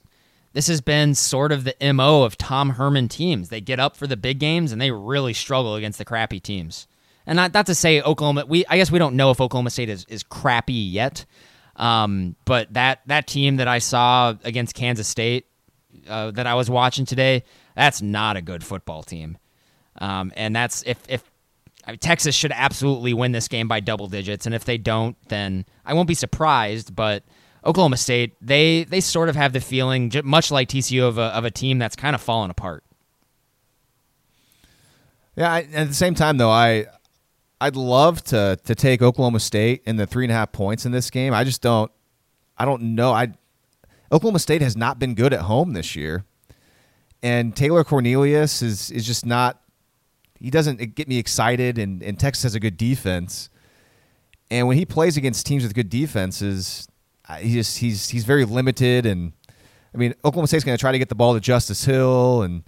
this 0.53 0.69
has 0.69 0.81
been 0.81 1.15
sort 1.15 1.53
of 1.53 1.65
the 1.65 1.93
mo 1.93 2.23
of 2.23 2.39
Tom 2.39 2.71
Herman 2.71 3.09
teams. 3.09 3.49
They 3.49 3.61
get 3.61 3.81
up 3.81 3.97
for 3.97 4.07
the 4.07 4.17
big 4.17 4.39
games 4.39 4.73
and 4.73 4.81
they 4.81 4.91
really 4.91 5.35
struggle 5.35 5.75
against 5.75 5.99
the 5.99 6.05
crappy 6.05 6.41
teams. 6.41 6.87
And 7.27 7.37
not 7.37 7.53
not 7.53 7.66
to 7.66 7.74
say 7.74 8.01
Oklahoma. 8.01 8.45
We 8.47 8.64
I 8.66 8.77
guess 8.77 8.91
we 8.91 8.99
don't 8.99 9.16
know 9.16 9.31
if 9.31 9.41
Oklahoma 9.41 9.70
State 9.70 9.89
is, 9.89 10.05
is 10.09 10.22
crappy 10.22 10.72
yet. 10.74 11.24
Um, 11.77 12.37
but 12.45 12.72
that 12.74 13.01
that 13.07 13.27
team 13.27 13.57
that 13.57 13.68
I 13.68 13.79
saw 13.79 14.35
against 14.45 14.74
Kansas 14.74 15.09
State 15.09 15.47
uh, 16.09 16.31
that 16.33 16.47
I 16.47 16.55
was 16.55 16.70
watching 16.70 17.05
today, 17.05 17.45
that's 17.74 18.01
not 18.01 18.37
a 18.37 18.43
good 18.43 18.64
football 18.64 19.03
team. 19.03 19.39
Um, 19.99 20.33
and 20.37 20.55
that's 20.55 20.83
if 20.85 20.99
if 21.09 21.22
I 21.87 21.93
mean, 21.93 21.99
Texas 21.99 22.35
should 22.35 22.53
absolutely 22.53 23.14
win 23.14 23.33
this 23.33 23.49
game 23.49 23.68
by 23.68 23.81
double 23.81 24.09
digits, 24.09 24.47
and 24.47 24.55
if 24.55 24.64
they 24.64 24.79
don't, 24.79 25.16
then 25.29 25.64
I 25.85 25.95
won't 25.95 26.09
be 26.09 26.14
surprised. 26.14 26.95
But 26.95 27.24
Oklahoma 27.64 27.97
State, 27.97 28.35
they 28.41 28.85
they 28.85 29.01
sort 29.01 29.29
of 29.29 29.37
have 29.37 29.53
the 29.53 29.61
feeling, 29.61 30.12
much 30.24 30.51
like 30.51 30.68
TCU, 30.68 31.07
of 31.07 31.18
a 31.18 31.24
of 31.24 31.45
a 31.45 31.51
team 31.51 31.79
that's 31.79 31.97
kind 31.97 32.14
of 32.14 32.20
fallen 32.20 32.51
apart. 32.51 32.85
Yeah, 35.37 35.53
I, 35.53 35.61
at 35.74 35.89
the 35.89 35.95
same 35.95 36.14
time 36.14 36.39
though, 36.39 36.51
I 36.51 36.87
I'd 37.61 37.77
love 37.77 38.23
to 38.25 38.59
to 38.65 38.75
take 38.75 39.03
Oklahoma 39.03 39.41
State 39.41 39.83
in 39.87 39.97
the 39.97 40.07
three 40.07 40.25
and 40.25 40.33
a 40.33 40.35
half 40.35 40.53
points 40.53 40.85
in 40.85 40.93
this 40.93 41.11
game. 41.11 41.33
I 41.33 41.45
just 41.45 41.63
don't 41.63 41.91
I 42.59 42.65
don't 42.65 42.95
know. 42.95 43.13
I 43.13 43.33
Oklahoma 44.11 44.39
State 44.39 44.63
has 44.63 44.77
not 44.77 44.99
been 44.99 45.15
good 45.15 45.33
at 45.33 45.41
home 45.41 45.73
this 45.73 45.97
year, 45.97 46.25
and 47.23 47.55
Taylor 47.57 47.85
Cornelius 47.85 48.63
is 48.63 48.91
is 48.91 49.07
just 49.07 49.27
not. 49.27 49.61
He 50.39 50.51
doesn't 50.51 50.95
get 50.95 51.09
me 51.09 51.19
excited, 51.19 51.79
and, 51.79 52.03
and 52.03 52.21
Texas 52.21 52.43
has 52.43 52.55
a 52.55 52.61
good 52.61 52.77
defense. 52.77 53.49
And 54.51 54.69
when 54.69 54.77
he 54.77 54.85
plays 54.85 55.17
against 55.17 55.47
teams 55.47 55.63
with 55.63 55.75
good 55.75 55.89
defenses, 55.89 56.89
he 57.41 57.55
just 57.55 57.79
he's 57.79 58.11
he's 58.11 58.25
very 58.25 58.45
limited. 58.45 59.07
And 59.07 59.33
I 59.95 59.99
mean, 59.99 60.15
Oklahoma 60.25 60.47
State's 60.47 60.65
going 60.65 60.77
to 60.77 60.81
try 60.81 60.93
to 60.93 60.99
get 60.99 61.09
the 61.09 61.15
ball 61.15 61.35
to 61.35 61.41
Justice 61.41 61.85
Hill, 61.85 62.43
and 62.43 62.63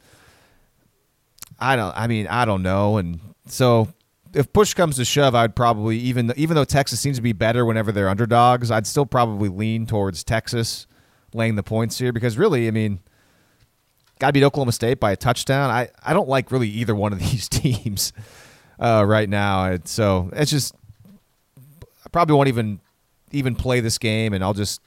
I 1.59 1.77
don't. 1.77 1.97
I 1.97 2.07
mean, 2.07 2.27
I 2.27 2.45
don't 2.45 2.63
know. 2.63 2.97
And 2.97 3.21
so, 3.47 3.89
if 4.35 4.53
push 4.53 4.75
comes 4.75 4.97
to 4.97 5.05
shove, 5.05 5.35
I'd 5.35 5.55
probably 5.57 5.99
even 5.99 6.33
even 6.37 6.55
though 6.55 6.65
Texas 6.65 7.01
seems 7.01 7.17
to 7.17 7.23
be 7.23 7.33
better 7.33 7.65
whenever 7.65 7.93
they're 7.93 8.09
underdogs, 8.09 8.71
I'd 8.71 8.87
still 8.87 9.07
probably 9.07 9.49
lean 9.49 9.87
towards 9.87 10.25
Texas 10.25 10.87
laying 11.35 11.57
the 11.57 11.63
points 11.63 11.99
here 11.99 12.13
because 12.13 12.39
really, 12.39 12.69
I 12.69 12.71
mean, 12.71 13.01
got 14.19 14.29
to 14.29 14.33
beat 14.33 14.45
Oklahoma 14.45 14.73
State 14.73 15.01
by 15.01 15.13
a 15.13 15.17
touchdown. 15.17 15.71
I 15.71 15.89
I 16.03 16.15
don't 16.15 16.29
like 16.29 16.51
really 16.51 16.69
either 16.69 16.95
one 16.95 17.13
of 17.13 17.19
these 17.31 17.49
teams 17.49 18.13
uh, 18.79 19.05
right 19.07 19.29
now. 19.29 19.65
And 19.65 19.87
so 19.87 20.31
it's 20.33 20.51
just 20.51 20.75
I 21.57 22.09
probably 22.11 22.35
won't 22.37 22.49
even 22.49 22.81
even 23.33 23.55
play 23.55 23.81
this 23.81 23.99
game, 23.99 24.33
and 24.33 24.43
I'll 24.43 24.55
just 24.55 24.81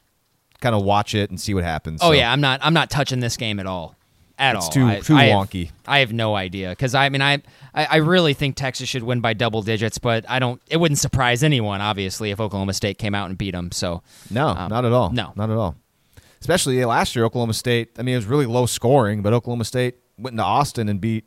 kind 0.61 0.75
of 0.75 0.83
watch 0.83 1.15
it 1.15 1.29
and 1.29 1.39
see 1.39 1.53
what 1.53 1.63
happens. 1.63 1.99
Oh 2.01 2.09
So, 2.09 2.13
yeah, 2.13 2.31
I'm 2.31 2.41
not. 2.41 2.59
I'm 2.63 2.73
not 2.73 2.89
touching 2.89 3.19
this 3.19 3.37
game 3.37 3.59
at 3.59 3.65
all. 3.65 3.95
At 4.41 4.55
It's 4.55 4.65
all. 4.65 4.71
too- 4.71 4.87
I, 4.87 4.99
too 5.01 5.15
I 5.15 5.25
have- 5.25 5.37
wonky. 5.47 5.69
I 5.87 5.99
have 5.99 6.11
no 6.11 6.35
idea 6.35 6.69
because 6.71 6.95
I 6.95 7.09
mean 7.09 7.21
I, 7.21 7.35
I 7.75 7.85
I 7.85 7.95
really 7.97 8.33
think 8.33 8.55
Texas 8.55 8.89
should 8.89 9.03
win 9.03 9.21
by 9.21 9.33
double 9.33 9.61
digits, 9.61 9.99
but 9.99 10.25
I 10.27 10.39
don't. 10.39 10.59
It 10.67 10.77
wouldn't 10.77 10.97
surprise 10.97 11.43
anyone, 11.43 11.79
obviously, 11.79 12.31
if 12.31 12.39
Oklahoma 12.39 12.73
State 12.73 12.97
came 12.97 13.13
out 13.13 13.29
and 13.29 13.37
beat 13.37 13.51
them. 13.51 13.71
So 13.71 14.01
No, 14.31 14.47
um, 14.47 14.69
not 14.69 14.83
at 14.83 14.91
all. 14.91 15.11
No, 15.11 15.31
not 15.35 15.49
at 15.51 15.57
all. 15.57 15.75
Especially 16.39 16.83
last 16.85 17.15
year, 17.15 17.23
Oklahoma 17.23 17.53
State. 17.53 17.89
I 17.99 18.01
mean, 18.01 18.13
it 18.15 18.17
was 18.17 18.25
really 18.25 18.47
low 18.47 18.65
scoring, 18.65 19.21
but 19.21 19.31
Oklahoma 19.31 19.63
State 19.63 19.97
went 20.17 20.33
into 20.33 20.43
Austin 20.43 20.89
and 20.89 20.99
beat 20.99 21.23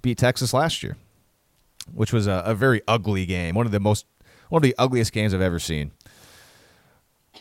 beat 0.00 0.16
Texas 0.16 0.54
last 0.54 0.82
year, 0.82 0.96
which 1.92 2.10
was 2.12 2.26
a, 2.26 2.42
a 2.46 2.54
very 2.54 2.80
ugly 2.88 3.26
game. 3.26 3.54
One 3.54 3.66
of 3.66 3.72
the 3.72 3.80
most 3.80 4.06
one 4.48 4.60
of 4.60 4.62
the 4.62 4.74
ugliest 4.78 5.12
games 5.12 5.34
I've 5.34 5.42
ever 5.42 5.58
seen. 5.58 5.92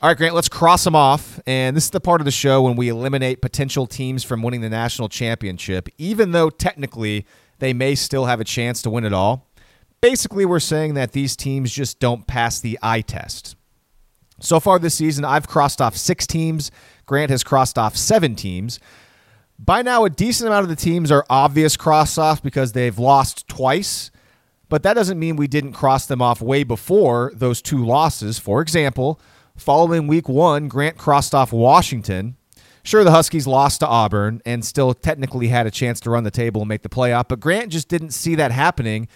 All 0.02 0.08
right, 0.08 0.18
Grant, 0.18 0.34
let's 0.34 0.48
cross 0.48 0.86
them 0.86 0.96
off. 0.96 1.42
And 1.46 1.76
this 1.76 1.84
is 1.84 1.90
the 1.90 2.00
part 2.00 2.22
of 2.22 2.26
the 2.26 2.32
show 2.32 2.62
when 2.62 2.78
we 2.78 2.88
eliminate 2.88 3.42
potential 3.42 3.86
teams 3.86 4.24
from 4.24 4.42
winning 4.42 4.62
the 4.62 4.70
national 4.70 5.10
championship, 5.10 5.90
even 5.98 6.32
though 6.32 6.50
technically 6.50 7.26
they 7.58 7.74
may 7.74 7.96
still 7.96 8.24
have 8.24 8.40
a 8.40 8.46
chance 8.46 8.82
to 8.84 8.90
win 8.90 9.04
it 9.04 9.12
all. 9.12 9.50
Basically, 10.00 10.46
we're 10.46 10.62
saying 10.62 10.94
that 10.94 11.12
these 11.12 11.36
teams 11.36 11.74
just 11.74 12.00
don't 12.00 12.26
pass 12.28 12.62
the 12.62 12.80
eye 12.82 13.02
test. 13.02 13.58
So 14.40 14.62
far 14.62 14.80
this 14.80 14.96
season, 14.96 15.26
I've 15.26 15.50
crossed 15.50 15.82
off 15.82 15.98
six 15.98 16.26
teams. 16.26 16.72
Grant 17.06 17.30
has 17.30 17.44
crossed 17.44 17.78
off 17.78 17.98
seven 17.98 18.36
teams. 18.36 18.80
By 19.60 19.82
now, 19.82 20.06
a 20.06 20.10
decent 20.10 20.48
amount 20.48 20.64
of 20.64 20.70
the 20.70 20.78
teams 20.78 21.12
are 21.12 21.26
obvious 21.30 21.76
cross 21.76 22.18
offs 22.18 22.40
because 22.40 22.72
they've 22.72 22.98
lost 22.98 23.50
twice, 23.50 24.12
but 24.70 24.84
that 24.84 24.94
doesn't 24.94 25.20
mean 25.20 25.36
we 25.36 25.48
didn't 25.48 25.74
cross 25.74 26.06
them 26.06 26.22
off 26.22 26.40
way 26.40 26.64
before 26.64 27.34
those 27.36 27.62
two 27.62 27.84
losses. 27.84 28.40
For 28.40 28.62
example, 28.62 29.20
following 29.60 30.08
week 30.08 30.28
one, 30.30 30.68
Grant 30.68 30.98
crossed 30.98 31.36
off 31.36 31.52
Washington. 31.52 32.36
Sure, 32.84 33.04
the 33.04 33.12
Huskies 33.12 33.46
lost 33.46 33.82
to 33.82 33.88
Auburn 33.88 34.42
and 34.46 34.64
still 34.64 34.94
technically 34.94 35.50
had 35.50 35.68
a 35.68 35.72
chance 35.72 36.00
to 36.02 36.10
run 36.10 36.24
the 36.24 36.32
table 36.32 36.62
and 36.62 36.70
make 36.70 36.82
the 36.82 36.90
playoff, 36.90 37.28
but 37.28 37.40
Grant 37.40 37.72
just 37.72 37.88
didn't 37.88 38.12
see 38.12 38.36
that 38.36 38.52
happening, 38.52 39.08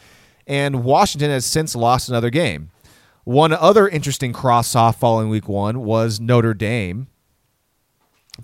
and 0.46 0.84
Washington 0.84 1.32
has 1.32 1.46
since 1.46 1.76
lost 1.76 2.10
another 2.10 2.30
game. 2.30 2.70
One 3.24 3.54
other 3.54 3.88
interesting 3.88 4.34
cross 4.34 4.76
off 4.76 5.00
following 5.00 5.30
week 5.30 5.48
one 5.48 5.80
was 5.84 6.20
Notre 6.20 6.54
Dame. 6.54 7.08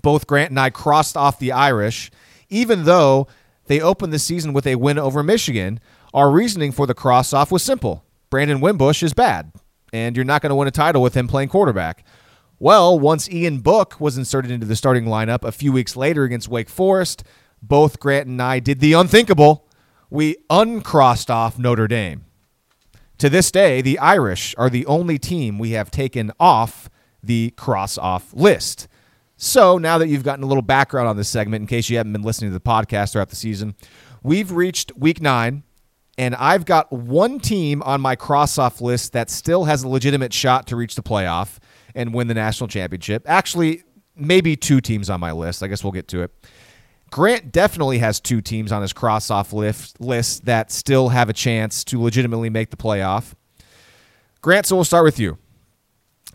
Both 0.00 0.26
Grant 0.26 0.50
and 0.50 0.60
I 0.60 0.70
crossed 0.70 1.16
off 1.16 1.38
the 1.38 1.52
Irish, 1.52 2.10
even 2.48 2.84
though 2.84 3.26
they 3.66 3.80
opened 3.80 4.12
the 4.12 4.18
season 4.18 4.52
with 4.52 4.66
a 4.66 4.76
win 4.76 4.98
over 4.98 5.22
Michigan. 5.22 5.80
Our 6.14 6.30
reasoning 6.30 6.72
for 6.72 6.86
the 6.86 6.94
cross 6.94 7.32
off 7.32 7.52
was 7.52 7.62
simple 7.62 8.04
Brandon 8.30 8.60
Wimbush 8.60 9.02
is 9.02 9.12
bad, 9.12 9.52
and 9.92 10.16
you're 10.16 10.24
not 10.24 10.42
going 10.42 10.50
to 10.50 10.56
win 10.56 10.68
a 10.68 10.72
title 10.72 11.02
with 11.02 11.14
him 11.14 11.28
playing 11.28 11.48
quarterback. 11.48 12.04
Well, 12.58 12.98
once 12.98 13.30
Ian 13.30 13.60
Book 13.60 14.00
was 14.00 14.18
inserted 14.18 14.50
into 14.50 14.66
the 14.66 14.76
starting 14.76 15.06
lineup 15.06 15.44
a 15.44 15.52
few 15.52 15.72
weeks 15.72 15.96
later 15.96 16.24
against 16.24 16.48
Wake 16.48 16.68
Forest, 16.68 17.24
both 17.62 17.98
Grant 17.98 18.26
and 18.26 18.40
I 18.40 18.58
did 18.58 18.80
the 18.80 18.92
unthinkable. 18.92 19.66
We 20.10 20.36
uncrossed 20.50 21.30
off 21.30 21.58
Notre 21.58 21.88
Dame. 21.88 22.24
To 23.18 23.28
this 23.28 23.50
day, 23.50 23.80
the 23.80 23.98
Irish 23.98 24.54
are 24.58 24.70
the 24.70 24.86
only 24.86 25.18
team 25.18 25.58
we 25.58 25.70
have 25.70 25.90
taken 25.90 26.32
off 26.40 26.88
the 27.22 27.52
cross 27.56 27.98
off 27.98 28.32
list. 28.32 28.88
So 29.36 29.78
now 29.78 29.96
that 29.98 30.08
you've 30.08 30.24
gotten 30.24 30.44
a 30.44 30.46
little 30.46 30.62
background 30.62 31.08
on 31.08 31.16
this 31.16 31.28
segment, 31.28 31.62
in 31.62 31.66
case 31.66 31.88
you 31.88 31.96
haven't 31.96 32.12
been 32.12 32.22
listening 32.22 32.50
to 32.50 32.54
the 32.54 32.60
podcast 32.60 33.12
throughout 33.12 33.30
the 33.30 33.36
season, 33.36 33.74
we've 34.22 34.52
reached 34.52 34.92
week 34.96 35.20
nine, 35.20 35.62
and 36.20 36.34
I've 36.34 36.66
got 36.66 36.92
one 36.92 37.38
team 37.40 37.80
on 37.80 38.02
my 38.02 38.14
cross 38.14 38.58
off 38.58 38.82
list 38.82 39.14
that 39.14 39.30
still 39.30 39.64
has 39.64 39.84
a 39.84 39.88
legitimate 39.88 40.34
shot 40.34 40.66
to 40.66 40.76
reach 40.76 40.94
the 40.94 41.02
playoff 41.02 41.56
and 41.94 42.12
win 42.12 42.28
the 42.28 42.34
national 42.34 42.68
championship. 42.68 43.22
Actually, 43.24 43.84
maybe 44.14 44.54
two 44.54 44.82
teams 44.82 45.08
on 45.08 45.18
my 45.18 45.32
list. 45.32 45.62
I 45.62 45.66
guess 45.66 45.82
we'll 45.82 45.94
get 45.94 46.08
to 46.08 46.20
it. 46.20 46.30
Grant 47.10 47.52
definitely 47.52 48.00
has 48.00 48.20
two 48.20 48.42
teams 48.42 48.70
on 48.70 48.82
his 48.82 48.92
cross 48.92 49.30
off 49.30 49.54
list, 49.54 49.98
list 49.98 50.44
that 50.44 50.70
still 50.70 51.08
have 51.08 51.30
a 51.30 51.32
chance 51.32 51.84
to 51.84 51.98
legitimately 51.98 52.50
make 52.50 52.68
the 52.68 52.76
playoff. 52.76 53.32
Grant, 54.42 54.66
so 54.66 54.76
we'll 54.76 54.84
start 54.84 55.04
with 55.04 55.18
you. 55.18 55.38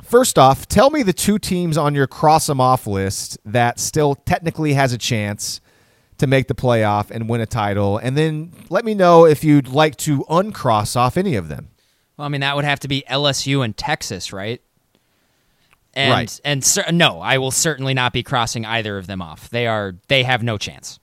First 0.01 0.39
off, 0.39 0.67
tell 0.67 0.89
me 0.89 1.03
the 1.03 1.13
two 1.13 1.37
teams 1.37 1.77
on 1.77 1.93
your 1.93 2.07
cross 2.07 2.47
them 2.47 2.59
off 2.59 2.87
list 2.87 3.37
that 3.45 3.79
still 3.79 4.15
technically 4.15 4.73
has 4.73 4.93
a 4.93 4.97
chance 4.97 5.61
to 6.17 6.27
make 6.27 6.47
the 6.47 6.55
playoff 6.55 7.11
and 7.11 7.27
win 7.29 7.41
a 7.41 7.45
title. 7.45 7.97
And 7.97 8.17
then 8.17 8.53
let 8.69 8.85
me 8.85 8.93
know 8.93 9.25
if 9.25 9.43
you'd 9.43 9.67
like 9.67 9.95
to 9.97 10.23
uncross 10.29 10.95
off 10.95 11.17
any 11.17 11.35
of 11.35 11.47
them. 11.49 11.69
well, 12.17 12.25
I 12.25 12.29
mean 12.29 12.41
that 12.41 12.55
would 12.55 12.65
have 12.65 12.79
to 12.81 12.87
be 12.87 13.03
LSU 13.09 13.63
and 13.63 13.75
Texas, 13.75 14.31
right? 14.31 14.61
And 15.93 16.11
Right. 16.11 16.39
and 16.43 16.63
cer- 16.63 16.91
no, 16.91 17.21
I 17.21 17.37
will 17.37 17.51
certainly 17.51 17.93
not 17.93 18.11
be 18.13 18.21
crossing 18.23 18.65
either 18.65 18.97
of 18.97 19.07
them 19.07 19.21
off. 19.21 19.49
They 19.49 19.65
are 19.67 19.95
they 20.07 20.23
have 20.23 20.43
no 20.43 20.57
chance. 20.57 20.99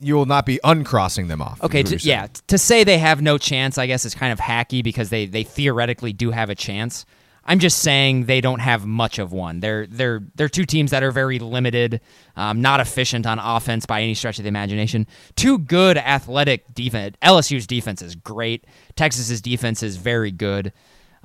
You 0.00 0.14
will 0.14 0.26
not 0.26 0.46
be 0.46 0.60
uncrossing 0.62 1.26
them 1.26 1.42
off. 1.42 1.60
Okay, 1.62 1.82
to, 1.82 1.96
yeah. 1.96 2.28
To 2.46 2.56
say 2.58 2.84
they 2.84 2.98
have 2.98 3.20
no 3.20 3.36
chance, 3.36 3.78
I 3.78 3.86
guess 3.88 4.04
is 4.04 4.14
kind 4.14 4.32
of 4.32 4.38
hacky 4.38 4.82
because 4.84 5.10
they 5.10 5.26
they 5.26 5.42
theoretically 5.42 6.12
do 6.12 6.30
have 6.30 6.50
a 6.50 6.54
chance. 6.54 7.04
I'm 7.48 7.60
just 7.60 7.78
saying 7.78 8.26
they 8.26 8.42
don't 8.42 8.60
have 8.60 8.84
much 8.84 9.18
of 9.18 9.32
one. 9.32 9.60
They're 9.60 9.86
they're 9.86 10.20
they're 10.34 10.50
two 10.50 10.66
teams 10.66 10.90
that 10.90 11.02
are 11.02 11.10
very 11.10 11.38
limited, 11.38 12.02
um, 12.36 12.60
not 12.60 12.78
efficient 12.78 13.26
on 13.26 13.38
offense 13.38 13.86
by 13.86 14.02
any 14.02 14.14
stretch 14.14 14.38
of 14.38 14.42
the 14.44 14.48
imagination. 14.48 15.06
Two 15.34 15.58
good 15.58 15.96
athletic 15.96 16.74
defense. 16.74 17.16
LSU's 17.22 17.66
defense 17.66 18.02
is 18.02 18.14
great. 18.14 18.66
Texas's 18.96 19.40
defense 19.40 19.82
is 19.82 19.96
very 19.96 20.30
good. 20.30 20.74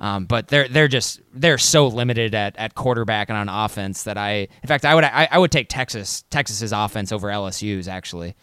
Um, 0.00 0.24
but 0.24 0.48
they're 0.48 0.66
they're 0.66 0.88
just 0.88 1.20
they're 1.34 1.58
so 1.58 1.88
limited 1.88 2.34
at, 2.34 2.56
at 2.56 2.74
quarterback 2.74 3.28
and 3.28 3.36
on 3.36 3.48
offense 3.50 4.04
that 4.04 4.16
I 4.16 4.48
in 4.62 4.66
fact 4.66 4.86
I 4.86 4.94
would 4.94 5.04
I, 5.04 5.28
I 5.30 5.38
would 5.38 5.52
take 5.52 5.68
Texas 5.68 6.24
Texas's 6.30 6.72
offense 6.72 7.12
over 7.12 7.28
LSU's 7.28 7.86
actually. 7.86 8.34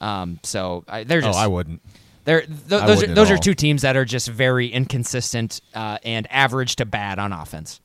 Um, 0.00 0.40
so 0.42 0.84
I, 0.88 1.04
they're 1.04 1.20
just. 1.20 1.38
Oh, 1.38 1.40
I 1.40 1.46
wouldn't. 1.46 1.82
They're 2.26 2.42
th- 2.42 2.50
those 2.66 2.82
are 2.82 2.86
wouldn't 2.96 3.14
those 3.14 3.30
are 3.30 3.38
two 3.38 3.54
teams 3.54 3.82
that 3.82 3.96
are 3.96 4.04
just 4.04 4.28
very 4.28 4.66
inconsistent 4.68 5.60
uh, 5.74 5.96
and 6.04 6.30
average 6.30 6.76
to 6.76 6.84
bad 6.84 7.18
on 7.18 7.32
offense. 7.32 7.80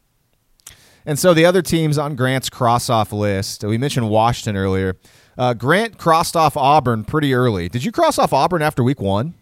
And 1.06 1.18
so 1.18 1.34
the 1.34 1.46
other 1.46 1.62
teams 1.62 1.98
on 1.98 2.16
Grant's 2.16 2.50
cross 2.50 2.90
off 2.90 3.12
list, 3.14 3.64
we 3.64 3.78
mentioned 3.78 4.10
Washington 4.10 4.56
earlier. 4.56 4.98
Uh, 5.38 5.54
Grant 5.54 5.98
crossed 5.98 6.36
off 6.36 6.56
Auburn 6.58 7.06
pretty 7.06 7.34
early. 7.34 7.70
Did 7.70 7.84
you 7.84 7.92
cross 7.92 8.20
off 8.20 8.34
Auburn 8.34 8.62
after 8.62 8.84
week 8.84 9.00
one? 9.00 9.34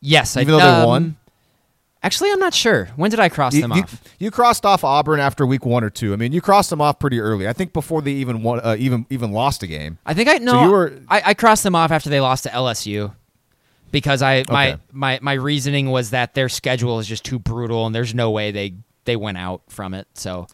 Yes, 0.00 0.36
Even 0.36 0.54
I, 0.54 0.58
though 0.58 0.64
they 0.64 0.80
um, 0.82 0.86
won? 0.88 1.16
Actually, 2.02 2.30
I'm 2.30 2.38
not 2.38 2.54
sure. 2.54 2.86
When 2.96 3.10
did 3.10 3.18
I 3.20 3.28
cross 3.28 3.54
You, 3.54 3.62
them 3.62 3.72
you- 3.72 3.82
off? 3.82 4.02
you 4.20 4.30
crossed 4.30 4.64
off 4.64 4.82
Auburn 4.84 5.18
after 5.20 5.44
week 5.44 5.64
one 5.66 5.82
or 5.84 5.90
two. 5.90 6.12
I 6.12 6.16
mean, 6.16 6.32
you 6.32 6.40
crossed 6.40 6.70
them 6.70 6.80
off 6.80 6.98
pretty 7.00 7.18
early. 7.20 7.48
I 7.48 7.52
think 7.52 7.72
before 7.72 8.02
they 8.02 8.12
even 8.12 8.42
won, 8.42 8.60
uh, 8.60 8.76
even 8.78 9.04
even 9.10 9.32
lost 9.32 9.62
a 9.64 9.66
game. 9.66 9.98
I 10.06 10.14
think 10.14 10.28
I 10.28 10.38
no. 10.38 10.64
you 10.64 10.70
were- 10.70 10.98
I, 11.08 11.22
I 11.26 11.34
crossed 11.34 11.64
them 11.64 11.74
off 11.74 11.90
after 11.90 12.08
they 12.08 12.20
lost 12.20 12.44
to 12.44 12.50
LSU 12.50 13.12
because 13.90 14.22
I 14.22 14.44
my 14.48 14.72
Okay. 14.72 14.82
my 14.92 15.18
my 15.22 15.32
reasoning 15.34 15.90
was 15.90 16.10
that 16.10 16.34
their 16.34 16.48
schedule 16.48 16.98
is 16.98 17.06
just 17.06 17.24
too 17.24 17.38
brutal 17.38 17.86
and 17.86 17.94
there's 17.94 18.14
no 18.14 18.30
way 18.30 18.50
they 18.50 18.74
they 19.04 19.16
went 19.16 19.38
out 19.38 19.62
from 19.68 19.94
it. 19.94 20.06
So 20.14 20.46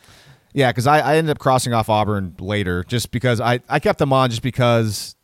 Yeah, 0.52 0.70
because 0.70 0.86
I, 0.86 1.00
I 1.00 1.16
ended 1.16 1.30
up 1.32 1.38
crossing 1.38 1.72
off 1.72 1.88
Auburn 1.88 2.36
later 2.38 2.84
just 2.84 3.10
because 3.10 3.40
I, 3.40 3.60
I 3.68 3.80
kept 3.80 3.98
them 3.98 4.12
on 4.12 4.30
just 4.30 4.42
because, 4.42 5.16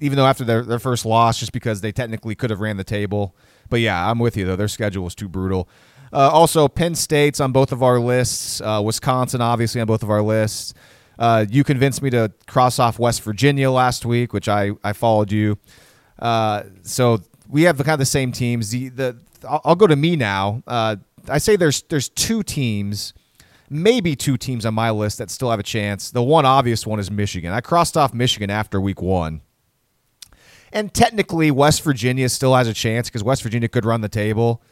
even 0.00 0.18
though 0.18 0.26
after 0.26 0.44
their, 0.44 0.62
their 0.62 0.78
first 0.78 1.06
loss, 1.06 1.38
just 1.40 1.52
because 1.52 1.80
they 1.80 1.92
technically 1.92 2.34
could 2.34 2.50
have 2.50 2.60
ran 2.60 2.76
the 2.76 2.84
table. 2.84 3.34
But 3.70 3.80
yeah, 3.80 4.10
I'm 4.10 4.18
with 4.18 4.36
you, 4.36 4.44
though. 4.44 4.56
Their 4.56 4.68
schedule 4.68 5.02
was 5.04 5.14
too 5.14 5.28
brutal. 5.28 5.66
Uh, 6.12 6.28
also, 6.30 6.68
Penn 6.68 6.94
State's 6.94 7.40
on 7.40 7.50
both 7.52 7.72
of 7.72 7.82
our 7.82 7.98
lists, 7.98 8.60
uh, 8.60 8.82
Wisconsin, 8.84 9.40
obviously, 9.40 9.80
on 9.80 9.86
both 9.86 10.02
of 10.02 10.10
our 10.10 10.20
lists. 10.22 10.74
Uh, 11.18 11.46
you 11.48 11.64
convinced 11.64 12.02
me 12.02 12.10
to 12.10 12.30
cross 12.46 12.78
off 12.78 12.98
West 12.98 13.22
Virginia 13.22 13.70
last 13.70 14.04
week, 14.04 14.34
which 14.34 14.48
I, 14.48 14.72
I 14.84 14.92
followed 14.92 15.32
you. 15.32 15.56
Uh, 16.18 16.64
so 16.82 17.20
we 17.48 17.62
have 17.62 17.76
the 17.78 17.84
kind 17.84 17.94
of 17.94 17.98
the 18.00 18.06
same 18.06 18.32
teams. 18.32 18.70
The, 18.70 18.88
the 18.88 19.16
I'll, 19.48 19.60
I'll 19.64 19.74
go 19.76 19.86
to 19.86 19.96
me 19.96 20.16
now. 20.16 20.62
Uh, 20.66 20.96
I 21.28 21.38
say 21.38 21.56
there's 21.56 21.82
there's 21.82 22.08
two 22.08 22.42
teams 22.42 23.12
maybe 23.68 24.14
two 24.14 24.36
teams 24.36 24.64
on 24.64 24.74
my 24.74 24.90
list 24.90 25.18
that 25.18 25.30
still 25.30 25.50
have 25.50 25.60
a 25.60 25.64
chance. 25.64 26.10
The 26.10 26.22
one 26.22 26.46
obvious 26.46 26.86
one 26.86 26.98
is 27.00 27.10
Michigan. 27.10 27.52
I 27.52 27.60
crossed 27.60 27.96
off 27.96 28.14
Michigan 28.14 28.50
after 28.50 28.80
week 28.80 29.02
one. 29.02 29.40
And 30.72 30.92
technically, 30.92 31.50
West 31.50 31.82
Virginia 31.82 32.28
still 32.28 32.54
has 32.54 32.68
a 32.68 32.74
chance 32.74 33.08
because 33.08 33.22
West 33.24 33.42
Virginia 33.42 33.68
could 33.68 33.84
run 33.84 34.00
the 34.00 34.08
table. 34.08 34.62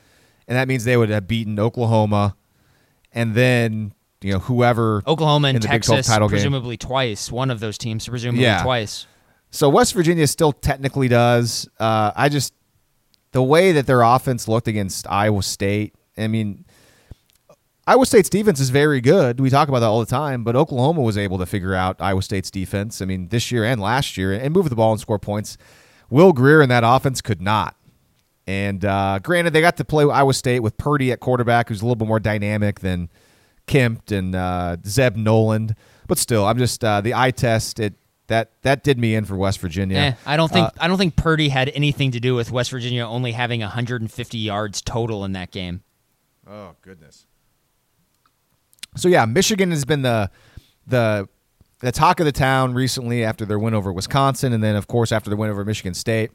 And 0.46 0.56
that 0.56 0.68
means 0.68 0.84
they 0.84 0.96
would 0.96 1.09
have 1.09 1.26
beaten 1.26 1.59
Oklahoma 1.59 2.36
and 3.12 3.34
then, 3.34 3.94
you 4.20 4.32
know, 4.32 4.38
whoever. 4.40 5.02
Oklahoma 5.06 5.48
and 5.48 5.56
the 5.56 5.68
Big 5.68 5.82
12 5.82 5.98
Texas, 5.98 6.06
title 6.06 6.28
game. 6.28 6.34
presumably 6.34 6.76
twice. 6.76 7.32
One 7.32 7.51
of 7.51 7.60
those 7.60 7.78
teams, 7.78 8.06
presumably 8.06 8.42
Yeah. 8.44 8.62
twice. 8.62 9.06
So 9.51 9.68
West 9.68 9.94
Virginia 9.94 10.26
still 10.26 10.52
technically 10.52 11.09
does. 11.09 11.68
Uh, 11.78 12.10
I 12.14 12.28
just 12.28 12.52
the 13.35 13.43
way 13.43 13.73
that 13.73 13.86
their 13.86 14.02
offense 14.02 14.47
looked 14.47 14.69
against 14.69 15.11
Iowa 15.11 15.43
State. 15.43 15.93
I 16.16 16.28
mean, 16.28 16.65
Iowa 17.85 18.06
State's 18.06 18.31
defense 18.31 18.61
is 18.61 18.70
very 18.70 19.01
good. 19.01 19.40
We 19.40 19.51
talk 19.51 19.69
about 19.69 19.81
that 19.81 19.86
all 19.86 19.98
the 19.98 20.06
time, 20.06 20.44
but 20.44 20.55
Oklahoma 20.55 21.02
was 21.02 21.19
able 21.19 21.39
to 21.39 21.44
figure 21.44 21.74
out 21.74 21.97
Iowa 22.01 22.23
State's 22.23 22.48
defense. 22.48 23.02
I 23.02 23.06
mean, 23.06 23.28
this 23.28 23.51
year 23.51 23.65
and 23.65 23.81
last 23.81 24.16
year, 24.16 24.32
and 24.32 24.55
move 24.55 24.70
the 24.70 24.77
ball 24.77 24.93
and 24.93 25.01
score 25.01 25.19
points. 25.19 25.59
Will 26.09 26.32
Grier 26.32 26.62
and 26.62 26.70
that 26.70 26.85
offense 26.86 27.20
could 27.20 27.43
not. 27.43 27.74
And 28.47 28.85
uh, 28.85 29.19
granted, 29.20 29.52
they 29.52 29.61
got 29.61 29.78
to 29.78 29.85
play 29.85 30.05
Iowa 30.05 30.32
State 30.32 30.61
with 30.61 30.77
Purdy 30.77 31.11
at 31.11 31.19
quarterback, 31.19 31.69
who's 31.69 31.82
a 31.82 31.85
little 31.85 31.97
bit 31.97 32.06
more 32.06 32.20
dynamic 32.20 32.81
than 32.81 33.09
Kempt 33.66 34.12
and 34.12 34.36
uh, 34.36 34.77
Zeb 34.86 35.16
Noland. 35.16 35.74
But 36.06 36.19
still, 36.19 36.47
I'm 36.47 36.59
just 36.59 36.85
uh, 36.85 37.01
the 37.01 37.15
eye 37.15 37.32
test. 37.32 37.81
It 37.81 37.94
that 38.28 38.51
that 38.62 38.82
did 38.82 38.98
me 38.98 39.14
in 39.14 39.24
for 39.24 39.36
West 39.36 39.60
Virginia. 39.60 39.98
Eh, 39.98 40.12
I 40.26 40.36
don't 40.36 40.51
think 40.51 40.68
Uh, 40.68 40.70
I 40.80 40.88
don't 40.88 40.98
think 40.98 41.16
Purdy 41.16 41.48
had 41.51 41.68
anything 41.74 42.10
to 42.12 42.20
do 42.20 42.34
with 42.34 42.51
West 42.51 42.70
Virginia 42.70 43.06
only 43.06 43.32
having 43.32 43.60
150 43.60 44.38
yards 44.38 44.80
total 44.80 45.24
in 45.24 45.32
that 45.32 45.51
game. 45.51 45.82
Oh 46.48 46.70
goodness. 46.82 47.26
So 48.96 49.09
yeah, 49.09 49.24
Michigan 49.24 49.70
has 49.70 49.84
been 49.84 50.02
the 50.02 50.30
the 50.86 51.28
the 51.80 51.92
talk 51.92 52.20
of 52.20 52.26
the 52.26 52.32
town 52.32 52.72
recently 52.74 53.24
after 53.24 53.44
their 53.44 53.59
win 53.59 53.74
over 53.74 53.92
Wisconsin, 53.92 54.52
and 54.52 54.62
then 54.62 54.76
of 54.76 54.86
course 54.86 55.12
after 55.12 55.28
the 55.30 55.36
win 55.36 55.51
over 55.51 55.64
Michigan 55.64 55.94
State. 55.94 56.30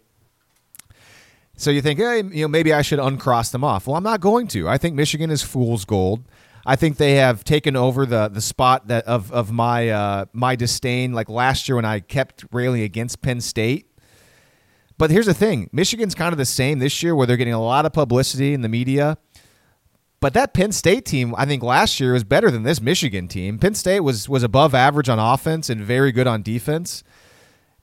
So 1.56 1.72
you 1.72 1.82
think, 1.82 1.99
hey, 1.99 2.18
you 2.24 2.44
know, 2.44 2.48
maybe 2.48 2.72
I 2.72 2.82
should 2.82 2.99
uncross 2.99 3.49
them 3.52 3.66
off. 3.66 3.86
Well, 3.86 3.98
I'm 3.98 4.03
not 4.03 4.22
going 4.22 4.48
to. 4.49 4.70
I 4.70 4.78
think 4.78 4.95
Michigan 4.95 5.30
is 5.30 5.41
fool's 5.41 5.84
gold. 5.84 6.24
I 6.65 6.76
think 6.76 6.98
they 6.98 7.15
have 7.15 7.44
taken 7.44 7.76
over 7.76 8.06
the 8.06 8.27
the 8.27 8.41
spot 8.41 8.88
that 8.88 9.06
of 9.06 9.31
of 9.31 9.52
my 9.52 9.90
uh, 9.90 10.26
my 10.34 10.56
disdain. 10.56 11.14
Like 11.14 11.30
last 11.30 11.68
year 11.68 11.76
when 11.76 11.86
I 11.86 11.99
kept 11.99 12.45
railing 12.52 12.81
against 12.81 13.22
Penn 13.22 13.41
State. 13.41 13.86
But 14.98 15.11
here's 15.11 15.26
the 15.26 15.34
thing: 15.34 15.69
Michigan's 15.72 16.15
kind 16.15 16.34
of 16.34 16.38
the 16.38 16.45
same 16.45 16.80
this 16.80 17.02
year, 17.02 17.15
where 17.15 17.26
they're 17.26 17.38
getting 17.38 17.53
a 17.53 17.61
lot 17.61 17.86
of 17.86 17.94
publicity 17.94 18.53
in 18.53 18.61
the 18.61 18.69
media. 18.69 19.18
But 20.22 20.34
that 20.34 20.53
Penn 20.53 20.73
State 20.73 21.06
team, 21.06 21.34
I 21.38 21.45
think 21.45 21.64
last 21.64 21.99
year 21.99 22.14
was 22.14 22.26
better 22.26 22.52
than 22.52 22.64
this 22.64 22.81
Michigan 22.81 23.30
team. 23.30 23.57
Penn 23.57 23.76
State 23.76 24.02
was 24.02 24.27
was 24.27 24.44
above 24.44 24.76
average 24.76 25.07
on 25.07 25.19
offense 25.19 25.69
and 25.69 25.81
very 25.81 26.11
good 26.11 26.27
on 26.27 26.41
defense. 26.41 27.03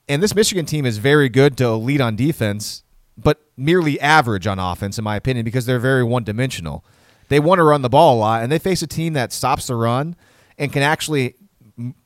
And 0.08 0.22
this 0.22 0.34
Michigan 0.34 0.66
team 0.66 0.86
is 0.86 0.98
very 0.98 1.28
good 1.28 1.56
to 1.56 1.72
lead 1.72 2.00
on 2.00 2.14
defense, 2.14 2.84
but 3.16 3.40
merely 3.56 3.98
average 4.00 4.46
on 4.46 4.58
offense, 4.58 4.98
in 4.98 5.04
my 5.04 5.16
opinion, 5.16 5.44
because 5.44 5.66
they're 5.66 5.80
very 5.80 6.04
one 6.04 6.22
dimensional. 6.22 6.84
They 7.28 7.40
want 7.40 7.58
to 7.58 7.64
run 7.64 7.82
the 7.82 7.88
ball 7.88 8.16
a 8.16 8.18
lot, 8.18 8.42
and 8.42 8.50
they 8.50 8.58
face 8.58 8.82
a 8.82 8.86
team 8.86 9.14
that 9.14 9.32
stops 9.32 9.66
the 9.66 9.74
run 9.74 10.16
and 10.58 10.72
can 10.72 10.82
actually 10.82 11.34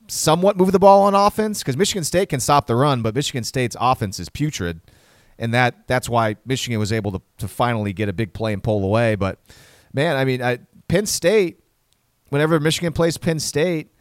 somewhat 0.09 0.57
move 0.57 0.73
the 0.73 0.79
ball 0.79 1.03
on 1.03 1.15
offense. 1.15 1.61
Because 1.61 1.77
Michigan 1.77 2.05
State 2.05 2.29
can 2.29 2.41
stop 2.41 2.67
the 2.67 2.77
run, 2.77 3.03
but 3.03 3.15
Michigan 3.15 3.45
State's 3.45 3.77
offense 3.81 4.19
is 4.19 4.29
putrid, 4.29 4.81
and 5.39 5.53
that 5.55 5.87
that's 5.87 6.09
why 6.09 6.37
Michigan 6.45 6.79
was 6.79 6.93
able 6.93 7.13
to 7.13 7.23
to 7.39 7.49
finally 7.49 7.93
get 7.93 8.09
a 8.09 8.13
big 8.13 8.33
play 8.33 8.53
and 8.53 8.63
pull 8.63 8.85
away. 8.85 9.15
But 9.15 9.39
man, 9.93 10.17
I 10.17 10.25
mean, 10.25 10.43
I, 10.43 10.59
Penn 10.89 11.07
State. 11.07 11.59
Whenever 12.29 12.61
Michigan 12.61 12.93
plays 12.93 13.19
Penn 13.19 13.41
State, 13.41 13.93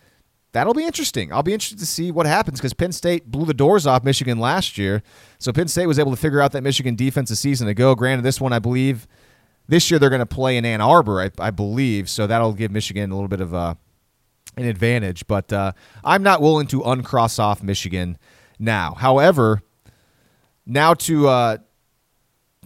that'll 0.52 0.76
be 0.76 0.86
interesting. 0.86 1.34
I'll 1.34 1.42
be 1.42 1.54
interested 1.54 1.80
to 1.80 1.86
see 1.86 2.12
what 2.12 2.28
happens 2.28 2.60
because 2.60 2.74
Penn 2.74 2.92
State 2.92 3.32
blew 3.32 3.46
the 3.46 3.56
doors 3.56 3.88
off 3.88 4.04
Michigan 4.04 4.40
last 4.40 4.78
year. 4.78 5.02
So 5.40 5.52
Penn 5.52 5.68
State 5.68 5.88
was 5.88 5.98
able 5.98 6.12
to 6.12 6.18
figure 6.18 6.40
out 6.40 6.52
that 6.52 6.62
Michigan 6.62 6.96
defense 6.96 7.32
a 7.32 7.36
season 7.36 7.68
ago. 7.68 7.96
Granted, 7.96 8.24
this 8.24 8.40
one 8.40 8.54
I 8.54 8.60
believe 8.60 9.08
this 9.70 9.90
year 9.90 10.00
they're 10.00 10.10
going 10.10 10.20
to 10.20 10.26
play 10.26 10.58
in 10.58 10.66
Ann 10.66 10.82
Arbor, 10.82 11.22
I, 11.22 11.32
I 11.40 11.52
believe. 11.52 12.10
So 12.10 12.28
that'll 12.28 12.54
give 12.54 12.72
Michigan 12.72 13.12
a 13.12 13.14
little 13.14 13.30
bit 13.30 13.40
of 13.40 13.54
a 13.54 13.78
an 14.58 14.66
advantage. 14.66 15.26
But 15.28 15.54
uh, 15.54 15.72
I'm 16.04 16.24
not 16.24 16.42
willing 16.42 16.68
to 16.68 16.82
uncross 16.82 17.40
off 17.40 17.64
Michigan 17.64 18.18
now. 18.58 18.96
However, 18.96 19.62
now 20.66 20.96
to 20.96 21.28
uh, 21.28 21.58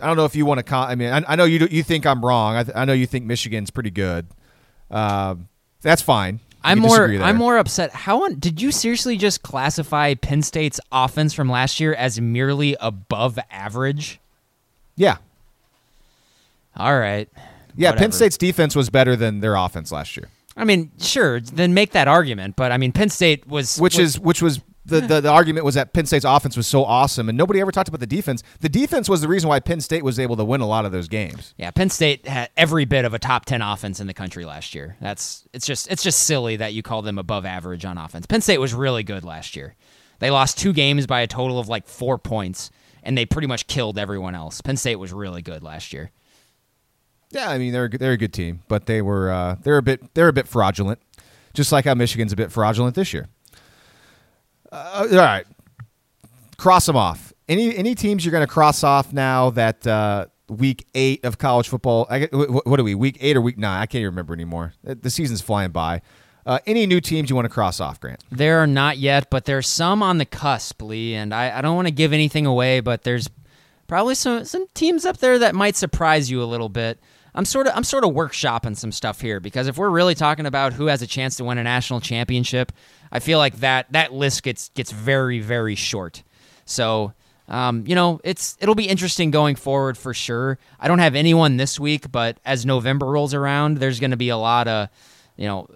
I 0.01 0.07
don't 0.07 0.17
know 0.17 0.25
if 0.25 0.35
you 0.35 0.45
want 0.45 0.59
to. 0.59 0.63
Con- 0.63 0.89
I 0.89 0.95
mean, 0.95 1.11
I, 1.11 1.23
I 1.27 1.35
know 1.35 1.43
you 1.43 1.59
do, 1.59 1.67
you 1.69 1.83
think 1.83 2.05
I'm 2.05 2.25
wrong. 2.25 2.55
I, 2.55 2.63
th- 2.63 2.75
I 2.75 2.85
know 2.85 2.93
you 2.93 3.05
think 3.05 3.25
Michigan's 3.25 3.69
pretty 3.69 3.91
good. 3.91 4.27
Um, 4.89 5.49
that's 5.81 6.01
fine. 6.01 6.39
I'm 6.63 6.79
more. 6.79 7.09
I'm 7.09 7.35
more 7.35 7.57
upset. 7.57 7.91
How 7.91 8.23
on, 8.23 8.39
did 8.39 8.61
you 8.61 8.71
seriously 8.71 9.17
just 9.17 9.43
classify 9.43 10.13
Penn 10.13 10.41
State's 10.41 10.79
offense 10.93 11.33
from 11.33 11.49
last 11.49 11.81
year 11.81 11.93
as 11.93 12.21
merely 12.21 12.77
above 12.79 13.37
average? 13.51 14.21
Yeah, 14.95 15.17
All 16.75 16.97
right. 16.97 17.29
yeah. 17.75 17.91
Penn 17.93 18.11
State's 18.11 18.37
defense 18.37 18.75
was 18.75 18.89
better 18.89 19.15
than 19.15 19.39
their 19.39 19.55
offense 19.55 19.91
last 19.91 20.15
year, 20.17 20.29
I 20.55 20.63
mean, 20.65 20.91
sure, 20.99 21.39
then 21.39 21.73
make 21.73 21.91
that 21.91 22.07
argument, 22.07 22.55
but 22.55 22.71
I 22.71 22.77
mean 22.77 22.91
Penn 22.91 23.09
State 23.09 23.47
was 23.47 23.77
which 23.79 23.97
was- 23.97 24.15
is 24.15 24.19
which 24.19 24.41
was 24.41 24.61
the, 24.85 24.99
the 24.99 25.21
the 25.21 25.29
argument 25.29 25.63
was 25.65 25.75
that 25.75 25.93
Penn 25.93 26.05
State's 26.05 26.25
offense 26.25 26.57
was 26.57 26.67
so 26.67 26.83
awesome, 26.83 27.29
and 27.29 27.37
nobody 27.37 27.61
ever 27.61 27.71
talked 27.71 27.87
about 27.87 28.01
the 28.01 28.05
defense. 28.05 28.43
The 28.59 28.67
defense 28.67 29.07
was 29.07 29.21
the 29.21 29.29
reason 29.29 29.47
why 29.47 29.61
Penn 29.61 29.79
State 29.79 30.03
was 30.03 30.19
able 30.19 30.35
to 30.35 30.43
win 30.43 30.59
a 30.59 30.67
lot 30.67 30.83
of 30.83 30.91
those 30.91 31.07
games. 31.07 31.53
Yeah, 31.57 31.71
Penn 31.71 31.89
State 31.89 32.27
had 32.27 32.49
every 32.57 32.83
bit 32.83 33.05
of 33.05 33.13
a 33.13 33.19
top 33.19 33.45
10 33.45 33.61
offense 33.61 34.01
in 34.01 34.07
the 34.07 34.13
country 34.13 34.43
last 34.43 34.75
year. 34.75 34.97
That's 34.99 35.47
it's 35.53 35.65
just 35.65 35.89
it's 35.89 36.03
just 36.03 36.23
silly 36.23 36.57
that 36.57 36.73
you 36.73 36.83
call 36.83 37.01
them 37.01 37.17
above 37.17 37.45
average 37.45 37.85
on 37.85 37.97
offense. 37.97 38.25
Penn 38.25 38.41
State 38.41 38.57
was 38.57 38.73
really 38.73 39.03
good 39.03 39.23
last 39.23 39.55
year. 39.55 39.73
They 40.19 40.29
lost 40.29 40.57
two 40.59 40.73
games 40.73 41.07
by 41.07 41.21
a 41.21 41.27
total 41.27 41.59
of 41.59 41.69
like 41.69 41.87
4 41.87 42.17
points 42.17 42.69
and 43.03 43.17
they 43.17 43.25
pretty 43.25 43.47
much 43.47 43.67
killed 43.67 43.97
everyone 43.97 44.35
else. 44.35 44.59
Penn 44.59 44.75
State 44.77 44.97
was 44.97 45.13
really 45.13 45.41
good 45.41 45.63
last 45.63 45.93
year. 45.93 46.11
Yeah, 47.33 47.49
I 47.49 47.57
mean 47.57 47.73
they're 47.73 47.89
they're 47.89 48.11
a 48.11 48.17
good 48.17 48.33
team, 48.33 48.61
but 48.67 48.85
they 48.85 49.01
were 49.01 49.31
uh, 49.31 49.55
they're 49.63 49.77
a 49.77 49.81
bit 49.81 50.13
they're 50.13 50.27
a 50.27 50.33
bit 50.33 50.47
fraudulent, 50.47 50.99
just 51.53 51.71
like 51.71 51.85
how 51.85 51.95
Michigan's 51.95 52.31
a 52.31 52.35
bit 52.35 52.51
fraudulent 52.51 52.95
this 52.95 53.11
year. 53.13 53.27
Uh, 54.71 55.07
all 55.11 55.17
right, 55.17 55.45
cross 56.57 56.85
them 56.85 56.95
off. 56.95 57.33
Any 57.49 57.75
any 57.75 57.95
teams 57.95 58.23
you're 58.23 58.31
going 58.31 58.45
to 58.45 58.51
cross 58.51 58.83
off 58.83 59.11
now 59.11 59.49
that 59.51 59.85
uh, 59.87 60.27
week 60.47 60.85
eight 60.93 61.25
of 61.25 61.39
college 61.39 61.67
football? 61.67 62.05
I, 62.09 62.27
what 62.31 62.79
are 62.79 62.83
we? 62.83 62.93
Week 62.95 63.17
eight 63.19 63.35
or 63.35 63.41
week 63.41 63.57
nine? 63.57 63.81
I 63.81 63.85
can't 63.87 64.01
even 64.01 64.11
remember 64.11 64.33
anymore. 64.33 64.73
The 64.83 64.95
the 64.95 65.09
season's 65.09 65.41
flying 65.41 65.71
by. 65.71 66.01
Uh, 66.45 66.59
any 66.67 66.85
new 66.85 66.99
teams 66.99 67.29
you 67.29 67.35
want 67.35 67.45
to 67.45 67.49
cross 67.49 67.79
off, 67.79 67.99
Grant? 68.01 68.21
There 68.29 68.59
are 68.59 68.67
not 68.67 68.97
yet, 68.97 69.29
but 69.29 69.45
there's 69.45 69.67
some 69.67 70.03
on 70.03 70.17
the 70.17 70.25
cusp, 70.25 70.81
Lee, 70.81 71.15
and 71.15 71.33
I, 71.33 71.57
I 71.57 71.61
don't 71.61 71.75
want 71.77 71.87
to 71.87 71.93
give 71.93 72.11
anything 72.11 72.45
away, 72.45 72.81
but 72.81 73.03
there's 73.03 73.29
probably 73.87 74.15
some 74.15 74.43
some 74.45 74.67
teams 74.73 75.05
up 75.05 75.17
there 75.17 75.39
that 75.39 75.55
might 75.55 75.75
surprise 75.75 76.29
you 76.29 76.43
a 76.43 76.45
little 76.45 76.69
bit. 76.69 76.99
I'm 77.35 77.45
sort 77.45 77.67
of 77.67 77.73
I'm 77.75 77.83
sort 77.83 78.03
of 78.03 78.11
workshopping 78.11 78.77
some 78.77 78.91
stuff 78.91 79.21
here 79.21 79.39
because 79.39 79.67
if 79.67 79.77
we're 79.77 79.89
really 79.89 80.15
talking 80.15 80.45
about 80.45 80.73
who 80.73 80.87
has 80.87 81.01
a 81.01 81.07
chance 81.07 81.35
to 81.37 81.43
win 81.43 81.57
a 81.57 81.63
national 81.63 81.99
championship, 81.99 82.71
I 83.11 83.19
feel 83.19 83.39
like 83.39 83.57
that 83.57 83.91
that 83.91 84.13
list 84.13 84.43
gets 84.43 84.69
gets 84.69 84.91
very 84.91 85.39
very 85.39 85.75
short. 85.75 86.23
So 86.65 87.13
um, 87.47 87.83
you 87.85 87.95
know, 87.95 88.21
it's 88.23 88.57
it'll 88.61 88.75
be 88.75 88.87
interesting 88.87 89.31
going 89.31 89.55
forward 89.55 89.97
for 89.97 90.13
sure. 90.13 90.57
I 90.79 90.87
don't 90.87 90.99
have 90.99 91.15
anyone 91.15 91.57
this 91.57 91.79
week, 91.79 92.11
but 92.11 92.37
as 92.45 92.65
November 92.65 93.07
rolls 93.07 93.33
around, 93.33 93.77
there's 93.77 93.99
going 93.99 94.11
to 94.11 94.17
be 94.17 94.29
a 94.29 94.37
lot 94.37 94.67
of, 94.67 94.89
you 95.35 95.45
know, 95.45 95.67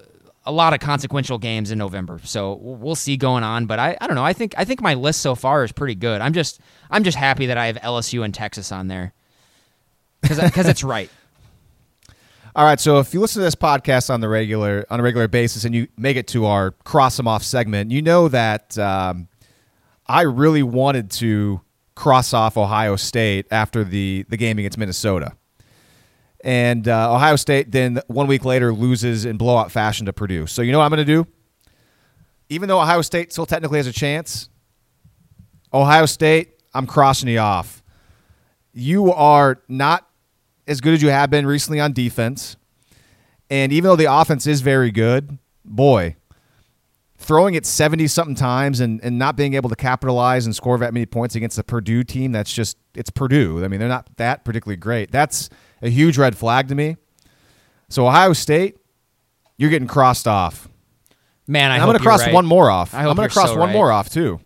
a 0.45 0.51
lot 0.51 0.73
of 0.73 0.79
consequential 0.79 1.37
games 1.37 1.71
in 1.71 1.77
November. 1.77 2.21
So 2.23 2.53
we'll 2.53 2.95
see 2.95 3.17
going 3.17 3.43
on. 3.43 3.65
But 3.65 3.79
I, 3.79 3.97
I 3.99 4.07
don't 4.07 4.15
know. 4.15 4.23
I 4.23 4.31
think 4.31 4.55
I 4.57 4.63
think 4.63 4.81
my 4.81 4.93
list 4.93 5.21
so 5.21 5.35
far 5.35 5.65
is 5.65 5.73
pretty 5.73 5.95
good. 5.95 6.21
I'm 6.21 6.33
just 6.33 6.61
I'm 6.89 7.03
just 7.03 7.17
happy 7.17 7.47
that 7.47 7.57
I 7.57 7.67
have 7.67 7.75
LSU 7.77 8.23
and 8.23 8.33
Texas 8.33 8.71
on 8.71 8.87
there 8.87 9.13
because 10.21 10.67
it's 10.67 10.83
right. 10.83 11.09
All 12.57 12.65
right, 12.65 12.79
so 12.79 12.97
if 12.97 13.13
you 13.13 13.19
listen 13.19 13.41
to 13.41 13.43
this 13.43 13.53
podcast 13.53 14.09
on 14.09 14.19
the 14.19 14.27
regular 14.27 14.83
on 14.89 14.99
a 14.99 15.03
regular 15.03 15.27
basis 15.27 15.63
and 15.63 15.75
you 15.75 15.87
make 15.95 16.17
it 16.17 16.25
to 16.29 16.47
our 16.47 16.71
cross 16.71 17.15
them 17.15 17.27
off 17.27 17.43
segment, 17.43 17.91
you 17.91 18.01
know 18.01 18.29
that 18.29 18.75
um, 18.79 19.27
I 20.07 20.23
really 20.23 20.63
wanted 20.63 21.11
to 21.11 21.61
cross 21.93 22.33
off 22.33 22.57
Ohio 22.57 22.95
State 22.95 23.45
after 23.51 23.83
the 23.83 24.25
the 24.29 24.37
game 24.37 24.57
against 24.57 24.79
Minnesota, 24.79 25.33
and 26.43 26.87
uh, 26.87 27.13
Ohio 27.13 27.35
State 27.35 27.71
then 27.71 28.01
one 28.07 28.25
week 28.25 28.43
later 28.43 28.73
loses 28.73 29.23
in 29.23 29.37
blowout 29.37 29.71
fashion 29.71 30.07
to 30.07 30.13
Purdue. 30.13 30.47
So 30.47 30.63
you 30.63 30.71
know 30.71 30.79
what 30.79 30.85
I'm 30.85 30.89
going 30.89 31.05
to 31.05 31.13
do? 31.13 31.27
Even 32.49 32.69
though 32.69 32.81
Ohio 32.81 33.03
State 33.03 33.31
still 33.31 33.45
technically 33.45 33.77
has 33.77 33.85
a 33.85 33.93
chance, 33.93 34.49
Ohio 35.71 36.07
State, 36.07 36.53
I'm 36.73 36.87
crossing 36.87 37.29
you 37.29 37.37
off. 37.37 37.83
You 38.73 39.13
are 39.13 39.61
not 39.67 40.06
as 40.67 40.81
good 40.81 40.93
as 40.93 41.01
you 41.01 41.09
have 41.09 41.29
been 41.29 41.45
recently 41.45 41.79
on 41.79 41.93
defense. 41.93 42.57
And 43.49 43.71
even 43.71 43.89
though 43.89 43.95
the 43.95 44.11
offense 44.11 44.45
is 44.45 44.61
very 44.61 44.91
good, 44.91 45.37
boy, 45.63 46.15
throwing 47.17 47.55
it 47.55 47.65
70 47.65 48.07
something 48.07 48.35
times 48.35 48.79
and, 48.79 48.99
and 49.03 49.17
not 49.17 49.35
being 49.37 49.53
able 49.53 49.69
to 49.69 49.75
capitalize 49.75 50.45
and 50.45 50.55
score 50.55 50.77
that 50.77 50.93
many 50.93 51.05
points 51.05 51.35
against 51.35 51.55
the 51.55 51.63
Purdue 51.63 52.03
team, 52.03 52.31
that's 52.31 52.51
just, 52.51 52.77
it's 52.93 53.09
Purdue. 53.09 53.63
I 53.63 53.67
mean, 53.67 53.79
they're 53.79 53.89
not 53.89 54.09
that 54.17 54.43
particularly 54.43 54.77
great. 54.77 55.11
That's 55.11 55.49
a 55.81 55.89
huge 55.89 56.17
red 56.17 56.37
flag 56.37 56.67
to 56.67 56.75
me. 56.75 56.97
So, 57.89 58.05
Ohio 58.05 58.33
State, 58.33 58.77
you're 59.57 59.69
getting 59.69 59.87
crossed 59.87 60.27
off. 60.27 60.67
Man, 61.47 61.71
I 61.71 61.75
I'm 61.75 61.81
hope 61.81 61.87
going 61.87 61.99
to 61.99 62.03
cross 62.03 62.25
right. 62.25 62.33
one 62.33 62.45
more 62.45 62.69
off. 62.69 62.93
I 62.93 63.03
hope 63.03 63.11
I'm 63.11 63.15
going 63.15 63.29
to 63.29 63.33
cross 63.33 63.49
so 63.49 63.57
one 63.57 63.69
right. 63.69 63.73
more 63.73 63.91
off 63.91 64.09
too. 64.09 64.41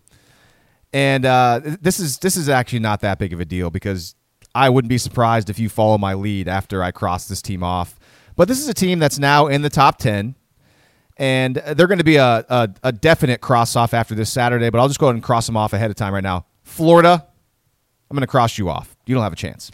And 0.92 1.26
uh, 1.26 1.60
this 1.80 1.98
is 1.98 2.18
this 2.18 2.36
is 2.36 2.48
actually 2.48 2.78
not 2.80 3.00
that 3.00 3.18
big 3.18 3.32
of 3.32 3.40
a 3.40 3.44
deal 3.44 3.70
because 3.70 4.14
I 4.54 4.68
wouldn't 4.68 4.88
be 4.88 4.98
surprised 4.98 5.48
if 5.50 5.58
you 5.58 5.68
follow 5.68 5.98
my 5.98 6.14
lead 6.14 6.48
after 6.48 6.82
I 6.82 6.90
cross 6.90 7.26
this 7.28 7.40
team 7.42 7.62
off. 7.62 7.98
But 8.36 8.48
this 8.48 8.60
is 8.60 8.68
a 8.68 8.74
team 8.74 8.98
that's 8.98 9.18
now 9.18 9.46
in 9.46 9.62
the 9.62 9.70
top 9.70 9.98
ten, 9.98 10.34
and 11.16 11.56
they're 11.56 11.86
going 11.86 11.98
to 11.98 12.04
be 12.04 12.16
a, 12.16 12.44
a, 12.48 12.68
a 12.82 12.92
definite 12.92 13.40
cross 13.40 13.76
off 13.76 13.94
after 13.94 14.14
this 14.14 14.30
Saturday. 14.30 14.70
But 14.70 14.78
I'll 14.80 14.88
just 14.88 14.98
go 15.00 15.06
ahead 15.06 15.14
and 15.16 15.22
cross 15.24 15.46
them 15.46 15.56
off 15.56 15.72
ahead 15.72 15.90
of 15.90 15.96
time 15.96 16.14
right 16.14 16.22
now. 16.22 16.46
Florida, 16.62 17.26
I'm 18.10 18.14
going 18.14 18.22
to 18.22 18.26
cross 18.26 18.58
you 18.58 18.68
off. 18.70 18.96
You 19.06 19.14
don't 19.14 19.22
have 19.22 19.32
a 19.32 19.36
chance. 19.36 19.70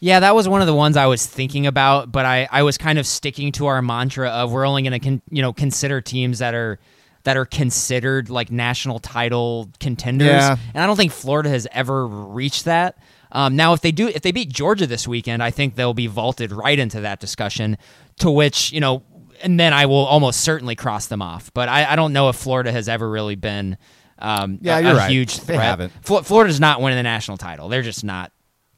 Yeah, 0.00 0.20
that 0.20 0.34
was 0.34 0.48
one 0.48 0.60
of 0.60 0.66
the 0.68 0.74
ones 0.74 0.96
I 0.96 1.06
was 1.06 1.26
thinking 1.26 1.66
about, 1.66 2.12
but 2.12 2.24
I, 2.24 2.48
I 2.52 2.62
was 2.62 2.78
kind 2.78 2.98
of 3.00 3.06
sticking 3.06 3.50
to 3.52 3.66
our 3.66 3.82
mantra 3.82 4.28
of 4.28 4.52
we're 4.52 4.64
only 4.66 4.82
going 4.82 4.92
to 4.92 5.00
con, 5.00 5.22
you 5.30 5.42
know 5.42 5.52
consider 5.52 6.00
teams 6.00 6.38
that 6.38 6.54
are 6.54 6.78
that 7.24 7.36
are 7.36 7.44
considered 7.44 8.30
like 8.30 8.50
national 8.52 9.00
title 9.00 9.68
contenders, 9.80 10.28
Yeah. 10.28 10.56
and 10.72 10.82
I 10.82 10.86
don't 10.86 10.96
think 10.96 11.10
Florida 11.12 11.48
has 11.50 11.66
ever 11.72 12.06
reached 12.06 12.64
that. 12.66 12.96
Um, 13.32 13.56
now, 13.56 13.72
if 13.74 13.80
they 13.80 13.92
do, 13.92 14.08
if 14.08 14.22
they 14.22 14.32
beat 14.32 14.50
Georgia 14.50 14.86
this 14.86 15.06
weekend, 15.06 15.42
I 15.42 15.50
think 15.50 15.74
they'll 15.74 15.94
be 15.94 16.06
vaulted 16.06 16.52
right 16.52 16.78
into 16.78 17.00
that 17.02 17.20
discussion. 17.20 17.76
To 18.20 18.30
which 18.30 18.72
you 18.72 18.80
know, 18.80 19.02
and 19.42 19.58
then 19.60 19.72
I 19.72 19.86
will 19.86 20.04
almost 20.06 20.40
certainly 20.40 20.74
cross 20.74 21.06
them 21.06 21.22
off. 21.22 21.52
But 21.54 21.68
I, 21.68 21.92
I 21.92 21.96
don't 21.96 22.12
know 22.12 22.28
if 22.30 22.36
Florida 22.36 22.72
has 22.72 22.88
ever 22.88 23.08
really 23.08 23.36
been 23.36 23.76
um, 24.18 24.58
Yeah, 24.60 24.78
a, 24.78 24.82
you're 24.82 24.90
a 24.92 24.96
right. 24.96 25.10
huge 25.10 25.36
They 25.40 25.54
threat. 25.54 25.60
haven't. 25.62 25.92
Fl- 26.02 26.18
Florida's 26.20 26.58
not 26.58 26.80
winning 26.80 26.96
the 26.96 27.02
national 27.04 27.36
title. 27.36 27.68
They're 27.68 27.82
just 27.82 28.02
not 28.02 28.32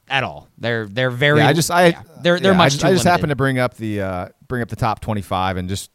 at 0.09 0.25
all. 0.25 0.49
They're 0.59 0.87
they're 0.87 1.11
very. 1.11 1.39
Yeah, 1.39 1.49
I 1.49 1.53
just 1.53 1.71
I 1.71 1.87
yeah, 1.87 2.03
they're 2.23 2.41
they're 2.41 2.53
yeah, 2.53 2.59
much 2.59 2.67
I 2.67 2.75
just, 2.75 2.85
I 2.85 2.93
just 2.93 3.05
happened 3.05 3.31
to 3.31 3.37
bring 3.37 3.59
up 3.59 3.75
the 3.77 4.03
uh, 4.03 4.29
bring 4.49 4.61
up 4.63 4.69
the 4.69 4.77
top 4.77 5.01
25 5.01 5.57
and 5.57 5.69
just 5.69 5.91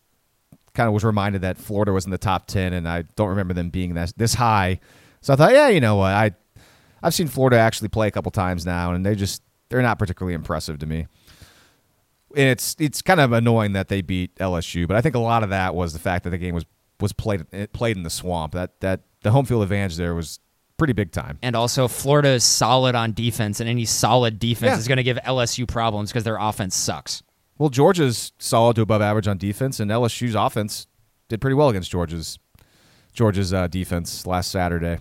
kind 0.73 0.87
of 0.87 0.93
was 0.93 1.03
reminded 1.03 1.41
that 1.43 1.57
Florida 1.57 1.93
was 1.93 2.05
in 2.05 2.11
the 2.11 2.17
top 2.17 2.47
10 2.47 2.73
and 2.73 2.87
I 2.87 3.03
don't 3.15 3.29
remember 3.29 3.53
them 3.53 3.69
being 3.69 3.93
this 3.93 4.13
this 4.13 4.33
high. 4.33 4.79
So 5.21 5.33
I 5.33 5.35
thought, 5.35 5.53
yeah, 5.53 5.67
you 5.67 5.79
know 5.81 5.97
what? 5.97 6.13
I 6.13 6.31
I've 7.05 7.13
seen 7.13 7.27
Florida 7.27 7.57
actually 7.57 7.89
play 7.89 8.07
a 8.07 8.11
couple 8.11 8.31
times 8.31 8.65
now 8.65 8.91
and 8.93 9.05
they 9.05 9.15
just 9.15 9.41
they're 9.69 9.81
not 9.81 9.97
particularly 9.99 10.33
impressive 10.33 10.79
to 10.79 10.85
me. 10.85 11.07
And 12.35 12.49
it's 12.49 12.75
it's 12.79 13.01
kind 13.01 13.19
of 13.21 13.31
annoying 13.31 13.73
that 13.73 13.87
they 13.87 14.01
beat 14.01 14.35
LSU, 14.35 14.87
but 14.87 14.97
I 14.97 15.01
think 15.01 15.15
a 15.15 15.19
lot 15.19 15.43
of 15.43 15.49
that 15.51 15.73
was 15.75 15.93
the 15.93 15.99
fact 15.99 16.23
that 16.25 16.31
the 16.31 16.37
game 16.37 16.53
was 16.55 16.65
was 16.99 17.13
played 17.13 17.45
played 17.71 17.95
in 17.95 18.03
the 18.03 18.09
swamp. 18.09 18.53
That 18.53 18.79
that 18.81 19.01
the 19.21 19.31
home 19.31 19.45
field 19.45 19.63
advantage 19.63 19.95
there 19.95 20.13
was 20.15 20.39
pretty 20.77 20.91
big 20.93 21.11
time. 21.11 21.39
And 21.41 21.55
also, 21.55 21.87
Florida 21.87 22.29
is 22.29 22.43
solid 22.43 22.95
on 22.95 23.13
defense, 23.13 23.61
and 23.61 23.69
any 23.69 23.85
solid 23.85 24.39
defense 24.39 24.71
Yeah. 24.71 24.77
is 24.77 24.87
going 24.89 24.97
to 24.97 25.03
give 25.03 25.17
LSU 25.25 25.65
problems 25.65 26.11
because 26.11 26.25
their 26.25 26.37
offense 26.37 26.75
sucks. 26.75 27.23
Well, 27.57 27.69
Georgia's 27.69 28.33
solid 28.39 28.75
to 28.75 28.81
above 28.81 29.01
average 29.01 29.27
on 29.29 29.37
defense, 29.37 29.79
and 29.79 29.89
LSU's 29.89 30.35
offense 30.35 30.87
did 31.29 31.39
pretty 31.39 31.53
well 31.55 31.69
against 31.69 31.89
Georgia's 31.91 32.37
Georgia's 33.13 33.53
uh, 33.53 33.67
defense 33.67 34.27
last 34.27 34.51
Saturday. 34.51 34.97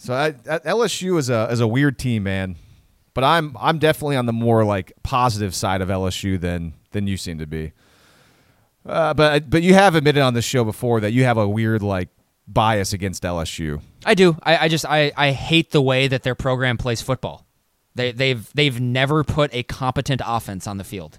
So 0.00 0.14
I, 0.14 0.30
LSU 0.30 1.18
is 1.18 1.28
a 1.28 1.48
is 1.50 1.60
a 1.60 1.66
weird 1.66 1.98
team, 1.98 2.22
man. 2.22 2.54
But 3.14 3.24
I'm 3.24 3.56
I'm 3.60 3.78
definitely 3.78 4.16
on 4.16 4.26
the 4.26 4.32
more 4.32 4.64
like 4.64 4.92
positive 5.02 5.54
side 5.54 5.80
of 5.80 5.88
LSU 5.88 6.40
than 6.40 6.74
than 6.92 7.08
you 7.08 7.16
seem 7.16 7.38
to 7.38 7.46
be. 7.46 7.72
Uh, 8.86 9.12
but 9.12 9.50
but 9.50 9.62
you 9.62 9.74
have 9.74 9.96
admitted 9.96 10.22
on 10.22 10.34
this 10.34 10.44
show 10.44 10.64
before 10.64 11.00
that 11.00 11.10
you 11.10 11.24
have 11.24 11.36
a 11.36 11.48
weird 11.48 11.82
like 11.82 12.08
bias 12.46 12.92
against 12.92 13.24
LSU. 13.24 13.82
I 14.06 14.14
do. 14.14 14.36
I, 14.44 14.56
I 14.58 14.68
just 14.68 14.86
I, 14.86 15.10
I 15.16 15.32
hate 15.32 15.72
the 15.72 15.82
way 15.82 16.06
that 16.06 16.22
their 16.22 16.36
program 16.36 16.78
plays 16.78 17.02
football. 17.02 17.44
They 17.96 18.12
they've 18.12 18.48
they've 18.54 18.80
never 18.80 19.24
put 19.24 19.52
a 19.52 19.64
competent 19.64 20.22
offense 20.24 20.68
on 20.68 20.78
the 20.78 20.84
field, 20.84 21.18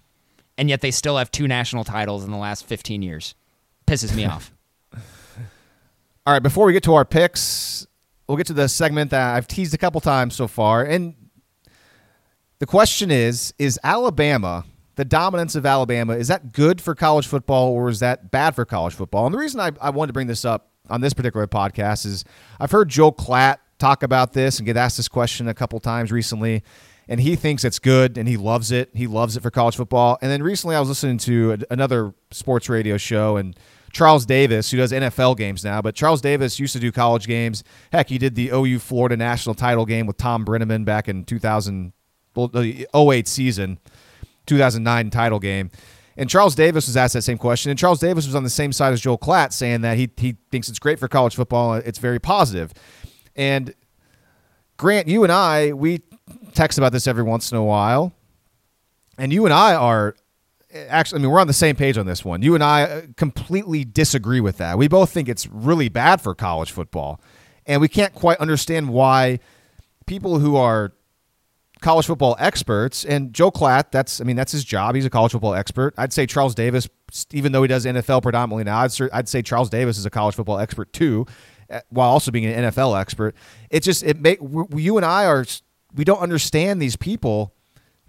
and 0.58 0.70
yet 0.70 0.80
they 0.80 0.92
still 0.92 1.18
have 1.18 1.32
two 1.32 1.50
national 1.50 1.84
titles 1.84 2.24
in 2.24 2.32
the 2.32 2.38
last 2.38 2.66
fifteen 2.66 3.02
years. 3.02 3.36
Pisses 3.86 4.16
me 4.16 4.24
off. 4.26 4.54
All 6.26 6.34
right, 6.34 6.44
before 6.44 6.66
we 6.66 6.72
get 6.72 6.84
to 6.84 6.94
our 6.94 7.06
picks, 7.06 7.88
we'll 8.30 8.38
get 8.38 8.46
to 8.46 8.54
the 8.54 8.70
segment 8.70 9.10
that 9.10 9.36
I've 9.36 9.48
teased 9.48 9.74
a 9.74 9.78
couple 9.78 10.00
times 10.00 10.36
so 10.36 10.48
far. 10.48 10.84
And 10.84 11.16
the 12.60 12.68
question 12.68 13.10
is 13.10 13.54
Is 13.58 13.80
Alabama, 13.84 14.66
the 14.96 15.04
dominance 15.04 15.56
of 15.56 15.66
Alabama, 15.66 16.14
is 16.14 16.28
that 16.28 16.54
good 16.54 16.80
for 16.80 16.94
college 16.94 17.26
football 17.26 17.72
or 17.72 17.90
is 17.90 18.00
that 18.00 18.30
bad 18.30 18.56
for 18.56 18.66
college 18.66 18.94
football? 18.94 19.26
And 19.26 19.34
the 19.34 19.40
reason 19.40 19.60
I, 19.60 19.72
I 19.82 19.90
wanted 19.90 20.08
to 20.10 20.14
bring 20.14 20.28
this 20.28 20.46
up 20.46 20.70
on 20.90 21.02
this 21.02 21.14
particular 21.14 21.48
podcast 21.48 22.06
is 22.06 22.24
I've 22.60 22.72
heard 22.72 22.90
Joel 22.90 23.14
Klatt 23.14 23.58
talk 23.80 24.04
about 24.04 24.34
this 24.34 24.60
and 24.60 24.66
get 24.66 24.78
asked 24.78 24.98
this 24.98 25.08
question 25.08 25.48
a 25.48 25.54
couple 25.54 25.80
times 25.80 26.12
recently. 26.12 26.64
And 27.08 27.20
he 27.20 27.36
thinks 27.36 27.64
it's 27.64 27.80
good 27.80 28.20
and 28.20 28.30
he 28.30 28.38
loves 28.38 28.72
it. 28.72 28.92
He 28.94 29.08
loves 29.08 29.36
it 29.36 29.42
for 29.42 29.50
college 29.50 29.76
football. 29.76 30.20
And 30.22 30.30
then 30.30 30.44
recently 30.44 30.76
I 30.76 30.80
was 30.80 30.90
listening 30.90 31.18
to 31.20 31.58
another 31.72 32.14
sports 32.30 32.70
radio 32.70 32.98
show 32.98 33.38
and 33.38 33.58
Charles 33.92 34.26
Davis, 34.26 34.72
who 34.72 34.78
does 34.78 34.92
NFL 34.92 35.38
games 35.38 35.64
now, 35.64 35.82
but 35.82 35.96
Charles 35.96 36.22
Davis 36.22 36.60
used 36.60 36.74
to 36.74 36.80
do 36.80 36.92
college 36.92 37.28
games. 37.28 37.64
Heck, 37.92 38.10
he 38.10 38.18
did 38.18 38.36
the 38.36 38.50
OU 38.50 38.80
Florida 38.80 39.18
national 39.18 39.56
title 39.56 39.86
game 39.86 40.06
with 40.06 40.18
Thom 40.18 40.46
Brennaman 40.46 40.86
back 40.86 41.08
in 41.08 41.26
2000, 41.26 41.94
well, 42.36 42.48
the 42.48 42.88
08 42.94 43.28
season, 43.28 43.80
2009 44.46 45.10
title 45.10 45.40
game. 45.40 45.72
And 46.18 46.30
Charles 46.30 46.54
Davis 46.54 46.88
was 46.88 46.98
asked 46.98 47.14
that 47.14 47.22
same 47.22 47.38
question. 47.38 47.70
And 47.70 47.80
Charles 47.80 48.00
Davis 48.00 48.26
was 48.26 48.36
on 48.36 48.44
the 48.44 48.50
same 48.50 48.74
side 48.74 48.92
as 48.92 49.00
Joel 49.00 49.18
Klatt, 49.18 49.54
saying 49.54 49.82
that 49.82 49.98
he, 49.98 50.10
he 50.18 50.36
thinks 50.52 50.68
it's 50.68 50.80
great 50.80 51.00
for 51.00 51.08
college 51.08 51.36
football. 51.36 51.76
It's 51.76 52.00
very 52.00 52.20
positive. 52.20 52.74
And 53.38 53.74
Grant, 54.76 55.08
you 55.08 55.24
and 55.24 55.32
I, 55.32 55.72
we 55.72 56.02
text 56.54 56.78
about 56.78 56.92
this 56.92 57.08
every 57.08 57.24
once 57.24 57.52
in 57.52 57.58
a 57.58 57.64
while. 57.64 58.14
And 59.18 59.32
you 59.32 59.46
and 59.46 59.54
I 59.54 59.76
are 59.76 60.16
actually, 60.74 61.20
I 61.20 61.22
mean, 61.24 61.32
we're 61.32 61.40
on 61.40 61.48
the 61.48 61.54
same 61.54 61.76
page 61.76 61.98
on 61.98 62.06
this 62.06 62.24
one. 62.24 62.42
You 62.42 62.56
and 62.56 62.64
I 62.64 62.84
uh, 62.84 63.02
completely 63.18 63.84
disagree 63.86 64.40
with 64.40 64.58
that. 64.58 64.78
We 64.78 64.88
both 64.88 65.12
think 65.12 65.30
it's 65.30 65.48
really 65.48 65.90
bad 65.90 66.22
for 66.22 66.36
college 66.36 66.72
football. 66.72 67.22
And 67.66 67.82
we 67.82 67.88
can't 67.88 68.14
quite 68.14 68.38
understand 68.40 68.90
why 68.90 69.40
people 70.06 70.40
who 70.40 70.56
are 70.56 70.94
college 71.82 72.08
football 72.08 72.36
experts 72.40 73.06
and 73.06 73.34
Joel 73.34 73.52
Klatt, 73.52 73.92
that's 73.92 74.20
I 74.20 74.24
mean 74.24 74.36
that's 74.36 74.52
his 74.52 74.64
job. 74.64 74.96
He's 74.96 75.06
a 75.06 75.10
college 75.10 75.32
football 75.32 75.54
expert. 75.54 75.94
I'd 75.98 76.14
say 76.14 76.26
Charles 76.26 76.56
Davis, 76.56 76.90
even 77.32 77.52
though 77.52 77.62
he 77.62 77.68
does 77.68 77.86
NFL 77.86 78.22
predominantly 78.22 78.64
now, 78.64 78.80
I'd, 78.80 78.92
I'd 79.14 79.30
say 79.30 79.42
Charles 79.42 79.70
Davis 79.70 79.98
is 79.98 80.06
a 80.06 80.10
college 80.10 80.36
football 80.36 80.60
expert 80.60 80.92
too, 80.94 81.26
uh, 81.70 81.80
while 81.90 82.10
also 82.10 82.32
being 82.32 82.46
an 82.46 82.72
NFL 82.72 83.00
expert. 83.00 83.36
It 83.70 83.84
just 83.84 84.04
it 84.04 84.20
make 84.20 84.40
you 84.76 84.98
and 84.98 85.06
I 85.06 85.26
are 85.26 85.46
we 85.94 86.04
don't 86.04 86.20
understand 86.20 86.82
these 86.82 86.96
people 86.96 87.54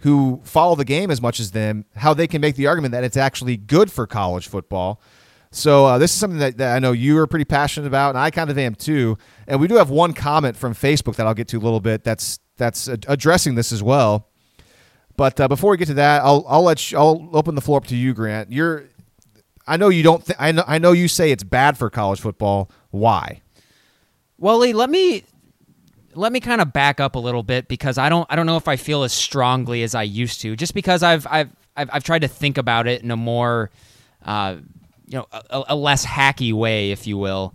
who 0.01 0.41
follow 0.45 0.75
the 0.75 0.85
game 0.85 1.11
as 1.11 1.21
much 1.21 1.41
as 1.41 1.51
them, 1.53 1.85
how 1.97 2.15
they 2.15 2.27
can 2.27 2.41
make 2.41 2.57
the 2.57 2.67
argument 2.67 2.93
that 2.93 3.05
it's 3.05 3.17
actually 3.17 3.57
good 3.57 3.91
for 3.91 4.07
college 4.07 4.49
football. 4.49 5.01
So 5.53 5.85
uh, 5.87 5.99
this 5.99 6.13
is 6.13 6.19
something 6.19 6.39
that, 6.39 6.59
that 6.59 6.77
I 6.77 6.79
know 6.79 6.93
you 6.93 7.19
are 7.19 7.27
pretty 7.27 7.45
passionate 7.45 7.87
about, 7.87 8.11
and 8.11 8.19
I 8.19 8.31
kind 8.31 8.51
of 8.51 8.59
am 8.59 8.75
too. 8.75 9.19
And 9.47 9.61
we 9.61 9.67
do 9.67 9.77
have 9.77 9.91
one 9.91 10.13
comment 10.13 10.57
from 10.57 10.75
Facebook 10.75 11.17
that 11.17 11.27
I'll 11.27 11.35
get 11.35 11.49
to 11.49 11.59
a 11.59 11.61
little 11.61 11.81
bit. 11.81 12.05
That's 12.05 12.39
that's 12.57 12.89
addressing 12.89 13.55
this 13.55 13.73
as 13.73 13.83
well. 13.83 14.29
But 15.17 15.41
uh, 15.41 15.49
before 15.49 15.73
we 15.73 15.77
get 15.77 15.89
to 15.89 15.95
that, 15.95 16.23
I'll 16.23 16.45
I'll 16.49 16.63
let 16.63 16.91
you, 16.91 16.99
I'll 16.99 17.29
open 17.33 17.57
the 17.57 17.61
floor 17.61 17.79
up 17.79 17.87
to 17.87 17.97
you, 17.97 18.15
Grant. 18.15 18.53
You're 18.53 18.85
I 19.67 19.77
know 19.77 19.89
you 19.89 20.03
don't. 20.03 20.25
Th- 20.25 20.37
I 20.39 20.53
know 20.53 20.65
I 20.67 20.79
know 20.79 20.93
you 20.93 21.09
say 21.09 21.31
it's 21.31 21.45
bad 21.45 21.77
for 21.77 21.91
college 21.91 22.21
football. 22.21 22.71
Why? 22.91 23.43
Well, 24.39 24.59
Lee, 24.59 24.73
let 24.73 24.89
me 24.89 25.25
let 26.15 26.32
me 26.32 26.41
kind 26.41 26.61
of 26.61 26.73
back 26.73 27.01
up 27.01 27.15
a 27.15 27.19
little 27.19 27.43
bit 27.43 27.69
because 27.69 27.99
I 27.99 28.09
don't 28.09 28.27
I 28.31 28.37
don't 28.37 28.47
know 28.47 28.57
if 28.57 28.69
I 28.69 28.77
feel 28.77 29.03
as 29.05 29.12
strongly 29.12 29.82
as 29.82 29.95
I 29.95 30.03
used 30.03 30.41
to. 30.43 30.57
Just 30.57 30.74
because 30.74 31.03
I've 31.03 31.27
I've 31.31 31.51
I've, 31.77 31.91
I've 31.93 32.05
tried 32.05 32.20
to 32.20 32.28
think 32.28 32.59
about 32.59 32.87
it 32.87 33.03
in 33.03 33.11
a 33.11 33.16
more 33.16 33.70
uh, 34.24 34.57
you 35.07 35.19
know 35.19 35.27
a, 35.32 35.65
a 35.69 35.77
less 35.77 36.05
hacky 36.05 36.53
way, 36.53 36.91
if 36.91 37.07
you 37.07 37.16
will. 37.19 37.55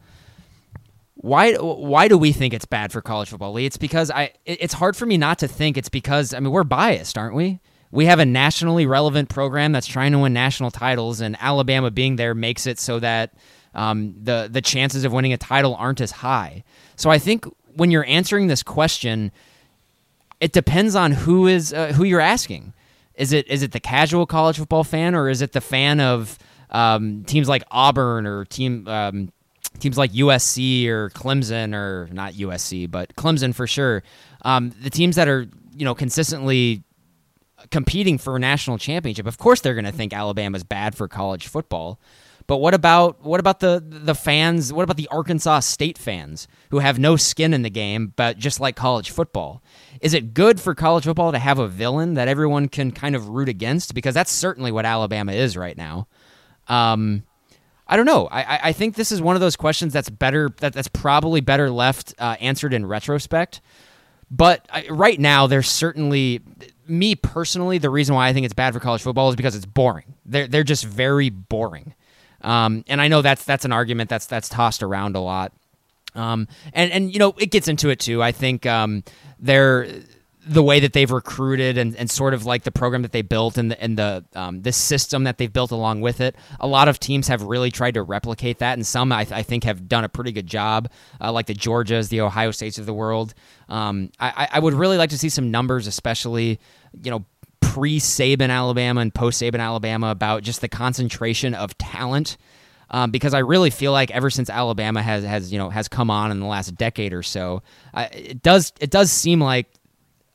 Why 1.16 1.54
why 1.56 2.08
do 2.08 2.18
we 2.18 2.32
think 2.32 2.54
it's 2.54 2.66
bad 2.66 2.92
for 2.92 3.02
college 3.02 3.30
football, 3.30 3.54
Lee? 3.54 3.66
It's 3.66 3.78
because 3.78 4.12
I 4.12 4.24
it- 4.46 4.60
it's 4.62 4.74
hard 4.74 4.96
for 4.96 5.06
me 5.06 5.18
not 5.18 5.40
to 5.40 5.48
think 5.48 5.78
it's 5.78 5.90
because 5.90 6.34
I 6.34 6.40
mean 6.40 6.52
we're 6.52 6.64
biased, 6.64 7.18
aren't 7.18 7.36
we? 7.36 7.60
We 7.92 8.06
have 8.06 8.20
a 8.20 8.26
nationally 8.26 8.86
relevant 8.86 9.30
program 9.30 9.72
that's 9.72 9.88
trying 9.88 10.12
to 10.12 10.20
win 10.20 10.34
national 10.34 10.72
titles, 10.72 11.22
and 11.22 11.38
Alabama 11.40 11.92
being 11.92 12.18
there 12.18 12.36
makes 12.36 12.68
it 12.68 12.78
so 12.80 13.00
that 13.00 13.34
um, 13.74 14.16
the 14.22 14.50
the 14.52 14.62
chances 14.62 15.04
of 15.06 15.14
winning 15.14 15.34
a 15.34 15.38
title 15.38 15.76
aren't 15.76 16.02
as 16.02 16.12
high. 16.12 16.64
So 16.98 17.10
I 17.10 17.20
think 17.20 17.46
when 17.76 17.92
you're 17.92 18.06
answering 18.06 18.48
this 18.48 18.64
question, 18.64 19.32
it 20.40 20.52
depends 20.52 20.96
on 20.96 21.12
who 21.12 21.48
is 21.48 21.74
uh, 21.74 21.94
who 21.94 22.04
you're 22.04 22.22
asking. 22.22 22.74
Is 23.16 23.32
it 23.32 23.48
is 23.48 23.64
it 23.64 23.72
the 23.72 23.80
casual 23.80 24.26
college 24.26 24.58
football 24.58 24.84
fan 24.84 25.16
or 25.16 25.30
is 25.30 25.42
it 25.42 25.54
the 25.54 25.62
fan 25.62 26.00
of 26.00 26.38
um, 26.70 27.24
teams 27.26 27.48
like 27.48 27.64
Auburn 27.72 28.26
or 28.26 28.46
team 28.46 28.88
um, 28.88 29.32
teams 29.80 29.98
like 29.98 30.12
USC 30.12 30.88
or 30.88 31.10
Clemson 31.12 31.74
or 31.74 32.10
not 32.12 32.34
USC 32.34 32.90
but 32.90 33.16
Clemson 33.16 33.54
for 33.54 33.68
sure? 33.68 34.04
Um, 34.44 34.72
the 34.82 34.90
teams 34.90 35.16
that 35.16 35.28
are 35.28 35.48
you 35.76 35.86
know 35.86 35.96
consistently 35.96 36.84
competing 37.72 38.18
for 38.18 38.36
a 38.36 38.40
national 38.40 38.78
championship. 38.78 39.26
Of 39.26 39.38
course, 39.38 39.62
they're 39.62 39.74
going 39.74 39.86
to 39.86 39.92
think 39.92 40.14
Alabama's 40.14 40.64
bad 40.64 40.96
for 40.96 41.08
college 41.08 41.48
football. 41.48 42.00
But 42.48 42.58
what 42.58 42.74
about 42.76 43.24
what 43.24 43.40
about 43.40 43.60
the 43.60 43.84
the 43.86 44.14
fans? 44.14 44.72
What 44.72 44.84
about 44.84 44.98
the 44.98 45.08
Arkansas 45.08 45.62
State 45.62 45.98
fans 45.98 46.48
who 46.70 46.80
have 46.80 47.00
no 47.00 47.16
skin 47.16 47.54
in 47.54 47.64
the 47.64 47.70
game, 47.72 48.14
but 48.16 48.38
just 48.38 48.60
like 48.60 48.76
college 48.76 49.10
football? 49.10 49.64
Is 50.00 50.14
it 50.14 50.34
good 50.34 50.60
for 50.60 50.76
college 50.76 51.06
football 51.06 51.32
to 51.32 51.40
have 51.40 51.58
a 51.58 51.68
villain 51.68 52.14
that 52.14 52.28
everyone 52.28 52.68
can 52.68 52.92
kind 52.92 53.16
of 53.16 53.30
root 53.30 53.50
against? 53.50 53.96
Because 53.96 54.14
that's 54.14 54.32
certainly 54.32 54.72
what 54.72 54.86
Alabama 54.86 55.32
is 55.32 55.58
right 55.58 55.76
now. 55.76 56.08
Um, 56.68 57.24
I 57.88 57.98
don't 57.98 58.06
know. 58.06 58.28
I, 58.28 58.60
I- 58.64 58.74
think 58.74 58.96
this 58.96 59.12
is 59.12 59.22
one 59.22 59.36
of 59.36 59.42
those 59.42 59.56
questions 59.56 59.94
that's 59.94 60.10
better 60.10 60.50
that, 60.58 60.74
that's 60.74 60.88
probably 60.88 61.40
better 61.42 61.70
left 61.70 62.14
uh, 62.20 62.36
answered 62.40 62.74
in 62.74 62.86
retrospect. 62.86 63.62
But 64.32 64.68
I, 64.72 64.88
right 64.90 65.20
now, 65.20 65.46
there's 65.48 65.70
certainly 65.70 66.42
me 66.88 67.16
personally. 67.16 67.78
The 67.78 67.92
reason 67.92 68.16
why 68.16 68.28
I 68.28 68.34
think 68.34 68.46
it's 68.46 68.56
bad 68.56 68.74
for 68.74 68.80
college 68.80 69.04
football 69.04 69.30
is 69.30 69.36
because 69.36 69.56
it's 69.56 69.68
boring. 69.68 70.16
They're 70.26 70.48
they're 70.48 70.64
just 70.64 70.84
very 70.86 71.30
boring. 71.30 71.94
Um, 72.46 72.86
and 72.88 73.02
I 73.02 73.08
know 73.08 73.22
that's 73.22 73.44
that's 73.44 73.66
an 73.66 73.74
argument 73.74 74.10
that's 74.10 74.28
that's 74.28 74.48
tossed 74.48 74.84
around 74.84 75.16
a 75.16 75.20
lot. 75.20 75.52
Um, 76.14 76.48
and 76.74 76.92
and 76.92 77.12
you 77.12 77.20
know 77.20 77.34
it 77.38 77.52
gets 77.52 77.68
into 77.68 77.90
it 77.90 78.00
too. 78.00 78.22
I 78.24 78.32
think 78.32 78.66
um, 78.66 79.04
they're 79.40 79.88
the 80.48 80.62
way 80.62 80.80
that 80.80 80.94
they've 80.94 81.10
recruited 81.10 81.76
and, 81.78 81.96
and 81.96 82.10
sort 82.10 82.36
of 82.36 82.46
like 82.46 82.64
the 82.64 82.72
program 82.72 83.02
that 83.02 83.12
they 83.12 83.24
built 83.24 83.58
and 83.58 83.72
the 83.72 83.82
and 83.82 83.98
the 83.98 84.24
um, 84.36 84.62
this 84.62 84.78
system 84.78 85.24
that 85.24 85.40
they've 85.40 85.52
built 85.52 85.72
along 85.72 86.02
with 86.02 86.22
it. 86.22 86.36
A 86.60 86.68
lot 86.68 86.88
of 86.88 87.00
teams 87.00 87.28
have 87.30 87.42
really 87.42 87.72
tried 87.72 87.96
to 87.96 88.04
replicate 88.04 88.60
that, 88.60 88.74
and 88.74 88.86
some 88.86 89.12
I, 89.12 89.24
th- 89.24 89.34
I 89.34 89.42
think 89.42 89.64
have 89.64 89.90
done 89.90 90.04
a 90.04 90.10
pretty 90.10 90.32
good 90.32 90.48
job, 90.48 90.90
uh, 91.20 91.32
like 91.32 91.48
the 91.48 91.56
Georgias, 91.56 92.10
the 92.10 92.22
Ohio 92.22 92.52
States 92.52 92.78
of 92.78 92.86
the 92.86 92.94
world. 92.94 93.34
Um, 93.68 94.12
I, 94.20 94.48
I 94.52 94.60
would 94.60 94.76
really 94.76 94.98
like 94.98 95.10
to 95.10 95.18
see 95.18 95.30
some 95.30 95.50
numbers, 95.50 95.88
especially 95.88 96.60
you 97.02 97.10
know 97.10 97.26
pre 97.74 98.00
Saban 98.00 98.50
Alabama 98.50 99.02
and 99.02 99.14
post 99.14 99.42
Saban 99.42 99.60
Alabama, 99.60 100.10
about 100.12 100.44
just 100.44 100.62
the 100.62 100.70
concentration 100.70 101.54
of 101.54 101.78
talent. 101.78 102.38
Um, 102.92 103.10
because 103.10 103.34
I 103.34 103.40
really 103.40 103.72
feel 103.72 103.92
like 103.92 104.12
ever 104.12 104.30
since 104.30 104.50
Alabama 104.50 105.02
has 105.02 105.24
has 105.24 105.52
you 105.52 105.58
know 105.58 105.70
has 105.72 105.88
come 105.88 106.12
on 106.12 106.32
in 106.32 106.40
the 106.40 106.46
last 106.46 106.76
decade 106.76 107.14
or 107.14 107.24
so, 107.24 107.64
I, 107.94 108.06
it 108.06 108.44
does 108.44 108.72
it 108.80 108.92
does 108.92 109.12
seem 109.12 109.42
like 109.42 109.68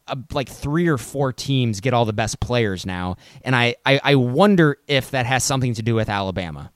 uh, 0.09 0.17
like 0.33 0.49
three 0.49 0.89
or 0.89 0.99
four 0.99 1.33
teams 1.33 1.81
get 1.81 1.95
all 1.95 2.05
the 2.05 2.13
best 2.13 2.41
players 2.41 2.85
now, 2.85 3.17
and 3.45 3.55
I, 3.55 3.77
I, 3.87 4.01
I 4.03 4.15
wonder 4.17 4.79
if 4.89 5.13
that 5.13 5.27
has 5.27 5.45
something 5.45 5.75
to 5.75 5.83
do 5.83 5.95
with 5.95 6.09
Alabama. 6.09 6.73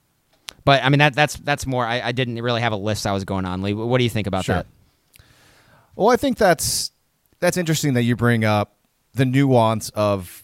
But 0.64 0.84
I 0.84 0.88
mean 0.90 1.00
that 1.00 1.14
that's 1.14 1.34
that's 1.36 1.66
more. 1.66 1.84
I, 1.84 2.00
I 2.00 2.12
didn't 2.12 2.40
really 2.40 2.60
have 2.60 2.72
a 2.72 2.76
list 2.76 3.04
I 3.04 3.12
was 3.12 3.24
going 3.24 3.44
on. 3.44 3.60
Lee, 3.60 3.74
what 3.74 3.98
do 3.98 4.04
you 4.04 4.10
think 4.10 4.28
about 4.28 4.44
Sure. 4.44 4.54
that? 4.56 4.66
Well, 5.96 6.08
I 6.08 6.16
think 6.16 6.38
that's 6.38 6.92
that's 7.40 7.56
interesting 7.56 7.94
that 7.94 8.04
you 8.04 8.14
bring 8.14 8.44
up 8.44 8.76
the 9.12 9.24
nuance 9.24 9.90
of 9.90 10.43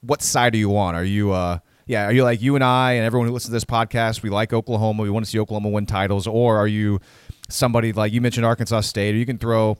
what 0.00 0.22
side 0.22 0.54
are 0.54 0.58
you 0.58 0.76
on? 0.76 0.94
Are 0.94 1.04
you 1.04 1.32
uh 1.32 1.58
yeah, 1.86 2.04
are 2.04 2.12
you 2.12 2.22
like 2.22 2.42
you 2.42 2.54
and 2.54 2.62
I 2.62 2.92
and 2.92 3.04
everyone 3.04 3.28
who 3.28 3.34
listens 3.34 3.48
to 3.48 3.52
this 3.52 3.64
podcast, 3.64 4.22
we 4.22 4.30
like 4.30 4.52
Oklahoma, 4.52 5.02
we 5.02 5.10
want 5.10 5.24
to 5.24 5.30
see 5.30 5.38
Oklahoma 5.38 5.70
win 5.70 5.86
titles, 5.86 6.26
or 6.26 6.58
are 6.58 6.66
you 6.66 7.00
somebody 7.48 7.92
like 7.92 8.12
you 8.12 8.20
mentioned 8.20 8.44
Arkansas 8.44 8.82
State, 8.82 9.14
or 9.14 9.18
you 9.18 9.26
can 9.26 9.38
throw 9.38 9.78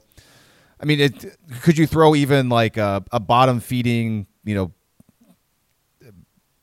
I 0.81 0.85
mean, 0.85 1.01
it, 1.01 1.37
could 1.63 1.77
you 1.77 1.87
throw 1.87 2.15
even 2.15 2.49
like 2.49 2.77
a, 2.77 3.05
a 3.11 3.19
bottom 3.19 3.61
feeding, 3.61 4.27
you 4.45 4.55
know, 4.55 4.73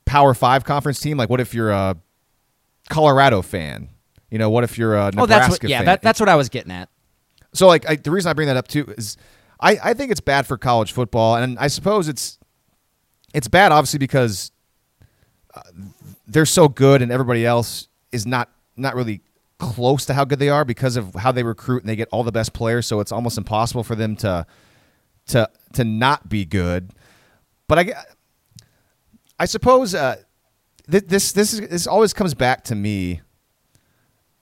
Power 0.06 0.34
Five 0.34 0.64
conference 0.64 0.99
team? 0.99 1.18
Like, 1.18 1.30
what 1.30 1.41
if 1.41 1.53
you're 1.53 1.72
a 1.72 1.98
Colorado 2.90 3.41
fan? 3.41 3.90
You 4.32 4.38
know, 4.38 4.49
what 4.49 4.64
if 4.64 4.77
you're 4.77 4.95
a 4.95 5.11
Nebraska 5.11 5.22
oh, 5.22 5.26
that's 5.26 5.49
what, 5.49 5.69
yeah, 5.69 5.80
fan? 5.80 5.86
that, 5.86 6.02
that's 6.02 6.19
what 6.19 6.30
I 6.30 6.36
was 6.36 6.49
getting 6.49 6.72
at. 6.72 6.90
So, 7.53 7.68
like, 7.68 7.88
I, 7.88 7.95
the 7.95 8.11
reason 8.11 8.30
I 8.30 8.34
bring 8.34 8.48
that 8.48 8.57
up 8.57 8.68
too 8.68 8.86
is 8.98 9.18
I, 9.60 9.77
I 9.84 9.94
think 9.94 10.11
it's 10.11 10.22
bad 10.22 10.48
for 10.48 10.57
college 10.57 10.94
football, 10.94 11.36
and 11.36 11.60
I 11.60 11.68
suppose 11.68 12.07
it's 12.07 12.40
it's 13.36 13.48
bad 13.48 13.72
obviously 13.72 13.99
because 13.99 14.52
uh, 15.53 15.62
they're 16.26 16.45
so 16.45 16.68
good, 16.68 17.02
and 17.02 17.12
everybody 17.12 17.45
else 17.45 17.88
is 18.12 18.26
not 18.26 18.49
not 18.78 18.95
really 18.95 19.22
close 19.57 20.06
to 20.06 20.14
how 20.14 20.26
good 20.26 20.40
they 20.40 20.49
are 20.49 20.66
because 20.66 20.98
of 20.98 21.14
how 21.16 21.32
they 21.32 21.44
recruit 21.44 21.82
and 21.82 21.90
they 21.90 21.95
get 21.95 22.10
all 22.12 22.24
the 22.24 22.32
best 22.32 22.53
players. 22.53 22.88
So 22.88 22.99
it's 22.99 23.12
almost 23.12 23.38
impossible 23.38 23.84
for 23.84 23.95
them 23.95 24.16
to 24.18 24.45
to 25.28 25.49
to 25.74 25.84
not 25.84 26.30
be 26.30 26.45
good. 26.45 26.91
But 27.68 27.80
I 27.80 27.94
I 29.40 29.45
suppose 29.45 29.94
uh, 29.94 30.18
th- 30.90 31.06
this 31.07 31.32
this 31.34 31.53
is, 31.53 31.68
this 31.68 31.88
always 31.88 32.14
comes 32.14 32.34
back 32.34 32.64
to 32.66 32.76
me 32.76 33.22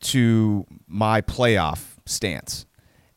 to 0.01 0.65
my 0.87 1.21
playoff 1.21 1.97
stance. 2.05 2.65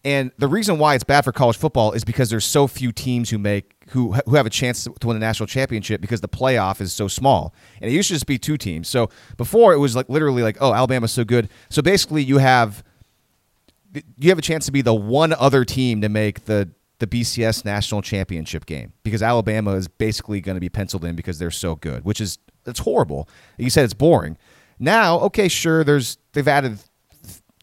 And 0.05 0.31
the 0.39 0.47
reason 0.47 0.79
why 0.79 0.95
it's 0.95 1.05
bad 1.05 1.25
for 1.25 1.33
college 1.33 1.57
football 1.57 1.93
is 1.93 2.05
because 2.05 2.31
there's 2.31 2.45
so 2.45 2.69
few 2.69 2.93
teams 2.93 3.29
who 3.29 3.39
make 3.39 3.76
who 3.91 4.13
who 4.13 4.37
have 4.37 4.47
a 4.47 4.51
chance 4.51 4.85
to 4.85 5.07
win 5.07 5.17
a 5.17 5.21
national 5.21 5.47
championship 5.47 6.01
because 6.01 6.21
the 6.21 6.29
playoff 6.29 6.81
is 6.81 6.93
so 6.93 7.09
small. 7.09 7.55
And 7.81 7.91
it 7.91 7.95
used 7.95 8.09
to 8.09 8.15
just 8.15 8.27
be 8.27 8.39
two 8.39 8.57
teams. 8.57 8.89
So 8.89 9.11
before 9.37 9.73
it 9.73 9.79
was 9.79 9.95
like 9.95 10.09
literally 10.09 10.43
like, 10.43 10.57
oh, 10.61 10.73
Alabama's 10.73 11.13
so 11.13 11.25
good. 11.25 11.49
So 11.71 11.83
basically 11.83 12.23
you 12.23 12.39
have 12.39 12.83
you 14.19 14.29
have 14.29 14.39
a 14.39 14.43
chance 14.43 14.67
to 14.67 14.73
be 14.73 14.83
the 14.83 14.95
one 14.95 15.33
other 15.33 15.65
team 15.65 16.01
to 16.01 16.09
make 16.09 16.45
the 16.47 16.71
the 16.99 17.07
BCS 17.07 17.65
national 17.65 18.03
championship 18.03 18.65
game 18.67 18.93
because 19.03 19.23
Alabama 19.23 19.73
is 19.73 19.87
basically 19.87 20.41
going 20.41 20.57
to 20.57 20.61
be 20.61 20.69
penciled 20.69 21.05
in 21.05 21.15
because 21.15 21.39
they're 21.39 21.51
so 21.51 21.75
good, 21.77 22.05
which 22.05 22.21
is 22.21 22.39
it's 22.67 22.81
horrible. 22.81 23.29
You 23.59 23.71
said 23.71 23.85
it's 23.85 23.95
boring. 23.95 24.39
Now, 24.79 25.21
okay, 25.21 25.49
sure, 25.49 25.85
there's 25.85 26.19
they've 26.33 26.49
added 26.49 26.79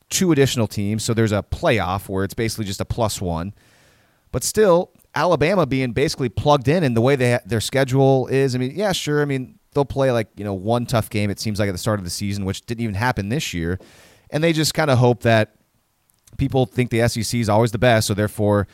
two 0.10 0.32
additional 0.32 0.68
teams, 0.68 1.04
so 1.04 1.14
there's 1.14 1.32
a 1.32 1.44
playoff 1.44 2.08
where 2.08 2.24
it's 2.24 2.34
basically 2.34 2.66
just 2.66 2.80
a 2.80 2.86
plus 2.86 3.20
one. 3.20 3.54
But 4.32 4.44
still, 4.44 4.92
Alabama 5.16 5.66
being 5.66 5.92
basically 5.92 6.30
plugged 6.30 6.68
in 6.68 6.84
in 6.84 6.94
the 6.94 7.02
way 7.02 7.16
they 7.16 7.40
their 7.46 7.62
schedule 7.62 8.28
is. 8.28 8.56
I 8.56 8.58
mean, 8.58 8.74
yeah, 8.76 8.92
sure. 8.92 9.22
I 9.22 9.26
mean, 9.26 9.60
they'll 9.74 9.86
play 9.86 10.12
like 10.12 10.30
you 10.36 10.44
know 10.44 10.54
one 10.54 10.86
tough 10.86 11.10
game. 11.10 11.30
It 11.30 11.40
seems 11.40 11.60
like 11.60 11.70
at 11.70 11.74
the 11.74 11.78
start 11.78 12.00
of 12.00 12.06
the 12.06 12.12
season, 12.12 12.46
which 12.46 12.66
didn't 12.66 12.82
even 12.82 12.96
happen 12.96 13.30
this 13.30 13.54
year, 13.54 13.80
and 14.30 14.44
they 14.44 14.54
just 14.54 14.74
kind 14.74 14.90
of 14.90 14.98
hope 14.98 15.22
that 15.22 15.56
people 16.38 16.66
think 16.66 16.90
the 16.90 17.08
SEC 17.08 17.40
is 17.40 17.50
always 17.50 17.72
the 17.72 17.80
best, 17.80 18.08
so 18.08 18.14
therefore 18.14 18.68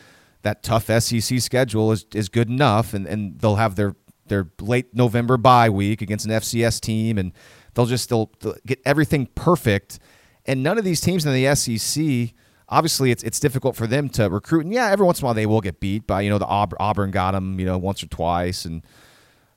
that 0.43 0.63
tough 0.63 0.85
SEC 0.85 1.39
schedule 1.39 1.91
is, 1.91 2.05
is 2.13 2.29
good 2.29 2.49
enough, 2.49 2.93
and, 2.93 3.05
and 3.05 3.39
they'll 3.39 3.55
have 3.57 3.75
their 3.75 3.95
their 4.27 4.49
late 4.61 4.93
November 4.93 5.37
bye 5.37 5.69
week 5.69 6.01
against 6.01 6.25
an 6.25 6.31
FCS 6.31 6.79
team, 6.79 7.17
and 7.17 7.33
they'll 7.73 7.85
just 7.85 8.09
they'll, 8.09 8.31
they'll 8.39 8.55
get 8.65 8.79
everything 8.85 9.27
perfect. 9.35 9.99
And 10.45 10.63
none 10.63 10.77
of 10.77 10.83
these 10.83 11.01
teams 11.01 11.25
in 11.25 11.33
the 11.33 11.55
SEC, 11.55 12.33
obviously, 12.69 13.11
it's 13.11 13.23
it's 13.23 13.39
difficult 13.39 13.75
for 13.75 13.87
them 13.87 14.09
to 14.09 14.29
recruit. 14.29 14.65
And 14.65 14.73
yeah, 14.73 14.89
every 14.89 15.05
once 15.05 15.19
in 15.19 15.23
a 15.23 15.27
while 15.27 15.33
they 15.33 15.45
will 15.45 15.61
get 15.61 15.79
beat 15.79 16.07
by 16.07 16.21
you 16.21 16.29
know 16.29 16.37
the 16.37 16.45
Aub- 16.45 16.73
Auburn 16.79 17.11
got 17.11 17.31
them 17.31 17.59
you 17.59 17.65
know 17.65 17.77
once 17.77 18.03
or 18.03 18.07
twice, 18.07 18.65
and 18.65 18.83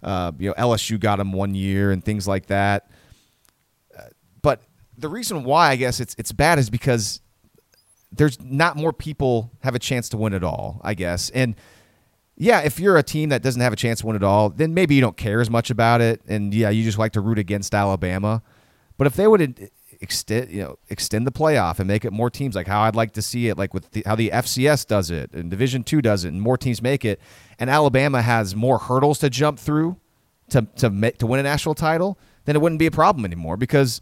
uh, 0.02 0.32
you 0.38 0.48
know 0.48 0.54
LSU 0.54 0.98
got 0.98 1.16
them 1.16 1.32
one 1.32 1.54
year 1.54 1.90
and 1.90 2.04
things 2.04 2.26
like 2.26 2.46
that. 2.46 2.90
Uh, 3.96 4.04
but 4.40 4.62
the 4.96 5.08
reason 5.08 5.44
why 5.44 5.70
I 5.70 5.76
guess 5.76 6.00
it's 6.00 6.14
it's 6.18 6.32
bad 6.32 6.58
is 6.58 6.70
because 6.70 7.20
there's 8.10 8.40
not 8.42 8.76
more 8.76 8.92
people 8.92 9.50
have 9.60 9.74
a 9.74 9.78
chance 9.78 10.08
to 10.10 10.16
win 10.16 10.34
at 10.34 10.44
all, 10.44 10.80
I 10.84 10.94
guess. 10.94 11.30
And 11.30 11.54
yeah, 12.36 12.60
if 12.60 12.78
you're 12.78 12.98
a 12.98 13.02
team 13.02 13.30
that 13.30 13.42
doesn't 13.42 13.60
have 13.60 13.72
a 13.72 13.76
chance 13.76 14.00
to 14.00 14.06
win 14.06 14.16
at 14.16 14.22
all, 14.22 14.50
then 14.50 14.74
maybe 14.74 14.94
you 14.94 15.00
don't 15.00 15.16
care 15.16 15.40
as 15.40 15.48
much 15.48 15.70
about 15.70 16.00
it, 16.00 16.20
and 16.26 16.52
yeah, 16.52 16.70
you 16.70 16.82
just 16.84 16.98
like 16.98 17.12
to 17.12 17.20
root 17.20 17.38
against 17.38 17.74
Alabama. 17.74 18.42
But 18.98 19.06
if 19.06 19.14
they 19.14 19.26
would 19.26 19.70
extend, 20.02 20.50
you 20.50 20.62
know, 20.62 20.78
extend 20.90 21.26
the 21.26 21.32
playoff 21.32 21.78
and 21.78 21.88
make 21.88 22.04
it 22.04 22.12
more 22.12 22.28
teams, 22.28 22.54
like 22.54 22.66
how 22.66 22.82
I'd 22.82 22.96
like 22.96 23.12
to 23.12 23.22
see 23.22 23.48
it, 23.48 23.56
like 23.56 23.72
with 23.72 23.90
the, 23.92 24.02
how 24.04 24.14
the 24.14 24.30
FCS 24.30 24.86
does 24.86 25.10
it 25.10 25.32
and 25.32 25.50
Division 25.50 25.84
Two 25.84 26.02
does 26.02 26.24
it, 26.24 26.28
and 26.28 26.42
more 26.42 26.58
teams 26.58 26.82
make 26.82 27.04
it, 27.04 27.20
and 27.58 27.70
Alabama 27.70 28.20
has 28.20 28.54
more 28.54 28.78
hurdles 28.78 29.18
to 29.20 29.30
jump 29.30 29.58
through 29.58 29.96
to 30.50 30.66
to 30.76 30.90
make, 30.90 31.18
to 31.18 31.26
win 31.26 31.40
a 31.40 31.42
national 31.42 31.74
title, 31.74 32.18
then 32.44 32.56
it 32.56 32.60
wouldn't 32.60 32.78
be 32.78 32.86
a 32.86 32.90
problem 32.90 33.24
anymore 33.24 33.56
because 33.56 34.00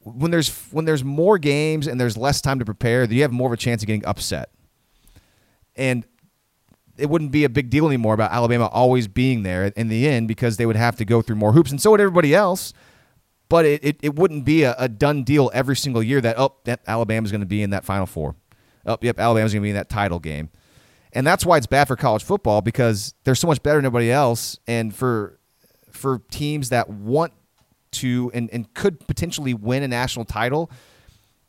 when 0.00 0.30
there's 0.30 0.50
when 0.70 0.84
there's 0.84 1.02
more 1.02 1.38
games 1.38 1.86
and 1.86 2.00
there's 2.00 2.16
less 2.16 2.40
time 2.40 2.58
to 2.58 2.64
prepare, 2.64 3.04
you 3.04 3.22
have 3.22 3.32
more 3.32 3.48
of 3.48 3.52
a 3.52 3.56
chance 3.56 3.82
of 3.82 3.86
getting 3.86 4.04
upset. 4.04 4.50
And 5.76 6.06
it 6.96 7.10
wouldn't 7.10 7.32
be 7.32 7.44
a 7.44 7.48
big 7.48 7.70
deal 7.70 7.86
anymore 7.86 8.14
about 8.14 8.30
Alabama 8.30 8.66
always 8.66 9.08
being 9.08 9.42
there 9.42 9.64
in 9.64 9.88
the 9.88 10.06
end 10.06 10.28
because 10.28 10.56
they 10.56 10.66
would 10.66 10.76
have 10.76 10.96
to 10.96 11.04
go 11.04 11.22
through 11.22 11.36
more 11.36 11.52
hoops, 11.52 11.70
and 11.70 11.80
so 11.80 11.90
would 11.90 12.00
everybody 12.00 12.34
else. 12.34 12.72
But 13.54 13.66
it, 13.66 13.84
it, 13.84 13.96
it 14.02 14.16
wouldn't 14.16 14.44
be 14.44 14.64
a, 14.64 14.74
a 14.76 14.88
done 14.88 15.22
deal 15.22 15.48
every 15.54 15.76
single 15.76 16.02
year 16.02 16.20
that, 16.20 16.36
oh, 16.36 16.56
yep, 16.64 16.80
Alabama's 16.88 17.30
going 17.30 17.40
to 17.40 17.46
be 17.46 17.62
in 17.62 17.70
that 17.70 17.84
Final 17.84 18.04
Four. 18.04 18.34
Oh, 18.84 18.98
yep, 19.00 19.20
Alabama's 19.20 19.52
going 19.52 19.62
to 19.62 19.64
be 19.64 19.70
in 19.70 19.76
that 19.76 19.88
title 19.88 20.18
game. 20.18 20.50
And 21.12 21.24
that's 21.24 21.46
why 21.46 21.56
it's 21.58 21.68
bad 21.68 21.86
for 21.86 21.94
college 21.94 22.24
football 22.24 22.62
because 22.62 23.14
they're 23.22 23.36
so 23.36 23.46
much 23.46 23.62
better 23.62 23.78
than 23.78 23.84
everybody 23.84 24.10
else. 24.10 24.58
And 24.66 24.92
for 24.92 25.38
for 25.92 26.18
teams 26.32 26.70
that 26.70 26.90
want 26.90 27.32
to 27.92 28.28
and, 28.34 28.50
and 28.52 28.74
could 28.74 28.98
potentially 29.06 29.54
win 29.54 29.84
a 29.84 29.88
national 29.88 30.24
title, 30.24 30.68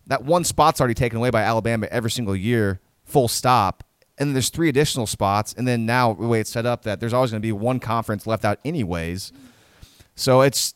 that 0.05 0.23
one 0.23 0.43
spot's 0.43 0.79
already 0.79 0.93
taken 0.93 1.17
away 1.17 1.31
by 1.31 1.41
Alabama 1.41 1.87
every 1.89 2.11
single 2.11 2.35
year, 2.35 2.81
full 3.03 3.27
stop. 3.27 3.83
And 4.19 4.35
there's 4.35 4.49
three 4.51 4.69
additional 4.69 5.07
spots. 5.07 5.55
And 5.57 5.67
then 5.67 5.87
now 5.87 6.13
the 6.13 6.27
way 6.27 6.39
it's 6.39 6.51
set 6.51 6.67
up 6.67 6.83
that 6.83 6.99
there's 6.99 7.13
always 7.13 7.31
going 7.31 7.41
to 7.41 7.47
be 7.47 7.51
one 7.51 7.79
conference 7.79 8.27
left 8.27 8.45
out 8.45 8.59
anyways. 8.63 9.33
So 10.13 10.41
it's, 10.41 10.75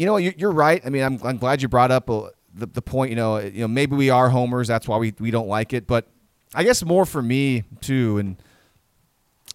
you 0.00 0.06
know, 0.06 0.16
you're, 0.16 0.50
right. 0.50 0.80
I 0.82 0.88
mean, 0.88 1.02
I'm, 1.02 1.20
I'm 1.22 1.36
glad 1.36 1.60
you 1.60 1.68
brought 1.68 1.90
up 1.90 2.08
uh, 2.08 2.30
the, 2.54 2.64
the 2.64 2.80
point, 2.80 3.10
you 3.10 3.16
know, 3.16 3.36
you 3.36 3.60
know, 3.60 3.68
maybe 3.68 3.94
we 3.94 4.08
are 4.08 4.30
homers. 4.30 4.66
That's 4.66 4.88
why 4.88 4.96
we, 4.96 5.12
we 5.20 5.30
don't 5.30 5.46
like 5.46 5.74
it. 5.74 5.86
But 5.86 6.08
I 6.54 6.64
guess 6.64 6.82
more 6.82 7.04
for 7.04 7.20
me 7.20 7.64
too. 7.82 8.16
And 8.16 8.42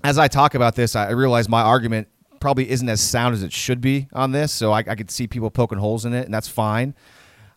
as 0.03 0.19
I 0.19 0.27
talk 0.27 0.53
about 0.53 0.75
this, 0.75 0.95
I 0.95 1.09
realize 1.09 1.49
my 1.49 1.63
argument 1.63 2.09
probably 2.39 2.69
isn't 2.69 2.87
as 2.87 3.01
sound 3.01 3.33
as 3.33 3.41
it 3.41 3.51
should 3.51 3.81
be 3.81 4.07
on 4.13 4.33
this. 4.33 4.51
So 4.51 4.71
I, 4.71 4.83
I 4.87 4.93
could 4.93 5.09
see 5.09 5.25
people 5.25 5.49
poking 5.49 5.79
holes 5.79 6.05
in 6.05 6.13
it, 6.13 6.25
and 6.25 6.33
that's 6.33 6.47
fine. 6.47 6.93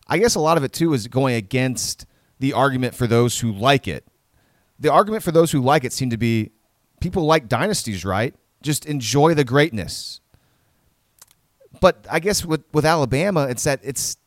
I 0.07 0.17
guess 0.17 0.33
a 0.33 0.39
lot 0.39 0.57
of 0.57 0.63
it 0.63 0.73
too 0.73 0.95
is 0.95 1.07
going 1.07 1.35
against 1.35 2.07
the 2.39 2.53
argument 2.53 2.95
for 2.95 3.05
those 3.05 3.39
who 3.39 3.51
like 3.51 3.87
it. 3.87 4.03
The 4.79 4.91
argument 4.91 5.21
for 5.21 5.31
those 5.31 5.51
who 5.51 5.61
like 5.61 5.83
it 5.83 5.93
seemed 5.93 6.09
to 6.09 6.17
be 6.17 6.53
people 7.01 7.27
like 7.27 7.47
dynasties, 7.47 8.03
right? 8.03 8.33
Just 8.63 8.87
enjoy 8.87 9.35
the 9.35 9.43
greatness. 9.43 10.21
But 11.81 12.05
I 12.11 12.19
guess 12.19 12.45
with, 12.45 12.63
with 12.73 12.85
Alabama, 12.85 13.47
it's 13.49 13.63
that 13.63 13.79
it's 13.83 14.17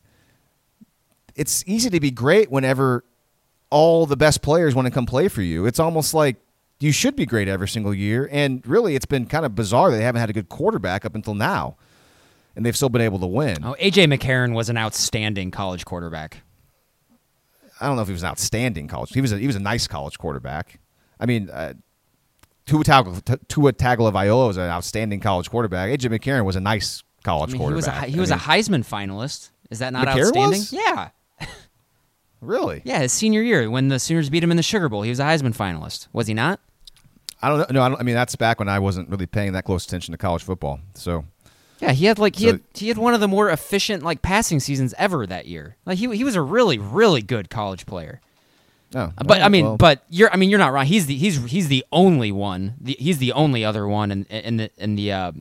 it's 1.35 1.63
easy 1.67 1.89
to 1.89 1.99
be 1.99 2.11
great 2.11 2.51
whenever 2.51 3.03
all 3.69 4.05
the 4.05 4.17
best 4.17 4.41
players 4.41 4.75
want 4.75 4.85
to 4.85 4.91
come 4.91 5.05
play 5.05 5.27
for 5.27 5.41
you. 5.41 5.65
It's 5.65 5.79
almost 5.79 6.13
like 6.13 6.37
you 6.79 6.91
should 6.91 7.15
be 7.15 7.25
great 7.25 7.47
every 7.47 7.67
single 7.67 7.93
year. 7.93 8.29
And 8.31 8.65
really, 8.67 8.95
it's 8.95 9.05
been 9.05 9.25
kind 9.25 9.45
of 9.45 9.55
bizarre 9.55 9.89
that 9.89 9.97
they 9.97 10.03
haven't 10.03 10.19
had 10.19 10.29
a 10.29 10.33
good 10.33 10.49
quarterback 10.49 11.05
up 11.05 11.15
until 11.15 11.33
now. 11.33 11.77
and 12.55 12.65
they've 12.65 12.75
still 12.75 12.89
been 12.89 13.01
able 13.01 13.19
to 13.19 13.25
win. 13.25 13.63
Oh, 13.63 13.75
AJ 13.79 14.13
McCarron 14.13 14.53
was 14.53 14.69
an 14.69 14.77
outstanding 14.77 15.49
college 15.51 15.85
quarterback. 15.85 16.43
I 17.81 17.87
don't 17.87 17.95
know 17.95 18.03
if 18.03 18.07
he 18.07 18.13
was 18.13 18.23
an 18.23 18.29
outstanding 18.29 18.87
college. 18.87 19.11
He 19.11 19.21
was 19.21 19.31
a, 19.31 19.39
he 19.39 19.47
was 19.47 19.55
a 19.55 19.59
nice 19.59 19.87
college 19.87 20.17
quarterback. 20.19 20.79
I 21.19 21.25
mean, 21.25 21.49
uh, 21.49 21.73
Tua 22.65 22.83
Tagovailoa 22.83 23.39
Tua 23.47 23.73
Tagovailoa 23.73 24.47
was 24.47 24.57
an 24.57 24.69
outstanding 24.69 25.19
college 25.19 25.49
quarterback. 25.49 25.89
AJ 25.89 26.11
McCarron 26.17 26.45
was 26.45 26.55
a 26.55 26.61
nice 26.61 27.03
college 27.23 27.49
I 27.51 27.53
mean, 27.57 27.61
he 27.67 27.73
was 27.73 27.87
a 27.87 27.91
quarterback. 27.91 28.09
he 28.13 28.19
was 28.19 28.31
I 28.31 28.35
a 28.35 28.37
mean, 28.37 28.83
Heisman 28.83 28.85
finalist. 28.87 29.49
Is 29.69 29.79
that 29.79 29.93
not 29.93 30.07
outstanding? 30.07 30.59
was? 30.59 30.73
Yeah, 30.73 31.09
really. 32.41 32.81
yeah. 32.85 32.99
His 32.99 33.11
senior 33.13 33.41
year 33.41 33.69
when 33.69 33.87
the 33.87 33.99
Sooners 33.99 34.29
beat 34.29 34.43
him 34.43 34.51
in 34.51 34.57
the 34.57 34.63
Sugar 34.63 34.89
Bowl, 34.89 35.01
he 35.01 35.09
was 35.09 35.19
a 35.19 35.23
Heisman 35.23 35.55
finalist. 35.55 36.07
Was 36.13 36.27
he 36.27 36.33
not? 36.33 36.59
I 37.41 37.49
don't 37.49 37.57
know. 37.59 37.65
No, 37.71 37.81
I, 37.83 37.89
don't, 37.89 37.99
I 37.99 38.03
mean 38.03 38.15
that's 38.15 38.35
back 38.35 38.59
when 38.59 38.69
I 38.69 38.79
wasn't 38.79 39.09
really 39.09 39.25
paying 39.25 39.53
that 39.53 39.65
close 39.65 39.85
attention 39.85 40.11
to 40.13 40.17
college 40.17 40.43
football. 40.43 40.79
So 40.93 41.25
Yeah, 41.81 41.91
he 41.91 42.05
had 42.05 42.19
like 42.19 42.35
he 42.35 42.45
So- 42.45 42.51
had 42.53 42.61
he 42.73 42.87
had 42.87 42.97
one 42.97 43.13
of 43.13 43.19
the 43.19 43.27
more 43.27 43.49
efficient 43.49 44.03
like 44.03 44.21
passing 44.21 44.59
seasons 44.59 44.93
ever 44.97 45.25
that 45.27 45.45
year. 45.47 45.75
Like 45.85 45.97
he 45.97 46.15
he 46.15 46.23
was 46.23 46.35
a 46.35 46.41
really 46.41 46.77
really 46.77 47.21
good 47.21 47.49
college 47.49 47.85
player. 47.85 48.21
oh, 48.95 49.11
But 49.25 49.41
I 49.41 49.49
mean, 49.49 49.65
well, 49.65 49.77
but 49.77 50.03
you're 50.09 50.31
I 50.31 50.37
mean 50.37 50.49
you're 50.49 50.59
not 50.59 50.71
wrong. 50.71 50.85
He's 50.85 51.05
the 51.07 51.15
he's 51.17 51.43
he's 51.45 51.67
the 51.67 51.83
only 51.91 52.31
one. 52.31 52.75
The, 52.79 52.95
he's 52.99 53.17
the 53.17 53.33
only 53.33 53.65
other 53.65 53.87
one 53.87 54.11
in 54.11 54.23
in 54.25 54.57
the 54.57 54.69
in 54.77 54.95
the 54.95 55.11
uh, 55.11 55.31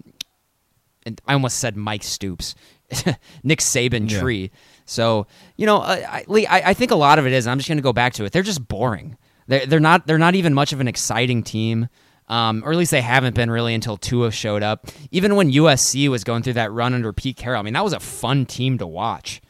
in, 1.06 1.16
I 1.26 1.34
almost 1.34 1.58
said 1.58 1.76
Mike 1.76 2.02
Stoops, 2.02 2.54
Nick 3.42 3.60
Saban 3.60 4.10
Yeah. 4.10 4.20
tree. 4.20 4.50
So 4.84 5.26
you 5.56 5.66
know, 5.66 5.78
I, 5.78 6.24
Lee, 6.28 6.46
I 6.46 6.70
I 6.70 6.74
think 6.74 6.90
a 6.90 6.96
lot 6.96 7.18
of 7.18 7.26
it 7.26 7.32
is. 7.32 7.46
I'm 7.46 7.58
just 7.58 7.68
going 7.68 7.78
to 7.78 7.82
go 7.82 7.92
back 7.92 8.14
to 8.14 8.24
it. 8.24 8.32
They're 8.32 8.42
just 8.42 8.66
boring. 8.66 9.16
They're 9.46 9.66
they're 9.66 9.80
not 9.80 10.06
they're 10.06 10.18
not 10.18 10.34
even 10.34 10.54
much 10.54 10.72
of 10.72 10.80
an 10.80 10.88
exciting 10.88 11.42
team. 11.42 11.88
Um, 12.28 12.62
or 12.64 12.72
at 12.72 12.78
least 12.78 12.92
they 12.92 13.00
haven't 13.02 13.34
been 13.34 13.50
really 13.50 13.74
until 13.74 13.96
Tua 13.96 14.30
showed 14.30 14.62
up. 14.62 14.86
Even 15.10 15.36
when 15.36 15.52
USC 15.52 16.08
was 16.08 16.24
going 16.24 16.42
through 16.42 16.54
that 16.54 16.72
run 16.72 16.94
under 16.94 17.12
Pete 17.12 17.36
Carroll, 17.36 17.60
I 17.60 17.62
mean 17.62 17.74
that 17.74 17.84
was 17.84 17.92
a 17.92 18.00
fun 18.00 18.46
team 18.46 18.78
to 18.78 18.86
watch. 18.86 19.42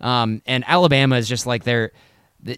Um, 0.00 0.42
and 0.46 0.64
Alabama 0.66 1.16
is 1.16 1.28
just 1.28 1.46
like 1.46 1.64
they're 1.64 1.92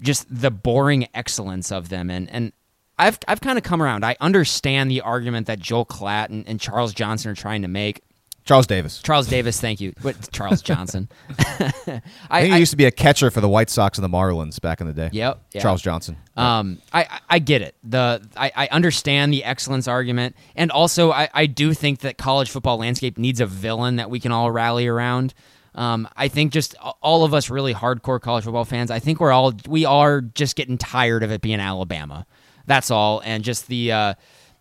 just 0.02 0.27
the 0.31 0.51
boring 0.51 1.06
excellence 1.14 1.70
of 1.70 1.89
them. 1.90 2.10
And 2.10 2.31
and 2.31 2.52
I've 2.98 3.18
I've 3.28 3.40
kind 3.40 3.59
of 3.59 3.64
come 3.64 3.82
around. 3.82 4.05
I 4.05 4.16
understand 4.20 4.90
the 4.90 5.02
argument 5.02 5.47
that 5.48 5.59
Joel 5.59 5.85
Klatt 5.86 6.31
and, 6.31 6.47
and 6.48 6.59
Charles 6.59 6.94
Johnson 6.94 7.31
are 7.31 7.35
trying 7.36 7.62
to 7.62 7.68
make. 7.68 8.02
Charles 8.47 8.66
Davis. 8.66 9.02
Charles 9.02 9.27
Davis, 9.27 9.60
thank 9.60 9.81
you. 9.81 9.93
What 10.02 10.31
Charles 10.32 10.62
Johnson? 10.62 11.09
I 11.28 11.35
I, 11.59 11.60
think 11.60 12.02
I- 12.31 12.44
he 12.47 12.59
used 12.59 12.70
to 12.70 12.77
be 12.77 12.85
a 12.85 12.90
catcher 12.93 13.31
for 13.31 13.40
the 13.40 13.48
White 13.48 13.68
Sox 13.68 13.98
and 13.98 14.05
the 14.05 14.09
Marlins 14.16 14.60
back 14.60 14.81
in 14.81 14.86
the 14.86 14.93
day. 14.93 15.10
Yep, 15.12 15.43
yeah. 15.52 15.60
Charles 15.60 15.82
Johnson. 15.82 16.16
Um, 16.36 16.78
I, 16.93 17.02
I- 17.02 17.20
I 17.28 17.39
get 17.40 17.60
it. 17.60 17.74
The 17.82 18.23
I, 18.36 18.52
I 18.55 18.68
understand 18.68 19.32
the 19.32 19.43
excellence 19.44 19.89
argument, 19.89 20.36
and 20.55 20.70
also 20.70 21.10
I, 21.10 21.28
I 21.35 21.47
do 21.47 21.74
think 21.74 22.01
that 22.01 22.16
college 22.18 22.48
football 22.51 22.78
landscape 22.78 23.18
needs 23.18 23.40
a 23.40 23.47
villain 23.47 23.97
that 23.97 24.10
we 24.10 24.20
can 24.20 24.31
all 24.32 24.51
rally 24.51 24.86
around. 24.86 25.35
Um, 25.74 26.09
I 26.16 26.28
think 26.28 26.52
just 26.52 26.74
all 27.02 27.24
of 27.24 27.35
us 27.35 27.51
really 27.51 27.74
hardcore 27.74 28.18
college 28.20 28.44
football 28.44 28.64
fans. 28.64 28.90
I 28.90 28.98
think 29.01 29.20
we're 29.20 29.32
all 29.32 29.52
we 29.68 29.85
are 29.85 30.20
just 30.23 30.56
getting 30.56 30.78
tired 30.78 31.23
of 31.23 31.31
it 31.32 31.40
being 31.43 31.60
Alabama. 31.60 32.27
That's 32.64 32.90
all, 32.90 33.20
and 33.24 33.44
just 33.44 33.66
the 33.68 33.93
uh, 33.93 34.14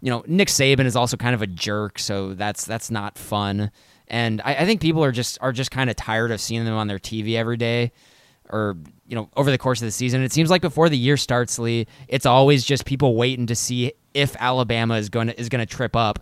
you 0.05 0.11
know 0.11 0.23
Nick 0.27 0.49
Saban 0.49 0.85
is 0.85 0.95
also 0.95 1.17
kind 1.17 1.33
of 1.33 1.41
a 1.41 1.47
jerk, 1.47 1.97
so 1.97 2.35
that's 2.35 2.63
that's 2.63 2.91
not 2.91 3.17
fun. 3.17 3.71
And 4.07 4.39
I, 4.45 4.53
I 4.57 4.65
think 4.65 4.79
people 4.79 5.03
are 5.03 5.11
just 5.11 5.39
are 5.41 5.51
just 5.51 5.71
kind 5.71 5.89
of 5.89 5.95
tired 5.95 6.29
of 6.29 6.39
seeing 6.39 6.63
them 6.63 6.75
on 6.75 6.85
their 6.85 6.99
TV 6.99 7.33
every 7.33 7.57
day 7.57 7.91
or 8.51 8.77
you 9.07 9.15
know 9.15 9.29
over 9.35 9.49
the 9.49 9.57
course 9.57 9.81
of 9.81 9.87
the 9.87 9.91
season. 9.91 10.21
It 10.21 10.31
seems 10.31 10.51
like 10.51 10.61
before 10.61 10.89
the 10.89 10.97
year 10.97 11.17
starts, 11.17 11.57
Lee, 11.57 11.87
it's 12.07 12.27
always 12.27 12.63
just 12.63 12.85
people 12.85 13.15
waiting 13.15 13.47
to 13.47 13.55
see 13.55 13.93
if 14.13 14.35
Alabama 14.39 14.93
is 14.97 15.09
going 15.09 15.25
to 15.25 15.39
is 15.39 15.49
going 15.49 15.65
to 15.65 15.75
trip 15.75 15.95
up, 15.95 16.19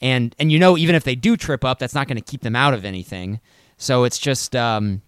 and 0.00 0.34
and 0.38 0.50
you 0.50 0.58
know 0.58 0.78
even 0.78 0.94
if 0.94 1.04
they 1.04 1.14
do 1.14 1.36
trip 1.36 1.62
up, 1.62 1.78
that's 1.78 1.94
not 1.94 2.08
going 2.08 2.16
to 2.16 2.24
keep 2.24 2.40
them 2.40 2.56
out 2.56 2.72
of 2.72 2.86
anything. 2.86 3.38
So 3.76 4.04
it's 4.04 4.18
just 4.18 4.56
um, 4.56 5.02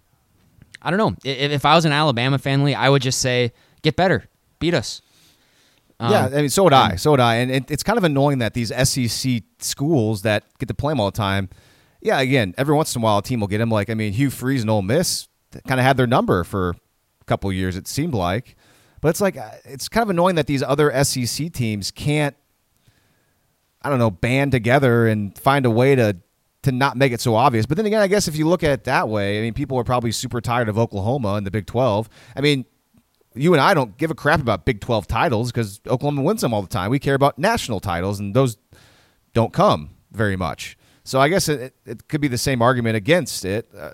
I 0.83 0.91
don't 0.91 0.99
know. 0.99 1.15
If, 1.23 1.51
if 1.51 1.65
I 1.65 1.73
was 1.73 1.85
an 1.85 1.93
Alabama 1.93 2.39
Lee, 2.45 2.75
I 2.75 2.89
would 2.89 3.01
just 3.01 3.21
say 3.21 3.53
get 3.81 3.95
better, 3.95 4.25
beat 4.59 4.75
us. 4.75 5.01
Um, 5.99 6.11
yeah, 6.11 6.25
I 6.25 6.41
mean, 6.41 6.49
so 6.49 6.63
would 6.63 6.73
I. 6.73 6.95
So 6.95 7.11
would 7.11 7.19
I. 7.19 7.35
And 7.35 7.51
it, 7.51 7.71
it's 7.71 7.83
kind 7.83 7.97
of 7.97 8.03
annoying 8.03 8.39
that 8.39 8.53
these 8.53 8.71
SEC 8.89 9.43
schools 9.59 10.21
that 10.21 10.45
get 10.57 10.67
to 10.67 10.73
play 10.73 10.91
them 10.91 10.99
all 10.99 11.11
the 11.11 11.17
time. 11.17 11.49
Yeah, 12.01 12.19
again, 12.19 12.53
every 12.57 12.73
once 12.73 12.95
in 12.95 13.01
a 13.01 13.03
while 13.03 13.17
a 13.17 13.23
team 13.23 13.41
will 13.41 13.47
get 13.47 13.57
them. 13.57 13.69
Like, 13.69 13.89
I 13.89 13.93
mean, 13.93 14.13
Hugh 14.13 14.29
Freeze 14.29 14.61
and 14.61 14.69
Ole 14.69 14.81
Miss 14.81 15.27
kind 15.67 15.79
of 15.79 15.85
had 15.85 15.97
their 15.97 16.07
number 16.07 16.43
for 16.43 16.69
a 16.69 17.25
couple 17.25 17.51
years. 17.51 17.75
It 17.75 17.87
seemed 17.87 18.13
like, 18.13 18.55
but 19.01 19.09
it's 19.09 19.19
like 19.19 19.35
uh, 19.35 19.51
it's 19.65 19.89
kind 19.89 20.03
of 20.03 20.09
annoying 20.09 20.35
that 20.35 20.47
these 20.47 20.63
other 20.63 21.03
SEC 21.03 21.51
teams 21.51 21.91
can't. 21.91 22.35
I 23.81 23.89
don't 23.89 23.99
know, 23.99 24.11
band 24.11 24.51
together 24.51 25.07
and 25.07 25.37
find 25.37 25.65
a 25.65 25.69
way 25.69 25.95
to 25.95 26.17
to 26.63 26.71
not 26.71 26.97
make 26.97 27.13
it 27.13 27.21
so 27.21 27.35
obvious. 27.35 27.65
But 27.65 27.77
then 27.77 27.85
again, 27.85 28.01
I 28.01 28.07
guess 28.07 28.27
if 28.27 28.35
you 28.35 28.47
look 28.47 28.63
at 28.63 28.71
it 28.71 28.83
that 28.85 29.07
way, 29.07 29.39
I 29.39 29.41
mean, 29.41 29.53
people 29.53 29.77
are 29.77 29.85
probably 29.85 30.11
super 30.11 30.41
tired 30.41 30.67
of 30.67 30.77
Oklahoma 30.77 31.35
in 31.35 31.43
the 31.45 31.51
Big 31.51 31.65
Twelve. 31.65 32.09
I 32.35 32.41
mean, 32.41 32.65
you 33.35 33.53
and 33.53 33.61
I 33.61 33.73
don't 33.73 33.97
give 33.97 34.11
a 34.11 34.15
crap 34.15 34.39
about 34.41 34.65
Big 34.65 34.81
12 34.81 35.07
titles 35.07 35.51
because 35.51 35.79
Oklahoma 35.87 36.21
wins 36.23 36.41
them 36.41 36.53
all 36.53 36.61
the 36.61 36.67
time. 36.67 36.89
We 36.91 36.99
care 36.99 37.15
about 37.15 37.37
national 37.37 37.79
titles, 37.79 38.19
and 38.19 38.33
those 38.33 38.57
don't 39.33 39.53
come 39.53 39.91
very 40.11 40.35
much. 40.35 40.75
So 41.03 41.19
I 41.19 41.27
guess 41.29 41.49
it, 41.49 41.73
it 41.87 42.07
could 42.07 42.21
be 42.21 42.27
the 42.27 42.37
same 42.37 42.61
argument 42.61 42.95
against 42.95 43.43
it. 43.43 43.67
Uh, 43.75 43.91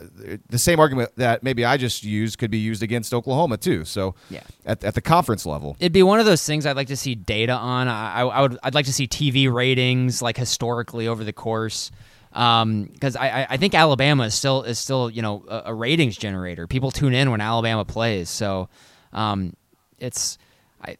the 0.49 0.57
same 0.57 0.82
argument 0.82 1.12
that 1.16 1.44
maybe 1.44 1.64
I 1.64 1.78
just 1.78 2.03
used 2.03 2.38
could 2.38 2.52
be 2.52 2.57
used 2.57 2.84
against 2.84 3.14
Oklahoma 3.14 3.56
too. 3.56 3.86
So 3.86 4.16
Yeah. 4.30 4.41
at, 4.66 4.84
at 4.84 4.95
the 4.95 5.02
conference 5.02 5.45
level. 5.45 5.78
It'd 5.80 5.94
be 5.94 6.03
one 6.03 6.20
of 6.20 6.26
those 6.26 6.45
things 6.45 6.66
I'd 6.66 6.76
like 6.76 6.88
to 6.88 6.98
see 6.98 7.16
data 7.16 7.53
on. 7.53 7.88
I, 7.88 8.22
I 8.22 8.41
would 8.41 8.57
I'd 8.64 8.74
like 8.76 8.86
to 8.88 8.94
see 8.94 9.07
TV 9.07 9.49
ratings 9.52 10.22
like 10.22 10.36
historically 10.36 11.07
over 11.07 11.24
the 11.24 11.32
course. 11.32 11.90
Because 12.32 13.16
I, 13.16 13.28
I- 13.44 13.48
I 13.52 13.57
think 13.57 13.74
Alabama 13.76 14.24
is 14.24 14.34
still 14.34 14.64
is 14.64 14.78
still 14.78 15.10
you 15.10 15.22
know 15.22 15.45
a, 15.48 15.64
a 15.68 15.74
ratings 15.74 16.18
generator. 16.18 16.68
People 16.68 16.91
tune 16.91 17.14
in 17.14 17.32
when 17.32 17.40
Alabama 17.40 17.86
plays, 17.86 18.30
so 18.30 18.68
um, 19.15 19.55
it's 19.97 20.37
I 20.83 20.97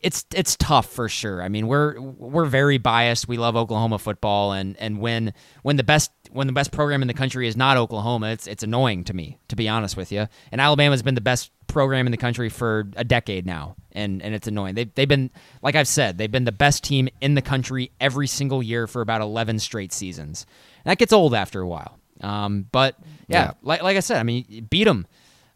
it's 0.00 0.24
it's 0.34 0.56
tough 0.56 0.86
for 0.86 1.08
sure. 1.08 1.42
I 1.42 1.48
mean, 1.48 1.66
we're 1.66 1.98
we're 2.00 2.44
very 2.46 2.76
biased. 2.78 3.28
We 3.28 3.36
love 3.38 3.56
Oklahoma 3.56 3.98
football, 3.98 4.52
and 4.52 4.76
and 4.78 4.98
when 5.00 5.32
when 5.62 5.76
the 5.76 5.84
best 5.84 6.10
when 6.30 6.46
the 6.46 6.52
best 6.52 6.70
program 6.72 7.02
in 7.02 7.08
the 7.08 7.14
country 7.14 7.46
is 7.48 7.56
not 7.56 7.76
Oklahoma, 7.76 8.28
it's 8.30 8.46
it's 8.46 8.62
annoying 8.62 9.04
to 9.04 9.14
me, 9.14 9.38
to 9.48 9.56
be 9.56 9.68
honest 9.68 9.96
with 9.96 10.12
you. 10.12 10.26
And 10.52 10.60
Alabama's 10.60 11.02
been 11.02 11.14
the 11.16 11.20
best 11.20 11.50
program 11.66 12.06
in 12.06 12.10
the 12.10 12.16
country 12.18 12.48
for 12.48 12.88
a 12.96 13.04
decade 13.04 13.46
now, 13.46 13.76
and 13.92 14.22
and 14.22 14.34
it's 14.34 14.48
annoying. 14.48 14.74
They 14.74 14.84
they've 14.84 15.08
been 15.08 15.30
like 15.62 15.76
I've 15.76 15.88
said, 15.88 16.18
they've 16.18 16.30
been 16.30 16.44
the 16.44 16.52
best 16.52 16.82
team 16.84 17.08
in 17.20 17.34
the 17.34 17.42
country 17.42 17.90
every 18.00 18.26
single 18.26 18.62
year 18.62 18.86
for 18.86 19.02
about 19.02 19.20
eleven 19.20 19.58
straight 19.58 19.92
seasons. 19.92 20.46
that 20.84 20.98
gets 20.98 21.12
old 21.12 21.34
after 21.34 21.60
a 21.60 21.68
while. 21.68 21.98
Um, 22.22 22.66
but 22.72 22.96
yeah, 23.28 23.44
Yeah. 23.44 23.52
like 23.62 23.82
like 23.82 23.96
I 23.96 24.00
said, 24.00 24.18
I 24.18 24.22
mean, 24.24 24.66
beat 24.70 24.84
them. 24.84 25.06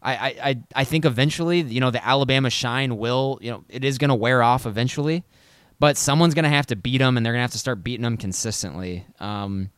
I, 0.05 0.35
I, 0.49 0.55
I- 0.75 0.83
think 0.83 1.05
eventually, 1.05 1.61
you 1.61 1.79
know, 1.79 1.91
the 1.91 2.05
Alabama 2.05 2.49
shine 2.49 2.97
will, 2.97 3.39
you 3.41 3.51
know, 3.51 3.63
it 3.69 3.83
is 3.83 3.97
going 3.97 4.09
to 4.09 4.15
wear 4.15 4.43
off 4.43 4.65
eventually, 4.65 5.23
but 5.79 5.97
someone's 5.97 6.33
going 6.33 6.43
to 6.43 6.49
have 6.49 6.67
to 6.67 6.75
beat 6.75 6.99
them, 6.99 7.17
and 7.17 7.25
they're 7.25 7.33
going 7.33 7.39
to 7.39 7.43
have 7.43 7.51
to 7.51 7.57
start 7.57 7.83
beating 7.83 8.03
them 8.03 8.17
consistently. 8.17 9.05
Um, 9.19 9.69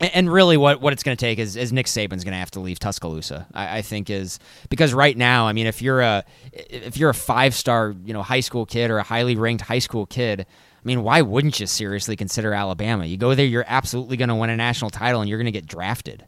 and, 0.00 0.10
and 0.14 0.32
really, 0.32 0.56
what, 0.56 0.80
what 0.80 0.92
it's 0.92 1.02
going 1.02 1.16
to 1.16 1.20
take 1.20 1.38
is, 1.38 1.56
is 1.56 1.72
Nick 1.72 1.86
Saban's 1.86 2.24
going 2.24 2.32
to 2.32 2.38
have 2.38 2.50
to 2.52 2.60
leave 2.60 2.78
Tuscaloosa. 2.78 3.46
I, 3.54 3.78
I 3.78 3.82
think 3.82 4.10
is 4.10 4.38
because 4.70 4.92
right 4.94 5.16
now, 5.16 5.46
I 5.46 5.52
mean, 5.52 5.66
if 5.66 5.82
you're 5.82 6.00
a 6.00 6.24
if 6.52 6.96
you're 6.96 7.10
a 7.10 7.14
five 7.14 7.54
star, 7.54 7.94
you 8.04 8.12
know, 8.12 8.22
high 8.22 8.40
school 8.40 8.66
kid 8.66 8.90
or 8.90 8.98
a 8.98 9.02
highly 9.02 9.36
ranked 9.36 9.62
high 9.64 9.78
school 9.80 10.06
kid. 10.06 10.46
I 10.50 10.86
mean, 10.86 11.02
why 11.02 11.20
wouldn't 11.22 11.58
you 11.58 11.66
seriously 11.66 12.14
consider 12.14 12.52
Alabama? 12.54 13.06
You 13.06 13.16
go 13.16 13.34
there, 13.34 13.44
you're 13.44 13.64
absolutely 13.66 14.16
going 14.16 14.28
to 14.28 14.36
win 14.36 14.50
a 14.50 14.56
national 14.56 14.90
title, 14.90 15.20
and 15.20 15.28
you're 15.28 15.38
going 15.38 15.46
to 15.46 15.50
get 15.50 15.66
drafted. 15.66 16.24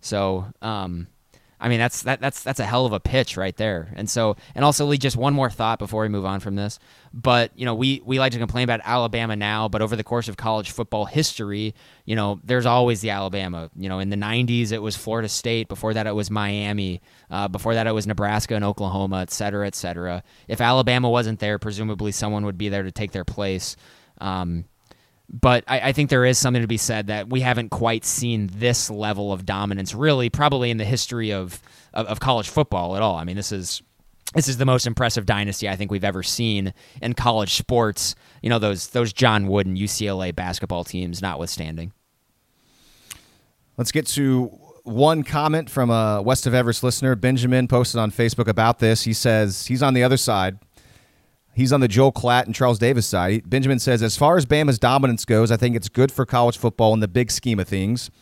So, 0.00 0.46
um, 0.62 1.08
I 1.60 1.68
mean, 1.68 1.78
that's 1.78 2.02
that 2.02 2.20
that's 2.20 2.42
that's 2.42 2.60
a 2.60 2.64
hell 2.64 2.86
of 2.86 2.92
a 2.92 3.00
pitch 3.00 3.36
right 3.36 3.56
there. 3.56 3.92
And 3.96 4.08
so, 4.08 4.36
and 4.54 4.64
also, 4.64 4.86
Lee, 4.86 4.96
just 4.96 5.16
one 5.16 5.34
more 5.34 5.50
thought 5.50 5.78
before 5.78 6.02
we 6.02 6.08
move 6.08 6.24
on 6.24 6.40
from 6.40 6.54
this. 6.54 6.78
But 7.12 7.50
you 7.56 7.64
know, 7.64 7.74
we 7.74 8.00
we 8.04 8.20
like 8.20 8.32
to 8.32 8.38
complain 8.38 8.64
about 8.64 8.80
Alabama 8.84 9.34
now, 9.34 9.68
but 9.68 9.82
over 9.82 9.96
the 9.96 10.04
course 10.04 10.28
of 10.28 10.36
college 10.36 10.70
football 10.70 11.04
history, 11.04 11.74
you 12.04 12.14
know, 12.14 12.40
there's 12.44 12.66
always 12.66 13.00
the 13.00 13.10
Alabama. 13.10 13.70
You 13.76 13.88
know, 13.88 13.98
in 13.98 14.10
the 14.10 14.16
'90s, 14.16 14.70
it 14.70 14.82
was 14.82 14.96
Florida 14.96 15.28
State. 15.28 15.68
Before 15.68 15.92
that, 15.94 16.06
it 16.06 16.14
was 16.14 16.30
Miami. 16.30 17.02
Uh, 17.30 17.48
before 17.48 17.74
that, 17.74 17.86
it 17.86 17.92
was 17.92 18.06
Nebraska 18.06 18.54
and 18.54 18.64
Oklahoma, 18.64 19.20
et 19.22 19.30
cetera, 19.30 19.66
et 19.66 19.74
cetera. 19.74 20.22
If 20.46 20.60
Alabama 20.60 21.10
wasn't 21.10 21.40
there, 21.40 21.58
presumably 21.58 22.12
someone 22.12 22.44
would 22.44 22.58
be 22.58 22.68
there 22.68 22.84
to 22.84 22.92
take 22.92 23.10
their 23.12 23.24
place. 23.24 23.76
Um, 24.20 24.64
but 25.28 25.64
I, 25.68 25.80
I 25.80 25.92
think 25.92 26.10
there 26.10 26.24
is 26.24 26.38
something 26.38 26.62
to 26.62 26.68
be 26.68 26.78
said 26.78 27.08
that 27.08 27.28
we 27.28 27.40
haven't 27.40 27.70
quite 27.70 28.04
seen 28.04 28.48
this 28.52 28.90
level 28.90 29.32
of 29.32 29.44
dominance, 29.44 29.94
really, 29.94 30.30
probably 30.30 30.70
in 30.70 30.78
the 30.78 30.84
history 30.84 31.32
of, 31.32 31.60
of, 31.92 32.06
of 32.06 32.20
college 32.20 32.48
football 32.48 32.96
at 32.96 33.02
all. 33.02 33.16
I 33.16 33.24
mean, 33.24 33.36
this 33.36 33.52
is 33.52 33.82
this 34.34 34.46
is 34.46 34.58
the 34.58 34.66
most 34.66 34.86
impressive 34.86 35.24
dynasty 35.24 35.68
I 35.68 35.76
think 35.76 35.90
we've 35.90 36.04
ever 36.04 36.22
seen 36.22 36.74
in 37.00 37.14
college 37.14 37.54
sports. 37.54 38.14
You 38.42 38.50
know, 38.50 38.58
those 38.58 38.88
those 38.88 39.12
John 39.12 39.46
Wooden 39.46 39.76
UCLA 39.76 40.34
basketball 40.34 40.84
teams, 40.84 41.22
notwithstanding. 41.22 41.92
Let's 43.76 43.92
get 43.92 44.06
to 44.08 44.46
one 44.82 45.22
comment 45.22 45.70
from 45.70 45.90
a 45.90 46.22
West 46.22 46.46
of 46.46 46.54
Everest 46.54 46.82
listener. 46.82 47.14
Benjamin 47.14 47.68
posted 47.68 48.00
on 48.00 48.10
Facebook 48.10 48.48
about 48.48 48.78
this. 48.78 49.02
He 49.02 49.12
says 49.12 49.66
he's 49.66 49.82
on 49.82 49.94
the 49.94 50.02
other 50.02 50.16
side. 50.16 50.58
He's 51.58 51.72
on 51.72 51.80
the 51.80 51.88
Joel 51.88 52.12
Klatt 52.12 52.44
and 52.44 52.54
Charles 52.54 52.78
Davis 52.78 53.04
side. 53.04 53.50
Benjamin 53.50 53.80
says, 53.80 54.00
as 54.00 54.16
far 54.16 54.36
as 54.36 54.46
Bama's 54.46 54.78
dominance 54.78 55.24
goes, 55.24 55.50
I 55.50 55.56
think 55.56 55.74
it's 55.74 55.88
good 55.88 56.12
for 56.12 56.24
college 56.24 56.56
football 56.56 56.94
in 56.94 57.00
the 57.00 57.08
big 57.08 57.32
scheme 57.32 57.58
of 57.58 57.66
things. 57.66 58.12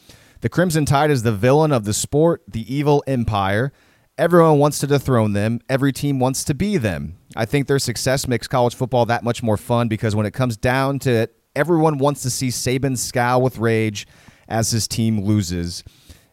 The 0.41 0.49
Crimson 0.49 0.87
Tide 0.87 1.11
is 1.11 1.23
the 1.23 1.33
villain 1.33 1.71
of 1.71 1.85
the 1.85 1.93
sport, 1.93 2.41
the 2.49 2.65
evil 2.75 3.05
empire. 3.07 3.75
Everyone 4.17 4.59
wants 4.59 4.79
to 4.79 4.87
dethrone 4.87 5.35
them. 5.35 5.61
Every 5.69 5.93
team 5.93 6.19
wants 6.19 6.45
to 6.45 6.55
be 6.55 6.79
them. 6.79 7.19
I 7.37 7.45
think 7.45 7.67
their 7.67 7.79
success 7.79 8.27
makes 8.27 8.49
college 8.49 8.75
football 8.75 9.05
that 9.05 9.23
much 9.23 9.43
more 9.43 9.59
fun 9.59 9.89
because 9.89 10.17
when 10.17 10.25
it 10.25 10.33
comes 10.33 10.57
down 10.57 10.99
to 11.01 11.11
it, 11.11 11.37
everyone 11.55 11.99
wants 11.99 12.23
to 12.23 12.31
see 12.31 12.49
Saban 12.49 12.97
scowl 12.97 13.43
with 13.43 13.59
rage 13.59 14.07
as 14.49 14.71
his 14.71 14.89
team 14.89 15.21
loses. 15.21 15.85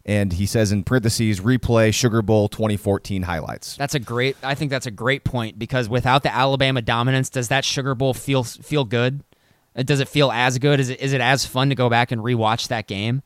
And 0.06 0.34
he 0.34 0.46
says 0.46 0.74
in 0.74 0.84
parentheses, 0.84 1.40
replay 1.40 1.94
Sugar 1.94 2.22
Bowl 2.22 2.50
2014 2.50 3.22
highlights. 3.24 3.78
That's 3.78 3.96
a 3.96 4.00
great. 4.00 4.36
I 4.44 4.54
think 4.54 4.70
that's 4.70 4.86
a 4.86 4.92
great 4.92 5.24
point 5.24 5.58
because 5.58 5.88
without 5.88 6.24
the 6.24 6.34
Alabama 6.34 6.82
dominance, 6.82 7.30
does 7.30 7.48
that 7.48 7.64
Sugar 7.64 7.96
Bowl 7.96 8.14
feel 8.14 8.44
feel 8.44 8.84
good? 8.84 9.24
Uh, 9.76 9.84
Does 9.84 10.00
it 10.02 10.08
feel 10.08 10.32
as 10.32 10.60
good? 10.60 10.80
Is 10.80 10.90
it 10.90 11.00
is 11.00 11.14
it 11.14 11.22
as 11.22 11.46
fun 11.46 11.70
to 11.70 11.76
go 11.76 11.90
back 11.90 12.12
and 12.12 12.22
rewatch 12.22 12.68
that 12.68 12.86
game? 12.88 13.22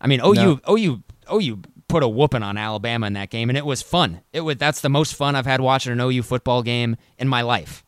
I 0.00 0.06
mean, 0.06 0.20
OU 0.24 0.34
No. 0.34 0.60
OU 0.70 1.02
OU 1.32 1.62
put 1.86 2.02
a 2.02 2.08
whooping 2.08 2.42
on 2.42 2.56
Alabama 2.56 3.06
in 3.06 3.12
that 3.12 3.28
game, 3.30 3.50
and 3.50 3.58
it 3.58 3.66
was 3.66 3.82
fun. 3.82 4.22
It 4.32 4.40
was 4.40 4.56
that's 4.56 4.80
the 4.80 4.88
most 4.88 5.14
fun 5.14 5.36
I've 5.36 5.46
had 5.46 5.60
watching 5.60 5.92
an 5.92 6.00
OU 6.00 6.22
football 6.22 6.62
game 6.62 6.96
in 7.18 7.28
my 7.28 7.42
life. 7.42 7.84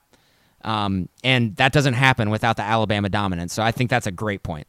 Um, 0.62 1.08
and 1.22 1.56
that 1.56 1.72
doesn't 1.72 1.94
happen 1.94 2.30
without 2.30 2.56
the 2.56 2.62
Alabama 2.62 3.08
dominance. 3.08 3.52
So 3.52 3.62
I 3.62 3.70
think 3.70 3.90
that's 3.90 4.06
a 4.06 4.12
great 4.12 4.42
point. 4.42 4.66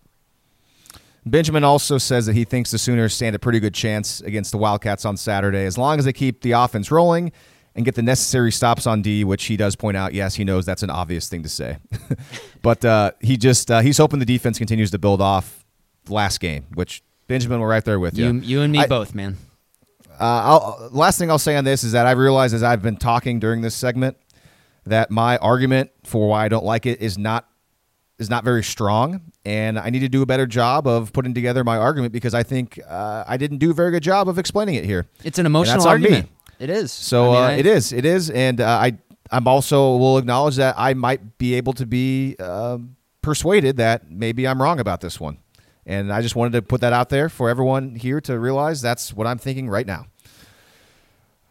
Benjamin 1.26 1.64
also 1.64 1.98
says 1.98 2.28
that 2.28 2.34
he 2.34 2.44
thinks 2.44 2.72
the 2.72 2.78
Sooners 2.78 3.14
stand 3.14 3.36
a 3.36 3.40
pretty 3.40 3.60
good 3.60 3.74
chance 3.74 4.22
against 4.22 4.52
the 4.52 4.58
Wildcats 4.58 5.06
on 5.06 5.18
Saturday 5.18 5.66
as 5.66 5.78
long 5.78 5.98
as 5.98 6.06
they 6.06 6.14
keep 6.14 6.42
the 6.42 6.52
offense 6.52 6.92
rolling 6.92 7.32
and 7.76 7.84
get 7.84 7.96
the 7.96 8.04
necessary 8.04 8.52
stops 8.52 8.86
on 8.86 9.02
D, 9.02 9.24
which 9.24 9.46
he 9.46 9.58
does 9.58 9.76
point 9.76 9.98
out. 9.98 10.14
Yes, 10.14 10.36
he 10.36 10.44
knows 10.44 10.66
that's 10.66 10.84
an 10.84 10.90
obvious 10.90 11.28
thing 11.28 11.44
to 11.44 11.50
say, 11.50 11.78
but 12.62 12.86
uh, 12.86 13.12
he 13.22 13.38
just 13.38 13.72
uh, 13.72 13.80
he's 13.82 13.98
hoping 13.98 14.20
the 14.20 14.26
defense 14.26 14.58
continues 14.58 14.92
to 14.92 15.00
build 15.00 15.22
off 15.22 15.66
last 16.08 16.40
game, 16.40 16.66
which 16.76 17.02
Benjamin 17.28 17.60
were 17.60 17.68
right 17.68 17.84
there 17.84 18.00
with 18.00 18.18
you. 18.18 18.26
You 18.28 18.40
you 18.42 18.62
and 18.62 18.72
me 18.72 18.80
I- 18.80 18.88
both, 18.88 19.16
man. 19.16 19.38
Uh, 20.18 20.24
I'll, 20.24 20.90
last 20.94 21.18
thing 21.20 21.30
I'll 21.30 21.38
say 21.38 21.58
on 21.58 21.66
this 21.66 21.84
is 21.84 21.92
that 21.92 22.08
I 22.08 22.12
realize 22.12 22.54
as 22.54 22.64
I've 22.64 22.82
been 22.82 22.96
talking 22.96 23.38
during 23.38 23.60
this 23.60 23.76
segment 23.76 24.16
that 24.86 25.12
my 25.12 25.36
argument 25.40 25.92
for 26.06 26.30
why 26.30 26.46
I 26.46 26.48
don't 26.48 26.64
like 26.64 26.86
it 26.86 27.02
is 27.02 27.18
not 27.18 27.50
is 28.18 28.30
not 28.30 28.46
very 28.46 28.64
strong, 28.64 29.34
and 29.46 29.78
I 29.78 29.90
need 29.90 30.00
to 30.00 30.10
do 30.10 30.22
a 30.22 30.26
better 30.26 30.46
job 30.48 30.88
of 30.88 31.14
putting 31.14 31.34
together 31.34 31.64
my 31.64 31.78
argument 31.78 32.14
because 32.14 32.34
I 32.34 32.44
think 32.44 32.80
uh, 32.88 33.24
I 33.28 33.38
didn't 33.38 33.60
do 33.60 33.72
a 33.72 33.74
very 33.74 33.92
good 33.92 34.04
job 34.04 34.28
of 34.28 34.40
explaining 34.40 34.76
it 34.76 34.86
here. 34.86 35.06
It's 35.24 35.38
an 35.40 35.46
emotional 35.46 35.78
that's 35.78 35.86
on 35.86 36.02
me. 36.02 36.08
argument. 36.08 36.30
It 36.60 36.70
is. 36.70 36.92
So 36.92 37.24
I 37.24 37.26
mean, 37.28 37.36
uh, 37.36 37.40
I- 37.40 37.52
it 37.54 37.66
is, 37.66 37.94
it 37.94 38.06
is, 38.06 38.30
and 38.30 38.62
uh, 38.62 38.68
I 38.68 38.98
I'm 39.32 39.48
also 39.48 39.98
will 39.98 40.18
acknowledge 40.18 40.56
that 40.58 40.76
I 40.78 40.94
might 40.94 41.38
be 41.38 41.56
able 41.56 41.74
to 41.74 41.86
be 41.86 42.36
um, 42.38 42.96
persuaded 43.22 43.78
that 43.78 44.10
maybe 44.12 44.48
I'm 44.48 44.62
wrong 44.62 44.80
about 44.80 45.02
this 45.02 45.20
one, 45.20 45.38
and 45.86 46.12
I 46.14 46.22
just 46.22 46.36
wanted 46.36 46.54
to 46.54 46.62
put 46.62 46.82
that 46.82 46.94
out 46.94 47.10
there 47.10 47.28
for 47.30 47.50
everyone 47.50 47.96
here 47.96 48.22
to 48.22 48.40
realize 48.40 48.82
that's 48.82 49.14
what 49.14 49.28
I'm 49.28 49.38
thinking 49.38 49.70
right 49.70 49.86
now. 49.86 50.06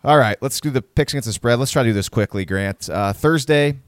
All 0.04 0.18
right, 0.18 0.36
let's 0.42 0.60
do 0.60 0.68
the 0.70 0.82
picks 0.82 1.14
against 1.14 1.26
the 1.26 1.32
spread. 1.32 1.58
Let's 1.58 1.70
try 1.70 1.82
to 1.82 1.88
do 1.88 1.94
this 1.94 2.10
quickly, 2.10 2.44
Grant. 2.44 2.90
Uh, 2.90 3.12
Thursday, 3.14 3.78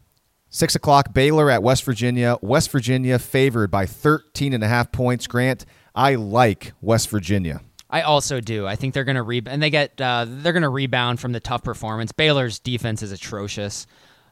six 0.56 0.74
o'clock, 0.74 1.12
Baylor 1.12 1.50
at 1.50 1.62
West 1.62 1.84
Virginia. 1.84 2.38
West 2.40 2.70
Virginia 2.70 3.18
favored 3.18 3.70
by 3.70 3.84
13 3.84 4.54
and 4.54 4.64
a 4.64 4.68
half 4.68 4.90
points. 4.90 5.26
Grant, 5.26 5.66
I 5.94 6.14
like 6.14 6.72
West 6.80 7.10
Virginia. 7.10 7.60
I 7.90 8.02
also 8.02 8.40
do. 8.40 8.66
I 8.66 8.74
think 8.74 8.94
they're 8.94 9.04
going 9.04 9.16
to 9.16 9.22
re 9.22 9.42
and 9.46 9.62
they 9.62 9.70
get 9.70 10.00
uh, 10.00 10.24
they're 10.26 10.52
going 10.52 10.62
to 10.62 10.68
rebound 10.68 11.20
from 11.20 11.32
the 11.32 11.40
tough 11.40 11.62
performance. 11.62 12.10
Baylor's 12.10 12.58
defense 12.58 13.02
is 13.02 13.12
atrocious. 13.12 13.86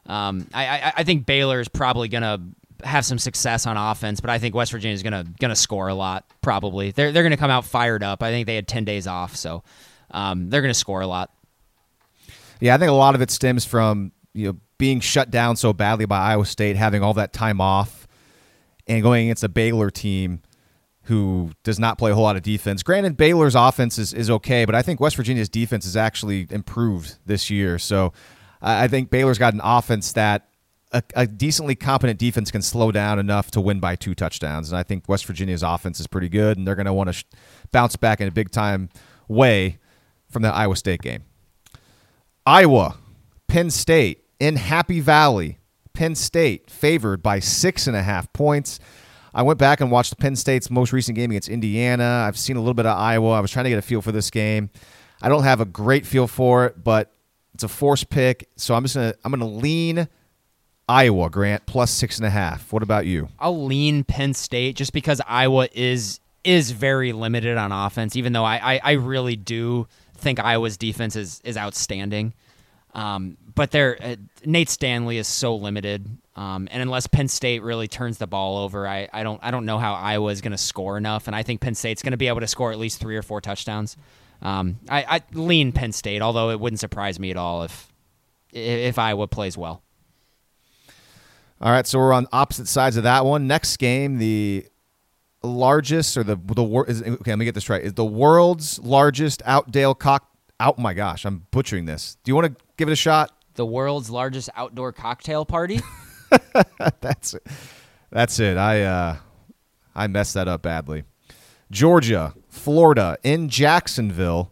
Um, 0.07 0.47
I, 0.53 0.67
I 0.67 0.93
I 0.97 1.03
think 1.03 1.25
Baylor's 1.25 1.67
probably 1.67 2.09
going 2.09 2.23
to 2.23 2.41
have 2.85 3.05
some 3.05 3.17
success 3.17 3.65
on 3.65 3.77
offense, 3.77 4.19
but 4.19 4.29
I 4.29 4.39
think 4.39 4.55
West 4.55 4.71
Virginia's 4.71 5.03
going 5.03 5.13
to 5.13 5.31
going 5.39 5.49
to 5.49 5.55
score 5.55 5.87
a 5.87 5.95
lot. 5.95 6.25
Probably 6.41 6.91
they're 6.91 7.11
they're 7.11 7.23
going 7.23 7.31
to 7.31 7.37
come 7.37 7.51
out 7.51 7.65
fired 7.65 8.03
up. 8.03 8.21
I 8.21 8.31
think 8.31 8.45
they 8.45 8.55
had 8.55 8.67
ten 8.67 8.83
days 8.83 9.07
off, 9.07 9.35
so 9.35 9.63
um, 10.11 10.49
they're 10.49 10.61
going 10.61 10.73
to 10.73 10.79
score 10.79 11.01
a 11.01 11.07
lot. 11.07 11.31
Yeah, 12.59 12.75
I 12.75 12.77
think 12.77 12.89
a 12.89 12.93
lot 12.93 13.15
of 13.15 13.21
it 13.21 13.31
stems 13.31 13.63
from 13.63 14.11
you 14.33 14.51
know 14.51 14.59
being 14.77 14.99
shut 14.99 15.31
down 15.31 15.55
so 15.55 15.73
badly 15.73 16.05
by 16.05 16.19
Iowa 16.19 16.45
State, 16.45 16.75
having 16.75 17.01
all 17.03 17.13
that 17.13 17.33
time 17.33 17.61
off, 17.61 18.07
and 18.87 19.01
going 19.01 19.27
against 19.27 19.43
a 19.43 19.49
Baylor 19.49 19.89
team 19.89 20.41
who 21.03 21.51
does 21.63 21.79
not 21.79 21.97
play 21.97 22.11
a 22.11 22.15
whole 22.15 22.23
lot 22.23 22.35
of 22.35 22.41
defense. 22.41 22.81
Granted, 22.81 23.15
Baylor's 23.15 23.55
offense 23.55 23.99
is, 23.99 24.11
is 24.13 24.29
okay, 24.29 24.65
but 24.65 24.73
I 24.73 24.81
think 24.81 24.99
West 24.99 25.15
Virginia's 25.15 25.49
defense 25.49 25.85
has 25.85 25.95
actually 25.95 26.47
improved 26.49 27.17
this 27.25 27.49
year. 27.49 27.77
So 27.77 28.11
I 28.61 28.87
think 28.87 29.11
Baylor's 29.11 29.37
got 29.37 29.53
an 29.53 29.61
offense 29.63 30.13
that 30.13 30.47
a, 30.91 31.03
a 31.15 31.27
decently 31.27 31.75
competent 31.75 32.19
defense 32.19 32.49
can 32.49 32.63
slow 32.63 32.91
down 32.91 33.19
enough 33.19 33.51
to 33.51 33.61
win 33.61 33.79
by 33.79 33.95
two 33.95 34.15
touchdowns. 34.15 34.71
And 34.71 34.79
I 34.79 34.83
think 34.83 35.07
West 35.07 35.25
Virginia's 35.25 35.61
offense 35.61 35.99
is 35.99 36.07
pretty 36.07 36.29
good, 36.29 36.57
and 36.57 36.67
they're 36.67 36.75
going 36.75 36.85
to 36.87 36.93
want 36.93 37.09
to 37.09 37.13
sh- 37.13 37.25
bounce 37.71 37.95
back 37.95 38.19
in 38.19 38.27
a 38.27 38.31
big 38.31 38.49
time 38.49 38.89
way 39.27 39.77
from 40.29 40.41
the 40.41 40.51
Iowa 40.51 40.75
State 40.75 41.01
game. 41.01 41.23
Iowa, 42.47 42.97
Penn 43.47 43.69
State 43.69 44.24
in 44.39 44.55
Happy 44.55 44.99
Valley. 44.99 45.59
Penn 45.93 46.15
State 46.15 46.69
favored 46.69 47.23
by 47.23 47.39
six 47.39 47.87
and 47.87 47.95
a 47.95 48.03
half 48.03 48.31
points. 48.33 48.79
I 49.33 49.41
went 49.41 49.59
back 49.59 49.81
and 49.81 49.91
watched 49.91 50.17
Penn 50.17 50.35
State's 50.35 50.69
most 50.69 50.93
recent 50.93 51.15
game 51.15 51.31
against 51.31 51.49
Indiana. 51.49 52.25
I've 52.27 52.37
seen 52.37 52.55
a 52.55 52.59
little 52.59 52.73
bit 52.73 52.85
of 52.85 52.97
Iowa. 52.97 53.31
I 53.31 53.39
was 53.39 53.51
trying 53.51 53.65
to 53.65 53.69
get 53.69 53.79
a 53.79 53.81
feel 53.81 54.01
for 54.01 54.11
this 54.11 54.29
game. 54.29 54.69
I 55.21 55.29
don't 55.29 55.43
have 55.43 55.61
a 55.61 55.65
great 55.65 56.05
feel 56.05 56.27
for 56.27 56.65
it, 56.65 56.83
but 56.83 57.11
it's 57.53 57.63
a 57.63 57.67
force 57.67 58.03
pick, 58.03 58.49
so 58.57 58.75
I'm 58.75 58.83
just 58.83 58.95
gonna 58.95 59.13
I'm 59.23 59.31
gonna 59.31 59.47
lean 59.47 60.07
Iowa 60.87 61.29
Grant 61.29 61.65
plus 61.65 61.89
six 61.89 62.17
and 62.17 62.25
a 62.25 62.29
half. 62.29 62.71
What 62.71 62.83
about 62.83 63.05
you? 63.05 63.29
I'll 63.39 63.65
lean 63.65 64.03
Penn 64.03 64.33
State 64.33 64.75
just 64.75 64.93
because 64.93 65.21
Iowa 65.27 65.67
is 65.73 66.19
is 66.43 66.71
very 66.71 67.11
limited 67.13 67.57
on 67.57 67.71
offense. 67.71 68.15
Even 68.15 68.33
though 68.33 68.43
I 68.43 68.75
I, 68.75 68.79
I 68.83 68.91
really 68.93 69.35
do 69.35 69.87
think 70.17 70.39
Iowa's 70.39 70.77
defense 70.77 71.15
is 71.15 71.41
is 71.43 71.57
outstanding, 71.57 72.33
um, 72.95 73.37
but 73.53 73.71
they're 73.71 73.97
uh, 74.01 74.15
Nate 74.45 74.69
Stanley 74.69 75.17
is 75.17 75.27
so 75.27 75.57
limited, 75.57 76.07
um, 76.37 76.69
and 76.71 76.81
unless 76.81 77.07
Penn 77.07 77.27
State 77.27 77.61
really 77.61 77.89
turns 77.89 78.17
the 78.17 78.25
ball 78.25 78.57
over, 78.63 78.87
I, 78.87 79.09
I 79.11 79.23
don't 79.23 79.39
I 79.43 79.51
don't 79.51 79.65
know 79.65 79.77
how 79.77 79.93
Iowa 79.93 80.31
is 80.31 80.39
going 80.39 80.53
to 80.53 80.57
score 80.57 80.97
enough, 80.97 81.27
and 81.27 81.35
I 81.35 81.43
think 81.43 81.59
Penn 81.59 81.75
State's 81.75 82.01
going 82.01 82.11
to 82.11 82.17
be 82.17 82.29
able 82.29 82.39
to 82.39 82.47
score 82.47 82.71
at 82.71 82.79
least 82.79 83.01
three 83.01 83.17
or 83.17 83.21
four 83.21 83.41
touchdowns. 83.41 83.97
Um, 84.41 84.79
I, 84.89 85.17
I 85.17 85.21
lean 85.33 85.73
Penn 85.73 85.91
State, 85.91 86.21
although 86.21 86.51
it 86.51 86.59
wouldn't 86.59 86.79
surprise 86.79 87.19
me 87.19 87.31
at 87.31 87.37
all 87.37 87.63
if 87.63 87.91
if 88.53 88.97
Iowa 88.97 89.27
plays 89.27 89.57
well. 89.57 89.83
All 91.59 91.71
right, 91.71 91.85
so 91.85 91.99
we're 91.99 92.13
on 92.13 92.27
opposite 92.31 92.67
sides 92.69 92.95
of 92.95 93.03
that 93.03 93.25
one. 93.25 93.45
Next 93.45 93.75
game, 93.77 94.19
the 94.19 94.65
largest 95.43 96.15
or 96.15 96.23
the 96.23 96.37
the 96.37 96.63
is, 96.87 97.01
okay, 97.01 97.31
let 97.31 97.39
me 97.39 97.45
get 97.45 97.55
this 97.55 97.69
right. 97.69 97.83
Is 97.83 97.93
the 97.93 98.05
world's 98.05 98.79
largest 98.79 99.43
outdale 99.43 99.97
cock 99.97 100.34
out 100.59 100.77
my 100.79 100.93
gosh, 100.93 101.25
I'm 101.25 101.45
butchering 101.51 101.85
this. 101.85 102.17
Do 102.23 102.31
you 102.31 102.35
want 102.35 102.47
to 102.47 102.65
give 102.77 102.87
it 102.87 102.93
a 102.93 102.97
shot? 102.97 103.31
The 103.55 103.65
world's 103.65 104.09
largest 104.09 104.49
outdoor 104.55 104.91
cocktail 104.91 105.45
party. 105.45 105.79
That's 107.01 107.33
it. 107.33 107.47
That's 108.11 108.39
it. 108.39 108.57
I 108.57 108.81
uh 108.83 109.17
I 109.95 110.07
messed 110.07 110.33
that 110.33 110.47
up 110.47 110.61
badly. 110.61 111.03
Georgia, 111.71 112.33
Florida, 112.49 113.17
in 113.23 113.49
Jacksonville. 113.49 114.51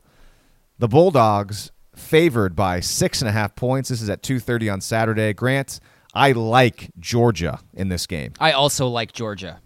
The 0.80 0.88
Bulldogs 0.88 1.72
favored 1.96 2.56
by 2.56 2.80
six 2.80 3.22
and 3.22 3.30
a 3.30 3.32
half 3.32 3.56
points. 3.56 3.90
This 3.90 4.02
is 4.02 4.10
at 4.10 4.24
two 4.24 4.40
thirty 4.40 4.70
on 4.70 4.82
Saturday. 4.82 5.34
Grant, 5.34 5.80
I 6.14 6.32
like 6.32 6.92
Georgia 7.00 7.60
in 7.74 7.90
this 7.90 8.08
game. 8.08 8.34
I 8.40 8.54
also 8.54 8.88
like 8.88 9.14
Georgia. 9.14 9.62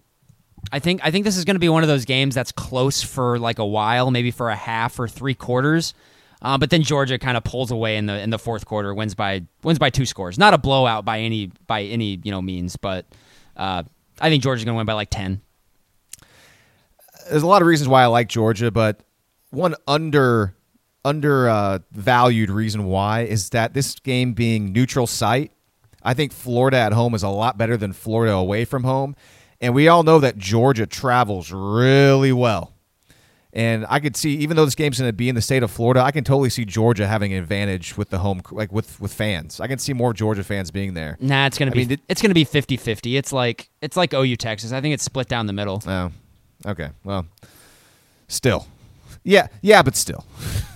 I 0.71 0.79
think 0.79 1.01
I 1.03 1.11
think 1.11 1.25
this 1.25 1.37
is 1.37 1.45
going 1.45 1.55
to 1.55 1.59
be 1.59 1.69
one 1.69 1.83
of 1.83 1.89
those 1.89 2.05
games 2.05 2.35
that's 2.35 2.51
close 2.51 3.01
for 3.01 3.39
like 3.39 3.59
a 3.59 3.65
while, 3.65 4.11
maybe 4.11 4.31
for 4.31 4.49
a 4.49 4.55
half 4.55 4.99
or 4.99 5.07
three 5.07 5.35
quarters. 5.35 5.93
Uh, 6.41 6.57
but 6.57 6.69
then 6.69 6.83
Georgia 6.83 7.17
kind 7.17 7.35
of 7.35 7.43
pulls 7.43 7.71
away 7.71 7.97
in 7.97 8.05
the 8.05 8.19
in 8.19 8.29
the 8.29 8.39
fourth 8.39 8.65
quarter, 8.65 8.93
wins 8.93 9.15
by 9.15 9.43
wins 9.63 9.79
by 9.79 9.89
two 9.89 10.05
scores. 10.05 10.37
Not 10.37 10.53
a 10.53 10.57
blowout 10.57 11.03
by 11.05 11.19
any 11.19 11.51
by 11.65 11.83
any 11.83 12.19
you 12.23 12.31
know 12.31 12.41
means, 12.41 12.75
but 12.75 13.05
uh, 13.55 13.83
I 14.21 14.29
think 14.29 14.43
Georgia's 14.43 14.65
going 14.65 14.75
to 14.75 14.77
win 14.77 14.85
by 14.85 14.93
like 14.93 15.09
ten. 15.09 15.41
there's 17.29 17.43
a 17.43 17.47
lot 17.47 17.61
of 17.61 17.67
reasons 17.67 17.87
why 17.87 18.03
I 18.03 18.07
like 18.07 18.29
Georgia, 18.29 18.69
but 18.69 19.01
one 19.49 19.75
under 19.87 20.53
under 21.03 21.49
uh, 21.49 21.79
reason 21.95 22.85
why 22.85 23.21
is 23.21 23.49
that 23.51 23.73
this 23.73 23.95
game 23.95 24.33
being 24.33 24.73
neutral 24.73 25.07
site. 25.07 25.51
I 26.03 26.13
think 26.13 26.31
Florida 26.31 26.77
at 26.77 26.93
home 26.93 27.15
is 27.15 27.23
a 27.23 27.29
lot 27.29 27.57
better 27.57 27.77
than 27.77 27.93
Florida 27.93 28.33
away 28.33 28.65
from 28.65 28.83
home, 28.83 29.15
and 29.59 29.73
we 29.73 29.87
all 29.87 30.03
know 30.03 30.19
that 30.19 30.37
Georgia 30.37 30.85
travels 30.85 31.51
really 31.51 32.31
well. 32.31 32.76
And 33.57 33.87
I 33.89 33.99
could 33.99 34.15
see, 34.15 34.35
even 34.35 34.55
though 34.55 34.65
this 34.65 34.75
game's 34.75 34.99
going 34.99 35.09
to 35.09 35.13
be 35.13 35.29
in 35.29 35.33
the 35.33 35.41
state 35.41 35.63
of 35.63 35.71
Florida, 35.71 36.01
I 36.01 36.11
can 36.11 36.23
totally 36.23 36.51
see 36.51 36.63
Georgia 36.63 37.07
having 37.07 37.33
an 37.33 37.39
advantage 37.41 37.97
with 37.97 38.11
the 38.11 38.19
home, 38.19 38.43
like 38.51 38.71
with 38.71 39.01
with 39.01 39.11
fans. 39.11 39.59
I 39.59 39.65
can 39.65 39.79
see 39.79 39.93
more 39.93 40.13
Georgia 40.13 40.43
fans 40.43 40.69
being 40.69 40.93
there. 40.93 41.17
Nah, 41.19 41.47
it's 41.47 41.59
I 41.59 41.65
to 41.65 41.71
be 41.71 41.79
mean, 41.79 41.87
did- 41.87 42.01
it's 42.07 42.21
going 42.21 42.29
to 42.29 42.35
be 42.35 42.45
50-50. 42.45 43.17
It's 43.17 43.33
like 43.33 43.71
it's 43.81 43.97
like 43.97 44.13
OU 44.13 44.35
Texas. 44.35 44.71
I 44.71 44.79
think 44.79 44.93
it's 44.93 45.03
split 45.03 45.27
down 45.27 45.47
the 45.47 45.53
middle. 45.53 45.81
Oh, 45.87 46.11
okay. 46.67 46.89
Well, 47.03 47.25
still, 48.27 48.67
yeah, 49.23 49.47
yeah, 49.63 49.81
but 49.81 49.95
still. 49.95 50.23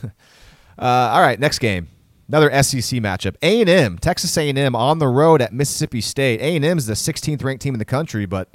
uh, 0.04 0.10
all 0.80 1.22
right, 1.22 1.40
next 1.40 1.60
game, 1.60 1.88
another 2.30 2.50
SEC 2.64 3.00
matchup. 3.00 3.36
A 3.44 3.62
and 3.62 3.70
M, 3.70 4.00
Texas 4.00 4.36
A 4.40 4.50
and 4.50 4.58
M 4.58 4.76
on 4.76 4.98
the 4.98 5.08
road 5.08 5.40
at 5.44 5.54
Mississippi 5.54 6.02
State. 6.02 6.42
A 6.42 6.56
and 6.56 6.66
M 6.66 6.80
is 6.80 6.88
the 6.88 6.96
16th 6.96 7.44
ranked 7.44 7.62
team 7.62 7.76
in 7.76 7.80
the 7.80 7.86
country, 7.86 8.26
but 8.26 8.50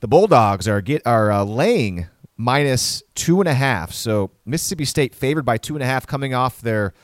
the 0.00 0.08
Bulldogs 0.08 0.66
are 0.66 0.80
get 0.80 1.02
are 1.06 1.30
uh, 1.30 1.44
laying 1.44 2.06
minus 2.36 3.02
two 3.14 3.40
and 3.40 3.48
a 3.48 3.54
half. 3.54 3.92
So 3.92 4.30
Mississippi 4.44 4.84
State 4.84 5.14
favored 5.14 5.44
by 5.44 5.58
two 5.58 5.74
and 5.74 5.82
a 5.82 5.86
half 5.86 6.06
coming 6.06 6.34
off 6.34 6.60
their 6.60 6.94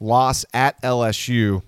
loss 0.00 0.44
at 0.52 0.80
LSU. 0.82 1.62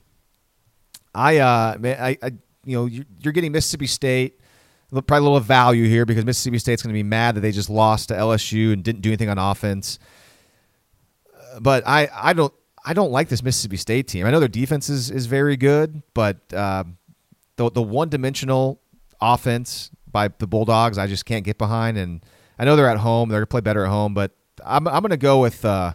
I, 1.15 1.39
uh, 1.39 1.79
I, 1.83 2.19
I 2.23 2.33
you 2.65 2.77
know, 2.77 2.87
you're, 2.87 3.33
getting 3.33 3.53
Mississippi 3.53 3.87
State 3.87 4.41
probably 4.91 5.19
a 5.19 5.23
little 5.23 5.41
value 5.41 5.87
here 5.87 6.05
because 6.05 6.25
Mississippi 6.25 6.59
State's 6.59 6.83
going 6.83 6.93
to 6.93 6.99
be 6.99 7.03
mad 7.03 7.37
that 7.37 7.41
they 7.41 7.53
just 7.53 7.71
lost 7.71 8.09
to 8.09 8.15
LSU 8.15 8.73
and 8.73 8.83
didn't 8.83 9.03
do 9.03 9.11
anything 9.11 9.29
on 9.29 9.39
offense. 9.39 9.99
Uh, 11.35 11.61
but 11.61 11.83
I, 11.87 12.09
I 12.13 12.33
don't 12.33 12.53
I 12.85 12.95
don't 12.95 13.13
like 13.13 13.29
this 13.29 13.43
Mississippi 13.43 13.77
State 13.77 14.09
team. 14.09 14.27
I 14.27 14.31
know 14.31 14.41
their 14.41 14.49
defense 14.49 14.89
is, 14.89 15.11
is 15.11 15.27
very 15.27 15.57
good, 15.57 16.03
but 16.15 16.39
uh, 16.53 16.85
the 17.57 17.71
the 17.71 17.83
one 17.83 18.09
dimensional 18.09 18.81
offense 19.21 19.91
by 20.11 20.29
the 20.29 20.47
Bulldogs 20.47 20.99
I 20.99 21.07
just 21.07 21.25
can't 21.25 21.45
get 21.45 21.59
behind. 21.59 21.99
And 21.99 22.25
I 22.61 22.65
know 22.65 22.77
they're 22.77 22.91
at 22.91 22.99
home; 22.99 23.31
they're 23.31 23.39
going 23.39 23.47
to 23.47 23.51
play 23.51 23.63
better 23.63 23.85
at 23.85 23.91
home. 23.91 24.13
But 24.13 24.37
I'm 24.65 24.87
I'm 24.87 25.01
going 25.01 25.11
to 25.11 25.17
go 25.17 25.41
with. 25.41 25.65
Uh, 25.65 25.95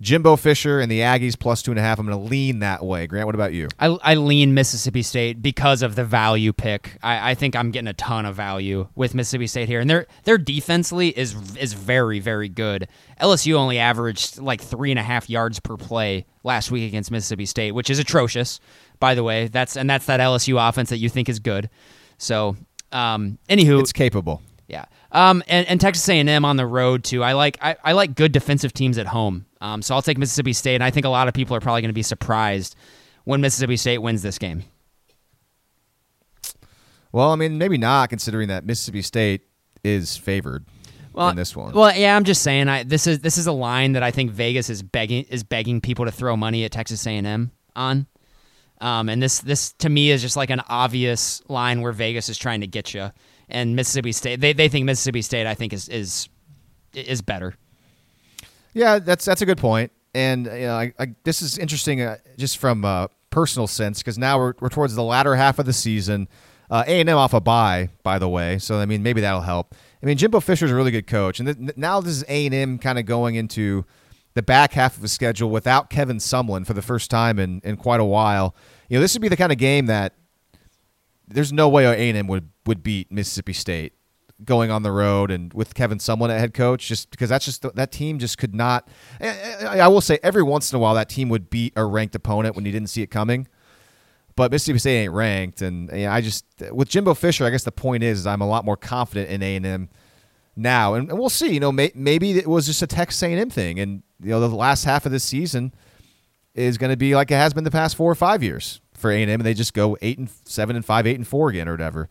Jimbo 0.00 0.36
Fisher 0.36 0.78
and 0.78 0.90
the 0.90 1.00
Aggies 1.00 1.38
plus 1.38 1.62
two 1.62 1.70
and 1.70 1.78
a 1.80 1.82
half. 1.82 1.98
I'm 1.98 2.06
going 2.06 2.18
to 2.18 2.30
lean 2.30 2.58
that 2.58 2.84
way. 2.84 3.06
Grant, 3.06 3.24
what 3.24 3.34
about 3.34 3.54
you? 3.54 3.68
I, 3.78 3.86
I 4.02 4.14
lean 4.16 4.52
Mississippi 4.52 5.02
State 5.02 5.40
because 5.40 5.80
of 5.80 5.94
the 5.94 6.04
value 6.04 6.52
pick. 6.52 6.98
I, 7.02 7.30
I 7.30 7.34
think 7.34 7.56
I'm 7.56 7.70
getting 7.70 7.88
a 7.88 7.94
ton 7.94 8.26
of 8.26 8.36
value 8.36 8.88
with 8.94 9.14
Mississippi 9.14 9.46
State 9.46 9.68
here, 9.68 9.80
and 9.80 9.88
their 9.88 10.06
their 10.24 10.36
defensively 10.36 11.16
is 11.16 11.34
is 11.56 11.72
very 11.72 12.20
very 12.20 12.50
good. 12.50 12.88
LSU 13.20 13.54
only 13.54 13.78
averaged 13.78 14.38
like 14.38 14.60
three 14.60 14.90
and 14.90 15.00
a 15.00 15.02
half 15.02 15.30
yards 15.30 15.60
per 15.60 15.78
play 15.78 16.26
last 16.44 16.70
week 16.70 16.86
against 16.86 17.10
Mississippi 17.10 17.46
State, 17.46 17.72
which 17.72 17.88
is 17.88 17.98
atrocious, 17.98 18.60
by 19.00 19.14
the 19.14 19.22
way. 19.22 19.48
That's 19.48 19.78
and 19.78 19.88
that's 19.88 20.04
that 20.06 20.20
LSU 20.20 20.68
offense 20.68 20.90
that 20.90 20.98
you 20.98 21.08
think 21.08 21.30
is 21.30 21.38
good. 21.38 21.70
So, 22.18 22.56
um, 22.92 23.38
anywho, 23.48 23.80
it's 23.80 23.94
capable. 23.94 24.42
Yeah. 24.68 24.84
Um, 25.12 25.42
and, 25.46 25.66
and 25.68 25.80
Texas 25.80 26.08
A&M 26.08 26.44
on 26.44 26.56
the 26.56 26.66
road 26.66 27.04
too. 27.04 27.22
I 27.22 27.32
like 27.32 27.58
I, 27.60 27.76
I 27.82 27.92
like 27.92 28.14
good 28.14 28.32
defensive 28.32 28.72
teams 28.72 28.98
at 28.98 29.06
home. 29.06 29.46
Um, 29.60 29.82
so 29.82 29.94
I'll 29.94 30.02
take 30.02 30.18
Mississippi 30.18 30.52
State, 30.52 30.74
and 30.74 30.84
I 30.84 30.90
think 30.90 31.06
a 31.06 31.10
lot 31.10 31.28
of 31.28 31.34
people 31.34 31.56
are 31.56 31.60
probably 31.60 31.82
going 31.82 31.90
to 31.90 31.94
be 31.94 32.02
surprised 32.02 32.76
when 33.24 33.40
Mississippi 33.40 33.76
State 33.76 33.98
wins 33.98 34.22
this 34.22 34.38
game. 34.38 34.64
Well, 37.12 37.30
I 37.30 37.36
mean, 37.36 37.56
maybe 37.56 37.78
not, 37.78 38.10
considering 38.10 38.48
that 38.48 38.66
Mississippi 38.66 39.02
State 39.02 39.42
is 39.82 40.16
favored 40.16 40.66
well, 41.12 41.30
in 41.30 41.36
this 41.36 41.56
one. 41.56 41.72
Well, 41.72 41.96
yeah, 41.96 42.14
I'm 42.16 42.24
just 42.24 42.42
saying. 42.42 42.68
I 42.68 42.82
this 42.82 43.06
is 43.06 43.20
this 43.20 43.38
is 43.38 43.46
a 43.46 43.52
line 43.52 43.92
that 43.92 44.02
I 44.02 44.10
think 44.10 44.30
Vegas 44.30 44.68
is 44.68 44.82
begging 44.82 45.24
is 45.30 45.42
begging 45.42 45.80
people 45.80 46.04
to 46.04 46.12
throw 46.12 46.36
money 46.36 46.64
at 46.64 46.72
Texas 46.72 47.06
A&M 47.06 47.50
on. 47.74 48.06
Um, 48.80 49.08
and 49.08 49.22
this 49.22 49.40
this 49.40 49.72
to 49.74 49.88
me 49.88 50.10
is 50.10 50.20
just 50.20 50.36
like 50.36 50.50
an 50.50 50.60
obvious 50.68 51.42
line 51.48 51.80
where 51.80 51.92
Vegas 51.92 52.28
is 52.28 52.36
trying 52.36 52.60
to 52.60 52.66
get 52.66 52.92
you 52.92 53.10
and 53.48 53.76
Mississippi 53.76 54.12
State. 54.12 54.40
They 54.40 54.52
they 54.52 54.68
think 54.68 54.84
Mississippi 54.86 55.22
State 55.22 55.46
I 55.46 55.54
think 55.54 55.72
is 55.72 55.88
is 55.88 56.28
is 56.94 57.22
better. 57.22 57.54
Yeah, 58.72 58.98
that's 58.98 59.24
that's 59.24 59.42
a 59.42 59.46
good 59.46 59.58
point. 59.58 59.92
And 60.14 60.46
you 60.46 60.66
know, 60.66 60.76
I, 60.76 60.92
I, 60.98 61.14
this 61.24 61.42
is 61.42 61.58
interesting 61.58 62.00
uh, 62.00 62.16
just 62.36 62.58
from 62.58 62.84
a 62.84 63.10
personal 63.30 63.66
sense 63.66 63.98
because 63.98 64.16
now 64.16 64.38
we're, 64.38 64.54
we're 64.60 64.68
towards 64.68 64.94
the 64.94 65.02
latter 65.02 65.36
half 65.36 65.58
of 65.58 65.66
the 65.66 65.72
season. 65.72 66.28
Uh, 66.70 66.82
A 66.86 67.00
and 67.00 67.08
M 67.08 67.16
off 67.16 67.32
a 67.34 67.40
bye, 67.40 67.90
by 68.02 68.18
the 68.18 68.28
way, 68.28 68.58
so 68.58 68.78
I 68.78 68.86
mean 68.86 69.02
maybe 69.02 69.20
that'll 69.20 69.42
help. 69.42 69.74
I 70.02 70.06
mean 70.06 70.16
Jimbo 70.16 70.40
Fisher's 70.40 70.70
a 70.70 70.74
really 70.74 70.90
good 70.90 71.06
coach, 71.06 71.38
and 71.38 71.54
th- 71.54 71.76
now 71.76 72.00
this 72.00 72.12
is 72.12 72.24
A 72.28 72.46
and 72.46 72.54
M 72.54 72.78
kind 72.78 72.98
of 72.98 73.06
going 73.06 73.34
into 73.34 73.84
the 74.34 74.42
back 74.42 74.72
half 74.72 74.96
of 74.96 75.02
the 75.02 75.08
schedule 75.08 75.48
without 75.48 75.88
Kevin 75.88 76.18
Sumlin 76.18 76.66
for 76.66 76.74
the 76.74 76.82
first 76.82 77.10
time 77.10 77.38
in, 77.38 77.60
in 77.64 77.76
quite 77.76 78.00
a 78.00 78.04
while. 78.04 78.54
You 78.88 78.98
know, 78.98 79.00
this 79.00 79.14
would 79.14 79.22
be 79.22 79.28
the 79.28 79.36
kind 79.36 79.50
of 79.50 79.58
game 79.58 79.86
that 79.86 80.12
there's 81.28 81.52
no 81.52 81.68
way 81.68 81.84
A&M 81.84 82.26
would 82.26 82.50
would 82.66 82.82
beat 82.82 83.10
Mississippi 83.10 83.52
State 83.52 83.92
going 84.44 84.70
on 84.70 84.82
the 84.82 84.92
road 84.92 85.30
and 85.30 85.52
with 85.54 85.74
Kevin 85.74 85.98
Sumlin 85.98 86.30
at 86.30 86.38
head 86.38 86.54
coach, 86.54 86.86
just 86.86 87.10
because 87.10 87.28
that's 87.28 87.44
just 87.44 87.62
that 87.62 87.90
team 87.90 88.18
just 88.18 88.38
could 88.38 88.54
not. 88.54 88.88
Eh, 89.20 89.34
eh, 89.60 89.66
I 89.66 89.88
will 89.88 90.00
say 90.00 90.18
every 90.22 90.42
once 90.42 90.72
in 90.72 90.76
a 90.76 90.78
while 90.78 90.94
that 90.94 91.08
team 91.08 91.28
would 91.30 91.48
beat 91.48 91.72
a 91.76 91.84
ranked 91.84 92.14
opponent 92.14 92.54
when 92.54 92.64
you 92.64 92.72
didn't 92.72 92.88
see 92.88 93.02
it 93.02 93.10
coming. 93.10 93.48
But 94.34 94.50
Mississippi 94.50 94.78
State 94.78 94.98
ain't 94.98 95.12
ranked, 95.12 95.62
and 95.62 95.90
you 95.90 96.06
I 96.06 96.20
just 96.20 96.44
with 96.70 96.88
Jimbo 96.88 97.14
Fisher, 97.14 97.44
I 97.44 97.50
guess 97.50 97.64
the 97.64 97.72
point 97.72 98.02
is, 98.02 98.20
is 98.20 98.26
I'm 98.26 98.42
a 98.42 98.46
lot 98.46 98.64
more 98.64 98.76
confident 98.76 99.30
in 99.30 99.42
A 99.42 99.56
and 99.56 99.64
M 99.64 99.88
now, 100.56 100.94
and, 100.94 101.08
and, 101.10 101.18
we'll 101.18 101.30
see. 101.30 101.52
You 101.52 101.60
know, 101.60 101.72
may, 101.72 101.90
maybe 101.94 102.32
it 102.32 102.46
was 102.46 102.66
just 102.66 102.82
a 102.82 102.86
Texas 102.86 103.22
A 103.22 103.26
and 103.26 103.40
M 103.40 103.50
thing, 103.50 103.80
and 103.80 104.02
you 104.20 104.30
know 104.30 104.40
the 104.40 104.48
last 104.48 104.84
half 104.84 105.06
of 105.06 105.12
this 105.12 105.24
season 105.24 105.72
is 106.54 106.76
going 106.78 106.90
to 106.90 106.96
be 106.96 107.14
like 107.14 107.30
it 107.30 107.36
has 107.36 107.54
been 107.54 107.64
the 107.64 107.70
past 107.70 107.96
four 107.96 108.10
or 108.10 108.14
five 108.14 108.42
years 108.42 108.80
for 109.06 109.12
A 109.12 109.22
and 109.22 109.30
M, 109.30 109.40
and 109.40 109.46
they 109.46 109.54
just 109.54 109.72
go 109.72 109.96
eight 110.02 110.18
and 110.18 110.28
seven 110.44 110.74
and 110.74 110.84
five, 110.84 111.06
eight 111.06 111.16
and 111.16 111.26
four 111.26 111.48
again 111.48 111.68
or 111.68 111.72
whatever. 111.72 112.08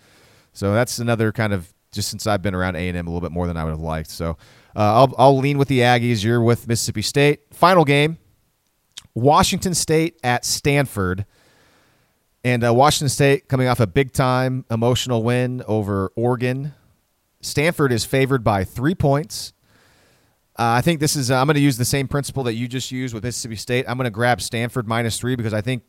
So 0.54 0.74
that's 0.74 1.00
another 1.00 1.34
kind 1.34 1.52
of 1.52 1.74
just 1.92 2.10
since 2.10 2.26
I've 2.26 2.42
been 2.42 2.56
around 2.56 2.78
A 2.78 2.88
and 2.88 2.98
M 2.98 3.08
a 3.08 3.10
little 3.10 3.22
bit 3.22 3.34
more 3.34 3.48
than 3.48 3.58
I 3.58 3.66
would 3.66 3.72
have 3.72 3.80
liked. 3.80 4.10
So 4.10 4.38
uh, 4.76 5.06
I'll 5.06 5.14
I'll 5.18 5.38
lean 5.38 5.58
with 5.58 5.68
the 5.68 5.80
Aggies. 5.80 6.24
You're 6.24 6.42
with 6.42 6.68
Mississippi 6.68 7.02
State. 7.02 7.42
Final 7.54 7.84
game: 7.84 8.18
Washington 9.14 9.74
State 9.74 10.18
at 10.24 10.46
Stanford. 10.46 11.26
And 12.46 12.64
uh, 12.64 12.74
Washington 12.74 13.10
State 13.10 13.50
coming 13.50 13.68
off 13.68 13.80
a 13.80 13.88
big 13.88 14.14
time 14.14 14.66
emotional 14.70 15.24
win 15.24 15.64
over 15.68 16.12
Oregon. 16.16 16.74
Stanford 17.42 17.92
is 17.92 18.06
favored 18.06 18.44
by 18.44 18.64
three 18.64 18.96
points. 18.96 19.52
Uh, 20.58 20.78
I 20.78 20.82
think 20.82 21.02
this 21.02 21.18
is. 21.18 21.32
Uh, 21.32 21.42
I'm 21.42 21.48
going 21.48 21.56
to 21.56 21.62
use 21.62 21.78
the 21.78 21.84
same 21.84 22.08
principle 22.08 22.44
that 22.44 22.54
you 22.54 22.70
just 22.70 22.92
used 22.92 23.14
with 23.14 23.24
Mississippi 23.24 23.58
State. 23.58 23.86
I'm 23.90 23.98
going 23.98 24.06
to 24.06 24.12
grab 24.12 24.40
Stanford 24.42 24.88
minus 24.88 25.20
three 25.20 25.36
because 25.36 25.54
I 25.54 25.60
think 25.60 25.84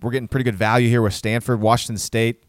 we're 0.00 0.10
getting 0.10 0.28
pretty 0.28 0.44
good 0.44 0.56
value 0.56 0.88
here 0.88 1.02
with 1.02 1.14
Stanford, 1.14 1.60
Washington 1.60 1.98
State. 1.98 2.44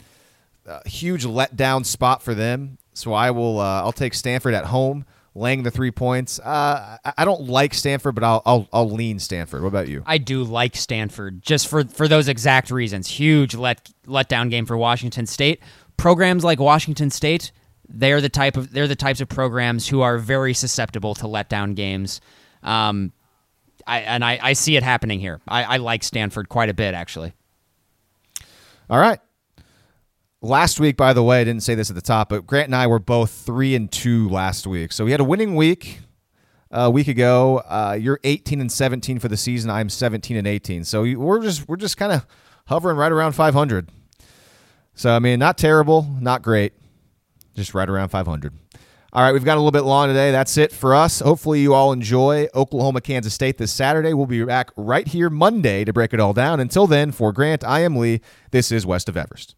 A 0.65 0.87
huge 0.87 1.25
letdown 1.25 1.85
spot 1.85 2.21
for 2.21 2.35
them. 2.35 2.77
So 2.93 3.13
I 3.13 3.31
will. 3.31 3.59
Uh, 3.59 3.81
I'll 3.81 3.91
take 3.91 4.13
Stanford 4.13 4.53
at 4.53 4.65
home, 4.65 5.05
laying 5.33 5.63
the 5.63 5.71
three 5.71 5.89
points. 5.89 6.37
Uh, 6.39 6.97
I 7.17 7.25
don't 7.25 7.43
like 7.43 7.73
Stanford, 7.73 8.13
but 8.13 8.23
I'll, 8.23 8.41
I'll 8.45 8.67
I'll 8.73 8.89
lean 8.89 9.19
Stanford. 9.19 9.61
What 9.61 9.69
about 9.69 9.87
you? 9.87 10.03
I 10.05 10.17
do 10.17 10.43
like 10.43 10.75
Stanford 10.75 11.41
just 11.41 11.67
for 11.67 11.85
for 11.85 12.07
those 12.07 12.27
exact 12.27 12.71
reasons. 12.71 13.07
Huge 13.07 13.55
let 13.55 13.89
letdown 14.05 14.49
game 14.49 14.65
for 14.65 14.77
Washington 14.77 15.25
State. 15.25 15.61
Programs 15.97 16.43
like 16.43 16.59
Washington 16.59 17.09
State, 17.09 17.51
they're 17.87 18.21
the 18.21 18.29
type 18.29 18.57
of 18.57 18.71
they're 18.71 18.87
the 18.87 18.95
types 18.95 19.21
of 19.21 19.29
programs 19.29 19.87
who 19.87 20.01
are 20.01 20.17
very 20.17 20.53
susceptible 20.53 21.15
to 21.15 21.23
letdown 21.23 21.75
games. 21.75 22.21
Um, 22.63 23.13
I, 23.87 24.01
and 24.01 24.23
I, 24.23 24.39
I 24.41 24.53
see 24.53 24.75
it 24.75 24.83
happening 24.83 25.19
here. 25.19 25.41
I, 25.47 25.63
I 25.63 25.77
like 25.77 26.03
Stanford 26.03 26.47
quite 26.49 26.69
a 26.69 26.73
bit, 26.73 26.93
actually. 26.93 27.33
All 28.89 28.99
right. 28.99 29.19
Last 30.41 30.79
week, 30.79 30.97
by 30.97 31.13
the 31.13 31.21
way, 31.21 31.41
I 31.41 31.43
didn't 31.43 31.63
say 31.63 31.75
this 31.75 31.89
at 31.89 31.95
the 31.95 32.01
top, 32.01 32.29
but 32.29 32.47
Grant 32.47 32.67
and 32.67 32.75
I 32.75 32.87
were 32.87 32.99
both 32.99 33.29
three 33.29 33.75
and 33.75 33.91
two 33.91 34.29
last 34.29 34.65
week. 34.65 34.93
So 34.93 35.05
we 35.05 35.11
had 35.11 35.19
a 35.19 35.25
winning 35.25 35.55
week 35.55 35.99
a 36.71 36.89
week 36.89 37.07
ago. 37.07 37.57
Uh, 37.67 37.97
you're 37.99 38.19
18 38.23 38.61
and 38.61 38.71
17 38.71 39.19
for 39.19 39.27
the 39.27 39.37
season. 39.37 39.69
I'm 39.69 39.89
17 39.89 40.37
and 40.37 40.47
18. 40.47 40.85
So 40.85 41.03
we're 41.03 41.41
just 41.41 41.67
we're 41.67 41.75
just 41.75 41.97
kind 41.97 42.13
of 42.13 42.25
hovering 42.67 42.97
right 42.97 43.11
around 43.11 43.33
500. 43.33 43.89
So 44.95 45.15
I 45.15 45.19
mean, 45.19 45.39
not 45.39 45.57
terrible, 45.57 46.07
not 46.19 46.41
great, 46.41 46.73
just 47.55 47.73
right 47.73 47.89
around 47.89 48.09
500. 48.09 48.53
All 49.11 49.23
right, 49.23 49.31
we've 49.31 49.43
got 49.43 49.55
a 49.55 49.59
little 49.59 49.71
bit 49.71 49.85
long 49.85 50.07
today. 50.07 50.31
That's 50.31 50.55
it 50.57 50.71
for 50.71 50.93
us. 50.93 51.19
Hopefully, 51.19 51.61
you 51.61 51.73
all 51.73 51.91
enjoy 51.91 52.47
Oklahoma, 52.53 53.01
Kansas 53.01 53.33
State 53.33 53.57
this 53.57 53.71
Saturday. 53.71 54.13
We'll 54.13 54.27
be 54.27 54.43
back 54.43 54.69
right 54.75 55.07
here 55.07 55.31
Monday 55.31 55.83
to 55.83 55.91
break 55.91 56.13
it 56.13 56.19
all 56.19 56.33
down. 56.33 56.59
Until 56.59 56.85
then, 56.85 57.11
for 57.11 57.33
Grant, 57.33 57.63
I 57.63 57.79
am 57.79 57.95
Lee. 57.95 58.21
This 58.51 58.71
is 58.71 58.85
West 58.85 59.09
of 59.09 59.17
Everest. 59.17 59.55